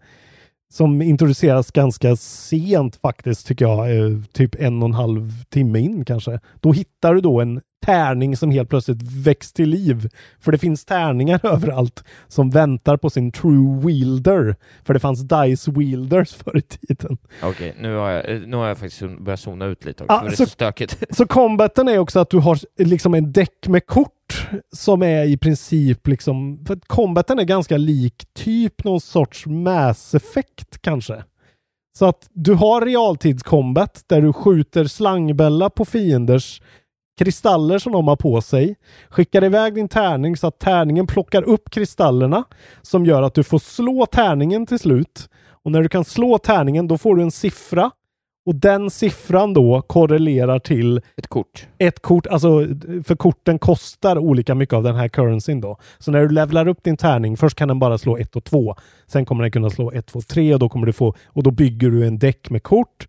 som 0.73 1.03
introduceras 1.03 1.70
ganska 1.70 2.16
sent 2.16 2.97
faktiskt 2.97 3.47
tycker 3.47 3.64
jag. 3.64 3.97
Eh, 3.97 4.18
typ 4.33 4.55
en 4.55 4.83
och 4.83 4.89
en 4.89 4.95
halv 4.95 5.45
timme 5.45 5.79
in 5.79 6.05
kanske. 6.05 6.41
Då 6.61 6.73
hittar 6.73 7.14
du 7.14 7.20
då 7.20 7.41
en 7.41 7.61
tärning 7.83 8.37
som 8.37 8.51
helt 8.51 8.68
plötsligt 8.68 9.03
väcks 9.03 9.53
till 9.53 9.68
liv. 9.68 10.09
För 10.41 10.53
det 10.53 10.59
finns 10.59 10.85
tärningar 10.85 11.41
överallt 11.47 12.05
som 12.28 12.51
väntar 12.51 12.97
på 12.97 13.11
sin 13.11 13.33
true 13.33 13.80
wielder. 13.87 14.57
För 14.85 14.95
det 14.95 15.01
fanns 15.01 15.20
dice 15.20 15.70
wielders 15.70 16.35
förr 16.45 16.57
i 16.59 16.62
tiden. 16.62 17.18
Okej, 17.43 17.74
nu, 17.80 17.95
har 17.95 18.11
jag, 18.11 18.49
nu 18.49 18.57
har 18.57 18.68
jag 18.68 18.78
faktiskt 18.78 19.03
börjat 19.20 19.41
zona 19.41 19.64
ut 19.66 19.85
lite 19.85 20.05
också, 20.05 20.14
Ja, 20.14 20.20
för 20.20 20.26
det 20.28 20.35
är 20.35 20.37
så- 20.37 20.45
så 20.45 20.51
stökigt. 20.51 21.03
Så 21.16 21.26
combaten 21.26 21.89
är 21.89 21.99
också 21.99 22.20
att 22.20 22.30
du 22.30 22.39
har 22.39 22.59
liksom 22.85 23.14
en 23.14 23.33
däck 23.33 23.66
med 23.68 23.87
kort 23.87 24.49
som 24.76 25.03
är 25.03 25.24
i 25.24 25.37
princip 25.37 26.07
liksom, 26.07 26.64
för 26.66 26.74
att 26.74 26.89
combaten 26.89 27.39
är 27.39 27.45
ganska 27.45 27.76
lik 27.76 28.24
typ 28.35 28.85
någon 28.85 29.01
sorts 29.01 29.47
Mass 29.47 30.14
Effect 30.14 30.78
kanske. 30.80 31.22
Så 31.99 32.07
att 32.07 32.28
du 32.33 32.55
har 32.55 32.80
realtidskombat 32.87 34.05
där 34.07 34.22
du 34.22 34.33
skjuter 34.33 34.85
slangbälla 34.85 35.70
på 35.70 35.85
fienders 35.85 36.62
kristaller 37.19 37.79
som 37.79 37.93
de 37.93 38.09
har 38.09 38.17
på 38.17 38.41
sig. 38.41 38.77
Skickar 39.11 39.45
iväg 39.45 39.75
din 39.75 39.89
tärning 39.89 40.37
så 40.37 40.47
att 40.47 40.59
tärningen 40.59 41.07
plockar 41.07 41.43
upp 41.43 41.71
kristallerna 41.71 42.45
som 42.83 43.07
gör 43.07 43.23
att 43.23 43.35
du 43.35 43.45
får 43.45 43.59
slå 43.59 44.07
tärningen 44.07 44.67
till 44.67 44.79
slut. 44.79 45.29
Och 45.65 45.73
när 45.73 45.83
du 45.83 45.89
kan 45.89 46.05
slå 46.05 46.39
tärningen 46.39 46.89
då 46.89 46.99
får 46.99 47.17
du 47.17 47.23
en 47.23 47.31
siffra 47.31 47.91
och 48.47 48.55
den 48.55 48.91
siffran 48.91 49.55
då 49.55 49.83
korrelerar 49.83 50.59
till 50.59 51.01
ett 51.17 51.27
kort. 51.27 51.67
Ett 51.79 52.03
kort, 52.03 52.27
alltså 52.27 52.67
för 53.05 53.17
korten 53.17 53.59
kostar 53.59 54.19
olika 54.19 54.55
mycket 54.55 54.75
av 54.75 54.83
den 54.83 54.97
här 54.97 55.09
currencyn 55.09 55.61
då. 55.61 55.77
Så 55.99 56.11
när 56.11 56.21
du 56.21 56.29
levlar 56.29 56.69
upp 56.69 56.85
din 56.85 56.97
tärning, 56.97 57.37
först 57.37 57.59
kan 57.59 57.69
den 57.69 57.79
bara 57.79 57.99
slå 57.99 58.19
1 58.19 58.37
och 58.37 58.45
2. 58.45 58.75
Sen 59.07 59.25
kommer 59.25 59.43
den 59.43 59.51
kunna 59.51 59.71
slå 59.71 59.93
1, 59.93 60.07
2, 60.07 60.21
3 60.21 60.55
och 60.55 60.61
då 60.61 60.69
kommer 60.69 60.87
du 60.87 60.93
få, 60.93 61.15
och 61.27 61.43
då 61.43 61.51
bygger 61.51 61.91
du 61.91 62.07
en 62.07 62.19
däck 62.19 62.51
med 62.51 62.63
kort. 62.63 63.07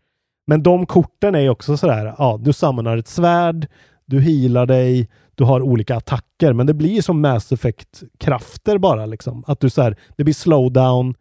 Men 0.48 0.64
de 0.64 0.86
korten 0.86 1.36
är 1.36 1.50
också 1.50 1.78
sådär, 1.78 2.14
ja, 2.18 2.40
du 2.42 2.54
samlar 2.54 2.98
ett 2.98 3.08
svärd, 3.08 3.68
du 4.14 4.22
healar 4.22 4.66
dig, 4.66 5.10
du 5.36 5.44
har 5.44 5.62
olika 5.62 5.96
attacker, 5.96 6.54
men 6.54 6.68
det 6.68 6.74
blir 6.74 7.02
som 7.02 7.22
Mass 7.22 7.52
Effect-krafter 7.52 8.78
bara 8.78 9.06
liksom. 9.06 9.44
Att 9.48 9.60
du 9.60 9.70
så 9.70 9.82
här, 9.82 9.98
det 10.18 10.24
blir 10.24 10.34
slowdown 10.34 11.16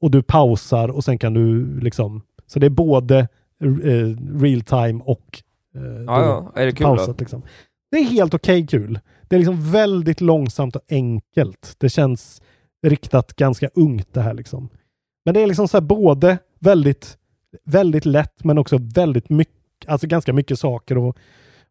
och 0.00 0.10
du 0.10 0.22
pausar 0.22 0.88
och 0.88 1.04
sen 1.04 1.18
kan 1.18 1.34
du 1.34 1.80
liksom, 1.80 2.22
så 2.46 2.58
det 2.58 2.66
är 2.66 2.70
både 2.70 3.18
eh, 3.62 4.38
real 4.40 4.60
time 4.60 5.02
och 5.04 5.42
eh, 5.74 5.82
Ja, 6.06 6.24
ja. 6.24 6.52
Är 6.54 6.66
det 6.66 6.72
kul 6.72 6.86
pausat, 6.86 7.18
då? 7.18 7.22
liksom. 7.22 7.42
Det 7.90 7.96
är 7.96 8.04
helt 8.04 8.34
okej 8.34 8.66
kul. 8.66 9.00
Det 9.28 9.36
är 9.36 9.38
liksom 9.38 9.70
väldigt 9.72 10.20
långsamt 10.20 10.76
och 10.76 10.82
enkelt. 10.90 11.74
Det 11.78 11.88
känns 11.88 12.42
riktat 12.86 13.36
ganska 13.36 13.70
ungt 13.74 14.08
det 14.12 14.20
här 14.20 14.34
liksom. 14.34 14.68
Men 15.24 15.34
det 15.34 15.40
är 15.40 15.46
liksom 15.46 15.68
så 15.68 15.76
här 15.76 15.82
både 15.82 16.38
väldigt, 16.58 17.18
väldigt 17.64 18.06
lätt 18.06 18.44
men 18.44 18.58
också 18.58 18.78
väldigt 18.94 19.28
mycket, 19.28 19.54
alltså 19.86 20.06
ganska 20.06 20.32
mycket 20.32 20.58
saker 20.58 21.08
att, 21.08 21.16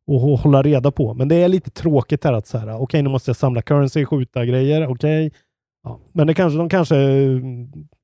och 0.10 0.22
hå- 0.22 0.38
hålla 0.38 0.62
reda 0.62 0.92
på. 0.92 1.14
Men 1.14 1.28
det 1.28 1.36
är 1.36 1.48
lite 1.48 1.70
tråkigt 1.70 2.24
här 2.24 2.34
att 2.34 2.48
så 2.48 2.58
här, 2.58 2.82
okej 2.82 3.02
nu 3.02 3.10
måste 3.10 3.30
jag 3.30 3.36
samla 3.36 3.62
currency, 3.62 4.06
skjuta 4.06 4.46
grejer, 4.46 4.88
okej. 4.88 5.32
Ja. 5.84 6.00
Men 6.12 6.28
det 6.28 6.34
kanske, 6.34 6.58
de 6.58 6.70
kanske 6.70 6.98
eh, 6.98 7.40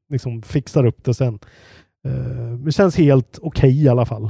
liksom 0.10 0.42
fixar 0.42 0.86
upp 0.86 1.04
det 1.04 1.14
sen. 1.14 1.40
Eh, 2.08 2.58
det 2.66 2.72
känns 2.72 2.98
helt 2.98 3.40
okej 3.42 3.84
i 3.84 3.88
alla 3.88 4.06
fall. 4.06 4.24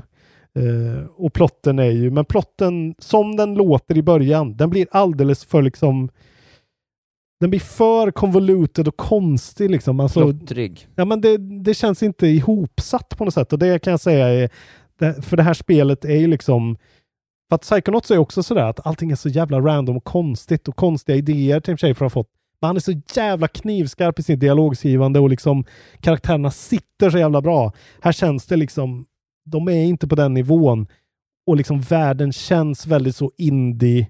Eh, 0.60 1.06
och 1.18 1.34
plotten 1.34 1.80
är 1.80 1.92
ju, 1.92 2.12
men 2.12 2.26
plotten 2.26 2.96
som 3.00 3.36
den 3.36 3.54
låter 3.54 3.98
i 3.98 4.04
början, 4.04 4.58
den 4.58 4.70
blir 4.70 4.88
alldeles 4.92 5.46
för 5.46 5.62
liksom 5.62 6.10
den 7.40 7.50
blir 7.50 7.60
för 7.60 8.12
convoluted 8.12 8.88
och 8.88 8.98
konstig 8.98 9.72
liksom. 9.72 10.00
Alltså, 10.00 10.20
Plottrig. 10.32 10.88
Ja, 10.96 11.06
men 11.06 11.22
det, 11.22 11.38
det 11.38 11.74
känns 11.74 12.04
inte 12.04 12.28
ihopsatt 12.28 13.18
på 13.18 13.26
något 13.26 13.34
sätt 13.34 13.54
och 13.54 13.60
det 13.60 13.80
kan 13.80 13.92
jag 13.92 14.00
säga 14.00 14.28
är, 14.28 14.50
det, 15.00 15.26
för 15.26 15.38
det 15.38 15.44
här 15.44 15.54
spelet 15.54 16.06
är 16.06 16.16
ju 16.16 16.28
liksom 16.28 16.78
för 17.50 17.56
att 17.56 17.62
Psychonauts 17.62 18.12
är 18.12 18.18
också 18.18 18.44
sådär 18.44 18.64
att 18.64 18.88
allting 18.88 19.12
är 19.12 19.16
så 19.16 19.30
jävla 19.30 19.60
random 19.60 19.98
och 19.98 20.04
konstigt 20.04 20.68
och 20.68 20.76
konstiga 20.76 21.18
idéer 21.18 21.60
till 21.60 21.78
Schaefer 21.78 22.06
har 22.06 22.10
fått. 22.10 22.30
Men 22.62 22.68
han 22.68 22.76
är 22.76 22.80
så 22.80 23.02
jävla 23.16 23.48
knivskarp 23.48 24.20
i 24.20 24.24
sitt 24.24 24.40
dialogskrivande 24.40 25.20
och 25.20 25.30
liksom 25.30 25.66
karaktärerna 26.00 26.52
sitter 26.52 27.10
så 27.10 27.18
jävla 27.18 27.42
bra. 27.42 27.74
Här 28.02 28.12
känns 28.12 28.46
det 28.46 28.56
liksom, 28.56 29.06
de 29.46 29.68
är 29.68 29.84
inte 29.84 30.08
på 30.08 30.16
den 30.16 30.34
nivån 30.34 30.88
och 31.48 31.56
liksom 31.56 31.82
världen 31.82 32.34
känns 32.34 32.88
väldigt 32.88 33.16
så 33.16 33.32
indie. 33.38 34.08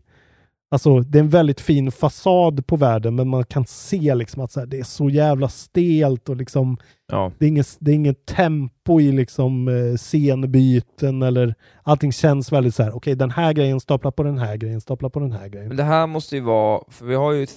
Alltså 0.76 1.00
det 1.00 1.18
är 1.18 1.24
en 1.24 1.30
väldigt 1.30 1.62
fin 1.62 1.92
fasad 1.92 2.68
på 2.68 2.76
världen 2.76 3.16
men 3.16 3.28
man 3.28 3.44
kan 3.46 3.66
se 3.66 4.16
liksom 4.16 4.44
att 4.44 4.56
här, 4.56 4.66
det 4.66 4.80
är 4.80 4.84
så 4.84 5.10
jävla 5.10 5.50
stelt 5.50 6.30
och 6.30 6.36
liksom 6.36 6.78
Ja. 7.08 7.32
det, 7.40 7.46
är 7.46 7.50
inget, 7.50 7.78
det 7.80 7.92
är 7.92 7.96
inget 7.96 8.26
tempo 8.26 9.00
i 9.02 9.12
liksom 9.12 9.68
eh, 9.68 9.96
scenbyten 9.98 11.22
eller 11.22 11.56
allting 11.84 12.12
känns 12.12 12.52
väldigt 12.52 12.76
så 12.76 12.84
här. 12.84 12.96
okej 12.96 13.16
den 13.16 13.32
här 13.32 13.54
grejen 13.54 13.80
staplar 13.80 14.12
på 14.12 14.24
den 14.24 14.38
här 14.38 14.56
grejen, 14.58 14.82
staplar 14.82 15.10
på 15.10 15.20
den 15.20 15.32
här 15.32 15.48
grejen. 15.48 15.68
Men 15.68 15.78
det 15.78 15.84
här 15.84 16.08
måste 16.08 16.36
ju 16.36 16.42
vara, 16.42 16.84
för 16.88 17.06
vi 17.06 17.16
har 17.16 17.32
ju 17.32 17.48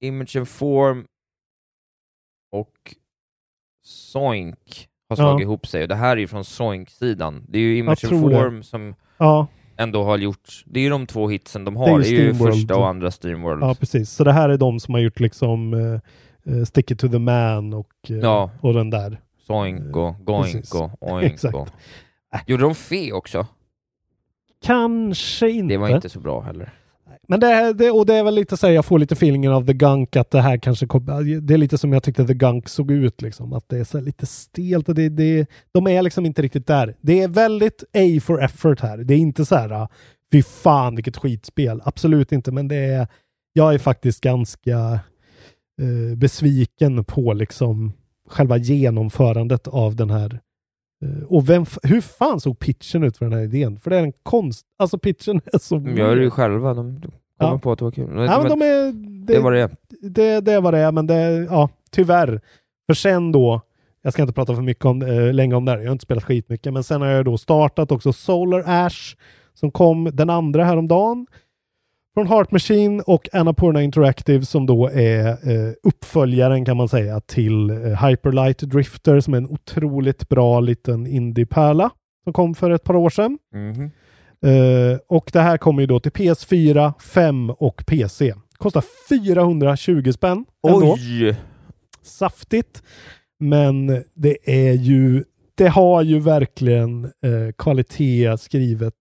Image 0.00 0.36
and 0.36 0.48
Form 0.48 1.04
och 2.52 2.94
Soink 3.84 4.88
har 5.08 5.16
Ja. 5.16 5.16
slagit 5.16 5.42
ihop 5.44 5.66
sig 5.66 5.82
och 5.82 5.88
det 5.88 5.94
här 5.94 6.12
är 6.16 6.20
ju 6.20 6.26
från 6.28 6.44
Soink-sidan. 6.44 7.44
Det 7.48 7.58
är 7.58 7.62
ju 7.62 7.78
Image 7.78 8.04
and 8.04 8.10
tror 8.10 8.30
det. 8.30 8.36
Form 8.36 8.62
som 8.62 8.94
Ja. 9.18 9.46
Ändå 9.80 10.04
har 10.04 10.18
gjort, 10.18 10.62
det 10.66 10.80
är 10.80 10.84
ju 10.84 10.90
de 10.90 11.06
två 11.06 11.28
hitsen 11.28 11.64
de 11.64 11.76
har, 11.76 11.86
Det 11.86 11.92
är 11.94 11.98
det 11.98 12.08
ju 12.08 12.20
är 12.20 12.24
ju, 12.24 12.34
första 12.34 12.76
och 12.76 12.88
andra 12.88 13.10
Steamworld. 13.10 13.62
Ja, 13.62 13.74
precis. 13.74 14.10
Så 14.10 14.24
det 14.24 14.32
här 14.32 14.48
är 14.48 14.56
de 14.56 14.80
som 14.80 14.94
har 14.94 15.00
gjort 15.00 15.20
liksom 15.20 15.74
eh, 15.74 16.64
Stick 16.64 16.90
it 16.90 16.98
to 16.98 17.08
the 17.08 17.18
man 17.18 17.74
och, 17.74 17.90
eh, 18.08 18.16
Ja. 18.16 18.50
och 18.60 18.74
den 18.74 18.90
där. 18.90 19.20
Soink 19.46 19.96
och 19.96 20.26
Precis. 20.26 20.70
Goink 20.70 20.92
och 21.00 21.12
Oink 21.12 21.32
Exakt. 21.32 21.54
och... 21.54 21.68
Gjorde 22.46 22.62
de 22.62 22.74
Fe 22.74 23.12
också? 23.12 23.46
Kanske 24.64 25.50
inte. 25.50 25.74
Det 25.74 25.78
var 25.78 25.88
inte 25.88 26.08
så 26.08 26.20
bra 26.20 26.40
heller. 26.40 26.72
Men 27.28 27.40
det, 27.40 27.46
är- 27.46 27.74
det, 27.74 27.90
och 27.90 28.06
det 28.06 28.14
är 28.14 28.24
väl 28.24 28.34
lite 28.34 28.56
så 28.56 28.66
här, 28.66 28.74
jag 28.74 28.84
får 28.84 28.98
lite 28.98 29.12
feelingen 29.14 29.52
av 29.52 29.66
The 29.66 29.72
Gunk 29.72 30.16
att 30.16 30.30
det 30.30 30.40
här 30.40 30.56
kanske 30.58 30.86
kommer, 30.86 31.40
det 31.40 31.54
är 31.54 31.58
lite 31.58 31.78
som 31.78 31.92
jag 31.92 32.02
tyckte 32.02 32.26
The 32.26 32.34
Gunk 32.34 32.68
såg 32.68 32.90
ut 32.90 33.22
liksom. 33.22 33.52
Att 33.52 33.68
det 33.68 33.78
är 33.78 33.84
så 33.84 33.98
här 33.98 34.04
lite 34.04 34.26
stelt 34.26 34.88
och 34.88 34.94
det, 34.94 35.08
det, 35.08 35.46
de 35.72 35.86
är 35.86 36.02
liksom 36.02 36.26
inte 36.26 36.42
riktigt 36.42 36.66
där. 36.66 36.94
Det 37.00 37.22
är 37.22 37.28
väldigt 37.28 37.82
A 37.94 38.20
for 38.22 38.42
effort 38.44 38.80
här. 38.80 38.98
Det 38.98 39.14
är 39.14 39.18
inte 39.18 39.44
så 39.44 39.54
här, 39.56 39.70
ah, 39.72 39.88
fy 40.32 40.42
fan 40.42 40.94
vilket 40.96 41.16
skitspel. 41.16 41.80
Absolut 41.84 42.32
inte, 42.32 42.52
men 42.52 42.68
det 42.68 42.76
är, 42.76 43.08
jag 43.52 43.74
är 43.74 43.78
faktiskt 43.78 44.20
ganska 44.20 44.78
eh, 45.80 46.16
besviken 46.16 47.04
på 47.04 47.32
liksom 47.32 47.92
själva 48.28 48.56
genomförandet 48.56 49.68
av 49.68 49.96
den 49.96 50.10
här 50.10 50.32
eh, 50.34 50.38
och 51.28 51.48
vem, 51.48 51.64
hur 51.82 52.00
fan 52.00 52.40
såg 52.40 52.58
pitchen 52.58 53.04
ut 53.04 53.16
för 53.16 53.24
den 53.24 53.32
här 53.38 53.44
idén? 53.44 53.78
För 53.78 53.90
det 53.90 53.96
är 53.96 54.02
en 54.02 54.12
konst, 54.22 54.66
alltså 54.78 54.98
pitchen 54.98 55.40
är 55.52 55.58
så 55.58 55.74
De 55.78 55.96
gör 55.96 56.16
det 56.16 56.22
ju 56.22 56.30
själva, 56.30 56.74
de, 56.74 57.00
kommer 57.00 57.12
Ja. 57.52 57.58
på 57.58 57.72
att 57.72 57.78
det 57.78 57.84
var 57.84 57.92
kul. 57.92 58.08
Ja, 58.16 58.38
men 58.42 58.48
de 58.58 58.62
är, 58.64 58.92
det, 59.26 59.38
var 59.38 59.52
det 59.52 59.60
är. 59.60 59.70
det, 60.02 60.40
det 60.40 60.52
är 60.52 60.60
vad 60.60 60.74
det 60.74 60.78
är, 60.78 60.92
men 60.92 61.06
det, 61.06 61.46
ja, 61.50 61.68
tyvärr. 61.90 62.40
För 62.86 62.94
sen 62.94 63.32
då, 63.32 63.60
jag 64.02 64.12
ska 64.12 64.22
inte 64.22 64.34
prata 64.34 64.54
för 64.54 64.62
mycket 64.62 64.84
om, 64.84 65.02
eh, 65.02 65.32
länge 65.32 65.54
om 65.54 65.64
det 65.64 65.70
här, 65.72 65.78
jag 65.78 65.86
har 65.86 65.92
inte 65.92 66.02
spelat 66.02 66.24
skitmycket, 66.24 66.72
men 66.72 66.84
sen 66.84 67.00
har 67.00 67.08
jag 67.08 67.24
då 67.24 67.38
startat 67.38 67.92
också 67.92 68.12
Solar 68.12 68.64
Ash 68.66 69.16
som 69.54 69.70
kom 69.70 70.10
den 70.12 70.30
andra 70.30 70.64
häromdagen 70.64 71.26
från 72.14 72.26
Heart 72.26 72.50
Machine 72.50 73.02
och 73.06 73.28
Annapurna 73.32 73.82
Interactive 73.82 74.44
som 74.44 74.66
då 74.66 74.90
är 74.90 75.28
eh, 75.28 75.72
uppföljaren 75.82 76.64
kan 76.64 76.76
man 76.76 76.88
säga 76.88 77.20
till 77.20 77.70
eh, 77.70 78.06
Hyperlight 78.06 78.58
Drifter 78.58 79.20
som 79.20 79.34
är 79.34 79.38
en 79.38 79.46
otroligt 79.48 80.28
bra 80.28 80.60
liten 80.60 81.06
indie-pärla 81.06 81.90
som 82.24 82.32
kom 82.32 82.54
för 82.54 82.70
ett 82.70 82.84
par 82.84 82.96
år 82.96 83.10
sedan. 83.10 83.38
Mhm. 83.54 83.90
Eh, 84.42 84.98
och 85.08 85.30
det 85.32 85.40
här 85.40 85.58
kommer 85.58 85.80
ju 85.80 85.86
då 85.86 86.00
till 86.00 86.12
PS4, 86.12 86.92
5 87.00 87.50
och 87.50 87.84
PC. 87.86 88.34
Kostar 88.56 88.84
420 89.08 90.12
spänn. 90.12 90.44
ändå. 90.68 90.92
Oj! 90.92 91.36
Saftigt. 92.02 92.82
Men 93.40 93.86
det 94.14 94.36
är 94.44 94.72
ju, 94.72 95.24
det 95.54 95.68
har 95.68 96.02
ju 96.02 96.18
verkligen 96.18 97.04
eh, 97.04 97.52
kvalitet 97.58 98.38
skrivet 98.38 98.94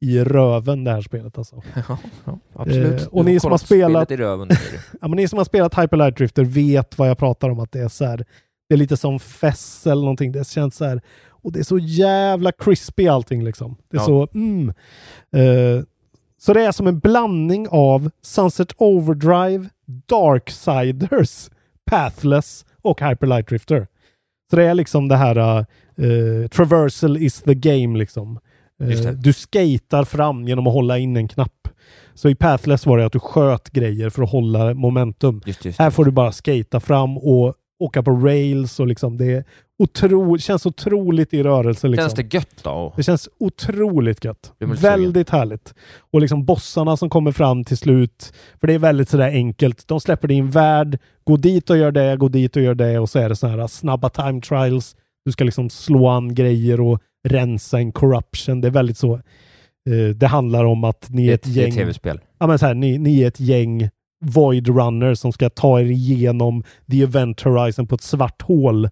i 0.00 0.24
röven 0.24 0.84
det 0.84 0.90
här 0.90 1.02
spelet 1.02 1.38
alltså. 1.38 1.62
Ja, 1.88 1.98
ja, 2.24 2.38
absolut. 2.54 3.00
Eh, 3.02 3.06
och 3.08 3.24
ni 3.24 3.40
som 3.40 3.50
har 3.50 3.58
spelat 3.58 4.10
i 4.10 4.16
röven, 4.16 4.48
ja, 5.00 5.08
men 5.08 5.16
ni 5.16 5.28
som 5.28 5.36
har 5.36 5.44
spelat 5.44 5.78
Hyper 5.78 5.96
Light 5.96 6.16
Drifter 6.16 6.44
vet 6.44 6.98
vad 6.98 7.08
jag 7.08 7.18
pratar 7.18 7.48
om. 7.50 7.60
Att 7.60 7.72
det 7.72 7.80
är 7.80 7.88
så 7.88 8.04
här, 8.04 8.24
det 8.68 8.74
är 8.74 8.76
lite 8.78 8.96
som 8.96 9.18
Fess 9.18 9.86
eller 9.86 10.02
någonting. 10.02 10.32
Det 10.32 10.46
känns 10.48 10.76
så 10.76 10.84
här, 10.84 11.00
och 11.28 11.52
det 11.52 11.58
är 11.58 11.64
så 11.64 11.78
jävla 11.78 12.52
crispy 12.52 13.08
allting 13.08 13.44
liksom. 13.44 13.76
Det 13.90 13.96
är 13.96 14.00
Ja. 14.00 14.04
så, 14.06 14.28
mm. 14.34 14.68
Eh, 15.32 15.82
så 16.40 16.52
det 16.52 16.62
är 16.64 16.72
som 16.72 16.86
en 16.86 16.98
blandning 16.98 17.68
av 17.70 18.10
Sunset 18.22 18.72
Overdrive, 18.76 19.68
Darksiders, 20.06 21.50
Pathless 21.90 22.64
och 22.82 23.00
Hyper 23.00 23.26
Light 23.26 23.48
Drifter. 23.48 23.86
Så 24.50 24.56
det 24.56 24.64
är 24.64 24.74
liksom 24.74 25.08
det 25.08 25.16
här 25.16 25.36
eh, 25.96 26.48
traversal 26.50 27.16
is 27.16 27.42
the 27.42 27.54
game 27.54 27.98
liksom. 27.98 28.38
Eh, 28.82 29.12
du 29.12 29.32
skatar 29.32 30.04
fram 30.04 30.48
genom 30.48 30.66
att 30.66 30.72
hålla 30.72 30.98
in 30.98 31.16
en 31.16 31.28
knapp. 31.28 31.68
Så 32.14 32.28
i 32.28 32.34
Pathless 32.34 32.86
var 32.86 32.98
det 32.98 33.06
att 33.06 33.12
du 33.12 33.20
sköt 33.20 33.70
grejer 33.70 34.10
för 34.10 34.22
att 34.22 34.30
hålla 34.30 34.74
momentum. 34.74 35.42
Just, 35.46 35.64
just, 35.64 35.78
Här 35.78 35.90
får 35.90 36.04
du 36.04 36.10
bara 36.10 36.32
skata 36.32 36.80
fram 36.80 37.18
och 37.18 37.54
åka 37.78 38.02
på 38.02 38.10
rails 38.10 38.80
och 38.80 38.86
liksom 38.86 39.16
det 39.16 39.32
är 39.32 39.44
otro, 39.78 40.38
känns 40.38 40.66
otroligt 40.66 41.34
i 41.34 41.42
rörelse. 41.42 41.88
Liksom. 41.88 42.02
Känns 42.02 42.14
det 42.14 42.34
gött 42.34 42.64
då? 42.64 42.92
Det 42.96 43.02
känns 43.02 43.28
otroligt 43.38 44.24
gött. 44.24 44.52
Sugen. 44.58 44.74
Väldigt 44.74 45.30
härligt. 45.30 45.74
Och 46.10 46.20
liksom 46.20 46.44
bossarna 46.44 46.96
som 46.96 47.10
kommer 47.10 47.32
fram 47.32 47.64
till 47.64 47.76
slut. 47.78 48.32
För 48.60 48.66
det 48.66 48.74
är 48.74 48.78
väldigt 48.78 49.08
sådär 49.08 49.28
enkelt. 49.28 49.88
De 49.88 50.00
släpper 50.00 50.28
dig 50.28 50.36
i 50.36 50.40
en 50.40 50.50
värld. 50.50 50.98
Gå 51.24 51.36
dit 51.36 51.70
och 51.70 51.76
gör 51.76 51.92
det, 51.92 52.16
gå 52.16 52.28
dit 52.28 52.56
och 52.56 52.62
gör 52.62 52.74
det. 52.74 52.98
Och 52.98 53.10
så 53.10 53.18
är 53.18 53.28
det 53.28 53.36
sådana 53.36 53.60
här 53.60 53.66
snabba 53.66 54.08
time 54.08 54.40
trials. 54.40 54.96
Du 55.24 55.32
ska 55.32 55.44
liksom 55.44 55.70
slå 55.70 56.08
an 56.08 56.34
grejer 56.34 56.80
och 56.80 57.02
rensa 57.28 57.78
en 57.78 57.92
corruption. 57.92 58.60
Det 58.60 58.68
är 58.68 58.72
väldigt 58.72 58.96
så. 58.98 59.14
eh, 59.14 60.14
det 60.16 60.26
handlar 60.26 60.64
om 60.64 60.84
att 60.84 61.06
ni 61.10 61.22
är 61.22 61.26
Det- 61.26 61.32
ett 61.34 61.42
det 61.54 61.60
är 61.60 61.64
gäng. 61.64 61.72
tv-spel. 61.72 62.20
Ja, 62.38 62.46
men 62.46 62.58
så 62.58 62.66
här, 62.66 62.74
ni, 62.74 62.98
ni 62.98 63.22
är 63.22 63.28
ett 63.28 63.40
gäng 63.40 63.88
Void 64.24 64.68
Runners 64.68 65.18
som 65.18 65.32
ska 65.32 65.50
ta 65.50 65.80
er 65.80 65.84
igenom 65.84 66.62
The 66.90 67.02
Event 67.02 67.40
Horizon 67.40 67.86
på 67.86 67.94
ett 67.94 68.00
svart 68.00 68.42
hål. 68.42 68.88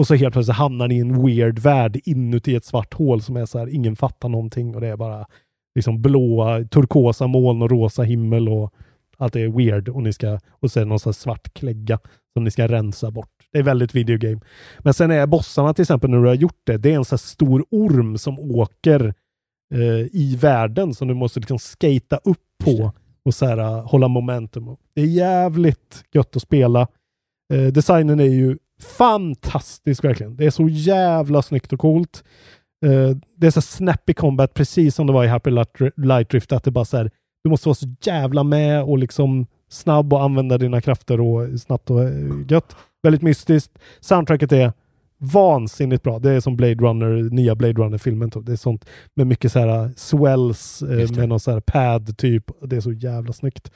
Och 0.00 0.06
så 0.06 0.14
helt 0.14 0.32
plötsligt 0.32 0.56
hamnar 0.56 0.88
ni 0.88 0.94
i 0.96 1.00
en 1.00 1.26
weird 1.26 1.58
värld 1.58 2.00
inuti 2.04 2.54
ett 2.54 2.64
svart 2.64 2.94
hål 2.94 3.22
som 3.22 3.36
är 3.36 3.46
så 3.46 3.58
här, 3.58 3.74
ingen 3.74 3.96
fattar 3.96 4.28
någonting 4.28 4.74
och 4.74 4.80
det 4.80 4.86
är 4.88 4.96
bara 4.96 5.26
liksom 5.74 6.02
blåa, 6.02 6.64
turkosa 6.64 7.26
moln 7.26 7.62
och 7.62 7.70
rosa 7.70 8.02
himmel 8.02 8.48
och 8.48 8.72
allt 9.18 9.36
är 9.36 9.48
weird 9.48 9.88
och 9.88 10.02
ni 10.02 10.12
ska, 10.12 10.38
och 10.50 10.70
sen 10.70 10.88
någon 10.88 10.98
sån 11.00 11.10
här 11.10 11.14
svart 11.14 11.54
klägga 11.54 11.98
som 12.34 12.44
ni 12.44 12.50
ska 12.50 12.68
rensa 12.68 13.10
bort. 13.10 13.30
Det 13.56 13.60
är 13.60 13.64
väldigt 13.64 13.94
videogame. 13.94 14.40
Men 14.78 14.94
sen 14.94 15.10
är 15.10 15.26
bossarna 15.26 15.74
till 15.74 15.82
exempel 15.82 16.10
när 16.10 16.18
du 16.18 16.26
har 16.26 16.34
gjort 16.34 16.60
det, 16.64 16.76
det 16.76 16.90
är 16.92 16.96
en 16.96 17.04
här 17.10 17.16
stor 17.16 17.64
orm 17.70 18.18
som 18.18 18.38
åker 18.38 19.14
eh, 19.74 20.06
i 20.12 20.38
världen 20.40 20.94
som 20.94 21.08
du 21.08 21.14
måste 21.14 21.40
liksom 21.40 21.58
skata 21.58 22.16
upp 22.24 22.42
på 22.64 22.92
och 23.24 23.34
så 23.34 23.46
här, 23.46 23.58
uh, 23.58 23.86
hålla 23.86 24.08
momentum. 24.08 24.76
Det 24.94 25.00
är 25.00 25.06
jävligt 25.06 26.04
gött 26.14 26.36
att 26.36 26.42
spela. 26.42 26.88
Eh, 27.54 27.66
designen 27.66 28.20
är 28.20 28.24
ju 28.24 28.58
fantastisk 28.82 30.04
verkligen. 30.04 30.36
Det 30.36 30.46
är 30.46 30.50
så 30.50 30.68
jävla 30.68 31.42
snyggt 31.42 31.72
och 31.72 31.80
coolt. 31.80 32.24
Eh, 32.86 33.16
det 33.36 33.46
är 33.46 33.50
så 33.50 33.62
snappy 33.62 34.14
combat 34.14 34.54
precis 34.54 34.94
som 34.94 35.06
det 35.06 35.12
var 35.12 35.24
i 35.24 35.28
Happy 35.28 35.50
Light- 35.50 35.92
Light 35.96 36.30
Drift. 36.30 36.52
Att 36.52 36.64
det 36.64 36.70
bara 36.70 36.84
så 36.84 36.96
här, 36.96 37.10
du 37.44 37.50
måste 37.50 37.68
vara 37.68 37.74
så 37.74 37.86
jävla 38.02 38.42
med 38.42 38.82
och 38.82 38.98
liksom 38.98 39.46
snabb 39.70 40.12
och 40.12 40.22
använda 40.22 40.58
dina 40.58 40.80
krafter 40.80 41.20
och 41.20 41.60
snabbt 41.60 41.90
och 41.90 42.04
eh, 42.04 42.30
gött. 42.48 42.76
Väldigt 43.06 43.22
mystiskt. 43.22 43.78
Soundtracket 44.00 44.52
är 44.52 44.72
vansinnigt 45.18 46.02
bra. 46.02 46.18
Det 46.18 46.30
är 46.30 46.40
som 46.40 46.56
Blade 46.56 46.74
Runner, 46.74 47.30
nya 47.30 47.54
Blade 47.54 47.72
Runner-filmen. 47.82 48.30
typ. 48.30 48.46
Det 48.46 48.52
är 48.52 48.56
sånt 48.56 48.84
med 49.14 49.26
mycket 49.26 49.52
så 49.52 49.58
här 49.58 49.90
swells 49.96 50.82
eh, 50.82 51.00
Just 51.00 51.14
det. 51.14 51.20
med 51.20 51.28
någon 51.28 51.40
så 51.40 51.50
här 51.50 51.60
pad 51.60 52.16
typ. 52.18 52.44
Det 52.62 52.76
är 52.76 52.80
så 52.80 52.92
jävla 52.92 53.32
snyggt. 53.32 53.70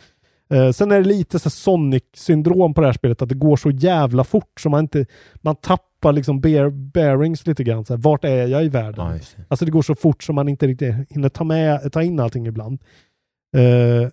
Eh, 0.52 0.70
sen 0.70 0.92
är 0.92 0.96
det 1.00 1.08
lite 1.08 1.38
så 1.38 1.50
Sonic-syndrom 1.50 2.74
på 2.74 2.80
det 2.80 2.86
här 2.86 2.92
spelet, 2.92 3.22
att 3.22 3.28
det 3.28 3.34
går 3.34 3.56
så 3.56 3.70
jävla 3.70 4.24
fort 4.24 4.60
så 4.60 4.68
man 4.68 4.80
inte, 4.80 5.06
man 5.34 5.56
tappar 5.56 6.12
liksom 6.12 6.40
bear, 6.40 6.70
bearings 6.70 7.46
lite 7.46 7.64
grann. 7.64 7.84
Så 7.84 7.94
här, 7.94 8.00
vart 8.00 8.24
är 8.24 8.46
jag 8.46 8.64
i 8.64 8.68
världen? 8.68 9.12
Det. 9.12 9.44
Alltså 9.48 9.64
det 9.64 9.70
går 9.70 9.82
så 9.82 9.94
fort 9.94 10.22
så 10.22 10.32
man 10.32 10.48
inte 10.48 10.66
riktigt 10.66 10.94
hinner 11.10 11.28
ta, 11.28 11.44
med, 11.44 11.92
ta 11.92 12.02
in 12.02 12.20
allting 12.20 12.46
ibland. 12.46 12.80
Eh, 13.56 14.08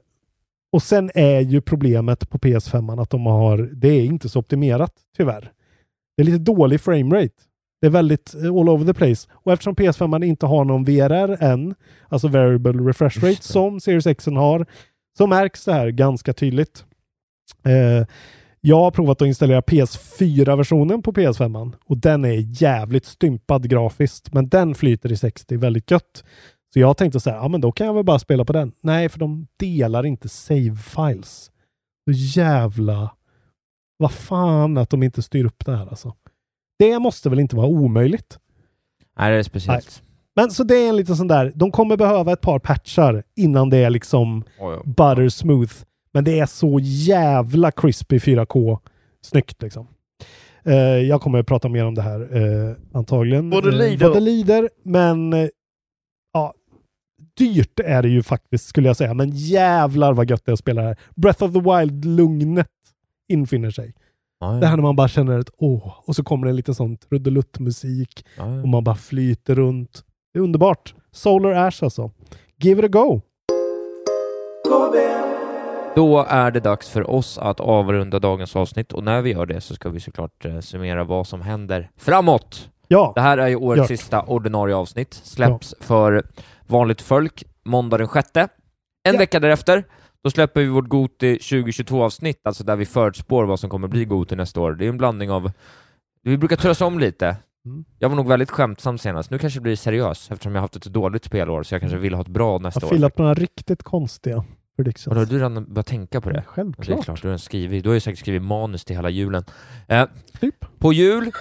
och 0.71 0.83
sen 0.83 1.11
är 1.15 1.39
ju 1.39 1.61
problemet 1.61 2.29
på 2.29 2.37
PS5 2.37 3.01
att 3.01 3.09
de 3.09 3.25
har, 3.25 3.57
det 3.57 3.87
är 3.87 4.03
inte 4.03 4.29
så 4.29 4.39
optimerat 4.39 4.93
tyvärr. 5.17 5.51
Det 6.17 6.23
är 6.23 6.25
lite 6.25 6.37
dålig 6.37 6.81
framerate. 6.81 7.33
Det 7.81 7.87
är 7.87 7.91
väldigt 7.91 8.35
eh, 8.35 8.55
all 8.55 8.69
over 8.69 8.85
the 8.85 8.93
place. 8.93 9.29
Och 9.31 9.53
eftersom 9.53 9.75
PS5 9.75 10.23
inte 10.23 10.45
har 10.45 10.65
någon 10.65 10.83
VRR 10.83 11.43
än, 11.43 11.75
alltså 12.09 12.27
variable 12.27 12.71
refresh 12.71 13.23
rate, 13.23 13.43
som 13.43 13.79
Series 13.79 14.07
X 14.07 14.25
har, 14.25 14.65
så 15.17 15.27
märks 15.27 15.65
det 15.65 15.73
här 15.73 15.89
ganska 15.89 16.33
tydligt. 16.33 16.85
Eh, 17.65 18.07
jag 18.61 18.79
har 18.79 18.91
provat 18.91 19.21
att 19.21 19.27
installera 19.27 19.61
PS4-versionen 19.61 21.01
på 21.01 21.11
PS5 21.11 21.73
och 21.85 21.97
den 21.97 22.25
är 22.25 22.61
jävligt 22.61 23.05
stympad 23.05 23.69
grafiskt, 23.69 24.33
men 24.33 24.49
den 24.49 24.75
flyter 24.75 25.11
i 25.11 25.17
60 25.17 25.57
väldigt 25.57 25.91
gött. 25.91 26.23
Så 26.73 26.79
jag 26.79 26.97
tänkte 26.97 27.19
så 27.19 27.29
här, 27.29 27.37
ja 27.37 27.47
men 27.47 27.61
då 27.61 27.71
kan 27.71 27.87
jag 27.87 27.93
väl 27.93 28.03
bara 28.03 28.19
spela 28.19 28.45
på 28.45 28.53
den. 28.53 28.71
Nej, 28.81 29.09
för 29.09 29.19
de 29.19 29.47
delar 29.59 30.05
inte 30.05 30.27
save-files. 30.27 31.51
Så 32.07 32.11
jävla... 32.39 33.11
Vad 33.99 34.11
fan 34.11 34.77
att 34.77 34.89
de 34.89 35.03
inte 35.03 35.21
styr 35.21 35.45
upp 35.45 35.65
det 35.65 35.75
här 35.77 35.87
alltså. 35.87 36.13
Det 36.79 36.99
måste 36.99 37.29
väl 37.29 37.39
inte 37.39 37.55
vara 37.55 37.67
omöjligt? 37.67 38.37
Nej, 39.19 39.31
det 39.31 39.37
är 39.37 39.43
speciellt. 39.43 40.01
Men 40.35 40.51
så 40.51 40.63
det 40.63 40.75
är 40.75 40.89
en 40.89 40.95
liten 40.95 41.15
sån 41.15 41.27
där, 41.27 41.51
de 41.55 41.71
kommer 41.71 41.97
behöva 41.97 42.31
ett 42.33 42.41
par 42.41 42.59
patchar 42.59 43.23
innan 43.35 43.69
det 43.69 43.77
är 43.77 43.89
liksom 43.89 44.43
Oj, 44.59 44.75
oj. 44.75 44.81
butter 44.85 45.29
smooth. 45.29 45.73
Men 46.13 46.23
det 46.23 46.39
är 46.39 46.45
så 46.45 46.79
jävla 46.81 47.71
crispy 47.71 48.17
4K 48.17 48.79
snyggt 49.21 49.61
liksom. 49.61 49.87
Eh, 50.63 50.75
jag 50.77 51.21
kommer 51.21 51.39
att 51.39 51.47
prata 51.47 51.69
mer 51.69 51.85
om 51.85 51.95
det 51.95 52.01
här 52.01 52.19
eh, 52.37 52.75
antagligen. 52.93 53.49
Det 53.49 53.57
Eh, 53.57 53.63
lider. 53.63 54.07
vad 54.07 54.15
det 54.15 54.19
lider, 54.19 54.69
men 54.83 55.33
ja, 56.37 56.53
dyrt 57.37 57.79
är 57.79 58.01
det 58.01 58.09
ju 58.09 58.23
faktiskt 58.23 58.67
skulle 58.67 58.87
jag 58.87 58.97
säga. 58.97 59.13
Men 59.13 59.29
jävlar 59.33 60.13
vad 60.13 60.29
gött 60.29 60.45
det 60.45 60.49
är 60.51 60.53
att 60.53 60.59
spela 60.59 60.81
det 60.81 60.87
här. 60.87 60.97
Breath 61.15 61.43
of 61.43 61.53
the 61.53 61.59
Wild-lugnet 61.59 62.67
infinner 63.29 63.71
sig. 63.71 63.93
Ja, 64.39 64.53
ja. 64.53 64.59
Det 64.59 64.67
här 64.67 64.75
när 64.75 64.83
man 64.83 64.95
bara 64.95 65.07
känner 65.07 65.39
ett 65.39 65.49
åh, 65.57 65.93
och 66.05 66.15
så 66.15 66.23
kommer 66.23 66.45
det 66.45 66.51
en 66.51 66.55
liten 66.55 66.75
sån 66.75 66.97
trudelutt-musik 66.97 68.25
Ja, 68.37 68.55
ja. 68.55 68.61
och 68.61 68.67
man 68.67 68.83
bara 68.83 68.95
flyter 68.95 69.55
runt. 69.55 70.03
Det 70.33 70.39
är 70.39 70.43
underbart. 70.43 70.95
Solar 71.11 71.51
Ash 71.67 71.83
alltså. 71.83 72.11
Give 72.57 72.79
it 72.79 72.85
a 72.85 72.87
go! 72.87 73.21
Då 75.95 76.25
är 76.29 76.51
det 76.51 76.59
dags 76.59 76.89
för 76.89 77.09
oss 77.09 77.37
att 77.37 77.59
avrunda 77.59 78.19
dagens 78.19 78.55
avsnitt 78.55 78.93
och 78.93 79.03
när 79.03 79.21
vi 79.21 79.31
gör 79.31 79.45
det 79.45 79.61
så 79.61 79.73
ska 79.75 79.89
vi 79.89 79.99
såklart 79.99 80.45
eh, 80.45 80.59
summera 80.59 81.03
vad 81.03 81.27
som 81.27 81.41
händer 81.41 81.89
framåt. 81.97 82.69
Ja, 82.87 83.11
Det 83.15 83.21
här 83.21 83.37
är 83.37 83.47
ju 83.47 83.55
årets 83.55 83.77
Gört. 83.79 83.99
sista 83.99 84.21
ordinarie 84.21 84.75
avsnitt. 84.75 85.13
Släpps 85.13 85.75
för 85.79 86.23
vanligt 86.67 87.01
folk 87.01 87.43
måndag 87.65 87.97
den 87.97 88.07
sjätte. 88.07 88.39
En 89.03 89.13
Ja. 89.13 89.19
vecka 89.19 89.39
därefter, 89.39 89.83
då 90.23 90.29
släpper 90.29 90.61
vi 90.61 90.67
vårt 90.67 90.87
Goti 90.87 91.37
2022-avsnitt, 91.41 92.39
alltså 92.43 92.63
där 92.63 92.75
vi 92.75 92.85
förutspår 92.85 93.43
vad 93.45 93.59
som 93.59 93.69
kommer 93.69 93.87
bli 93.87 94.05
Goti 94.05 94.35
nästa 94.35 94.61
år. 94.61 94.73
Det 94.73 94.85
är 94.85 94.89
en 94.89 94.97
blandning 94.97 95.31
av... 95.31 95.51
Vi 96.23 96.37
brukar 96.37 96.55
turas 96.55 96.81
om 96.81 96.99
lite. 96.99 97.35
Mm. 97.65 97.85
Jag 97.99 98.09
var 98.09 98.15
nog 98.15 98.27
väldigt 98.27 98.51
skämtsam 98.51 98.97
senast. 98.97 99.31
Nu 99.31 99.37
kanske 99.39 99.59
det 99.59 99.63
blir 99.63 99.75
seriös 99.75 100.31
eftersom 100.31 100.51
jag 100.55 100.59
har 100.59 100.63
haft 100.63 100.75
ett 100.75 100.83
så 100.83 100.89
dåligt 100.89 101.23
spelår, 101.25 101.63
så 101.63 101.73
jag 101.75 101.81
kanske 101.81 101.97
vill 101.97 102.13
ha 102.13 102.21
ett 102.21 102.27
bra 102.27 102.51
jag 102.53 102.61
nästa 102.61 102.79
har 102.79 102.87
år. 102.87 102.89
filat 102.95 103.17
några 103.17 103.33
riktigt 103.33 103.83
konstiga 103.83 104.43
predictions. 104.75 105.07
Vadå, 105.07 105.25
du 105.25 105.39
har 105.41 105.49
redan 105.49 105.73
börjat 105.73 105.85
tänka 105.87 106.21
på 106.21 106.29
det? 106.29 106.33
Det 106.35 106.39
är 106.39 106.43
Självklart. 106.43 107.03
klart, 107.05 107.21
du 107.21 107.29
har 107.29 107.37
skrivit. 107.37 107.83
Du 107.83 107.89
har 107.89 107.93
ju 107.93 107.99
säkert 107.99 108.19
skrivit 108.19 108.41
manus 108.41 108.85
till 108.85 108.95
hela 108.95 109.09
julen. 109.09 109.45
Eh, 109.87 110.05
Typ. 110.39 110.55
På 110.79 110.93
jul 110.93 111.31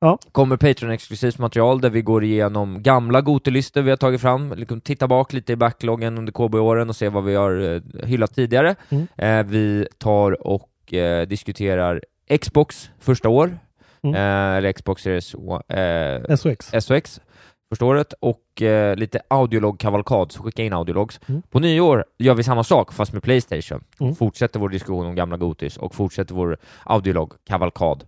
Ja. 0.00 0.18
kommer 0.32 0.56
Patreon-exklusivt 0.56 1.38
material 1.38 1.80
där 1.80 1.90
vi 1.90 2.02
går 2.02 2.24
igenom 2.24 2.82
gamla 2.82 3.20
Gotelistor 3.20 3.82
vi 3.82 3.90
har 3.90 3.96
tagit 3.96 4.20
fram, 4.20 4.52
liksom 4.56 4.80
titta 4.80 5.08
bak 5.08 5.32
lite 5.32 5.52
i 5.52 5.56
backloggen 5.56 6.18
under 6.18 6.32
KB-åren 6.32 6.88
och 6.88 6.96
se 6.96 7.08
vad 7.08 7.24
vi 7.24 7.34
har 7.34 7.74
eh, 7.74 8.06
hyllat 8.06 8.34
tidigare. 8.34 8.74
Mm. 8.88 9.06
Eh, 9.16 9.46
vi 9.46 9.86
tar 9.98 10.46
och 10.46 10.94
eh, 10.94 11.26
diskuterar 11.26 12.02
Xbox 12.40 12.90
första 12.98 13.28
år, 13.28 13.58
Mm. 14.02 14.14
eh, 14.14 14.56
eller 14.56 14.72
Xbox 14.72 15.02
Series 15.02 15.34
eh, 15.68 16.36
SOX. 16.36 16.70
SOX 16.80 17.20
första 17.72 17.84
året 17.84 18.12
och 18.20 18.62
eh, 18.62 18.96
lite 18.96 19.20
audiolog-kavalkad, 19.28 20.32
så 20.32 20.42
skicka 20.42 20.62
in 20.62 20.72
audiologs. 20.72 21.20
Mm. 21.28 21.42
På 21.50 21.58
nyår 21.60 22.04
gör 22.18 22.34
vi 22.34 22.42
samma 22.42 22.64
sak 22.64 22.92
fast 22.92 23.12
med 23.12 23.22
Playstation. 23.22 23.84
Mm. 24.00 24.14
Fortsätter 24.14 24.60
vår 24.60 24.68
diskussion 24.68 25.06
om 25.06 25.14
gamla 25.14 25.36
Gotis 25.36 25.76
och 25.76 25.94
fortsätter 25.94 26.34
vår 26.34 26.56
audiolog-kavalkad. 26.84 28.04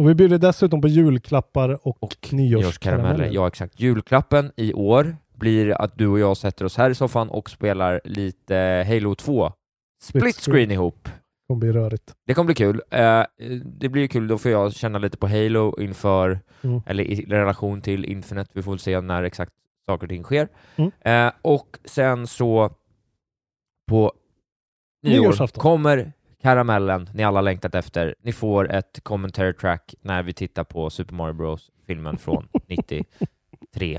Och 0.00 0.08
vi 0.08 0.14
bjuder 0.14 0.38
dessutom 0.38 0.80
på 0.80 0.88
julklappar 0.88 1.86
och, 1.88 2.02
Och 2.02 2.28
nyårskarameller. 2.32 3.28
Ja, 3.32 3.48
exakt. 3.48 3.80
Julklappen 3.80 4.52
i 4.56 4.72
år 4.72 5.16
blir 5.36 5.70
att 5.82 5.98
du 5.98 6.06
och 6.06 6.18
jag 6.18 6.36
sätter 6.36 6.64
oss 6.64 6.76
här 6.76 6.90
i 6.90 6.94
soffan 6.94 7.28
och 7.30 7.50
spelar 7.50 8.00
lite 8.04 8.84
Halo 8.88 9.14
2 9.14 9.52
Split 10.02 10.22
split 10.22 10.36
screen 10.36 10.70
ihop. 10.70 11.08
kommer 11.48 11.60
bli 11.60 11.72
rörigt. 11.72 12.14
Det 12.26 12.34
kommer 12.34 12.46
bli 12.46 12.54
kul. 12.54 12.82
Eh, 12.90 13.22
det 13.64 13.88
blir 13.88 14.06
kul, 14.06 14.28
då 14.28 14.38
får 14.38 14.50
jag 14.50 14.72
känna 14.74 14.98
lite 14.98 15.16
på 15.16 15.28
Halo 15.28 15.80
inför, 15.80 16.40
Mm. 16.62 16.82
eller 16.86 17.04
i 17.04 17.24
relation 17.24 17.80
till 17.80 18.04
Infinite. 18.04 18.50
Vi 18.54 18.62
får 18.62 18.72
väl 18.72 18.78
se 18.78 19.00
när 19.00 19.22
exakt 19.22 19.52
saker 19.86 20.04
och 20.06 20.10
ting 20.10 20.22
sker. 20.22 20.48
Mm. 20.76 20.90
Eh, 21.00 21.32
och 21.42 21.78
sen 21.84 22.26
så 22.26 22.70
på 23.90 24.12
nyår 25.02 25.58
kommer 25.58 26.12
karamellen 26.42 27.10
ni 27.14 27.24
alla 27.24 27.40
längtat 27.40 27.74
efter. 27.74 28.14
Ni 28.22 28.32
får 28.32 28.70
ett 28.72 29.00
commentary 29.02 29.52
track 29.52 29.94
när 30.02 30.22
vi 30.22 30.32
tittar 30.32 30.64
på 30.64 30.90
Super 30.90 31.14
Mario 31.14 31.32
Bros. 31.34 31.70
filmen 31.86 32.18
från 32.18 32.48
93, 32.68 33.04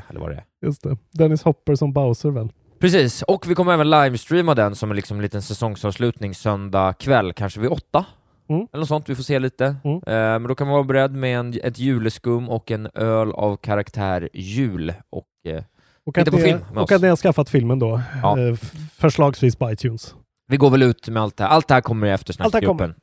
eller 0.09 0.19
vad 0.19 0.29
det 0.29 0.35
är. 0.35 0.43
Just 0.65 0.83
det. 0.83 0.97
Dennis 1.11 1.43
Hopper 1.43 1.75
som 1.75 1.93
Bowser 1.93 2.29
väl? 2.29 2.49
Precis, 2.79 3.21
och 3.21 3.49
vi 3.49 3.55
kommer 3.55 3.73
även 3.73 3.89
livestreama 3.89 4.55
den 4.55 4.75
som 4.75 4.89
en 4.91 4.95
liksom 4.95 5.21
liten 5.21 5.41
säsongsavslutning 5.41 6.35
söndag 6.35 6.93
kväll, 6.93 7.33
kanske 7.33 7.59
vid 7.59 7.69
åtta. 7.69 8.05
Mm. 8.49 8.67
Eller 8.73 8.79
något 8.79 8.87
sånt, 8.87 9.09
vi 9.09 9.15
får 9.15 9.23
se 9.23 9.39
lite. 9.39 9.75
Mm. 9.83 9.95
Eh, 9.95 10.01
men 10.13 10.43
då 10.43 10.55
kan 10.55 10.67
man 10.67 10.73
vara 10.73 10.83
beredd 10.83 11.11
med 11.15 11.39
en, 11.39 11.53
ett 11.63 11.79
juleskum 11.79 12.49
och 12.49 12.71
en 12.71 12.89
öl 12.93 13.31
av 13.31 13.55
karaktär 13.57 14.29
jul. 14.33 14.93
Och, 15.09 15.25
eh, 15.51 15.63
Och 16.03 16.17
att, 16.17 16.31
ni, 16.33 16.41
film 16.41 16.59
och 16.75 16.81
oss. 16.83 16.91
att 16.91 17.01
ni 17.01 17.07
har 17.07 17.15
skaffat 17.15 17.49
filmen 17.49 17.79
då. 17.79 18.01
Ja. 18.21 18.39
Eh, 18.39 18.55
förslagsvis 18.97 19.55
på 19.55 19.71
iTunes. 19.71 20.15
Vi 20.51 20.57
går 20.57 20.69
väl 20.69 20.83
ut 20.83 21.09
med 21.09 21.23
allt 21.23 21.37
det 21.37 21.43
här. 21.43 21.51
Allt 21.51 21.67
det 21.67 21.73
här 21.73 21.81
kommer 21.81 22.07
i 22.07 22.09
eftersnacksgruppen. 22.09 22.93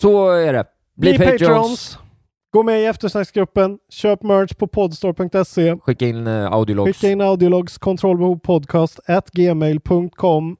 Så 0.00 0.30
är 0.30 0.52
det. 0.52 0.64
Bli, 0.96 1.18
Patreons. 1.18 1.98
Gå 2.52 2.62
med 2.62 2.80
i 2.80 2.84
eftersnacksgruppen. 2.84 3.78
Köp 3.90 4.22
merch 4.22 4.54
på 4.54 4.66
podstore.se. 4.66 5.78
Skicka 5.78 6.06
in 6.06 6.26
uh, 6.26 6.52
audiologs. 6.52 6.96
Skicka 6.96 7.12
in 7.12 7.20
audiologs 7.20 7.78
kontrollbehov 7.78 8.38
podcast 8.38 9.00
at 9.06 9.30
gmail.com 9.30 10.56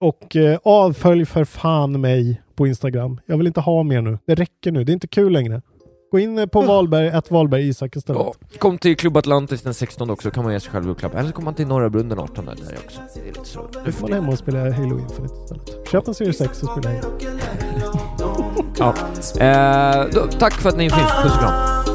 och 0.00 0.36
eh, 0.36 0.58
avfölj 0.64 1.26
för 1.26 1.44
fan 1.44 2.00
mig 2.00 2.42
på 2.54 2.66
Instagram. 2.66 3.20
Jag 3.26 3.36
vill 3.36 3.46
inte 3.46 3.60
ha 3.60 3.82
mer 3.82 4.02
nu. 4.02 4.18
Det 4.26 4.34
räcker 4.34 4.72
nu. 4.72 4.84
Det 4.84 4.92
är 4.92 4.94
inte 4.94 5.08
kul 5.08 5.32
längre. 5.32 5.62
Gå 6.10 6.18
in 6.18 6.38
eh, 6.38 6.46
på 6.46 6.60
Valberg, 6.60 7.10
att 7.10 7.30
Valberg 7.30 7.68
Isak 7.68 7.96
istället. 7.96 8.22
Ja, 8.22 8.34
kom 8.58 8.78
till 8.78 8.96
Klubb 8.96 9.16
Atlantis 9.16 9.62
den 9.62 9.74
16 9.74 10.10
också, 10.10 10.30
kan 10.30 10.44
man 10.44 10.52
ge 10.52 10.60
sig 10.60 10.70
själv 10.72 10.86
julklapp. 10.86 11.14
Eller 11.14 11.28
så 11.28 11.32
kommer 11.34 11.44
man 11.44 11.54
till 11.54 11.66
Norra 11.66 11.90
Brunn 11.90 12.08
den 12.08 12.18
18 12.18 12.44
där 12.44 12.52
också. 12.52 13.00
Det 13.14 13.20
är 13.20 13.24
lite 13.24 13.44
så. 13.44 13.60
Du 13.84 13.92
får 13.92 14.08
hemma 14.08 14.28
och 14.28 14.38
spela 14.38 14.58
Halo 14.58 14.98
Infinite 14.98 15.34
istället. 15.42 15.88
Köp 15.90 16.08
en 16.08 16.14
Series 16.14 16.38
6 16.38 16.62
och 16.62 16.70
spela 16.70 16.94
Halo. 16.94 17.08
Ja. 18.78 18.94
Eh, 19.40 20.06
då, 20.12 20.26
tack 20.38 20.54
för 20.54 20.68
att 20.68 20.76
ni 20.76 20.90
finns. 20.90 21.10
Puss 21.22 21.32
och 21.32 21.38
kram. 21.40 21.86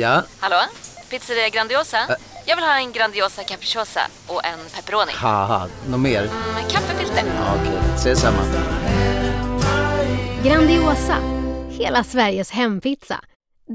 Ja, 0.00 0.22
Hallå? 0.38 0.56
Pizzeria 1.10 1.48
Grandiosa? 1.48 1.98
Jag 2.46 2.56
vill 2.56 2.64
ha 2.64 2.76
en 2.78 2.92
Grandiosa 2.92 3.44
capriciosa 3.44 4.00
och 4.26 4.44
en 4.44 4.58
pepperoni. 4.74 5.12
haha, 5.14 5.68
något 5.88 6.00
mer? 6.00 6.22
Med 6.54 6.70
kaffefilter. 6.70 7.22
Ja, 7.36 7.54
Okej, 7.60 7.78
ses 7.96 8.20
samma. 8.20 8.38
Grandiosa, 10.44 11.16
hela 11.70 12.04
Sveriges 12.04 12.50
hempizza. 12.50 13.20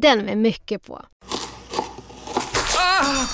Den 0.02 0.20
med 0.20 0.38
mycket 0.38 0.84
på. 0.88 1.02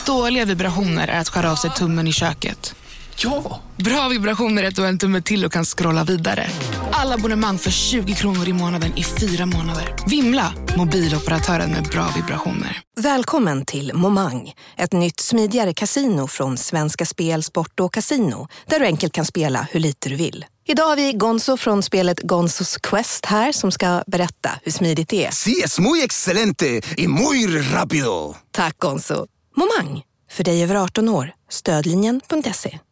Dåliga 0.06 0.46
vibrationer 0.46 1.08
är 1.08 1.20
att 1.20 1.30
skära 1.30 1.52
av 1.52 1.56
sig 1.56 1.70
tummen 1.70 2.08
i 2.08 2.14
köket. 2.14 2.76
Ja! 3.18 3.62
Bra 3.76 4.08
vibrationer 4.10 4.64
är 4.64 4.68
ett 4.68 4.80
och 4.80 4.88
en 4.88 4.98
tumme 4.98 5.22
till 5.22 5.46
och 5.46 5.52
kan 5.52 5.66
scrolla 5.66 6.04
vidare. 6.04 6.48
Alla 6.92 7.16
abonnemang 7.16 7.58
för 7.58 7.72
20 7.72 8.14
kronor 8.14 8.48
i 8.48 8.54
månaden 8.54 8.98
i 8.98 9.04
fyra 9.04 9.46
månader. 9.46 9.96
Vimla! 10.08 10.54
Mobiloperatören 10.78 11.72
med 11.72 11.84
bra 11.84 12.08
vibrationer. 12.16 12.82
Välkommen 13.00 13.66
till 13.66 13.94
Momang, 13.94 14.54
ett 14.78 14.94
nytt 14.94 15.20
smidigare 15.20 15.74
casino 15.74 16.28
från 16.28 16.58
Svenska 16.58 17.06
Spel, 17.06 17.44
Sport 17.44 17.80
och 17.80 17.94
Casino 17.94 18.48
där 18.66 18.80
du 18.80 18.86
enkelt 18.86 19.14
kan 19.14 19.26
spela 19.26 19.68
hur 19.72 19.80
lite 19.80 20.10
du 20.10 20.16
vill. 20.16 20.46
Idag 20.68 20.86
har 20.88 20.96
vi 20.96 21.14
Gonzo 21.14 21.58
från 21.58 21.84
spelet 21.84 22.20
Gonzos 22.20 22.78
Quest 22.78 23.26
här 23.26 23.52
som 23.52 23.72
ska 23.72 24.04
berätta 24.08 24.50
hur 24.64 24.72
smidigt 24.72 25.10
det 25.10 25.26
är. 25.26 25.32
Sí, 25.32 25.62
es 25.64 25.80
muy 25.80 26.02
excelente 26.04 26.82
y 26.98 27.08
muy 27.08 27.48
rápido. 27.62 28.36
Tack 28.52 28.78
Gonzo. 28.78 29.26
Momang, 29.56 30.02
för 30.32 30.44
dig 30.44 30.64
över 30.64 30.76
18 30.76 31.10
år. 31.10 31.34
Stödlinjen.se. 31.50 32.80